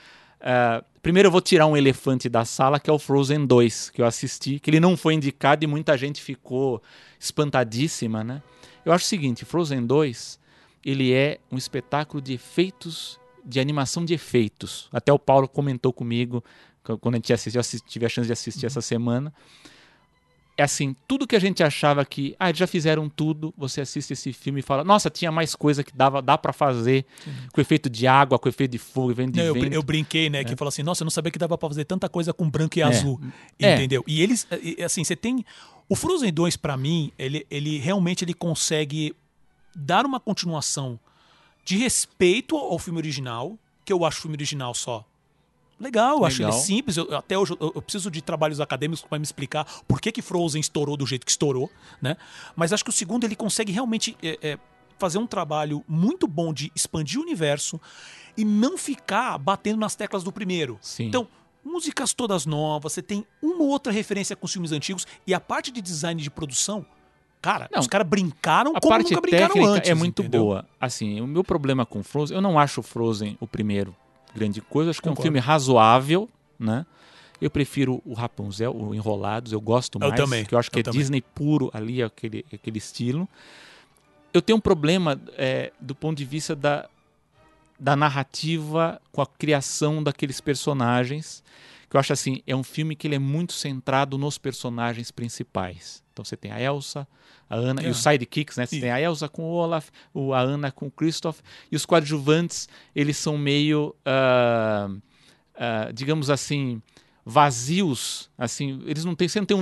ah, 0.41 0.83
primeiro 1.03 1.29
eu 1.29 1.31
vou 1.33 1.41
tirar 1.41 1.66
um 1.66 1.77
elefante 1.77 2.29
da 2.29 2.45
sala 2.45 2.79
que 2.81 2.89
é 2.91 2.93
o 2.93 2.99
Frozen 2.99 3.47
2 3.47 3.91
que 3.91 4.01
eu 4.03 4.07
assisti, 4.07 4.59
que 4.61 4.70
ele 4.70 4.81
não 4.81 4.97
foi 4.97 5.14
indicado 5.14 5.64
e 5.64 5.66
muita 5.66 5.97
gente 5.97 6.20
ficou 6.22 6.83
espantadíssima, 7.19 8.23
né? 8.25 8.43
Eu 8.85 8.93
acho 8.93 9.05
o 9.05 9.09
seguinte, 9.09 9.45
Frozen 9.45 9.85
2 9.87 10.39
ele 10.85 11.12
é 11.12 11.39
um 11.51 11.57
espetáculo 11.57 12.21
de 12.23 12.33
efeitos, 12.35 13.19
de 13.45 13.59
animação 13.59 14.05
de 14.05 14.14
efeitos. 14.14 14.89
Até 14.93 15.12
o 15.12 15.19
Paulo 15.19 15.49
comentou 15.49 15.93
comigo 15.93 16.45
qu- 16.85 16.97
quando 16.99 17.17
a 17.17 17.19
gente 17.19 17.33
assistiu, 17.33 17.59
eu 17.59 17.61
assisti- 17.61 17.89
tive 17.89 18.07
a 18.07 18.09
chance 18.09 18.27
de 18.29 18.33
assistir 18.33 18.67
essa 18.67 18.81
semana. 18.81 19.35
É 20.59 20.63
assim, 20.63 20.97
tudo 21.07 21.27
que 21.27 21.37
a 21.37 21.39
gente 21.39 21.63
achava 21.63 22.03
que, 22.03 22.35
ah, 22.39 22.51
já 22.51 22.67
fizeram 22.67 23.11
tudo, 23.11 23.53
você 23.59 23.83
assiste 23.83 24.13
esse 24.13 24.33
filme 24.33 24.61
e 24.61 24.63
fala, 24.63 24.83
nossa, 24.83 25.11
tinha 25.11 25.31
mais 25.31 25.55
coisa 25.55 25.85
que 25.85 25.95
dava, 25.95 26.23
dá 26.23 26.39
para 26.39 26.51
fazer, 26.51 27.05
com 27.53 27.61
efeito 27.61 27.91
de 27.91 28.07
água, 28.07 28.39
com 28.39 28.49
efeito 28.49 28.71
de 28.71 28.79
fogo, 28.79 29.13
efeito 29.13 29.33
de 29.33 29.41
Não, 29.41 29.47
eu, 29.47 29.55
vento. 29.55 29.73
eu 29.75 29.83
brinquei, 29.83 30.31
né? 30.31 30.45
Que 30.45 30.57
falou 30.57 30.71
assim, 30.71 30.83
nossa, 30.83 31.03
eu 31.03 31.05
não 31.05 31.11
sabia 31.11 31.31
que 31.31 31.39
dava 31.39 31.59
pra 31.59 31.69
fazer 31.69 31.85
tanta 31.85 32.09
coisa 32.09 32.33
com 32.33 32.49
branco 32.49 32.79
e 32.79 32.83
azul. 32.83 33.21
É. 33.59 33.75
Entendeu? 33.75 34.03
E 34.07 34.23
eles, 34.23 34.47
assim, 34.83 35.05
você 35.05 35.15
tem. 35.15 35.45
O 35.89 35.95
Frozen 35.95 36.33
2, 36.33 36.57
pra 36.57 36.77
mim, 36.77 37.13
ele, 37.19 37.47
ele 37.51 37.79
realmente 37.79 38.25
ele 38.25 38.35
consegue 38.35 39.15
dar 39.75 40.07
uma 40.07 40.19
continuação 40.19 40.99
de 41.67 41.77
respeito 41.77 42.57
ao 42.57 42.79
filme 42.79 42.99
original, 42.99 43.59
que 43.85 43.93
eu 43.93 44.05
acho 44.05 44.19
o 44.19 44.23
filme 44.23 44.37
original 44.37 44.73
só. 44.73 45.05
Legal, 45.79 46.18
eu 46.18 46.24
acho 46.24 46.37
ele 46.41 46.47
Legal. 46.47 46.61
simples. 46.61 46.97
Eu- 46.97 47.14
até 47.16 47.37
hoje 47.39 47.55
eu, 47.61 47.72
eu 47.74 47.83
preciso 47.83 48.11
de 48.11 48.22
trabalhos 48.22 48.61
acadêmicos 48.61 49.03
para 49.03 49.18
me 49.18 49.24
explicar 49.24 49.66
por 49.87 50.01
que, 50.01 50.11
que 50.11 50.22
Frozen 50.22 50.61
estourou 50.61 50.97
do 50.97 51.07
jeito 51.07 51.24
que 51.27 51.31
estourou, 51.31 51.70
né? 52.01 52.16
Mas 52.55 52.72
acho 52.72 52.83
que 52.83 52.91
o 52.91 52.93
segundo 52.93 53.24
ele 53.24 53.37
consegue 53.37 53.70
realmente 53.72 54.16
é, 54.22 54.39
é, 54.43 54.59
fazer 54.99 55.18
um 55.18 55.27
trabalho 55.27 55.85
muito 55.87 56.27
bom 56.27 56.53
de 56.53 56.72
expandir 56.74 57.20
o 57.20 57.22
universo 57.22 57.79
e 58.37 58.45
não 58.45 58.79
ficar 58.79 59.37
batendo 59.39 59.79
nas 59.79 59.95
teclas 59.95 60.24
do 60.24 60.33
primeiro. 60.33 60.79
Sim. 60.81 61.09
Então, 61.09 61.29
músicas 61.62 62.14
todas 62.14 62.47
novas, 62.47 62.93
você 62.95 63.03
tem 63.03 63.27
uma 63.43 63.62
ou 63.62 63.68
outra 63.68 63.93
referência 63.93 64.35
com 64.35 64.47
os 64.47 64.53
filmes 64.53 64.72
antigos 64.72 65.07
e 65.27 65.35
a 65.35 65.41
parte 65.41 65.70
de 65.70 65.83
design 65.83 66.22
de 66.22 66.31
produção, 66.31 66.87
cara, 67.43 67.68
Não, 67.70 67.81
os 67.81 67.87
caras 67.87 68.07
brincaram 68.09 68.72
a 68.74 68.81
como 68.81 68.95
parte 68.95 69.11
nunca 69.11 69.20
brincaram 69.20 69.49
técnica 69.55 69.72
antes. 69.74 69.91
é 69.91 69.95
muito 69.95 70.22
entendeu? 70.22 70.43
boa. 70.45 70.66
Assim, 70.81 71.20
o 71.20 71.27
meu 71.27 71.45
problema 71.45 71.85
com 71.85 72.03
Frozen, 72.03 72.35
eu 72.37 72.41
não 72.41 72.59
acho 72.59 72.83
Frozen 72.83 73.37
o 73.41 73.47
primeiro 73.47 73.95
grande 74.37 74.61
coisa, 74.61 74.91
acho 74.91 75.01
que 75.01 75.09
é 75.09 75.11
um 75.11 75.14
Concordo. 75.14 75.26
filme 75.26 75.39
razoável, 75.41 76.28
né? 76.59 76.84
Eu 77.41 77.51
prefiro 77.51 78.01
o 78.05 78.14
Rapunzel, 78.14 78.74
o 78.74 78.95
Enrolados, 78.95 79.53
eu 79.53 79.61
gosto 79.61 79.97
Eu 79.97 80.09
mais, 80.09 80.20
também, 80.20 80.45
que 80.45 80.55
eu 80.55 80.59
acho 80.59 80.70
que 80.70 80.78
eu 80.78 80.80
é 80.80 80.84
também. 80.84 81.01
Disney 81.01 81.20
puro 81.20 81.70
ali, 81.72 82.03
aquele, 82.03 82.45
aquele 82.53 82.78
estilo. 82.78 83.28
Eu 84.32 84.41
tenho 84.41 84.57
um 84.57 84.61
problema 84.61 85.20
é, 85.37 85.72
do 85.80 85.95
ponto 85.95 86.16
de 86.16 86.24
vista 86.24 86.57
da, 86.57 86.89
da 87.78 87.95
narrativa 87.95 89.01
com 89.12 89.20
a 89.20 89.26
criação 89.26 90.03
daqueles 90.03 90.41
personagens, 90.41 91.43
que 91.91 91.97
eu 91.97 92.01
acho 92.01 92.12
assim, 92.12 92.43
é 92.47 92.57
um 92.57 92.62
filme 92.62 92.97
que 92.97 93.07
ele 93.07 93.16
é 93.16 93.18
muito 93.18 93.53
centrado 93.53 94.16
nos 94.16 94.39
personagens 94.39 95.11
principais. 95.11 96.03
Então 96.17 96.25
você 96.25 96.35
tem 96.35 96.51
a 96.51 96.59
Elsa, 96.59 97.07
a 97.49 97.57
Anna 97.57 97.83
e 97.83 97.87
É. 97.87 97.91
os 97.91 97.99
sidekicks, 97.99 98.57
né? 98.57 98.64
Você 98.64 98.77
Sim. 98.77 98.81
tem 98.81 98.91
a 98.91 98.99
Elsa 98.99 99.29
com 99.29 99.43
o 99.43 99.53
Olaf, 99.53 99.91
o, 100.14 100.33
a 100.33 100.41
Anna 100.41 100.73
com 100.73 100.87
o 100.87 100.91
Christoph, 100.91 101.41
e 101.71 101.77
os 101.77 101.85
coadjuvantes, 101.85 102.71
eles 102.95 103.19
são 103.19 103.37
meio, 103.37 103.95
ah, 104.03 104.89
ah, 105.55 105.91
digamos 105.93 106.31
assim, 106.31 106.81
vazios, 107.23 108.31
assim, 108.39 108.81
eles 108.87 109.05
não 109.05 109.14
têm, 109.14 109.29
você 109.29 109.39
não 109.41 109.47
tem 109.47 109.57
um, 109.57 109.61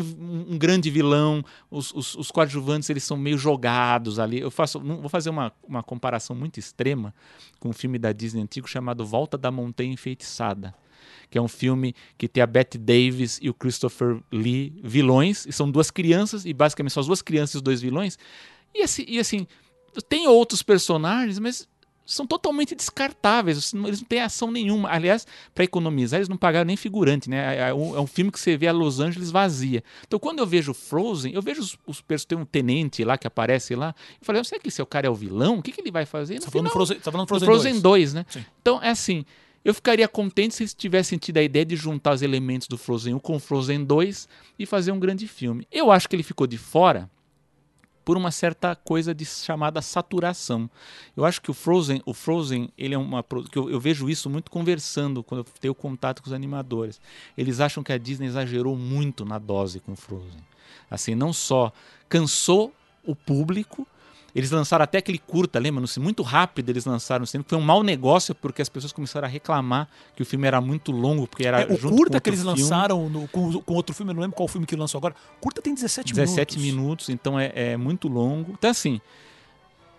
um- 0.52 0.56
grande 0.58 0.90
vilão, 0.90 1.44
os, 1.68 1.92
os, 1.92 2.14
os 2.14 2.30
coadjuvantes 2.30 2.88
eles 2.88 3.02
são 3.02 3.16
meio 3.16 3.36
jogados 3.36 4.20
ali. 4.20 4.38
Eu 4.38 4.50
faço, 4.50 4.78
não- 4.78 5.00
vou 5.00 5.08
fazer 5.08 5.30
uma, 5.30 5.52
uma 5.66 5.82
comparação 5.82 6.36
muito 6.36 6.60
extrema 6.60 7.12
com 7.58 7.70
um 7.70 7.72
filme 7.72 7.98
da 7.98 8.12
Disney 8.12 8.42
antigo 8.42 8.68
chamado 8.68 9.04
Volta 9.04 9.36
da 9.36 9.50
Montanha 9.50 9.92
Enfeitiçada, 9.92 10.72
que 11.30 11.38
é 11.38 11.42
um 11.42 11.48
filme 11.48 11.94
que 12.16 12.28
tem 12.28 12.42
a 12.42 12.46
Bette 12.46 12.78
Davis 12.78 13.38
e 13.42 13.48
o 13.48 13.54
Christopher 13.54 14.20
Lee 14.32 14.72
vilões, 14.82 15.46
e 15.46 15.52
são 15.52 15.70
duas 15.70 15.90
crianças, 15.90 16.44
e 16.44 16.52
basicamente 16.52 16.92
são 16.92 17.00
as 17.00 17.06
duas 17.06 17.22
crianças 17.22 17.54
e 17.54 17.56
os 17.58 17.62
dois 17.62 17.80
vilões. 17.80 18.18
E 18.74 18.82
assim, 18.82 19.04
e 19.06 19.18
assim 19.18 19.46
tem 20.08 20.26
outros 20.26 20.62
personagens, 20.62 21.38
mas 21.38 21.68
são 22.06 22.26
totalmente 22.26 22.74
descartáveis, 22.74 23.56
eles 23.56 23.72
não 23.72 24.06
têm 24.06 24.20
ação 24.20 24.50
nenhuma. 24.50 24.90
Aliás, 24.90 25.26
para 25.54 25.64
economizar, 25.64 26.18
eles 26.18 26.28
não 26.28 26.36
pagaram 26.36 26.66
nem 26.66 26.76
figurante, 26.76 27.30
né? 27.30 27.68
É 27.68 27.72
um, 27.72 27.96
é 27.96 28.00
um 28.00 28.06
filme 28.06 28.30
que 28.30 28.38
você 28.38 28.56
vê 28.56 28.66
a 28.66 28.72
Los 28.72 29.00
Angeles 29.00 29.30
vazia. 29.30 29.82
Então, 30.06 30.18
quando 30.18 30.40
eu 30.40 30.46
vejo 30.46 30.74
Frozen, 30.74 31.32
eu 31.32 31.40
vejo 31.40 31.62
os, 31.62 31.78
os 31.86 32.00
personagens, 32.02 32.26
tem 32.26 32.38
um 32.38 32.44
tenente 32.44 33.02
lá 33.04 33.16
que 33.16 33.26
aparece 33.26 33.74
lá, 33.74 33.94
eu 34.20 34.24
falei, 34.24 34.44
será 34.44 34.60
que 34.60 34.68
esse 34.68 34.84
cara 34.84 35.06
é 35.06 35.10
o 35.10 35.14
vilão? 35.14 35.58
O 35.58 35.62
que, 35.62 35.72
que 35.72 35.80
ele 35.80 35.90
vai 35.90 36.04
fazer? 36.04 36.34
Você 36.34 36.44
tá 36.44 36.50
falando 36.50 36.70
Frozen, 36.70 36.98
tá 36.98 37.10
falando 37.10 37.28
Frozen, 37.28 37.46
Frozen 37.46 37.72
2. 37.72 37.82
2, 37.82 38.14
né? 38.14 38.26
Sim. 38.28 38.44
Então, 38.60 38.82
é 38.82 38.90
assim, 38.90 39.24
eu 39.64 39.72
ficaria 39.72 40.06
contente 40.06 40.54
se 40.54 40.62
eles 40.62 40.74
tivessem 40.74 41.18
tido 41.18 41.38
a 41.38 41.42
ideia 41.42 41.64
de 41.64 41.74
juntar 41.74 42.12
os 42.12 42.22
elementos 42.22 42.68
do 42.68 42.76
Frozen 42.76 43.14
1 43.14 43.18
com 43.20 43.36
o 43.36 43.40
Frozen 43.40 43.84
2 43.84 44.28
e 44.58 44.66
fazer 44.66 44.92
um 44.92 45.00
grande 45.00 45.26
filme. 45.26 45.66
Eu 45.72 45.90
acho 45.90 46.08
que 46.08 46.14
ele 46.14 46.22
ficou 46.22 46.46
de 46.46 46.58
fora 46.58 47.10
por 48.04 48.16
uma 48.16 48.30
certa 48.30 48.76
coisa 48.76 49.14
de 49.14 49.24
chamada 49.24 49.80
saturação. 49.80 50.68
Eu 51.16 51.24
acho 51.24 51.40
que 51.40 51.50
o 51.50 51.54
Frozen, 51.54 52.02
o 52.04 52.12
Frozen, 52.12 52.68
ele 52.76 52.94
é 52.94 52.98
uma 52.98 53.24
que 53.50 53.58
eu, 53.58 53.70
eu 53.70 53.80
vejo 53.80 54.10
isso 54.10 54.28
muito 54.28 54.50
conversando 54.50 55.22
quando 55.22 55.38
eu 55.38 55.44
tenho 55.58 55.74
contato 55.74 56.22
com 56.22 56.28
os 56.28 56.34
animadores. 56.34 57.00
Eles 57.36 57.60
acham 57.60 57.82
que 57.82 57.92
a 57.92 57.98
Disney 57.98 58.26
exagerou 58.26 58.76
muito 58.76 59.24
na 59.24 59.38
dose 59.38 59.80
com 59.80 59.92
o 59.92 59.96
Frozen. 59.96 60.44
Assim, 60.90 61.14
não 61.14 61.32
só 61.32 61.72
cansou 62.08 62.72
o 63.02 63.16
público, 63.16 63.86
eles 64.34 64.50
lançaram 64.50 64.82
até 64.82 64.98
aquele 64.98 65.18
curta, 65.18 65.58
lembra? 65.58 65.84
Muito 65.98 66.22
rápido 66.22 66.68
eles 66.70 66.84
lançaram 66.84 67.20
no 67.20 67.26
cinema. 67.26 67.44
Foi 67.48 67.56
um 67.56 67.60
mau 67.60 67.82
negócio 67.82 68.34
porque 68.34 68.60
as 68.60 68.68
pessoas 68.68 68.92
começaram 68.92 69.26
a 69.26 69.30
reclamar 69.30 69.88
que 70.16 70.22
o 70.22 70.26
filme 70.26 70.46
era 70.46 70.60
muito 70.60 70.90
longo, 70.90 71.26
porque 71.28 71.46
era 71.46 71.62
É, 71.62 71.64
o 71.66 71.78
curta 71.78 72.20
que 72.20 72.30
eles 72.30 72.40
filme. 72.42 72.60
lançaram 72.60 73.08
no- 73.08 73.28
com, 73.28 73.60
com 73.62 73.74
outro 73.74 73.94
filme, 73.94 74.10
eu 74.10 74.14
não 74.14 74.22
lembro 74.22 74.36
qual 74.36 74.48
filme 74.48 74.66
que 74.66 74.74
lançou 74.74 74.98
agora. 74.98 75.14
O 75.38 75.40
curta 75.40 75.62
tem 75.62 75.72
17, 75.74 76.12
17 76.12 76.58
minutos. 76.58 76.74
minutos, 76.82 77.08
então 77.10 77.38
é, 77.38 77.52
é 77.54 77.76
muito 77.76 78.08
longo. 78.08 78.52
Então, 78.58 78.70
assim, 78.70 79.00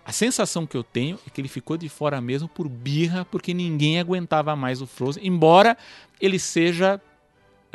a 0.04 0.12
sensação 0.12 0.66
que 0.66 0.76
eu 0.76 0.84
tenho 0.84 1.18
é 1.26 1.30
que 1.30 1.40
ele 1.40 1.48
ficou 1.48 1.76
de 1.76 1.88
fora 1.88 2.20
mesmo 2.20 2.46
por 2.48 2.68
birra, 2.68 3.24
porque 3.24 3.52
ninguém 3.54 3.98
aguentava 3.98 4.54
mais 4.54 4.80
o 4.82 4.86
Frozen, 4.86 5.26
embora 5.26 5.76
ele 6.20 6.38
seja 6.38 7.00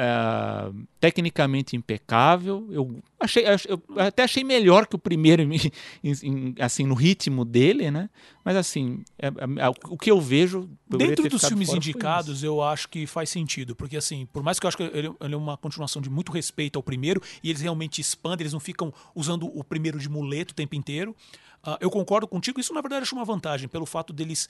ah, 0.04 0.72
tecnicamente 1.00 1.76
impecável. 1.76 2.66
Eu 2.72 3.04
achei, 3.20 3.46
ach- 3.46 3.66
eu 3.68 3.80
até 3.98 4.24
achei 4.24 4.44
melhor 4.44 4.88
que 4.88 4.96
o 4.96 5.00
primeiro, 5.00 5.44
em- 5.54 5.72
em- 6.04 6.56
assim, 6.60 6.86
no 6.86 6.96
ritmo 6.96 7.46
dele, 7.46 7.92
né? 7.92 8.10
Mas 8.44 8.56
assim, 8.56 9.04
é- 9.20 9.28
é- 9.28 9.70
o 9.90 9.98
que 9.98 10.10
eu 10.10 10.20
vejo. 10.20 10.68
Dentro 11.08 11.24
dos 11.30 11.42
filmes 11.50 11.68
indicados, 11.90 12.44
eu 12.44 12.62
acho 12.64 12.90
que 12.90 13.06
faz 13.06 13.30
sentido. 13.30 13.76
Porque, 13.76 13.96
assim, 13.96 14.26
por 14.34 14.42
mais 14.42 14.60
que 14.60 14.66
eu 14.66 14.70
acho 14.70 14.78
que 14.78 14.84
ele, 14.84 15.14
ele 15.22 15.34
é 15.34 15.38
uma 15.38 15.56
continuação 15.56 16.02
de 16.02 16.10
muito 16.10 16.32
respeito 16.32 16.78
ao 16.78 16.84
primeiro, 16.84 17.22
e 17.44 17.50
eles 17.50 17.62
realmente 17.62 18.02
expandem, 18.02 18.42
eles 18.44 18.54
não 18.54 18.60
ficam 18.60 18.92
usando 19.14 19.46
o 19.56 19.64
primeiro 19.64 20.00
de 20.00 20.10
muleto 20.10 20.54
o 20.54 20.56
tempo 20.56 20.74
inteiro. 20.76 21.16
Ah, 21.64 21.78
eu 21.80 21.92
concordo 21.92 22.28
contigo, 22.28 22.60
isso 22.60 22.74
na 22.74 22.82
verdade 22.82 23.04
acho 23.04 23.16
uma 23.16 23.24
vantagem, 23.26 23.70
pelo 23.70 23.86
fato 23.86 24.12
deles. 24.12 24.50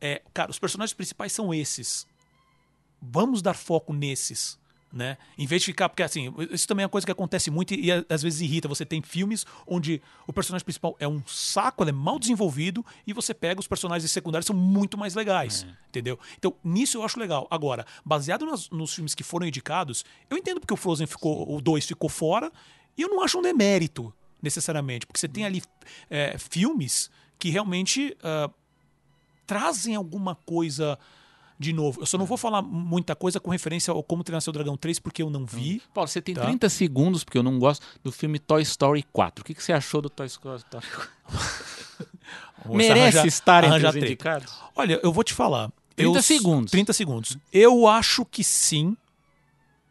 é, 0.00 0.22
cara, 0.32 0.50
os 0.50 0.58
personagens 0.58 0.94
principais 0.94 1.32
são 1.32 1.52
esses. 1.52 2.06
Vamos 3.02 3.40
dar 3.42 3.54
foco 3.54 3.92
nesses. 3.92 4.58
Né? 4.92 5.16
Em 5.38 5.46
vez 5.46 5.62
de 5.62 5.66
ficar. 5.66 5.88
Porque, 5.88 6.02
assim, 6.02 6.32
isso 6.50 6.66
também 6.66 6.82
é 6.82 6.86
uma 6.86 6.90
coisa 6.90 7.04
que 7.06 7.12
acontece 7.12 7.50
muito 7.50 7.74
e, 7.74 7.88
e 7.90 8.06
às 8.08 8.22
vezes 8.22 8.40
irrita. 8.40 8.66
Você 8.68 8.84
tem 8.84 9.00
filmes 9.02 9.46
onde 9.66 10.02
o 10.26 10.32
personagem 10.32 10.64
principal 10.64 10.96
é 10.98 11.06
um 11.06 11.22
saco, 11.26 11.82
ele 11.82 11.90
é 11.90 11.92
mal 11.92 12.18
desenvolvido, 12.18 12.84
e 13.06 13.12
você 13.12 13.32
pega 13.32 13.60
os 13.60 13.66
personagens 13.68 14.10
secundários 14.10 14.46
são 14.46 14.56
muito 14.56 14.98
mais 14.98 15.14
legais. 15.14 15.66
Entendeu? 15.88 16.18
Então, 16.38 16.54
nisso 16.64 16.98
eu 16.98 17.02
acho 17.04 17.18
legal. 17.20 17.46
Agora, 17.50 17.86
baseado 18.04 18.44
nas- 18.46 18.68
nos 18.70 18.94
filmes 18.94 19.14
que 19.14 19.22
foram 19.22 19.46
indicados, 19.46 20.04
eu 20.28 20.36
entendo 20.36 20.60
porque 20.60 20.74
o 20.74 20.76
Frozen 20.76 21.06
ficou. 21.06 21.54
O 21.54 21.60
2 21.60 21.86
ficou 21.86 22.08
fora, 22.10 22.50
e 22.96 23.02
eu 23.02 23.08
não 23.08 23.22
acho 23.22 23.38
um 23.38 23.42
demérito, 23.42 24.12
necessariamente. 24.42 25.06
Porque 25.06 25.20
você 25.20 25.28
tem 25.28 25.44
ali 25.44 25.62
é, 26.08 26.36
filmes 26.38 27.10
que 27.38 27.50
realmente. 27.50 28.16
ah, 28.22 28.50
trazem 29.46 29.96
alguma 29.96 30.34
coisa 30.34 30.96
de 31.60 31.72
novo. 31.74 32.00
Eu 32.00 32.06
só 32.06 32.16
não 32.16 32.24
vou 32.24 32.38
falar 32.38 32.62
muita 32.62 33.14
coisa 33.14 33.38
com 33.38 33.50
referência 33.50 33.92
ao 33.92 34.02
Como 34.02 34.24
Treinar 34.24 34.40
Seu 34.40 34.52
Dragão 34.52 34.76
3, 34.78 34.98
porque 34.98 35.22
eu 35.22 35.28
não 35.28 35.44
vi. 35.44 35.82
Paulo, 35.92 36.08
você 36.08 36.20
tem 36.22 36.34
Tá. 36.34 36.40
30 36.46 36.70
segundos, 36.70 37.22
porque 37.22 37.36
eu 37.36 37.42
não 37.42 37.58
gosto 37.58 37.86
do 38.02 38.10
filme 38.10 38.38
Toy 38.38 38.62
Story 38.62 39.04
4. 39.12 39.42
O 39.42 39.44
que, 39.44 39.52
que 39.54 39.62
você 39.62 39.72
achou 39.74 40.00
do 40.00 40.08
Toy 40.08 40.26
Story 40.26 40.62
4? 40.70 41.08
Vou 42.64 42.76
Merece 42.76 43.00
arranjar- 43.00 43.26
estar 43.26 43.64
entre 43.64 43.86
os 43.86 43.96
indicados? 43.96 44.54
Olha, 44.76 45.00
eu 45.02 45.12
vou 45.12 45.24
te 45.24 45.32
falar. 45.34 45.70
30 45.96 46.18
Eu- 46.18 46.22
segundos. 46.22 46.70
30 46.70 46.92
segundos. 46.92 47.36
Eu 47.52 47.86
acho 47.86 48.24
que 48.24 48.42
sim. 48.44 48.96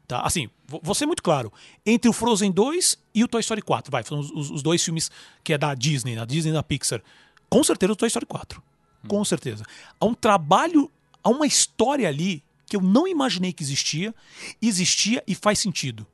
Tá? 0.07 0.21
Assim, 0.21 0.49
vou 0.67 0.95
ser 0.95 1.05
muito 1.05 1.21
claro. 1.21 1.51
Entre 1.85 2.09
o 2.09 2.13
Frozen 2.13 2.51
2 2.51 2.97
e 3.13 3.23
o 3.23 3.27
Toy 3.27 3.41
Story 3.41 3.61
4. 3.61 3.91
Vai, 3.91 4.03
são 4.03 4.19
os, 4.19 4.31
os- 4.31 4.49
os 4.51 4.61
dois 4.63 4.83
filmes 4.83 5.11
que 5.43 5.53
é 5.53 5.57
da 5.57 5.73
Disney, 5.75 6.15
da 6.15 6.25
Disney 6.25 6.51
e 6.51 6.53
da 6.53 6.63
Pixar. 6.63 7.01
Com 7.49 7.63
certeza 7.63 7.93
o 7.93 7.95
Toy 7.95 8.07
Story 8.07 8.25
4. 8.25 8.61
Com 9.07 9.23
certeza. 9.23 9.63
Há 9.99 10.05
um 10.05 10.13
trabalho, 10.13 10.91
há 11.23 11.29
uma 11.29 11.45
história 11.47 12.07
ali 12.07 12.43
que 12.65 12.75
eu 12.75 12.81
não 12.81 13.07
imaginei 13.07 13.51
que 13.51 13.63
existia, 13.63 14.13
existia 14.61 15.23
e 15.27 15.33
faz 15.35 15.59
sentido. 15.59 16.05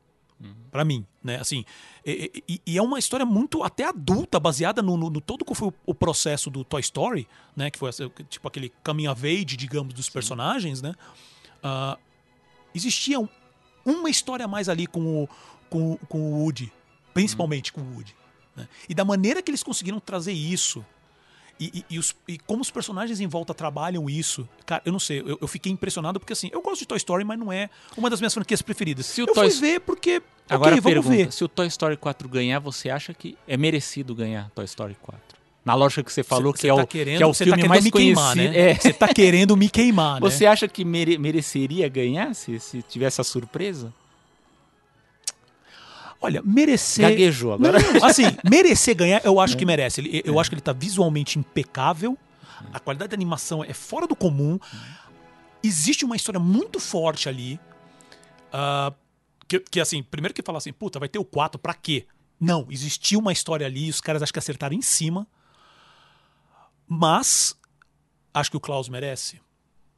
Pra 0.72 0.84
mim, 0.84 1.06
né? 1.24 1.38
Assim, 1.39 1.64
e, 2.06 2.43
e- 2.47 2.62
e 2.66 2.78
é 2.78 2.82
uma 2.82 2.99
história 2.99 3.26
muito 3.26 3.64
até 3.64 3.86
adulta, 3.86 4.38
baseada 4.39 4.82
no, 4.82 4.97
no- 4.97 5.10
no 5.10 5.22
todo 5.22 5.45
que 5.45 5.56
foi 5.56 5.70
o, 5.70 5.74
o 5.86 5.95
processo 5.95 6.49
do 6.49 6.64
Toy 6.66 6.82
Story, 6.82 7.26
né? 7.56 7.72
Que 7.72 7.80
foi 7.80 7.89
tipo 8.30 8.45
aquele 8.47 8.72
coming 8.84 9.08
of 9.08 9.26
age, 9.26 9.56
digamos, 9.56 9.93
dos 9.93 10.10
personagens, 10.10 10.82
né? 10.82 10.93
Ah, 11.64 11.97
existia 12.74 13.20
um- 13.20 13.30
uma 13.86 14.10
história 14.10 14.43
a 14.45 14.47
mais 14.47 14.68
ali 14.68 14.86
com 14.86 15.24
o, 15.24 15.30
com, 15.70 15.93
o- 15.93 15.97
com 16.10 16.20
o 16.20 16.41
Woody, 16.43 16.72
principalmente 17.14 17.72
com 17.72 17.80
o 17.82 17.93
Woody. 17.95 18.14
né? 18.56 18.68
E 18.89 18.93
da 18.93 19.06
maneira 19.06 19.41
que 19.41 19.49
eles 19.49 19.64
conseguiram 19.64 19.99
trazer 20.01 20.34
isso 20.34 20.86
e, 21.60 21.66
e- 21.89 21.95
e 21.95 21.99
os- 21.99 22.14
e 22.28 22.38
como 22.39 22.62
os 22.62 22.70
personagens 22.72 23.20
em 23.22 23.28
volta 23.28 23.53
trabalham 23.53 24.10
isso, 24.10 24.47
cara, 24.66 24.82
eu 24.86 24.91
não 24.91 24.99
sei, 24.99 25.22
eu, 25.22 25.38
eu 25.41 25.47
fiquei 25.47 25.72
impressionado 25.72 26.20
porque 26.20 26.34
assim, 26.34 26.49
eu 26.51 26.62
gosto 26.62 26.80
de 26.80 26.86
Toy 26.88 26.97
Story, 26.97 27.24
mas 27.24 27.39
não 27.39 27.51
é 27.51 27.70
uma 27.97 28.10
das 28.10 28.20
minhas 28.20 28.34
franquias 28.34 28.62
preferidas. 28.62 29.06
Se 29.06 29.22
o 29.22 29.28
eu 29.28 29.34
Toy- 29.34 29.49
fui 29.49 29.60
ver 29.62 29.80
porque, 29.82 30.22
Agora 30.49 30.72
ok, 30.76 30.82
vamos 30.82 30.93
pergunta, 31.08 31.26
ver. 31.26 31.32
se 31.32 31.43
o 31.43 31.47
Toy 31.47 31.68
Story 31.68 31.97
4 31.97 32.28
ganhar, 32.30 32.60
você 32.60 32.89
acha 32.89 33.14
que 33.14 33.38
é 33.47 33.56
merecido 33.58 34.14
ganhar 34.14 34.49
Toy 34.51 34.66
Story 34.66 34.95
4? 35.01 35.20
Na 35.64 35.74
lógica 35.74 36.03
que 36.03 36.14
você 36.14 36.24
falou 36.24 36.51
Cê- 36.51 36.58
que, 36.58 36.62
cê 36.62 36.68
é 36.68 36.74
o, 36.74 36.78
tá 36.78 36.86
querendo, 36.86 37.18
que 37.18 37.24
é 37.24 37.26
o 37.26 37.34
cê 37.34 37.45
filme 37.45 37.62
tá 37.64 37.68
mais 37.68 37.84
me 37.84 37.91
queimar, 37.91 38.34
conhecido. 38.36 38.53
né? 38.53 38.70
É. 38.72 38.76
Você 38.76 38.93
tá 38.93 39.08
querendo 39.12 39.58
me 39.58 39.68
queimar, 39.68 40.16
né? 40.22 40.30
Você 40.30 40.45
acha 40.45 40.68
que 40.68 40.86
mere- 40.86 41.18
mereceria 41.18 41.89
ganhar 41.89 42.36
se, 42.36 42.60
se 42.60 42.84
tivesse 42.84 43.20
a 43.20 43.24
surpresa? 43.24 43.91
Olha, 46.26 46.41
merecer. 46.43 47.09
Gaguejou 47.09 47.53
agora. 47.53 47.78
Não, 47.80 48.05
assim, 48.05 48.23
merecer 48.49 48.95
ganhar, 48.95 49.21
eu 49.23 49.39
acho 49.39 49.55
que 49.57 49.65
merece. 49.65 50.01
Ele- 50.01 50.21
eu 50.26 50.39
acho 50.39 50.49
que 50.49 50.55
ele 50.55 50.61
tá 50.61 50.73
visualmente 50.73 51.38
impecável. 51.39 52.17
A 52.73 52.80
qualidade 52.80 53.09
da 53.11 53.15
animação 53.15 53.63
é 53.63 53.73
fora 53.73 54.07
do 54.07 54.15
comum. 54.15 54.57
Existe 55.63 56.03
uma 56.05 56.15
história 56.15 56.39
muito 56.39 56.80
forte 56.80 57.28
ali. 57.30 57.59
ah, 58.51 58.91
que, 59.47 59.59
que, 59.59 59.80
assim, 59.80 60.01
primeiro 60.01 60.34
que 60.34 60.41
fala 60.41 60.57
assim, 60.57 60.73
puta, 60.73 60.97
vai 60.99 61.07
ter 61.07 61.19
o 61.19 61.26
4, 61.26 61.59
pra 61.59 61.73
quê? 61.73 62.07
Não, 62.39 62.65
existiu 62.69 63.19
uma 63.19 63.32
história 63.32 63.65
ali, 63.67 63.89
os 63.89 64.01
caras 64.01 64.23
acho 64.23 64.34
que 64.34 64.39
acertaram 64.39 64.76
em 64.76 64.82
cima. 64.82 65.28
Mas 66.88 67.55
acho 68.34 68.51
que 68.51 68.57
o 68.57 68.59
Klaus 68.59 68.89
merece. 68.89 69.39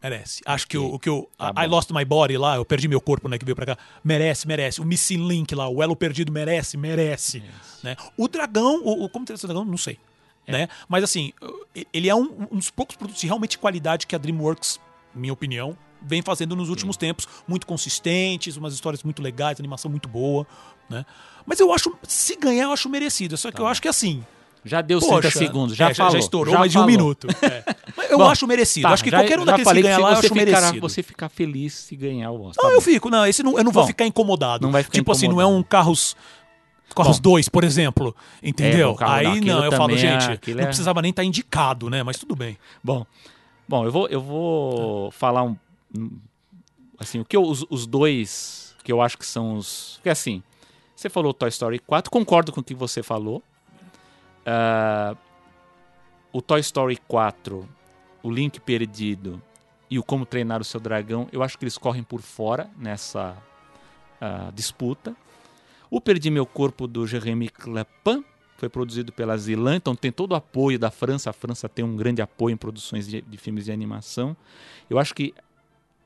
Merece. 0.02 0.41
Acho 0.45 0.68
que 0.68 0.78
o, 0.78 0.93
o 0.93 1.00
que 1.00 1.10
o 1.10 1.28
Tá 1.38 1.50
I 1.50 1.68
bom. 1.68 1.76
Lost 1.76 1.91
My 1.91 2.06
Body 2.06 2.38
lá, 2.38 2.56
eu 2.56 2.66
perdi 2.66 2.88
meu 2.88 3.02
corpo, 3.02 3.28
né, 3.28 3.38
que 3.38 3.45
veio 3.45 3.56
pra 3.56 3.66
cá. 3.66 3.78
Merece, 4.04 4.48
merece. 4.48 4.80
O 4.80 4.86
Missing 4.86 5.28
Link 5.28 5.56
lá, 5.56 5.68
o 5.68 5.82
Elo 5.82 5.95
Perdido 5.95 6.32
merece, 6.32 6.78
merece. 6.78 7.43
Né? 7.84 7.95
O 8.16 8.28
Dragão, 8.28 8.82
o, 8.84 9.06
o 9.06 9.10
Como 9.10 9.26
Ter 9.26 9.38
Seu 9.38 9.48
Dragão, 9.48 9.66
não 9.66 9.78
sei. 9.78 9.98
Né? 10.48 10.70
Mas 10.88 11.04
assim, 11.04 11.34
ele 11.91 12.08
é 12.08 12.16
um, 12.16 12.48
um 12.52 12.58
dos 12.58 12.70
poucos 12.70 12.95
produtos 12.95 13.20
de 13.20 13.28
realmente 13.28 13.58
qualidade 13.58 14.08
que 14.08 14.16
a 14.16 14.18
DreamWorks, 14.18 14.80
minha 15.14 15.34
opinião, 15.34 15.78
vem 16.02 16.22
fazendo 16.22 16.56
nos 16.56 16.70
últimos 16.70 16.95
tempos. 16.95 17.28
Muito 17.48 17.68
consistentes, 17.68 18.56
umas 18.56 18.74
histórias 18.74 19.04
muito 19.04 19.22
legais, 19.22 19.60
animação 19.60 19.91
muito 19.91 20.08
boa. 20.08 20.48
Né? 20.89 21.06
Mas 21.45 21.60
eu 21.60 21.74
acho, 21.74 21.93
se 22.04 22.36
ganhar, 22.38 22.64
eu 22.64 22.72
acho 22.72 22.88
merecido. 22.88 23.36
Só 23.36 23.52
que 23.52 23.60
eu 23.60 23.68
acho 23.68 23.82
que 23.82 23.88
assim. 23.88 24.24
Já 24.68 24.82
deu 24.82 24.99
Poxa, 24.99 25.22
30 25.30 25.38
segundos, 25.38 25.76
já 25.76 25.89
é, 25.89 25.93
falou. 25.93 26.11
já 26.13 26.20
estourou 26.20 26.53
já 26.53 26.59
mais 26.59 26.72
de 26.72 26.78
um 26.78 26.82
falou. 26.82 26.91
minuto. 26.91 27.28
É. 27.41 28.13
Eu 28.13 28.18
Bom, 28.20 28.30
acho 28.30 28.47
merecido. 28.47 28.84
Tá, 28.88 28.93
acho 28.93 29.03
que 29.03 29.09
já- 29.09 29.20
qualquer 29.20 29.39
um 29.39 29.43
daqueles 29.45 29.72
que 29.72 29.82
ganhar 29.82 29.97
lá, 29.97 30.11
eu 30.11 30.18
acho 30.20 30.22
ficará- 30.30 30.45
merecido. 30.61 30.80
Você 30.82 31.03
ficar 31.03 31.30
feliz 31.30 31.74
se 31.74 31.95
ganhar 31.95 32.32
o 32.32 32.41
Oscar. 32.45 32.63
Não, 32.63 32.70
Tá 32.70 32.76
eu 32.76 32.80
bom. 32.80 32.82
fico. 32.82 33.09
Não, 33.09 33.26
esse 33.26 33.43
não, 33.43 33.57
eu 33.57 33.63
não 33.63 33.72
vou 33.72 33.84
Bom, 33.84 33.88
ficar 33.88 34.05
incomodado. 34.05 34.65
não 34.65 34.72
vai 34.72 34.84
ficar 34.84 34.93
tipo 34.93 35.11
assim, 35.11 35.28
não 35.28 35.41
é 35.41 35.43
incomodado. 35.43 35.59
um 35.59 35.63
Carros. 35.63 36.15
Carros 36.95 37.20
2, 37.20 37.49
por 37.49 37.63
exemplo. 37.63 38.15
Entendeu? 38.41 38.95
É, 38.99 39.03
Aí 39.05 39.41
não, 39.41 39.63
eu 39.65 39.72
falo, 39.72 39.93
é- 39.93 39.97
gente, 39.97 40.53
não 40.53 40.61
é- 40.63 40.65
precisava 40.68 41.01
nem 41.01 41.09
estar 41.11 41.24
indicado, 41.24 41.89
né? 41.89 42.01
Mas 42.01 42.18
tudo 42.18 42.36
bem. 42.36 42.57
Bom, 42.84 43.05
bom, 43.68 43.84
eu 43.86 43.91
vou, 43.91 44.07
eu 44.07 44.22
vou 44.22 45.11
falar 45.11 45.43
um, 45.43 45.55
um- 45.97 46.11
assim, 46.97 47.20
o 47.20 47.26
que 47.26 47.36
eu- 47.36 47.43
os, 47.43 47.65
os 47.70 47.86
dois 47.86 48.74
que 48.84 48.91
eu 48.91 49.01
acho 49.01 49.18
que 49.18 49.26
são 49.26 49.57
os, 49.57 49.95
porque 49.97 50.09
assim, 50.09 50.41
você 50.95 51.09
falou 51.09 51.34
Toy 51.34 51.49
Story 51.49 51.78
4, 51.80 52.09
concordo 52.09 52.51
com 52.53 52.61
o 52.61 52.63
que 52.63 52.74
você 52.74 53.03
falou. 53.03 53.43
Ah, 54.50 55.14
o 56.32 56.41
Toy 56.41 56.62
Story 56.62 56.95
4, 57.06 57.68
o 58.24 58.32
Link 58.32 58.62
Perdido 58.62 59.41
e 59.89 60.00
o 60.00 60.04
Como 60.04 60.26
Treinar 60.26 60.62
o 60.62 60.64
Seu 60.64 60.80
Dragão, 60.80 61.28
eu 61.34 61.43
acho 61.43 61.58
que 61.58 61.66
eles 61.66 61.78
correm 61.78 62.02
por 62.02 62.22
fora 62.22 62.70
nessa 62.78 63.36
ah, 64.22 64.50
disputa. 64.54 65.14
O 65.91 66.00
Perdi 66.00 66.30
Meu 66.30 66.45
Corpo 66.45 66.88
do 66.88 67.06
Jeremy 67.06 67.50
Clapin 67.50 68.24
foi 68.58 68.70
produzido 68.70 69.12
pela 69.12 69.38
Zilan, 69.38 69.76
então 69.76 69.95
tem 69.95 70.14
todo 70.14 70.32
o 70.32 70.36
apoio 70.36 70.80
da 70.80 70.89
França. 70.89 71.30
A 71.30 71.34
França 71.34 71.68
tem 71.68 71.84
um 71.84 71.98
grande 71.98 72.22
apoio 72.22 72.54
em 72.54 72.58
produções 72.58 73.06
de, 73.06 73.22
de 73.22 73.38
filmes 73.38 73.66
de 73.66 73.72
animação. 73.74 74.36
Eu 74.89 74.98
acho 74.98 75.14
que 75.14 75.34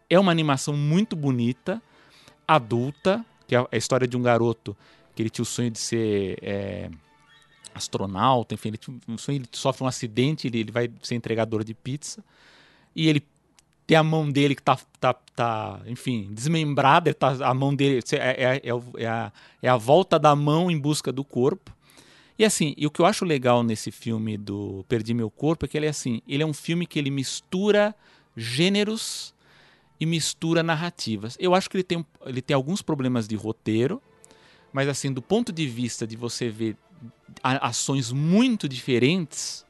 é 0.10 0.20
uma 0.20 0.32
animação 0.32 0.76
muito 0.76 1.16
bonita, 1.16 1.82
adulta, 2.48 3.24
que 3.48 3.56
é 3.56 3.68
a 3.72 3.78
história 3.78 4.08
de 4.08 4.18
um 4.18 4.22
garoto 4.22 4.76
que 5.16 5.22
ele 5.22 5.30
tinha 5.30 5.44
o 5.44 5.46
sonho 5.46 5.70
de 5.70 5.80
ser 5.80 6.40
é, 6.42 6.90
astronauta, 7.74 8.54
enfim, 8.54 8.70
ele, 8.70 8.80
ele 9.30 9.46
sofre 9.52 9.84
um 9.84 9.88
acidente, 9.88 10.48
ele, 10.48 10.60
ele 10.60 10.72
vai 10.72 10.92
ser 11.02 11.16
entregador 11.16 11.64
de 11.64 11.74
pizza 11.74 12.24
e 12.96 13.08
ele 13.08 13.24
tem 13.88 13.98
a 13.98 14.04
mão 14.04 14.30
dele 14.30 14.56
que 14.56 14.62
tá, 14.62 14.80
tá, 15.00 15.14
tá 15.14 15.82
enfim, 15.86 16.30
desmembrada, 16.32 17.14
tá, 17.14 17.36
a 17.46 17.54
mão 17.54 17.76
dele 17.76 18.02
é, 18.14 18.18
é, 18.18 18.56
é, 18.56 18.72
é 18.98 19.08
a, 19.08 19.32
é 19.62 19.68
a 19.68 19.78
volta 19.78 20.18
da 20.18 20.36
mão 20.36 20.72
em 20.72 20.80
busca 20.80 21.12
do 21.12 21.24
corpo. 21.24 21.76
E 22.40 22.46
assim, 22.46 22.74
e 22.78 22.88
o 22.88 22.90
que 22.90 23.02
eu 23.02 23.06
acho 23.06 23.26
legal 23.26 23.64
nesse 23.64 23.92
filme 23.92 24.38
do 24.38 24.86
Perdi 24.88 25.14
Meu 25.14 25.30
Corpo 25.30 25.66
é 25.66 25.68
que 25.68 25.78
ele 25.78 25.86
é 25.86 25.90
assim, 25.90 26.22
ele 26.28 26.42
é 26.42 26.46
um 26.46 26.54
filme 26.54 26.88
que 26.88 26.98
ele 26.98 27.12
mistura 27.12 27.94
gêneros 28.36 29.34
e 30.00 30.06
mistura 30.06 30.64
narrativas. 30.64 31.38
Eu 31.40 31.54
acho 31.54 31.70
que 31.70 31.78
ele 31.78 31.84
tem, 31.84 32.06
ele 32.26 32.42
tem 32.42 32.56
alguns 32.56 32.82
problemas 32.82 33.28
de 33.28 33.36
roteiro, 33.36 34.02
mas 34.74 34.88
assim, 34.88 35.12
do 35.12 35.22
ponto 35.22 35.52
de 35.52 35.68
vista 35.68 36.08
de 36.08 36.16
você 36.16 36.50
ver 36.50 36.76
ações 37.44 38.12
muito 38.12 38.68
diferentes, 38.68 39.66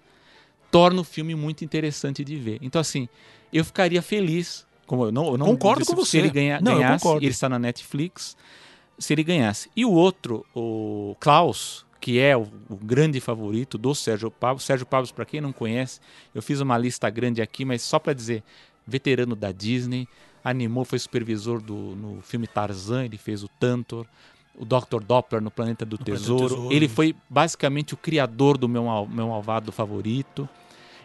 torna 0.69 1.01
o 1.01 1.03
filme 1.03 1.35
muito 1.35 1.63
interessante 1.63 2.23
de 2.23 2.35
ver. 2.37 2.59
Então 2.61 2.79
assim, 2.81 3.07
eu 3.51 3.63
ficaria 3.65 4.01
feliz, 4.01 4.65
como 4.85 5.05
eu 5.05 5.11
não, 5.11 5.27
eu 5.27 5.37
não 5.37 5.45
Concordo 5.47 5.81
disse 5.81 5.95
com 5.95 6.03
se 6.03 6.11
você. 6.11 6.17
ele 6.19 6.29
ganha, 6.29 6.59
Não, 6.61 6.77
ganhasse, 6.77 7.07
ele 7.17 7.27
está 7.27 7.47
na 7.49 7.59
Netflix, 7.59 8.35
se 8.97 9.13
ele 9.13 9.23
ganhasse. 9.23 9.69
E 9.75 9.83
o 9.85 9.91
outro, 9.91 10.45
o 10.55 11.15
Klaus, 11.19 11.85
que 11.99 12.19
é 12.19 12.35
o, 12.35 12.47
o 12.69 12.75
grande 12.75 13.19
favorito 13.19 13.77
do 13.77 13.93
Sérgio 13.93 14.31
Pablo. 14.31 14.59
Sérgio 14.61 14.85
Pablo, 14.85 15.11
para 15.13 15.25
quem 15.25 15.39
não 15.41 15.51
conhece, 15.53 15.99
eu 16.33 16.41
fiz 16.41 16.59
uma 16.59 16.77
lista 16.77 17.09
grande 17.09 17.41
aqui, 17.41 17.63
mas 17.63 17.81
só 17.81 17.99
para 17.99 18.13
dizer, 18.13 18.43
veterano 18.87 19.35
da 19.35 19.51
Disney, 19.51 20.07
animou, 20.43 20.83
foi 20.83 20.97
supervisor 20.97 21.61
do, 21.61 21.75
no 21.95 22.21
filme 22.21 22.47
Tarzan, 22.47 23.05
ele 23.05 23.17
fez 23.17 23.43
o 23.43 23.47
Tantor, 23.47 24.07
o 24.57 24.65
Dr. 24.65 25.03
Doppler 25.05 25.41
no 25.41 25.49
Planeta 25.51 25.85
do 25.85 25.97
Planeta 25.97 26.19
do 26.19 26.19
Tesouro. 26.21 26.47
Tesouro. 26.49 26.73
Ele 26.73 26.87
foi 26.87 27.15
basicamente 27.29 27.93
o 27.93 27.97
criador 27.97 28.57
do 28.57 28.67
meu, 28.67 28.83
Mal- 28.85 29.07
meu 29.07 29.27
malvado 29.29 29.71
favorito. 29.71 30.47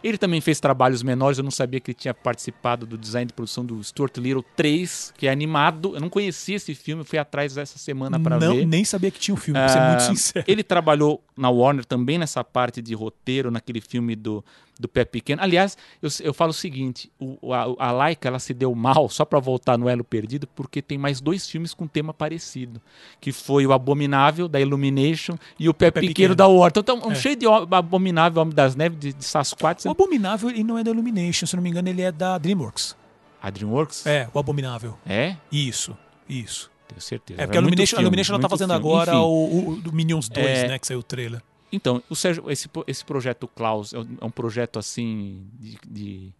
Ele 0.05 0.19
também 0.19 0.41
fez 0.41 0.61
trabalhos 0.61 1.03
menores, 1.03 1.39
eu 1.39 1.43
não 1.43 1.51
sabia 1.51 1.81
que 1.81 1.91
ele 1.91 1.97
tinha 1.99 2.15
participado 2.15 2.87
do 2.87 2.97
design 2.99 3.27
de 3.27 3.33
produção 3.33 3.65
do 3.65 3.83
Stuart 3.83 4.17
Little 4.19 4.45
3, 4.55 5.13
que 5.17 5.27
é 5.27 5.31
animado. 5.31 5.95
Eu 5.97 6.01
não 6.01 6.09
conhecia 6.11 6.55
esse 6.55 6.75
filme, 6.75 7.03
fui 7.03 7.19
atrás 7.19 7.57
essa 7.57 7.79
semana 7.79 8.21
para 8.21 8.39
ver. 8.39 8.67
Nem 8.67 8.85
sabia 8.85 9.11
que 9.11 9.19
tinha 9.19 9.35
um 9.35 9.39
filme, 9.39 9.59
pra 9.59 9.69
ser 9.69 9.81
muito 9.81 9.97
Ah, 9.97 10.01
sincero. 10.01 10.45
Ele 10.47 10.63
trabalhou 10.63 11.25
na 11.37 11.49
Warner 11.51 11.85
também 11.85 12.19
nessa 12.19 12.45
parte 12.45 12.81
de 12.81 12.95
roteiro, 12.95 13.51
naquele 13.51 13.81
filme 13.81 14.15
do, 14.15 14.45
do 14.79 14.87
Pé 14.89 15.05
Pequeno. 15.05 15.43
Aliás, 15.43 15.77
eu, 16.03 16.09
eu 16.23 16.35
falo 16.35 16.51
o 16.51 16.55
seguinte: 16.55 17.11
o, 17.19 17.53
a, 17.53 17.63
a 17.79 17.93
Laika 17.93 18.29
ela 18.29 18.39
se 18.39 18.53
deu 18.55 18.75
mal, 18.75 19.09
só 19.09 19.25
para 19.25 19.39
voltar 19.39 19.79
no 19.79 19.89
Elo 19.89 20.05
Perdido, 20.05 20.47
porque 20.55 20.83
tem 20.83 20.99
mais 20.99 21.21
dois 21.21 21.49
filmes 21.49 21.73
com 21.75 21.87
tema 21.87 22.13
parecido. 22.13 22.81
Que 23.21 23.33
foi 23.33 23.67
o 23.67 23.73
Abominável, 23.73 24.49
da 24.49 24.61
Illumination, 24.61 25.37
e 25.59 25.69
o 25.69 25.75
Pé, 25.75 25.91
Pé 25.91 26.01
Pequeno, 26.01 26.15
Pequeno. 26.15 26.35
da 26.35 26.47
Warner. 26.47 26.73
Então, 26.79 27.01
um 27.05 27.13
É. 27.13 27.15
cheio 27.15 27.37
de 27.37 27.47
o- 27.47 27.69
Abominável, 27.75 28.43
Homem 28.43 28.55
das 28.55 28.75
Neves, 28.77 28.99
de, 28.99 29.13
de 29.13 29.25
Sasquatch. 29.25 29.87
O 29.87 29.91
Abominável 29.91 30.51
ele 30.51 30.65
não 30.65 30.77
é 30.79 30.85
da 30.85 30.91
Illumination, 30.91 31.47
se 31.47 31.57
não 31.57 31.63
me 31.63 31.71
engano, 31.71 31.89
ele 31.89 32.03
é 32.03 32.13
da 32.13 32.37
DreamWorks. 32.39 32.97
A 33.43 33.51
DreamWorks? 33.51 34.07
É, 34.07 34.29
o 34.35 34.39
Abominável. 34.39 34.97
É? 35.07 35.37
Isso, 35.53 35.97
isso. 36.29 36.71
Tenho 36.89 37.01
certeza. 37.01 37.41
É 37.43 37.47
porque 37.47 37.59
a 37.59 37.61
Illumination, 37.61 37.97
a 37.97 37.99
filme, 37.99 38.03
Illumination 38.05 38.33
ela 38.35 38.43
tá 38.43 38.49
fazendo 38.49 38.71
filme. 38.75 38.87
agora 38.89 39.11
Enfim. 39.13 39.21
o, 39.23 39.69
o 39.71 39.77
do 39.77 39.93
Minions 39.93 40.29
2, 40.29 40.47
É. 40.47 40.69
né? 40.69 40.79
Que 40.79 40.87
saiu 40.87 41.01
o 41.01 41.03
trailer. 41.03 41.43
Então, 41.73 42.03
o 42.09 42.15
Sérgio, 42.17 42.51
esse, 42.51 42.69
esse 42.87 43.05
projeto 43.05 43.49
Klaus 43.49 43.93
é 43.93 43.99
um, 43.99 44.07
é 44.21 44.25
um 44.25 44.31
projeto 44.31 44.79
assim 44.79 45.47
de, 45.59 45.79
de, 45.87 46.33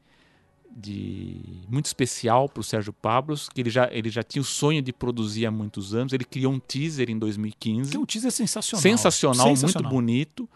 de- 0.71 1.61
muito 1.69 1.87
especial 1.87 2.49
para 2.49 2.61
o 2.61 2.65
Sérgio 2.65 2.93
Pablos, 2.93 3.49
que 3.49 3.61
ele 3.61 3.71
já, 3.71 3.89
ele 3.93 4.09
já 4.09 4.23
tinha 4.23 4.41
o 4.41 4.45
sonho 4.45 4.81
de 4.81 4.93
produzir 4.93 5.47
há 5.47 5.51
muitos 5.51 5.95
anos. 5.95 6.13
Ele 6.13 6.25
criou 6.25 6.53
um 6.53 6.59
teaser 6.61 7.11
em 7.11 7.19
2015, 7.19 7.91
Que 7.91 7.99
o 7.99 8.07
teaser 8.07 8.29
é 8.29 8.31
sensacional. 8.31 8.83
sensacional, 8.83 9.47
muito 9.49 9.61
Sensacional. 9.61 9.91
bonito, 9.91 10.49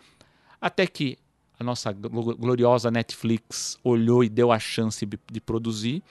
até 0.61 0.87
que 0.87 1.19
a 1.59 1.65
nossa 1.65 1.93
glo- 1.93 2.37
gloriosa 2.37 2.91
Netflix 2.91 3.79
olhou 3.85 4.23
e 4.25 4.29
deu 4.29 4.51
a 4.53 4.59
chance 4.59 5.05
de, 5.05 5.19
de 5.31 5.41
produzir. 5.41 6.03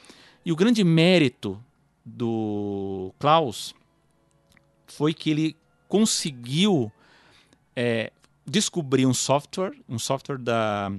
E 0.45 0.51
o 0.51 0.55
grande 0.55 0.83
mérito 0.83 1.59
do 2.05 3.13
Klaus 3.19 3.73
foi 4.87 5.13
que 5.13 5.29
ele 5.29 5.55
conseguiu 5.87 6.91
é, 7.75 8.11
descobrir 8.49 9.05
um 9.05 9.13
software, 9.13 9.73
um 9.87 9.99
software 9.99 10.37
da 10.37 10.91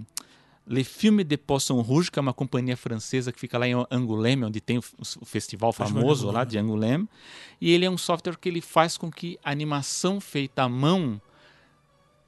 Le 0.66 0.84
Filme 0.84 1.24
de 1.24 1.36
Poisson 1.36 1.80
Rouge, 1.80 2.10
que 2.10 2.18
é 2.18 2.22
uma 2.22 2.32
companhia 2.32 2.76
francesa 2.76 3.32
que 3.32 3.40
fica 3.40 3.58
lá 3.58 3.66
em 3.66 3.74
Angoulême, 3.90 4.44
onde 4.44 4.60
tem 4.60 4.78
o, 4.78 4.82
o 5.20 5.24
festival 5.24 5.70
de 5.70 5.78
famoso 5.78 6.30
lá 6.30 6.44
de 6.44 6.58
Angoulême. 6.58 7.08
E 7.60 7.72
ele 7.72 7.84
é 7.84 7.90
um 7.90 7.98
software 7.98 8.36
que 8.36 8.48
ele 8.48 8.60
faz 8.60 8.96
com 8.96 9.10
que 9.10 9.38
a 9.42 9.50
animação 9.50 10.20
feita 10.20 10.62
à 10.62 10.68
mão 10.68 11.20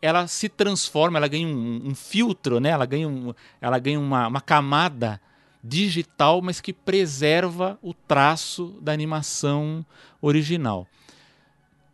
ela 0.01 0.27
se 0.27 0.49
transforma, 0.49 1.19
ela 1.19 1.29
ganha 1.29 1.47
um, 1.47 1.83
um 1.85 1.95
filtro, 1.95 2.59
né? 2.59 2.71
ela 2.71 2.85
ganha, 2.85 3.09
um, 3.09 3.33
ela 3.61 3.79
ganha 3.79 4.01
uma, 4.01 4.27
uma 4.27 4.41
camada 4.41 5.21
digital, 5.63 6.43
mas 6.43 6.61
que 6.61 6.73
preserva 6.73 7.79
o 7.81 7.95
traço 7.95 8.77
da 8.81 8.93
animação 8.93 9.87
original. 10.21 10.89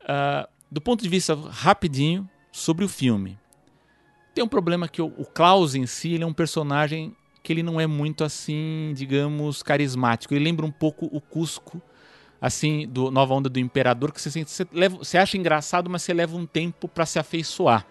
Ah, 0.08 0.48
do 0.70 0.80
ponto 0.80 1.02
de 1.02 1.08
vista 1.08 1.34
rapidinho 1.34 2.28
sobre 2.58 2.84
o 2.84 2.88
filme, 2.88 3.38
tem 4.34 4.44
um 4.44 4.48
problema 4.48 4.88
que 4.88 5.00
o, 5.00 5.06
o 5.16 5.24
Klaus 5.24 5.74
em 5.74 5.86
si 5.86 6.14
ele 6.14 6.24
é 6.24 6.26
um 6.26 6.32
personagem 6.32 7.14
que 7.42 7.52
ele 7.52 7.62
não 7.62 7.80
é 7.80 7.86
muito 7.86 8.24
assim, 8.24 8.92
digamos, 8.94 9.62
carismático. 9.62 10.34
Ele 10.34 10.44
lembra 10.44 10.66
um 10.66 10.70
pouco 10.70 11.06
o 11.06 11.20
Cusco, 11.20 11.80
assim, 12.40 12.86
do 12.86 13.10
Nova 13.10 13.34
Onda 13.34 13.48
do 13.48 13.58
Imperador, 13.58 14.12
que 14.12 14.20
você, 14.20 14.30
sente- 14.30 14.50
você, 14.50 14.66
leva, 14.72 14.98
você 14.98 15.16
acha 15.16 15.36
engraçado, 15.38 15.88
mas 15.88 16.02
você 16.02 16.12
leva 16.12 16.36
um 16.36 16.46
tempo 16.46 16.86
para 16.86 17.06
se 17.06 17.18
afeiçoar. 17.18 17.86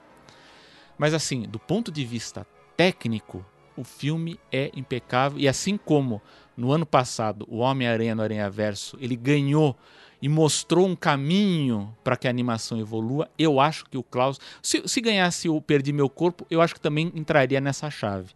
Mas 0.98 1.14
assim, 1.14 1.44
do 1.44 1.60
ponto 1.60 1.92
de 1.92 2.06
vista 2.06 2.46
técnico, 2.76 3.46
o 3.76 3.84
filme 3.84 4.40
é 4.52 4.72
impecável 4.76 5.40
e 5.40 5.48
assim 5.48 5.78
como 5.78 6.22
no 6.56 6.72
ano 6.72 6.86
passado 6.86 7.46
o 7.50 7.58
Homem-Aranha 7.58 8.16
no 8.16 8.24
Aranha 8.24 8.50
Verso, 8.50 8.98
ele 9.00 9.16
ganhou 9.16 9.76
e 10.22 10.28
mostrou 10.28 10.88
um 10.88 10.96
caminho 10.96 11.94
para 12.04 12.18
que 12.18 12.28
a 12.28 12.30
animação 12.30 12.80
evolua, 12.80 13.30
eu 13.38 13.60
acho 13.60 13.86
que 13.86 13.98
o 13.98 14.04
Klaus, 14.04 14.40
se, 14.62 14.82
se 14.88 15.00
ganhasse 15.02 15.48
o 15.48 15.62
Perdi 15.62 15.94
Meu 15.94 16.10
Corpo, 16.10 16.46
eu 16.50 16.62
acho 16.62 16.74
que 16.74 16.80
também 16.82 17.12
entraria 17.14 17.62
nessa 17.62 17.90
chave. 17.90 18.30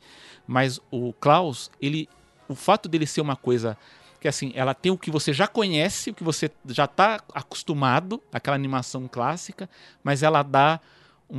Mas 0.45 0.79
o 0.91 1.11
Klaus, 1.13 1.71
ele 1.81 2.07
o 2.47 2.55
fato 2.55 2.89
dele 2.89 3.07
ser 3.07 3.21
uma 3.21 3.35
coisa 3.35 3.77
que 4.19 4.27
assim, 4.27 4.51
ela 4.53 4.73
tem 4.75 4.91
o 4.91 4.97
que 4.97 5.09
você 5.09 5.33
já 5.33 5.47
conhece, 5.47 6.11
o 6.11 6.13
que 6.13 6.23
você 6.23 6.51
já 6.67 6.85
está 6.85 7.19
acostumado, 7.33 8.21
aquela 8.31 8.55
animação 8.55 9.07
clássica, 9.07 9.67
mas 10.03 10.21
ela 10.21 10.43
dá 10.43 10.79
um, 11.29 11.37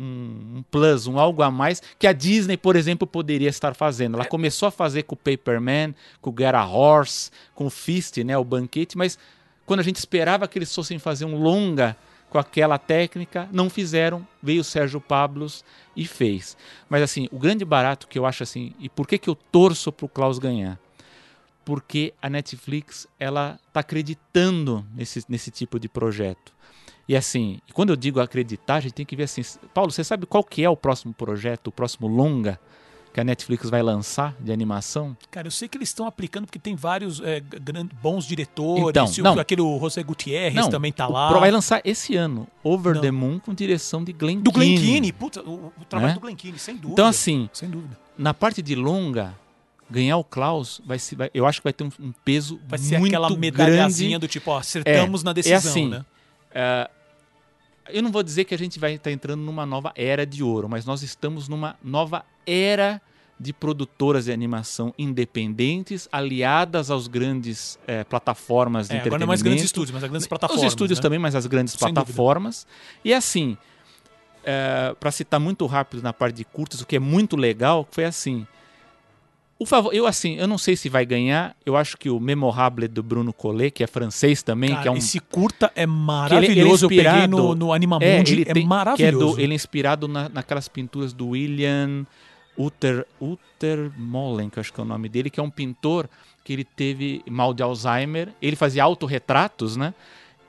um- 0.00 0.56
um 0.58 0.64
plus, 0.70 1.06
um 1.06 1.18
algo 1.18 1.42
a 1.42 1.50
mais 1.50 1.82
que 1.98 2.06
a 2.06 2.12
Disney, 2.12 2.56
por 2.56 2.74
exemplo, 2.74 3.06
poderia 3.06 3.48
estar 3.50 3.74
fazendo. 3.74 4.14
Ela 4.14 4.24
começou 4.24 4.66
a 4.66 4.70
fazer 4.70 5.02
com 5.04 5.14
o 5.14 5.18
Paperman, 5.18 5.94
com 6.20 6.30
o 6.30 6.34
Get 6.36 6.54
a 6.54 6.64
Horse, 6.66 7.30
com 7.54 7.66
o 7.66 7.70
Fist, 7.70 8.16
né, 8.24 8.36
o 8.36 8.42
banquete, 8.44 8.96
mas 8.96 9.18
quando 9.66 9.80
a 9.80 9.82
gente 9.82 9.96
esperava 9.96 10.46
que 10.46 10.58
eles 10.58 10.72
fossem 10.72 10.98
fazer 10.98 11.24
um 11.24 11.36
longa 11.36 11.96
com 12.30 12.38
aquela 12.38 12.78
técnica, 12.78 13.48
não 13.52 13.68
fizeram. 13.68 14.26
Veio 14.42 14.60
o 14.60 14.64
Sérgio 14.64 15.00
Pablos 15.00 15.64
e 15.94 16.06
fez. 16.06 16.56
Mas 16.88 17.02
assim, 17.02 17.28
o 17.32 17.38
grande 17.38 17.64
barato 17.64 18.06
que 18.06 18.18
eu 18.18 18.24
acho 18.24 18.42
assim, 18.42 18.72
e 18.78 18.88
por 18.88 19.06
que 19.06 19.18
que 19.18 19.28
eu 19.28 19.34
torço 19.34 19.92
pro 19.92 20.08
Klaus 20.08 20.38
ganhar? 20.38 20.78
Porque 21.64 22.14
a 22.22 22.30
Netflix, 22.30 23.08
ela 23.18 23.58
tá 23.72 23.80
acreditando 23.80 24.86
nesse, 24.94 25.24
nesse 25.28 25.50
tipo 25.50 25.80
de 25.80 25.88
projeto. 25.88 26.54
E 27.08 27.16
assim, 27.16 27.60
quando 27.72 27.90
eu 27.90 27.96
digo 27.96 28.20
acreditar, 28.20 28.76
a 28.76 28.80
gente 28.80 28.94
tem 28.94 29.06
que 29.06 29.16
ver 29.16 29.24
assim, 29.24 29.42
Paulo, 29.74 29.90
você 29.90 30.04
sabe 30.04 30.26
qual 30.26 30.44
que 30.44 30.62
é 30.62 30.70
o 30.70 30.76
próximo 30.76 31.12
projeto, 31.12 31.68
o 31.68 31.72
próximo 31.72 32.06
longa 32.06 32.58
que 33.16 33.20
a 33.20 33.24
Netflix 33.24 33.70
vai 33.70 33.82
lançar 33.82 34.34
de 34.38 34.52
animação? 34.52 35.16
Cara, 35.30 35.46
eu 35.46 35.50
sei 35.50 35.66
que 35.68 35.78
eles 35.78 35.88
estão 35.88 36.06
aplicando 36.06 36.44
porque 36.44 36.58
tem 36.58 36.76
vários 36.76 37.18
é, 37.22 37.36
g- 37.36 37.42
gran- 37.62 37.88
bons 38.02 38.26
diretores. 38.26 38.84
Então, 38.90 39.06
o- 39.06 39.22
não. 39.22 39.38
Aquele 39.40 39.62
o 39.62 39.78
José 39.80 40.02
Gutierrez 40.02 40.68
também 40.68 40.92
tá 40.92 41.08
o 41.08 41.12
lá. 41.12 41.28
pro- 41.30 41.40
vai 41.40 41.50
lançar 41.50 41.80
esse 41.82 42.14
ano, 42.14 42.46
Over 42.62 42.96
Não. 42.96 43.00
the 43.00 43.10
Moon, 43.10 43.38
com 43.38 43.54
direção 43.54 44.04
de 44.04 44.12
Glenn 44.12 44.40
Do 44.40 44.52
Glen 44.52 44.76
Keane. 44.78 45.12
Puta, 45.14 45.40
o, 45.40 45.72
o 45.80 45.84
trabalho 45.88 46.10
Né? 46.10 46.14
do 46.14 46.20
Glen 46.20 46.36
Keane, 46.36 46.58
sem 46.58 46.74
dúvida. 46.76 46.92
Então 46.92 47.06
assim, 47.06 47.48
Sem 47.54 47.70
dúvida. 47.70 47.98
na 48.18 48.34
parte 48.34 48.60
de 48.60 48.74
longa, 48.74 49.34
ganhar 49.90 50.18
o 50.18 50.24
Klaus, 50.24 50.82
vai 50.84 50.98
se, 50.98 51.14
vai- 51.16 51.30
eu 51.32 51.46
acho 51.46 51.60
que 51.60 51.64
vai 51.64 51.72
ter 51.72 51.84
um, 51.84 51.90
um 51.98 52.12
peso 52.22 52.60
Vai 52.68 52.78
ser 52.78 52.98
muito 52.98 53.12
aquela 53.14 53.28
grande. 53.28 53.40
medalhazinha 53.40 54.18
do 54.18 54.28
tipo, 54.28 54.50
ó, 54.50 54.58
acertamos 54.58 55.22
na 55.22 55.32
decisão, 55.32 55.56
assim, 55.70 55.88
né? 55.88 56.04
É, 56.50 56.90
eu 57.88 58.02
não 58.02 58.10
vou 58.12 58.22
dizer 58.22 58.44
que 58.44 58.54
a 58.54 58.58
gente 58.58 58.78
vai 58.78 58.94
estar 58.94 59.10
entrando 59.10 59.40
numa 59.42 59.64
nova 59.66 59.92
era 59.94 60.26
de 60.26 60.42
ouro, 60.42 60.68
mas 60.68 60.84
nós 60.84 61.02
estamos 61.02 61.48
numa 61.48 61.76
nova 61.82 62.24
era 62.46 63.00
de 63.38 63.52
produtoras 63.52 64.24
de 64.24 64.32
animação 64.32 64.94
independentes, 64.98 66.08
aliadas 66.10 66.90
aos 66.90 67.06
grandes 67.06 67.78
eh, 67.86 68.02
plataformas 68.04 68.88
de 68.88 68.94
É, 68.94 69.00
agora 69.00 69.10
não 69.10 69.14
é 69.14 69.18
entretenimento. 69.18 69.28
mais 69.28 69.42
grandes 69.42 69.64
estúdios, 69.64 69.90
mas 69.92 70.04
as 70.04 70.10
grandes 70.10 70.26
plataformas. 70.26 70.64
Os 70.64 70.72
estúdios 70.72 70.98
né? 70.98 71.02
também, 71.02 71.18
mas 71.18 71.34
as 71.34 71.46
grandes 71.46 71.74
Sem 71.74 71.80
dúvida. 71.80 72.00
plataformas. 72.04 72.66
E 73.04 73.12
assim, 73.12 73.58
para 74.98 75.10
citar 75.10 75.40
muito 75.40 75.66
rápido 75.66 76.02
na 76.02 76.12
parte 76.12 76.36
de 76.36 76.44
curtas, 76.44 76.80
o 76.80 76.86
que 76.86 76.96
é 76.96 77.00
muito 77.00 77.36
legal 77.36 77.86
foi 77.90 78.04
assim. 78.04 78.46
O 79.58 79.64
favor, 79.64 79.94
eu 79.94 80.06
assim, 80.06 80.36
eu 80.36 80.46
não 80.46 80.58
sei 80.58 80.76
se 80.76 80.88
vai 80.90 81.06
ganhar. 81.06 81.56
Eu 81.64 81.76
acho 81.76 81.96
que 81.96 82.10
o 82.10 82.20
Memorable 82.20 82.86
do 82.88 83.02
Bruno 83.02 83.32
Collet, 83.32 83.70
que 83.70 83.82
é 83.82 83.86
francês 83.86 84.42
também, 84.42 84.68
Cara, 84.70 84.82
que 84.82 84.88
é 84.88 84.90
um 84.90 84.96
Esse 84.98 85.18
curta 85.18 85.72
é 85.74 85.82
ele- 85.82 85.82
ele 85.82 85.82
é 85.84 85.86
maravilhoso. 85.86 86.84
eu 86.84 86.88
peguei 86.90 87.26
no, 87.26 87.54
no 87.54 87.72
Animamundi, 87.72 88.32
ele 88.34 88.42
é, 88.42 88.52
tem- 88.52 88.66
maravilhoso. 88.66 89.32
É 89.32 89.36
do- 89.36 89.40
ele 89.40 89.52
é 89.52 89.56
inspirado 89.56 90.06
na- 90.06 90.28
naquelas 90.28 90.68
pinturas 90.68 91.14
do 91.14 91.28
William 91.28 92.04
Uter, 92.58 93.06
Utermohlen, 93.20 94.50
que 94.50 94.58
eu 94.58 94.60
acho 94.60 94.72
que 94.72 94.80
é 94.80 94.82
o 94.82 94.86
nome 94.86 95.08
dele, 95.08 95.30
que 95.30 95.40
é 95.40 95.42
um 95.42 95.50
pintor 95.50 96.08
que 96.44 96.52
ele 96.52 96.64
teve 96.64 97.22
mal 97.28 97.52
de 97.54 97.62
Alzheimer. 97.62 98.28
Ele 98.40 98.56
fazia 98.56 98.84
autorretratos, 98.84 99.76
né? 99.76 99.94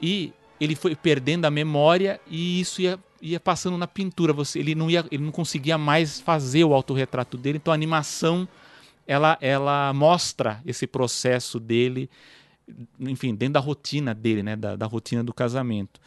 E 0.01 0.31
ele 0.59 0.75
foi 0.75 0.95
perdendo 0.95 1.45
a 1.45 1.51
memória 1.51 2.19
e 2.29 2.59
isso 2.59 2.81
ia, 2.81 2.99
ia 3.21 3.39
passando 3.39 3.77
na 3.77 3.87
pintura. 3.87 4.33
Você, 4.33 4.59
ele, 4.59 4.75
não 4.75 4.89
ia, 4.89 5.05
ele 5.11 5.23
não 5.23 5.31
conseguia 5.31 5.77
mais 5.77 6.19
fazer 6.19 6.63
o 6.65 6.73
autorretrato 6.73 7.37
dele, 7.37 7.57
então 7.57 7.71
a 7.71 7.75
animação 7.75 8.47
ela, 9.07 9.37
ela 9.39 9.93
mostra 9.93 10.61
esse 10.65 10.85
processo 10.85 11.59
dele, 11.59 12.09
enfim, 12.99 13.33
dentro 13.33 13.53
da 13.53 13.59
rotina 13.59 14.13
dele, 14.13 14.43
né? 14.43 14.55
Da, 14.55 14.75
da 14.75 14.85
rotina 14.85 15.23
do 15.23 15.33
casamento. 15.33 15.99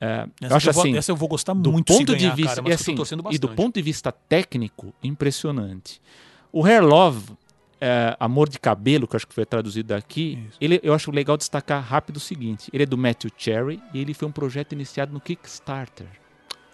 É, 0.00 0.28
Essa 0.42 0.52
eu 0.52 0.56
acho 0.56 0.68
eu 0.68 0.72
vou, 0.74 0.82
assim, 0.82 0.96
essa 0.96 1.10
eu 1.10 1.16
vou 1.16 1.28
gostar 1.28 1.54
do 1.54 1.72
muito 1.72 1.90
ponto 1.92 2.12
ganhar, 2.12 2.34
de 2.34 2.42
vista 2.42 2.56
cara, 2.56 2.68
e, 2.68 2.72
assim, 2.72 2.94
e 3.30 3.38
do 3.38 3.48
ponto 3.48 3.76
de 3.76 3.82
vista 3.82 4.12
técnico 4.12 4.92
impressionante 5.02 6.02
o 6.52 6.62
Hair 6.66 6.84
Love 6.84 7.32
é, 7.80 8.14
Amor 8.20 8.46
de 8.50 8.58
Cabelo 8.58 9.08
que 9.08 9.14
eu 9.14 9.16
acho 9.16 9.26
que 9.26 9.32
foi 9.32 9.46
traduzido 9.46 9.94
aqui 9.94 10.38
Isso. 10.50 10.58
ele 10.60 10.78
eu 10.82 10.92
acho 10.92 11.10
legal 11.10 11.38
destacar 11.38 11.82
rápido 11.82 12.18
o 12.18 12.20
seguinte 12.20 12.68
ele 12.74 12.82
é 12.82 12.86
do 12.86 12.98
Matthew 12.98 13.30
Cherry 13.38 13.80
e 13.94 13.98
ele 13.98 14.12
foi 14.12 14.28
um 14.28 14.32
projeto 14.32 14.74
iniciado 14.74 15.14
no 15.14 15.20
Kickstarter 15.20 16.08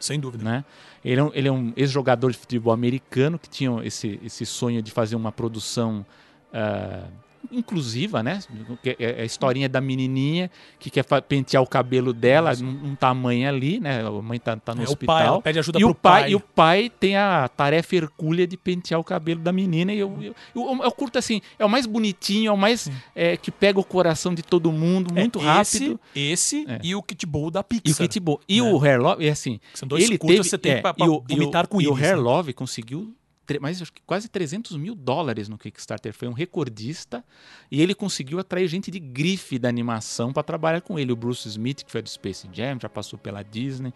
Sem 0.05 0.18
dúvida. 0.18 0.44
né 0.44 0.64
ele 1.05 1.20
é 1.20 1.24
um, 1.24 1.30
é 1.34 1.50
um 1.50 1.72
ex-jogador 1.76 2.30
de 2.30 2.38
futebol 2.38 2.72
americano 2.72 3.38
que 3.38 3.48
tinha 3.48 3.70
esse 3.84 4.20
esse 4.22 4.44
sonho 4.44 4.82
de 4.82 4.90
fazer 4.90 5.16
uma 5.16 5.32
produção 5.32 6.05
ah, 6.53 7.07
inclusiva, 7.51 8.22
né? 8.22 8.40
É 8.84 8.97
é 9.18 9.22
a 9.22 9.24
historinha 9.24 9.68
da 9.68 9.80
menininha 9.80 10.51
que 10.78 10.90
quer 10.90 11.05
pentear 11.22 11.62
o 11.62 11.66
cabelo 11.66 12.12
dela, 12.12 12.53
não, 12.57 12.95
tá 12.95 13.09
a 13.09 13.14
mãe 13.14 13.47
ali, 13.47 13.80
né? 13.80 14.07
A 14.07 14.11
mãe 14.11 14.38
tá, 14.38 14.57
tá 14.57 14.74
no 14.74 14.82
É, 14.82 14.84
o 14.84 14.88
hospital. 14.88 15.16
pai, 15.16 15.26
ela 15.26 15.43
pede 15.43 15.59
ajuda 15.59 15.78
e 15.78 15.82
pro 15.82 15.90
o 15.90 15.95
pai, 15.95 16.22
pai. 16.22 16.30
E 16.30 16.34
o 16.34 16.40
pai 16.40 16.90
tem 17.01 17.16
a 17.16 17.49
tarefa 17.49 17.97
hercúlea 17.97 18.47
de 18.47 18.57
pentear 18.57 19.01
o 19.01 19.05
cabelo 19.05 19.40
da 19.40 19.53
menina. 19.53 19.93
E 19.93 19.99
eu, 19.99 20.16
eu, 20.22 20.34
eu, 20.55 20.82
eu 20.84 20.93
curto 20.93 21.18
assim, 21.18 21.40
é 21.59 21.64
o 21.64 21.68
mais 21.68 21.86
bonitinho, 21.86 22.49
é 22.49 22.53
o 22.53 22.57
mais 22.57 22.90
é, 23.14 23.36
que 23.36 23.51
pega 23.51 23.78
o 23.80 23.84
coração 23.84 24.34
de 24.34 24.43
todo 24.43 24.70
mundo, 24.72 25.12
muito 25.12 25.38
É, 25.40 25.43
rápido. 25.43 25.99
Esse, 26.14 26.61
esse 26.62 26.66
É. 26.70 26.80
e 26.82 26.95
o 26.95 27.03
Kit 27.03 27.26
Bull 27.26 27.51
da 27.51 27.61
E 27.61 27.62
o 27.62 27.64
Pixar. 27.82 28.07
Kit 28.08 28.21
Bo- 28.21 28.41
E 28.49 28.61
né? 28.61 28.71
o 28.71 28.83
Hair 28.83 29.00
Love, 29.00 29.26
é 29.26 29.30
assim, 29.30 29.58
que 29.72 29.79
são 29.79 29.88
dois 29.88 30.04
ele 30.04 30.18
teve, 30.18 30.38
você 30.45 30.58
tem 30.58 30.72
é, 30.72 30.80
pra, 30.80 30.91
e 30.91 30.95
pra 30.95 31.07
o- 31.07 31.25
e 31.29 31.33
o- 31.34 31.37
vomitar 31.37 31.66
com 31.66 31.80
E 31.80 31.88
o. 31.88 31.95
Hair 31.95 32.16
né? 32.16 32.22
Love 32.22 32.53
conseguiu 32.53 33.14
mais, 33.60 33.82
acho 33.82 33.92
que 33.92 34.00
quase 34.06 34.28
300 34.28 34.76
mil 34.76 34.94
dólares 34.94 35.48
no 35.48 35.58
Kickstarter. 35.58 36.12
Foi 36.14 36.28
um 36.28 36.32
recordista 36.32 37.24
e 37.70 37.82
ele 37.82 37.94
conseguiu 37.94 38.38
atrair 38.38 38.68
gente 38.68 38.90
de 38.90 38.98
grife 38.98 39.58
da 39.58 39.68
animação 39.68 40.32
para 40.32 40.42
trabalhar 40.42 40.80
com 40.80 40.98
ele. 40.98 41.12
O 41.12 41.16
Bruce 41.16 41.48
Smith, 41.48 41.82
que 41.84 41.90
foi 41.90 42.02
do 42.02 42.08
Space 42.08 42.48
Jam, 42.52 42.78
já 42.80 42.88
passou 42.88 43.18
pela 43.18 43.42
Disney. 43.42 43.92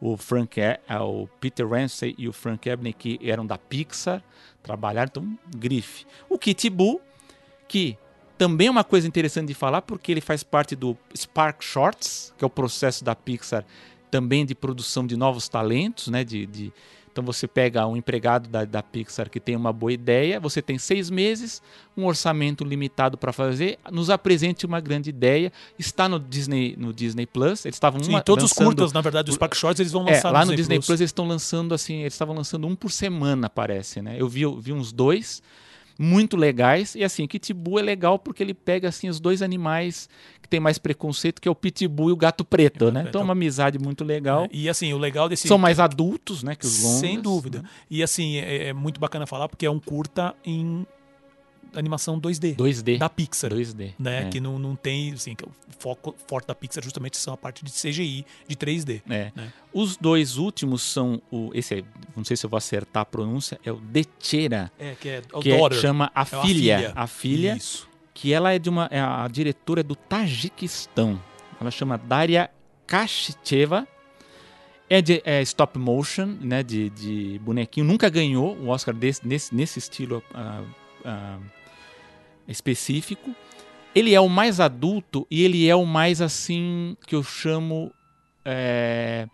O 0.00 0.16
Frank, 0.16 0.60
ah, 0.88 1.04
o 1.04 1.26
Peter 1.40 1.66
Ramsey 1.66 2.14
e 2.18 2.28
o 2.28 2.32
Frank 2.32 2.68
Ebney, 2.68 2.92
que 2.92 3.18
eram 3.22 3.46
da 3.46 3.56
Pixar, 3.56 4.22
trabalharam, 4.62 5.08
então, 5.10 5.38
grife. 5.56 6.06
O 6.28 6.38
Kit 6.38 6.68
Buu, 6.68 7.00
que 7.66 7.96
também 8.36 8.68
é 8.68 8.70
uma 8.70 8.84
coisa 8.84 9.08
interessante 9.08 9.48
de 9.48 9.54
falar, 9.54 9.82
porque 9.82 10.12
ele 10.12 10.20
faz 10.20 10.42
parte 10.42 10.76
do 10.76 10.96
Spark 11.16 11.62
Shorts, 11.62 12.32
que 12.38 12.44
é 12.44 12.46
o 12.46 12.50
processo 12.50 13.02
da 13.04 13.14
Pixar 13.14 13.64
também 14.10 14.44
de 14.44 14.56
produção 14.56 15.06
de 15.06 15.16
novos 15.16 15.48
talentos, 15.48 16.08
né? 16.08 16.24
De, 16.24 16.44
de- 16.44 16.72
Então 17.12 17.24
você 17.24 17.48
pega 17.48 17.86
um 17.86 17.96
empregado 17.96 18.48
da, 18.48 18.64
da 18.64 18.82
Pixar 18.82 19.28
que 19.28 19.40
tem 19.40 19.56
uma 19.56 19.72
boa 19.72 19.92
ideia, 19.92 20.38
você 20.38 20.62
tem 20.62 20.78
seis 20.78 21.10
meses, 21.10 21.60
um 21.96 22.06
orçamento 22.06 22.64
limitado 22.64 23.18
para 23.18 23.32
fazer, 23.32 23.78
nos 23.90 24.10
apresente 24.10 24.64
uma 24.64 24.80
grande 24.80 25.10
ideia. 25.10 25.52
Está 25.78 26.08
no 26.08 26.20
Disney, 26.20 26.76
no 26.78 26.92
Disney 26.92 27.26
Plus. 27.26 27.64
Eles 27.64 27.76
estavam 27.76 28.02
Sim, 28.02 28.10
uma- 28.10 28.22
todos 28.22 28.44
os 28.44 28.52
curtas, 28.52 28.92
na 28.92 29.00
verdade, 29.00 29.26
dos 29.26 29.34
Spark 29.34 29.54
Shorts, 29.56 29.80
eles 29.80 29.92
vão 29.92 30.06
é, 30.08 30.12
lançar 30.12 30.30
lá 30.30 30.44
no 30.44 30.54
Disney 30.54 30.78
Plus. 30.78 31.00
eles 31.00 31.08
estão 31.10 31.26
lançando 31.26 31.74
assim, 31.74 32.00
eles 32.00 32.14
estavam 32.14 32.34
lançando 32.34 32.66
um 32.66 32.76
por 32.76 32.90
semana, 32.90 33.50
parece, 33.50 34.00
né? 34.00 34.14
Eu 34.18 34.28
vi, 34.28 34.42
eu 34.42 34.58
vi 34.60 34.72
uns 34.72 34.92
dois 34.92 35.42
muito 36.02 36.34
legais 36.34 36.94
e 36.94 37.04
assim, 37.04 37.26
Pitbull 37.26 37.78
é 37.78 37.82
legal 37.82 38.18
porque 38.18 38.42
ele 38.42 38.54
pega 38.54 38.88
assim 38.88 39.10
os 39.10 39.20
dois 39.20 39.42
animais 39.42 40.08
que 40.40 40.48
tem 40.48 40.58
mais 40.58 40.78
preconceito, 40.78 41.42
que 41.42 41.46
é 41.46 41.50
o 41.50 41.54
Pitbull 41.54 42.08
e 42.08 42.12
o 42.12 42.16
gato 42.16 42.42
preto, 42.42 42.86
o 42.86 42.90
né? 42.90 43.04
Então 43.06 43.20
é 43.20 43.24
uma 43.24 43.34
amizade 43.34 43.78
muito 43.78 44.02
legal. 44.02 44.44
É, 44.44 44.48
E 44.50 44.66
assim, 44.66 44.94
o 44.94 44.98
legal 44.98 45.28
desse. 45.28 45.46
São 45.46 45.58
mais 45.58 45.78
adultos, 45.78 46.42
né, 46.42 46.54
que 46.56 46.64
os 46.64 46.82
longas. 46.82 47.00
Sem 47.00 47.20
dúvida. 47.20 47.60
né? 47.60 47.68
E 47.90 48.02
assim, 48.02 48.38
é, 48.38 48.68
é 48.68 48.72
muito 48.72 48.98
bacana 48.98 49.26
falar 49.26 49.46
porque 49.46 49.66
é 49.66 49.70
um 49.70 49.78
curta 49.78 50.34
em 50.42 50.86
animação 51.74 52.20
2D. 52.20 52.56
2D. 52.56 52.98
Da 52.98 53.08
Pixar. 53.08 53.50
2D. 53.52 53.92
Né? 53.98 54.22
É. 54.22 54.28
Que 54.28 54.40
não, 54.40 54.58
não 54.58 54.74
tem, 54.76 55.12
assim, 55.12 55.34
o 55.42 55.50
foco 55.78 56.14
forte 56.26 56.46
da 56.46 56.54
Pixar 56.54 56.82
justamente 56.82 57.16
são 57.16 57.34
a 57.34 57.36
parte 57.36 57.64
de 57.64 57.70
CGI, 57.70 58.24
de 58.48 58.56
3D. 58.56 59.02
É. 59.08 59.32
né? 59.34 59.52
Os 59.72 59.96
dois 59.96 60.36
últimos 60.36 60.82
são 60.82 61.20
o 61.30 61.50
esse 61.54 61.74
aí, 61.74 61.84
não 62.16 62.24
sei 62.24 62.36
se 62.36 62.44
eu 62.44 62.50
vou 62.50 62.58
acertar 62.58 63.02
a 63.02 63.04
pronúncia, 63.04 63.58
é 63.64 63.70
o 63.70 63.76
Dechera, 63.76 64.70
É, 64.78 64.94
que 65.00 65.08
é 65.08 65.22
o 65.32 65.40
que 65.40 65.50
é, 65.52 65.56
Daughter. 65.56 65.78
chama 65.78 66.10
a 66.14 66.22
É 66.22 66.24
filha, 66.24 66.78
filha. 66.78 66.92
a 66.96 67.06
filha 67.06 67.56
Isso. 67.56 67.88
que 68.12 68.32
ela 68.32 68.52
é 68.52 68.58
de 68.58 68.68
uma. 68.68 68.88
é 68.90 69.00
a 69.00 69.26
diretora 69.28 69.82
do 69.82 69.94
Tajiquistão. 69.94 71.20
Ela 71.60 71.70
chama 71.70 71.96
Daria 71.98 72.50
Kashicheva. 72.86 73.86
É 74.88 75.00
de 75.00 75.22
é 75.24 75.40
stop 75.42 75.78
motion, 75.78 76.36
né? 76.40 76.64
De, 76.64 76.90
de 76.90 77.38
bonequinho. 77.44 77.86
Nunca 77.86 78.08
ganhou 78.08 78.56
um 78.56 78.70
Oscar 78.70 78.92
desse, 78.92 79.24
nesse, 79.24 79.54
nesse 79.54 79.78
estilo 79.78 80.20
ah, 80.34 80.64
ah, 81.04 81.38
específico. 82.50 83.34
Ele 83.94 84.14
é 84.14 84.20
o 84.20 84.28
mais 84.28 84.60
adulto 84.60 85.26
e 85.30 85.42
ele 85.42 85.68
é 85.68 85.74
o 85.74 85.84
mais 85.84 86.20
assim 86.20 86.96
que 87.06 87.14
eu 87.14 87.22
chamo. 87.22 87.92
é, 88.44 89.28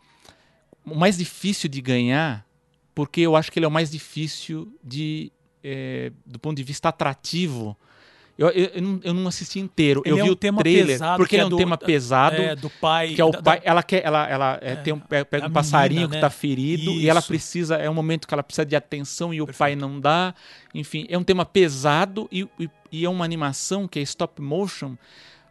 o 0.85 0.95
mais 0.95 1.19
difícil 1.19 1.69
de 1.69 1.81
ganhar, 1.81 2.47
porque 2.95 3.21
eu 3.21 3.35
acho 3.35 3.51
que 3.51 3.59
ele 3.59 3.67
é 3.67 3.69
o 3.69 3.73
mais 3.73 3.91
difícil 3.91 4.73
de. 4.83 5.33
é, 5.63 6.13
do 6.25 6.39
ponto 6.39 6.57
de 6.57 6.63
vista 6.63 6.89
atrativo. 6.89 7.77
Eu, 8.39 8.49
eu, 8.49 8.65
eu 8.75 8.83
não, 8.83 9.01
eu 9.03 9.15
não 9.15 9.27
assisti 9.29 9.59
inteiro. 9.59 10.03
Ele 10.05 10.15
eu 10.15 10.19
é 10.19 10.23
vi 10.25 10.29
um 10.29 10.33
o 10.33 10.37
tema 10.37 10.63
trailer, 10.63 10.87
pesado, 10.87 11.17
porque 11.17 11.31
que 11.31 11.37
ele 11.37 11.41
é 11.41 11.45
é 11.45 11.47
um 11.47 11.51
do- 11.51 11.57
tema 11.57 11.79
pesado. 11.79 12.37
É, 12.37 12.55
do 12.55 12.69
pai. 12.69 13.15
Que 13.15 13.21
é 13.21 13.25
o 13.25 13.31
da- 13.31 13.43
pai, 13.43 13.61
da- 13.61 13.67
ela 13.67 13.83
quer, 13.83 14.05
ela, 14.05 14.29
ela 14.29 14.59
é, 14.61 14.73
É, 14.73 14.77
tem 14.77 14.93
um, 14.93 14.99
pega 15.01 15.47
um 15.47 15.51
passarinho 15.51 16.01
menina, 16.03 16.09
que 16.11 16.15
né? 16.17 16.21
tá 16.21 16.29
ferido 16.31 16.91
e 16.93 17.09
ela 17.09 17.21
Isso. 17.21 17.29
precisa, 17.29 17.77
é 17.77 17.89
um 17.89 17.95
momento 17.95 18.29
que 18.29 18.35
ela 18.35 18.43
precisa 18.43 18.67
de 18.67 18.77
atenção 18.77 19.33
e 19.33 19.41
o 19.41 19.47
Perfeito. 19.47 19.59
pai 19.59 19.75
não 19.77 19.99
dá. 19.99 20.35
Enfim, 20.75 21.07
é 21.09 21.17
um 21.17 21.23
tema 21.23 21.47
pesado 21.47 22.29
e, 22.31 22.47
e, 22.61 22.69
e 22.93 23.05
é 23.07 23.09
uma 23.09 23.25
animação 23.25 23.89
que 23.89 23.99
é 23.99 24.03
stop 24.03 24.41
motion, 24.43 24.97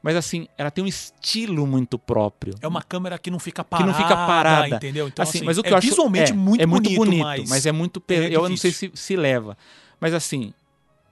mas 0.03 0.15
assim, 0.15 0.47
ela 0.55 0.69
tem 0.69 0.83
um 0.83 0.87
estilo 0.87 1.65
muito 1.65 1.97
próprio. 1.97 2.53
É 2.61 2.67
uma 2.67 2.83
câmera 2.83 3.17
que 3.17 3.31
não 3.31 3.39
fica 3.39 3.63
que 3.63 3.69
parada. 3.71 3.91
não 3.91 3.97
fica 3.97 4.15
parada. 4.15 4.75
Entendeu? 4.75 5.07
Então, 5.07 5.23
assim, 5.23 5.39
assim, 5.39 5.45
mas 5.47 5.57
o 5.57 5.63
que 5.63 5.69
é 5.69 5.71
eu 5.73 5.77
acho 5.77 5.87
visualmente 5.87 6.31
é, 6.31 6.35
muito, 6.35 6.61
é 6.61 6.65
muito 6.67 6.83
bonito, 6.93 7.23
bonito, 7.23 7.49
mas, 7.49 7.65
é 7.65 7.71
muito 7.71 8.03
é 8.09 8.27
eu 8.35 8.47
não 8.47 8.55
sei 8.55 8.71
se 8.71 8.91
se 8.93 9.15
leva. 9.15 9.57
Mas 9.99 10.13
assim, 10.13 10.53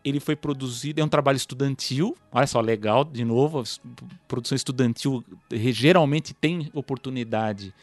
ele 0.04 0.20
foi 0.20 0.36
produzido, 0.36 1.00
é 1.00 1.04
um 1.04 1.08
trabalho 1.08 1.38
estudantil. 1.38 2.16
Olha 2.32 2.48
só, 2.48 2.60
legal, 2.60 3.04
de 3.04 3.24
novo, 3.24 3.64
produção 4.28 4.56
estudantil 4.56 5.24
geralmente 5.52 6.34
tem 6.34 6.70
oportunidade 6.74 7.74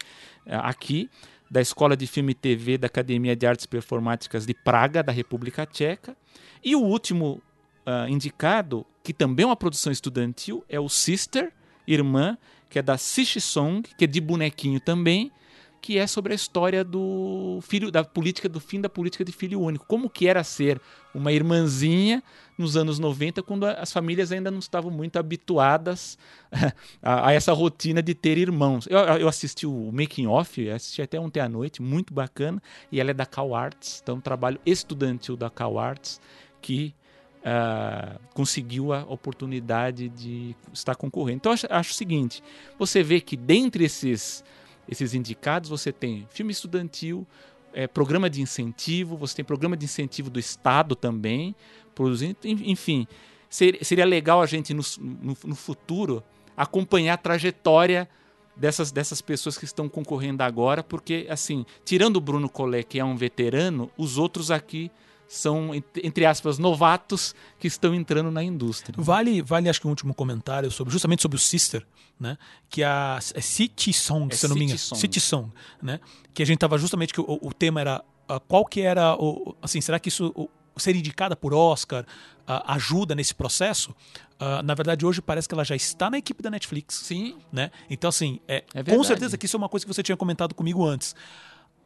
eh, 0.47 0.55
aqui 0.55 1.09
da 1.51 1.60
Escola 1.60 1.97
de 1.97 2.06
Filme 2.06 2.32
e 2.32 2.34
TV 2.34 2.78
da 2.78 2.86
Academia 2.86 3.34
de 3.34 3.47
Artes 3.47 3.66
Performáticas 3.66 4.47
de 4.47 4.55
Praga, 4.55 5.02
da 5.02 5.10
República 5.10 5.66
Tcheca. 5.66 6.16
E 6.62 6.76
o 6.76 6.80
último 6.80 7.42
ah, 7.84 8.06
indicado, 8.09 8.86
que 9.02 9.12
também 9.12 9.42
é 9.42 9.47
uma 9.47 9.56
produção 9.56 9.90
estudantil, 9.90 10.64
é 10.68 10.78
o 10.78 10.88
Sister, 10.88 11.52
Irmã, 11.86 12.38
que 12.68 12.78
é 12.78 12.82
da 12.82 12.97
Song, 12.97 13.82
que 13.97 14.05
é 14.05 14.06
de 14.06 14.20
bonequinho 14.20 14.78
também, 14.78 15.32
que 15.81 15.98
é 15.98 16.07
sobre 16.07 16.32
a 16.32 16.36
história 16.36 16.85
do 16.85 17.59
filho 17.62 17.90
da 17.90 18.05
política 18.05 18.48
do 18.48 18.61
fim 18.61 18.81
da 18.81 18.89
política 18.89 19.24
de 19.24 19.32
filho 19.32 19.61
único. 19.61 19.86
Como 19.86 20.11
que 20.11 20.28
era 20.28 20.44
ser 20.44 20.81
uma 21.15 21.32
irmãzinha 21.32 22.23
nos 22.57 22.77
anos 22.77 22.98
90, 22.98 23.43
quando 23.43 23.65
as 23.65 23.90
famílias 23.90 24.31
ainda 24.31 24.51
não 24.51 24.59
estavam 24.59 24.90
muito 24.90 25.19
habituadas 25.19 26.19
a, 27.02 27.28
a 27.28 27.32
essa 27.32 27.52
rotina 27.52 28.02
de 28.02 28.15
ter 28.15 28.36
irmãos. 28.36 28.86
Eu, 28.86 28.98
eu 28.98 29.28
assisti 29.28 29.66
o 29.66 29.90
Making 29.93 30.27
Off, 30.27 30.69
assisti 30.70 31.01
até 31.01 31.19
ontem 31.19 31.40
à 31.40 31.48
noite, 31.48 31.81
muito 31.81 32.12
bacana, 32.12 32.62
e 32.93 33.01
ela 33.01 33.11
é 33.11 33.15
da 33.15 33.24
Cal 33.24 33.55
Arts, 33.55 34.01
então 34.02 34.16
um 34.16 34.20
trabalho 34.20 34.61
estudantil 34.66 35.36
da 35.36 35.48
Cal 35.48 35.78
Arts 35.78 36.20
que 36.61 36.94
ah, 37.43 38.16
conseguiu 38.35 38.93
a 38.93 39.02
oportunidade 39.05 40.11
de 40.11 40.55
estar 40.74 40.94
concorrendo. 40.94 41.39
Então, 41.39 41.52
acho, 41.52 41.66
acho 41.70 41.93
o 41.93 41.94
seguinte: 41.94 42.43
você 42.78 43.02
vê 43.02 43.20
que 43.20 43.36
dentre 43.36 43.85
esses, 43.85 44.44
esses 44.91 45.15
indicados, 45.15 45.71
você 45.71 45.93
tem 45.93 46.27
filme 46.31 46.51
estudantil, 46.53 47.27
eh, 47.73 47.87
programa 47.87 48.29
de 48.29 48.43
incentivo, 48.43 49.17
você 49.17 49.37
tem 49.37 49.45
programa 49.45 49.77
de 49.77 49.85
incentivo 49.85 50.29
do 50.29 50.39
Estado 50.41 50.97
também, 50.97 51.55
produzindo, 51.95 52.37
en- 52.45 52.71
enfim. 52.71 53.07
ser- 53.49 53.79
seria 53.85 54.05
legal 54.05 54.41
a 54.43 54.47
gente, 54.47 54.73
no, 54.75 54.83
no- 55.01 55.37
no 55.45 55.55
futuro, 55.57 56.23
acompanhar 56.57 57.15
a 57.15 57.17
trajetória 57.17 58.09
dessas, 58.57 58.93
dessas 58.93 59.21
pessoas 59.21 59.57
que 59.59 59.65
estão 59.65 59.89
concorrendo 59.89 60.43
agora, 60.43 60.83
porque, 60.85 61.27
assim, 61.31 61.65
tirando 61.85 62.17
o 62.17 62.21
Bruno 62.21 62.49
Collet, 62.49 62.85
que 62.87 62.99
é 63.01 63.05
um 63.05 63.17
veterano, 63.17 63.91
os 63.97 64.19
outros 64.19 64.51
aqui 64.51 64.91
são, 65.32 65.73
ent- 65.73 65.85
entre 66.02 66.27
aspas, 66.27 66.59
novatos 66.59 67.36
que 67.61 67.69
estão 67.69 67.94
entrando 67.94 68.32
na 68.32 68.43
indústria. 68.43 68.97
Vale, 69.01 69.40
vale, 69.43 69.69
acho 69.69 69.81
que 69.81 69.86
um 69.86 69.90
último 69.90 70.12
comentário 70.12 70.69
sobre, 70.73 70.93
justamente 70.93 71.23
sobre 71.23 71.36
o 71.36 71.39
Sister, 71.39 71.86
né? 72.19 72.36
Que 72.69 72.82
a 72.82 73.20
é 73.35 73.40
City 73.40 73.93
Song, 73.93 74.27
É 74.32 74.36
se 74.36 74.44
eu 74.44 74.48
não 74.48 74.57
me 74.57 74.65
engano. 74.65 74.77
City 74.77 74.89
Song. 74.89 75.01
City 75.01 75.20
Song, 75.20 75.52
né? 75.81 76.01
Que 76.35 76.43
a 76.43 76.47
gente 76.47 76.59
tava 76.59 76.77
justamente 76.78 77.15
que 77.15 77.20
o, 77.20 77.39
o 77.43 77.55
tema 77.55 77.81
era 77.81 78.05
ah, 78.28 78.40
qual 78.40 78.65
que 78.66 78.81
era 78.81 79.15
o 79.15 79.55
assim, 79.62 79.81
será 79.81 80.01
que 80.01 80.09
isso 80.09 80.32
o, 80.35 80.51
ser 80.77 80.97
indicada 80.97 81.36
por 81.36 81.55
Oscar 81.55 82.05
ah, 82.44 82.74
ajuda 82.74 83.15
nesse 83.15 83.32
processo? 83.35 83.94
Ah, 84.36 84.65
na 84.65 84.74
verdade, 84.74 85.07
hoje 85.07 85.23
parece 85.23 85.47
que 85.47 85.55
ela 85.55 85.65
já 85.65 85.77
está 85.77 86.11
na 86.11 86.19
equipe 86.19 86.43
da 86.43 86.51
Netflix, 86.51 86.97
Sim, 87.05 87.36
né? 87.52 87.70
Então 87.89 88.09
assim, 88.09 88.40
é, 88.48 88.65
É 88.74 88.82
com 88.82 89.05
certeza 89.05 89.39
que 89.39 89.47
isso 89.47 89.57
é 89.57 89.59
uma 89.59 89.69
coisa 89.69 89.86
que 89.86 89.94
você 89.94 90.02
tinha 90.02 90.16
comentado 90.16 90.57
comigo 90.57 90.85
antes. 90.85 91.15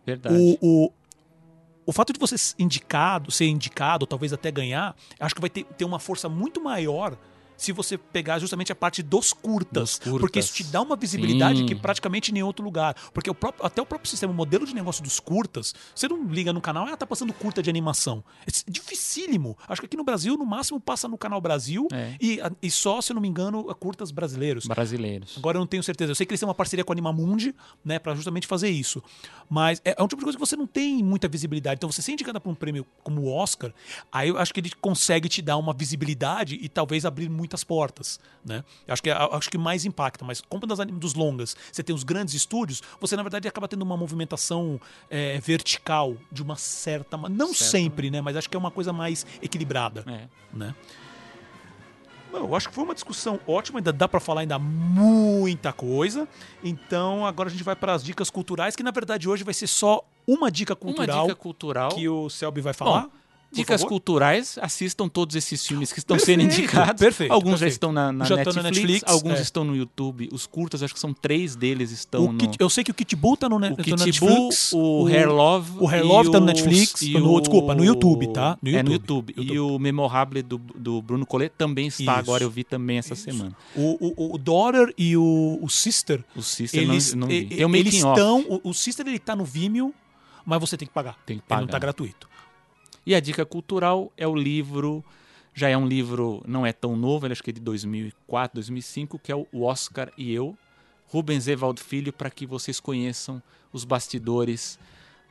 verdade. 0.07 0.59
O, 0.63 0.87
o, 0.87 0.93
o 1.87 1.93
fato 1.93 2.13
de 2.13 2.19
você 2.19 2.37
ser 2.39 2.55
indicado, 2.59 3.31
ser 3.31 3.47
indicado, 3.47 4.07
talvez 4.07 4.33
até 4.33 4.51
ganhar, 4.51 4.97
acho 5.19 5.35
que 5.35 5.41
vai 5.41 5.51
ter, 5.51 5.65
ter 5.65 5.85
uma 5.85 5.99
força 5.99 6.29
muito 6.29 6.63
maior 6.63 7.17
se 7.57 7.73
você 7.73 7.97
pegar 7.99 8.39
justamente 8.39 8.73
a 8.73 8.75
parte 8.75 9.03
dos 9.03 9.33
curtas, 9.33 9.99
Dos 9.99 9.99
curtas. 9.99 10.21
porque 10.21 10.39
isso 10.39 10.53
te 10.55 10.65
dá 10.65 10.81
uma 10.83 10.97
visibilidade 10.97 11.59
Sim. 11.61 11.67
que 11.67 11.75
praticamente 11.75 12.31
em 12.31 12.35
nenhum 12.35 12.47
outro 12.47 12.65
lugar. 12.65 12.95
Porque 13.13 13.31
o 13.31 13.35
próprio- 13.35 13.65
até 13.67 13.81
o 13.81 13.87
próprio 13.87 14.09
sistema, 14.11 14.33
o 14.33 14.37
modelo 14.37 14.67
de 14.67 14.75
negócio 14.75 15.03
dos 15.03 15.21
curtas, 15.21 15.75
você 15.95 16.09
não 16.09 16.25
liga 16.27 16.53
no 16.53 16.61
canal, 16.61 16.87
ah, 16.87 16.97
tá 16.97 17.07
passando 17.07 17.33
curta 17.33 17.63
de 17.63 17.71
animação. 17.71 18.25
É 18.47 18.51
dificílimo. 18.71 19.57
Acho 19.69 19.81
que 19.83 19.87
aqui 19.87 19.97
no 19.97 20.05
Brasil, 20.05 20.37
no 20.37 20.45
máximo, 20.47 20.81
passa 20.81 21.09
no 21.09 21.17
canal 21.19 21.41
Brasil 21.41 21.87
É. 21.93 22.15
e, 22.21 22.39
e 22.63 22.71
só, 22.71 23.01
se 23.01 23.13
eu 23.13 23.15
não 23.15 23.23
me 23.23 23.29
engano, 23.29 23.69
a 23.71 23.75
curtas 23.75 24.11
brasileiros. 24.11 24.67
Brasileiros. 24.67 25.35
Agora 25.39 25.57
eu 25.57 25.61
não 25.61 25.67
tenho 25.67 25.83
certeza. 25.83 26.11
Eu 26.13 26.15
sei 26.15 26.27
que 26.27 26.33
eles 26.33 26.41
têm 26.41 26.49
uma 26.49 26.55
parceria 26.55 26.85
com 26.85 26.93
a 26.93 26.95
Animamundi, 26.95 27.55
né, 27.85 27.99
para 27.99 28.15
justamente 28.15 28.47
fazer 28.47 28.69
isso. 28.69 29.03
Mas 29.49 29.81
é, 29.85 29.95
é 29.99 30.03
um 30.03 30.09
tipo 30.09 30.21
de 30.21 30.25
coisa 30.25 30.39
que 30.39 30.45
você 30.45 30.57
não 30.57 30.67
tem 30.67 31.03
muita 31.03 31.29
visibilidade. 31.29 31.79
Então 31.79 31.91
você 31.91 32.03
ser 32.03 32.13
indicada 32.13 32.41
para 32.41 32.51
um 32.51 32.55
prêmio 32.55 32.87
como 33.03 33.23
o 33.23 33.33
Oscar, 33.33 33.73
aí 34.13 34.29
eu 34.29 34.39
acho 34.39 34.53
que 34.53 34.61
ele 34.61 34.71
consegue 34.81 35.29
te 35.29 35.41
dar 35.43 35.57
uma 35.57 35.73
visibilidade 35.73 36.59
e 36.61 36.69
talvez 36.69 37.05
abrir 37.05 37.29
muitas 37.45 37.63
portas, 37.63 38.19
né? 38.45 38.65
Acho 38.89 39.03
que 39.03 39.11
é- 39.11 39.29
acho 39.33 39.51
que 39.51 39.59
mais 39.59 39.85
impacta. 39.85 40.25
Mas 40.25 40.41
como 40.41 40.67
das 40.67 40.79
dos 40.87 41.15
longas, 41.15 41.55
você 41.71 41.83
tem 41.83 41.95
os 41.95 42.03
grandes 42.03 42.35
estúdios, 42.35 42.83
você 43.01 43.15
na 43.17 43.23
verdade 43.23 43.47
acaba 43.47 43.69
tendo 43.69 43.83
uma 43.83 43.97
movimentação 43.97 44.81
é, 45.11 45.39
vertical 45.41 46.17
de 46.33 46.43
uma 46.43 46.57
certa, 46.57 47.17
não 47.17 47.49
Certo. 47.55 47.71
sempre, 47.71 48.11
né? 48.11 48.21
Mas 48.21 48.37
acho 48.37 48.49
que 48.49 48.57
é 48.57 48.59
uma 48.59 48.71
coisa 48.71 48.93
mais 48.93 49.27
equilibrada 49.43 50.05
É. 50.07 50.29
né? 50.53 50.75
Eu 52.33 52.53
acho 52.57 52.69
que 52.69 52.75
foi 52.75 52.83
uma 52.83 52.95
discussão 52.95 53.39
ótima, 53.47 53.79
ainda 53.79 53.93
dá 53.93 54.09
pra 54.09 54.19
falar 54.19 54.41
ainda 54.41 54.59
muita 54.59 55.73
coisa. 55.73 56.27
Então 56.65 57.25
agora 57.25 57.49
a 57.49 57.53
gente 57.53 57.63
vai 57.63 57.77
para 57.77 57.93
as 57.95 58.03
dicas 58.03 58.29
culturais, 58.29 58.75
que 58.75 58.83
na 58.83 58.91
verdade 58.91 59.29
hoje 59.29 59.45
vai 59.45 59.55
ser 59.55 59.69
só 59.69 60.03
uma 60.27 60.51
dica 60.51 60.75
cultural 60.75 61.19
Uma 61.19 61.29
dica 61.29 61.37
cultural. 61.37 61.91
que 61.91 62.09
o 62.09 62.29
Selby 62.29 62.61
vai 62.61 62.73
falar. 62.73 63.03
Bom, 63.03 63.11
Dicas 63.55 63.81
favor. 63.81 63.89
culturais, 63.89 64.59
assistam 64.61 65.09
todos 65.09 65.35
esses 65.37 65.67
filmes 65.67 65.93
que 65.93 65.99
estão 65.99 66.17
Perfeito, 66.17 66.41
sendo 66.43 66.53
indicados. 66.53 67.01
perfeito, 67.01 67.33
Alguns 67.33 67.53
já 67.53 67.59
perfeito. 67.67 67.73
estão 67.73 67.93
na, 67.93 68.13
na 68.13 68.25
Já 68.25 68.37
estão 68.37 68.53
na 68.55 68.63
Netflix, 68.65 69.03
Netflix, 69.03 69.13
alguns 69.13 69.39
é. 69.39 69.43
estão 69.43 69.65
no 69.65 69.77
YouTube. 69.77 70.29
Os 70.33 70.47
curtas, 70.47 70.83
acho 70.83 70.93
que 70.95 71.01
são 71.01 71.13
três 71.13 71.55
deles 71.57 71.91
estão 71.91 72.33
no... 72.33 72.39
Kit- 72.39 72.57
eu 72.59 72.69
sei 72.71 72.85
que 72.85 72.91
o 72.91 72.95
Kit 72.95 73.15
Bull 73.17 73.37
tá 73.37 73.49
no, 73.49 73.59
ne- 73.59 73.69
o 73.73 73.77
tá 73.77 73.83
Kit 73.83 73.91
no 73.91 73.97
Bull, 73.97 74.05
Netflix. 74.45 74.73
o, 74.73 75.07
Hair 75.07 75.31
Love. 75.33 75.73
o 75.79 75.89
Hair 75.89 76.05
Love 76.07 76.31
tá 76.31 76.41
no 76.41 76.47
Netflix, 76.47 77.03
e 77.03 77.13
no- 77.19 77.33
o- 77.35 77.41
desculpa, 77.41 77.75
no 77.75 77.85
YouTube, 77.85 78.33
tá? 78.33 78.59
No 78.63 78.71
É, 78.71 78.83
no 78.83 78.93
YouTube. 78.93 79.35
YouTube. 79.37 79.53
E 79.55 79.59
o 79.59 79.79
Memorable 79.79 80.43
do, 80.43 80.59
do 80.59 81.01
Bruno 81.03 81.25
Collet 81.27 81.53
também 81.57 81.87
está 81.89 82.03
Isso. 82.03 82.11
agora, 82.11 82.43
eu 82.45 82.51
vi 82.51 82.65
também 82.65 82.99
essa 82.99 83.15
semana. 83.15 83.55
O, 83.75 84.15
o, 84.31 84.35
o 84.35 84.39
Daughter 84.39 84.93
e 84.99 85.17
o, 85.17 85.59
o 85.63 85.69
Sister, 85.69 86.25
O 86.35 86.43
Sister 86.43 86.81
eles, 86.83 87.13
não, 87.15 87.21
não 87.21 87.29
vi. 87.29 87.45
Tem 87.47 87.65
o 87.65 87.75
eles 87.77 87.95
making 87.95 88.09
estão. 88.11 88.41
O, 88.49 88.71
o 88.71 88.75
Sister 88.75 89.07
ele 89.07 89.19
tá 89.19 89.35
no 89.37 89.45
Vimeo, 89.45 89.95
mas 90.45 90.61
você 90.61 90.77
tem 90.77 90.87
que 90.87 90.95
pagar. 90.95 91.17
Tem 91.25 91.39
que 91.39 91.43
Ele 91.49 91.61
não 91.61 91.67
pagar. 91.67 91.73
tá 91.73 91.79
gratuito. 91.79 92.29
E 93.07 93.15
a 93.15 93.21
dica 93.21 93.45
cultural 93.45 94.13
é 94.17 94.27
o 94.27 94.35
livro, 94.35 95.05
já 95.53 95.69
é 95.69 95.77
um 95.77 95.87
livro, 95.87 96.43
não 96.47 96.65
é 96.67 96.73
tão 96.73 96.97
novo, 96.97 97.27
ele 97.27 97.33
acho 97.33 97.43
que 97.43 97.51
é 97.51 97.53
de 97.53 97.61
2004, 97.61 98.55
2005, 98.57 99.19
que 99.19 99.31
é 99.31 99.37
o 99.37 99.47
Oscar 99.63 100.11
e 100.17 100.33
Eu, 100.33 100.57
Rubens 101.09 101.47
Evaldo 101.47 101.81
Filho, 101.81 102.13
para 102.13 102.31
que 102.31 102.47
vocês 102.47 102.81
conheçam 102.81 103.43
os 103.73 103.85
bastidores 103.85 104.79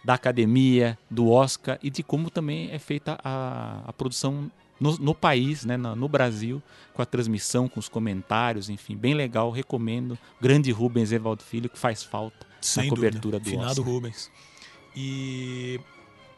da 0.05 0.13
academia, 0.13 0.97
do 1.09 1.29
Oscar 1.29 1.79
e 1.81 1.89
de 1.89 2.03
como 2.03 2.29
também 2.29 2.69
é 2.71 2.77
feita 2.79 3.17
a, 3.23 3.81
a 3.85 3.93
produção 3.93 4.51
no, 4.79 4.97
no 4.97 5.15
país, 5.15 5.63
né, 5.65 5.77
na- 5.77 5.95
no 5.95 6.07
Brasil, 6.09 6.61
com 6.93 7.01
a 7.01 7.05
transmissão, 7.05 7.69
com 7.69 7.79
os 7.79 7.87
comentários, 7.87 8.69
enfim, 8.69 8.95
bem 8.97 9.13
legal, 9.13 9.49
recomendo. 9.49 10.17
Grande 10.41 10.71
Rubens 10.71 11.11
Evaldo 11.11 11.41
Filho, 11.43 11.69
que 11.69 11.79
faz 11.79 12.03
falta 12.03 12.45
Sem 12.61 12.83
na 12.83 12.89
dúvida. 12.89 13.07
cobertura 13.07 13.39
do 13.39 13.49
Finado 13.49 13.69
Oscar. 13.81 13.85
Rubens. 13.85 14.31
E 14.95 15.79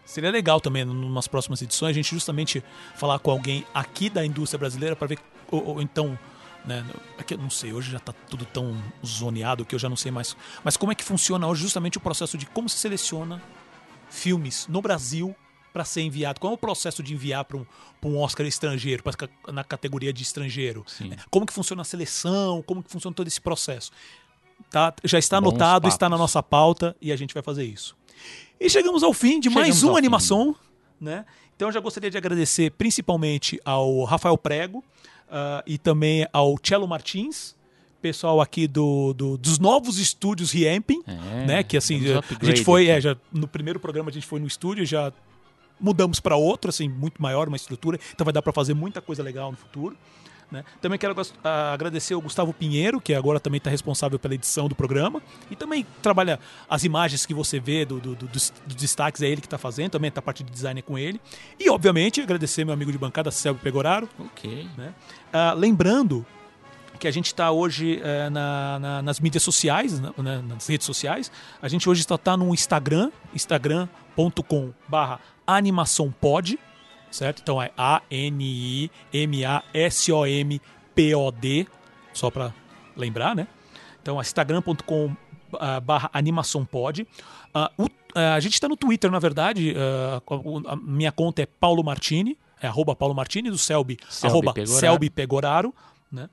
seria 0.05 0.31
legal 0.31 0.61
também, 0.61 0.83
em 0.83 0.89
umas 0.89 1.27
próximas 1.27 1.61
edições, 1.61 1.91
a 1.91 1.93
gente 1.93 2.11
justamente 2.11 2.63
falar 2.95 3.19
com 3.19 3.31
alguém 3.31 3.65
aqui 3.73 4.09
da 4.09 4.25
indústria 4.25 4.57
brasileira 4.57 4.95
para 4.95 5.07
ver, 5.07 5.19
ou, 5.51 5.65
ou 5.65 5.81
então, 5.81 6.17
né, 6.65 6.85
aqui 7.17 7.33
eu 7.33 7.37
não 7.37 7.49
sei, 7.49 7.73
hoje 7.73 7.91
já 7.91 7.99
tá 7.99 8.13
tudo 8.29 8.45
tão 8.45 8.81
zoneado 9.05 9.65
que 9.65 9.75
eu 9.75 9.79
já 9.79 9.89
não 9.89 9.95
sei 9.95 10.11
mais, 10.11 10.37
mas 10.63 10.77
como 10.77 10.91
é 10.91 10.95
que 10.95 11.03
funciona 11.03 11.47
hoje 11.47 11.63
justamente 11.63 11.97
o 11.97 12.01
processo 12.01 12.37
de 12.37 12.45
como 12.45 12.69
se 12.69 12.77
seleciona 12.77 13.41
filmes 14.09 14.67
no 14.67 14.81
Brasil 14.81 15.35
para 15.73 15.83
ser 15.83 16.03
enviado? 16.03 16.39
Qual 16.39 16.53
é 16.53 16.55
o 16.55 16.57
processo 16.57 17.03
de 17.03 17.13
enviar 17.13 17.43
para 17.43 17.57
um, 17.57 17.65
pra 17.99 18.09
um 18.09 18.17
Oscar 18.17 18.45
estrangeiro, 18.45 19.03
pra, 19.03 19.13
na 19.51 19.61
categoria 19.61 20.13
de 20.13 20.23
estrangeiro? 20.23 20.85
Sim. 20.87 21.11
Como 21.29 21.45
que 21.45 21.51
funciona 21.51 21.81
a 21.81 21.85
seleção? 21.85 22.61
Como 22.61 22.81
que 22.81 22.89
funciona 22.89 23.13
todo 23.13 23.27
esse 23.27 23.41
processo? 23.41 23.91
Tá, 24.69 24.93
já 25.03 25.19
está 25.19 25.41
Bons 25.41 25.49
anotado, 25.49 25.87
está 25.89 26.07
na 26.07 26.17
nossa 26.17 26.41
pauta 26.41 26.95
e 27.01 27.11
a 27.11 27.15
gente 27.17 27.33
vai 27.33 27.43
fazer 27.43 27.65
isso. 27.65 27.93
E 28.59 28.69
chegamos 28.69 29.03
ao 29.03 29.13
fim 29.13 29.39
de 29.39 29.49
Chegamos 29.49 29.67
mais 29.67 29.83
uma 29.83 29.93
fim. 29.93 29.97
animação, 29.99 30.55
né? 30.99 31.25
Então 31.55 31.67
eu 31.67 31.71
já 31.71 31.79
gostaria 31.79 32.09
de 32.11 32.17
agradecer 32.17 32.71
principalmente 32.71 33.59
ao 33.65 34.03
Rafael 34.03 34.37
Prego 34.37 34.83
ah, 35.29 35.63
e 35.65 35.77
também 35.77 36.27
ao 36.33 36.55
Cello 36.61 36.87
Martins, 36.87 37.55
pessoal 38.01 38.39
aqui 38.41 38.67
do, 38.67 39.13
do- 39.13 39.37
dos 39.37 39.57
novos 39.57 39.97
estúdios 39.97 40.51
Riemping, 40.51 41.01
É, 41.07 41.45
né? 41.45 41.63
Que 41.63 41.75
assim, 41.77 41.99
a 42.39 42.45
gente 42.45 42.63
foi, 42.63 42.87
é, 42.87 42.99
já, 43.01 43.17
no 43.31 43.47
primeiro 43.47 43.79
programa 43.79 44.09
a 44.09 44.13
gente 44.13 44.27
foi 44.27 44.39
no 44.39 44.47
estúdio, 44.47 44.85
já 44.85 45.11
mudamos 45.79 46.19
para 46.19 46.35
outro, 46.35 46.69
assim, 46.69 46.87
muito 46.87 47.21
maior, 47.21 47.47
uma 47.47 47.57
estrutura, 47.57 47.99
então 48.13 48.23
vai 48.23 48.31
dar 48.33 48.41
para 48.41 48.53
fazer 48.53 48.73
muita 48.73 49.01
coisa 49.01 49.21
legal 49.23 49.51
no 49.51 49.57
futuro. 49.57 49.97
Né? 50.51 50.63
Também 50.79 50.97
quero 50.99 51.15
ah, 51.43 51.73
agradecer 51.73 52.13
ao 52.13 52.21
Gustavo 52.21 52.53
Pinheiro, 52.53 53.01
que 53.01 53.13
agora 53.13 53.39
também 53.39 53.57
está 53.57 53.69
responsável 53.69 54.19
pela 54.19 54.35
edição 54.35 54.67
do 54.69 54.75
programa, 54.75 55.21
e 55.49 55.55
também 55.55 55.85
trabalha 56.01 56.39
as 56.69 56.83
imagens 56.83 57.25
que 57.25 57.33
você 57.33 57.59
vê 57.59 57.83
do, 57.83 57.99
do- 57.99 58.15
do- 58.15 58.27
dos, 58.27 58.53
dos 58.65 58.75
destaques, 58.75 59.21
é 59.21 59.27
ele 59.27 59.41
que 59.41 59.47
está 59.47 59.57
fazendo, 59.57 59.91
também 59.91 60.11
a 60.15 60.21
parte 60.21 60.43
de 60.43 60.51
design 60.51 60.79
é 60.79 60.81
com 60.83 60.97
ele. 60.97 61.19
E, 61.59 61.69
obviamente, 61.69 62.21
agradecer 62.21 62.63
meu 62.63 62.73
amigo 62.73 62.91
de 62.91 62.97
bancada, 62.97 63.31
Selby 63.31 63.59
Pegoraro, 63.59 64.07
Ok. 64.19 64.67
né? 64.77 64.93
Ah, 65.33 65.53
lembrando 65.53 66.25
que 66.99 67.07
a 67.07 67.11
gente 67.11 67.25
está 67.25 67.51
hoje 67.51 67.99
eh, 68.01 68.29
na- 68.29 68.79
na- 68.79 69.01
nas 69.01 69.19
mídias 69.19 69.43
sociais, 69.43 69.99
né, 69.99 70.11
né, 70.17 70.43
nas 70.47 70.65
redes 70.67 70.85
sociais. 70.85 71.29
A 71.61 71.67
gente 71.67 71.89
hoje 71.89 71.99
está 72.01 72.17
tá 72.17 72.37
no 72.37 72.53
Instagram, 72.53 73.11
instagram.com 73.33 74.71
barra 74.87 75.19
certo? 77.15 77.41
Então 77.41 77.61
é 77.61 77.71
A-N-I-M-A-S-O-M-P-O-D, 80.45 81.67
só 82.13 82.29
para 82.29 82.53
lembrar, 82.95 83.35
né? 83.35 83.47
Então 84.01 84.17
é 84.19 84.21
instagram.com 84.21 85.15
ah, 85.59 85.79
barra 85.79 86.09
animaçãopod. 86.13 87.07
Ah, 87.53 87.71
o- 87.77 87.87
ah, 88.13 88.35
a 88.35 88.39
gente 88.39 88.53
está 88.53 88.67
no 88.67 88.75
Twitter, 88.77 89.09
na 89.11 89.19
verdade. 89.19 89.73
a 90.67 90.75
minha 90.75 91.11
conta 91.11 91.41
é 91.41 91.45
Paulo 91.45 91.83
Martini, 91.83 92.37
é 92.61 92.67
arroba 92.67 92.95
Paulo 92.95 93.13
Martini, 93.15 93.49
do 93.49 93.57
Selby, 93.57 93.97
Selby 94.09 94.33
arroba 94.33 94.53
Pegoraro. 94.53 94.79
Selby 94.79 95.09
Pegoraro, 95.09 95.73
né? 96.11 96.29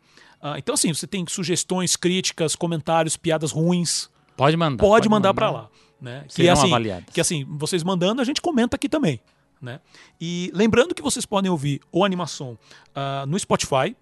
Então, 0.56 0.74
assim, 0.74 0.92
você 0.92 1.06
tem 1.06 1.24
sugestões, 1.28 1.94
críticas, 1.94 2.56
comentários, 2.56 3.16
piadas 3.16 3.52
ruins, 3.52 4.10
Pode 4.36 4.56
mandar. 4.56 4.82
pode, 4.84 5.09
mandar 5.09 5.32
pra 5.34 5.50
lá. 5.50 5.68
Né? 6.00 6.24
Que, 6.34 6.48
assim, 6.48 6.66
avaliadas. 6.66 7.04
que 7.14 7.20
assim, 7.20 7.46
vocês 7.48 7.84
mandando, 7.84 8.20
a 8.20 8.24
gente 8.24 8.40
comenta 8.42 8.74
aqui 8.74 8.88
também. 8.88 9.20
Né? 9.62 9.80
E 10.20 10.51
lembrando 10.52 10.94
que 10.94 11.01
vocês 11.01 11.24
podem 11.24 11.51
ouvir 11.51 11.80
o 11.93 12.05
Animação 12.05 12.59
ah, 12.94 13.24
no 13.26 13.39
Spotify, 13.39 13.97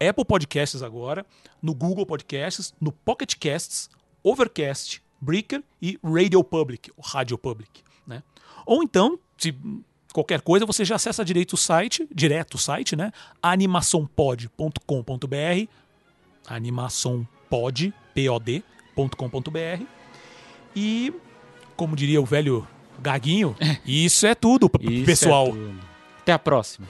Apple 0.00 0.24
Podcasts 0.24 0.82
agora, 0.82 1.26
no 1.60 1.74
Google 1.74 2.06
Podcasts, 2.06 2.72
no 2.80 2.92
Pocket 2.92 3.34
Casts, 3.34 3.90
Overcast, 4.22 5.02
Breaker 5.20 5.64
e 5.82 5.98
Radio 6.02 6.42
Public, 6.44 6.92
o 6.96 7.02
Radio 7.02 7.36
Public. 7.36 7.82
Né? 8.06 8.22
Ou 8.64 8.84
então, 8.84 9.18
se 9.36 9.52
qualquer 10.12 10.40
coisa, 10.40 10.64
você 10.64 10.84
já 10.84 10.94
acessa 10.94 11.24
direito 11.24 11.54
o 11.54 11.56
site, 11.56 12.08
direto 12.14 12.54
o 12.54 12.58
site, 12.58 12.94
né? 12.94 13.10
animaçãopod.com.br 13.42 15.68
animaçãopod, 16.48 17.92
P-O-D.com.br 18.14 19.84
e, 20.74 21.12
como 21.76 21.94
diria 21.94 22.20
o 22.20 22.24
velho 22.24 22.66
Gaguinho, 23.00 23.56
isso 23.86 24.26
é 24.26 24.34
tudo, 24.34 24.70
Isso 24.80 25.02
é 25.02 25.06
pessoal. 25.06 25.46
tudo. 25.50 25.72
Até 26.20 26.32
a 26.32 26.38
próxima. 26.38 26.86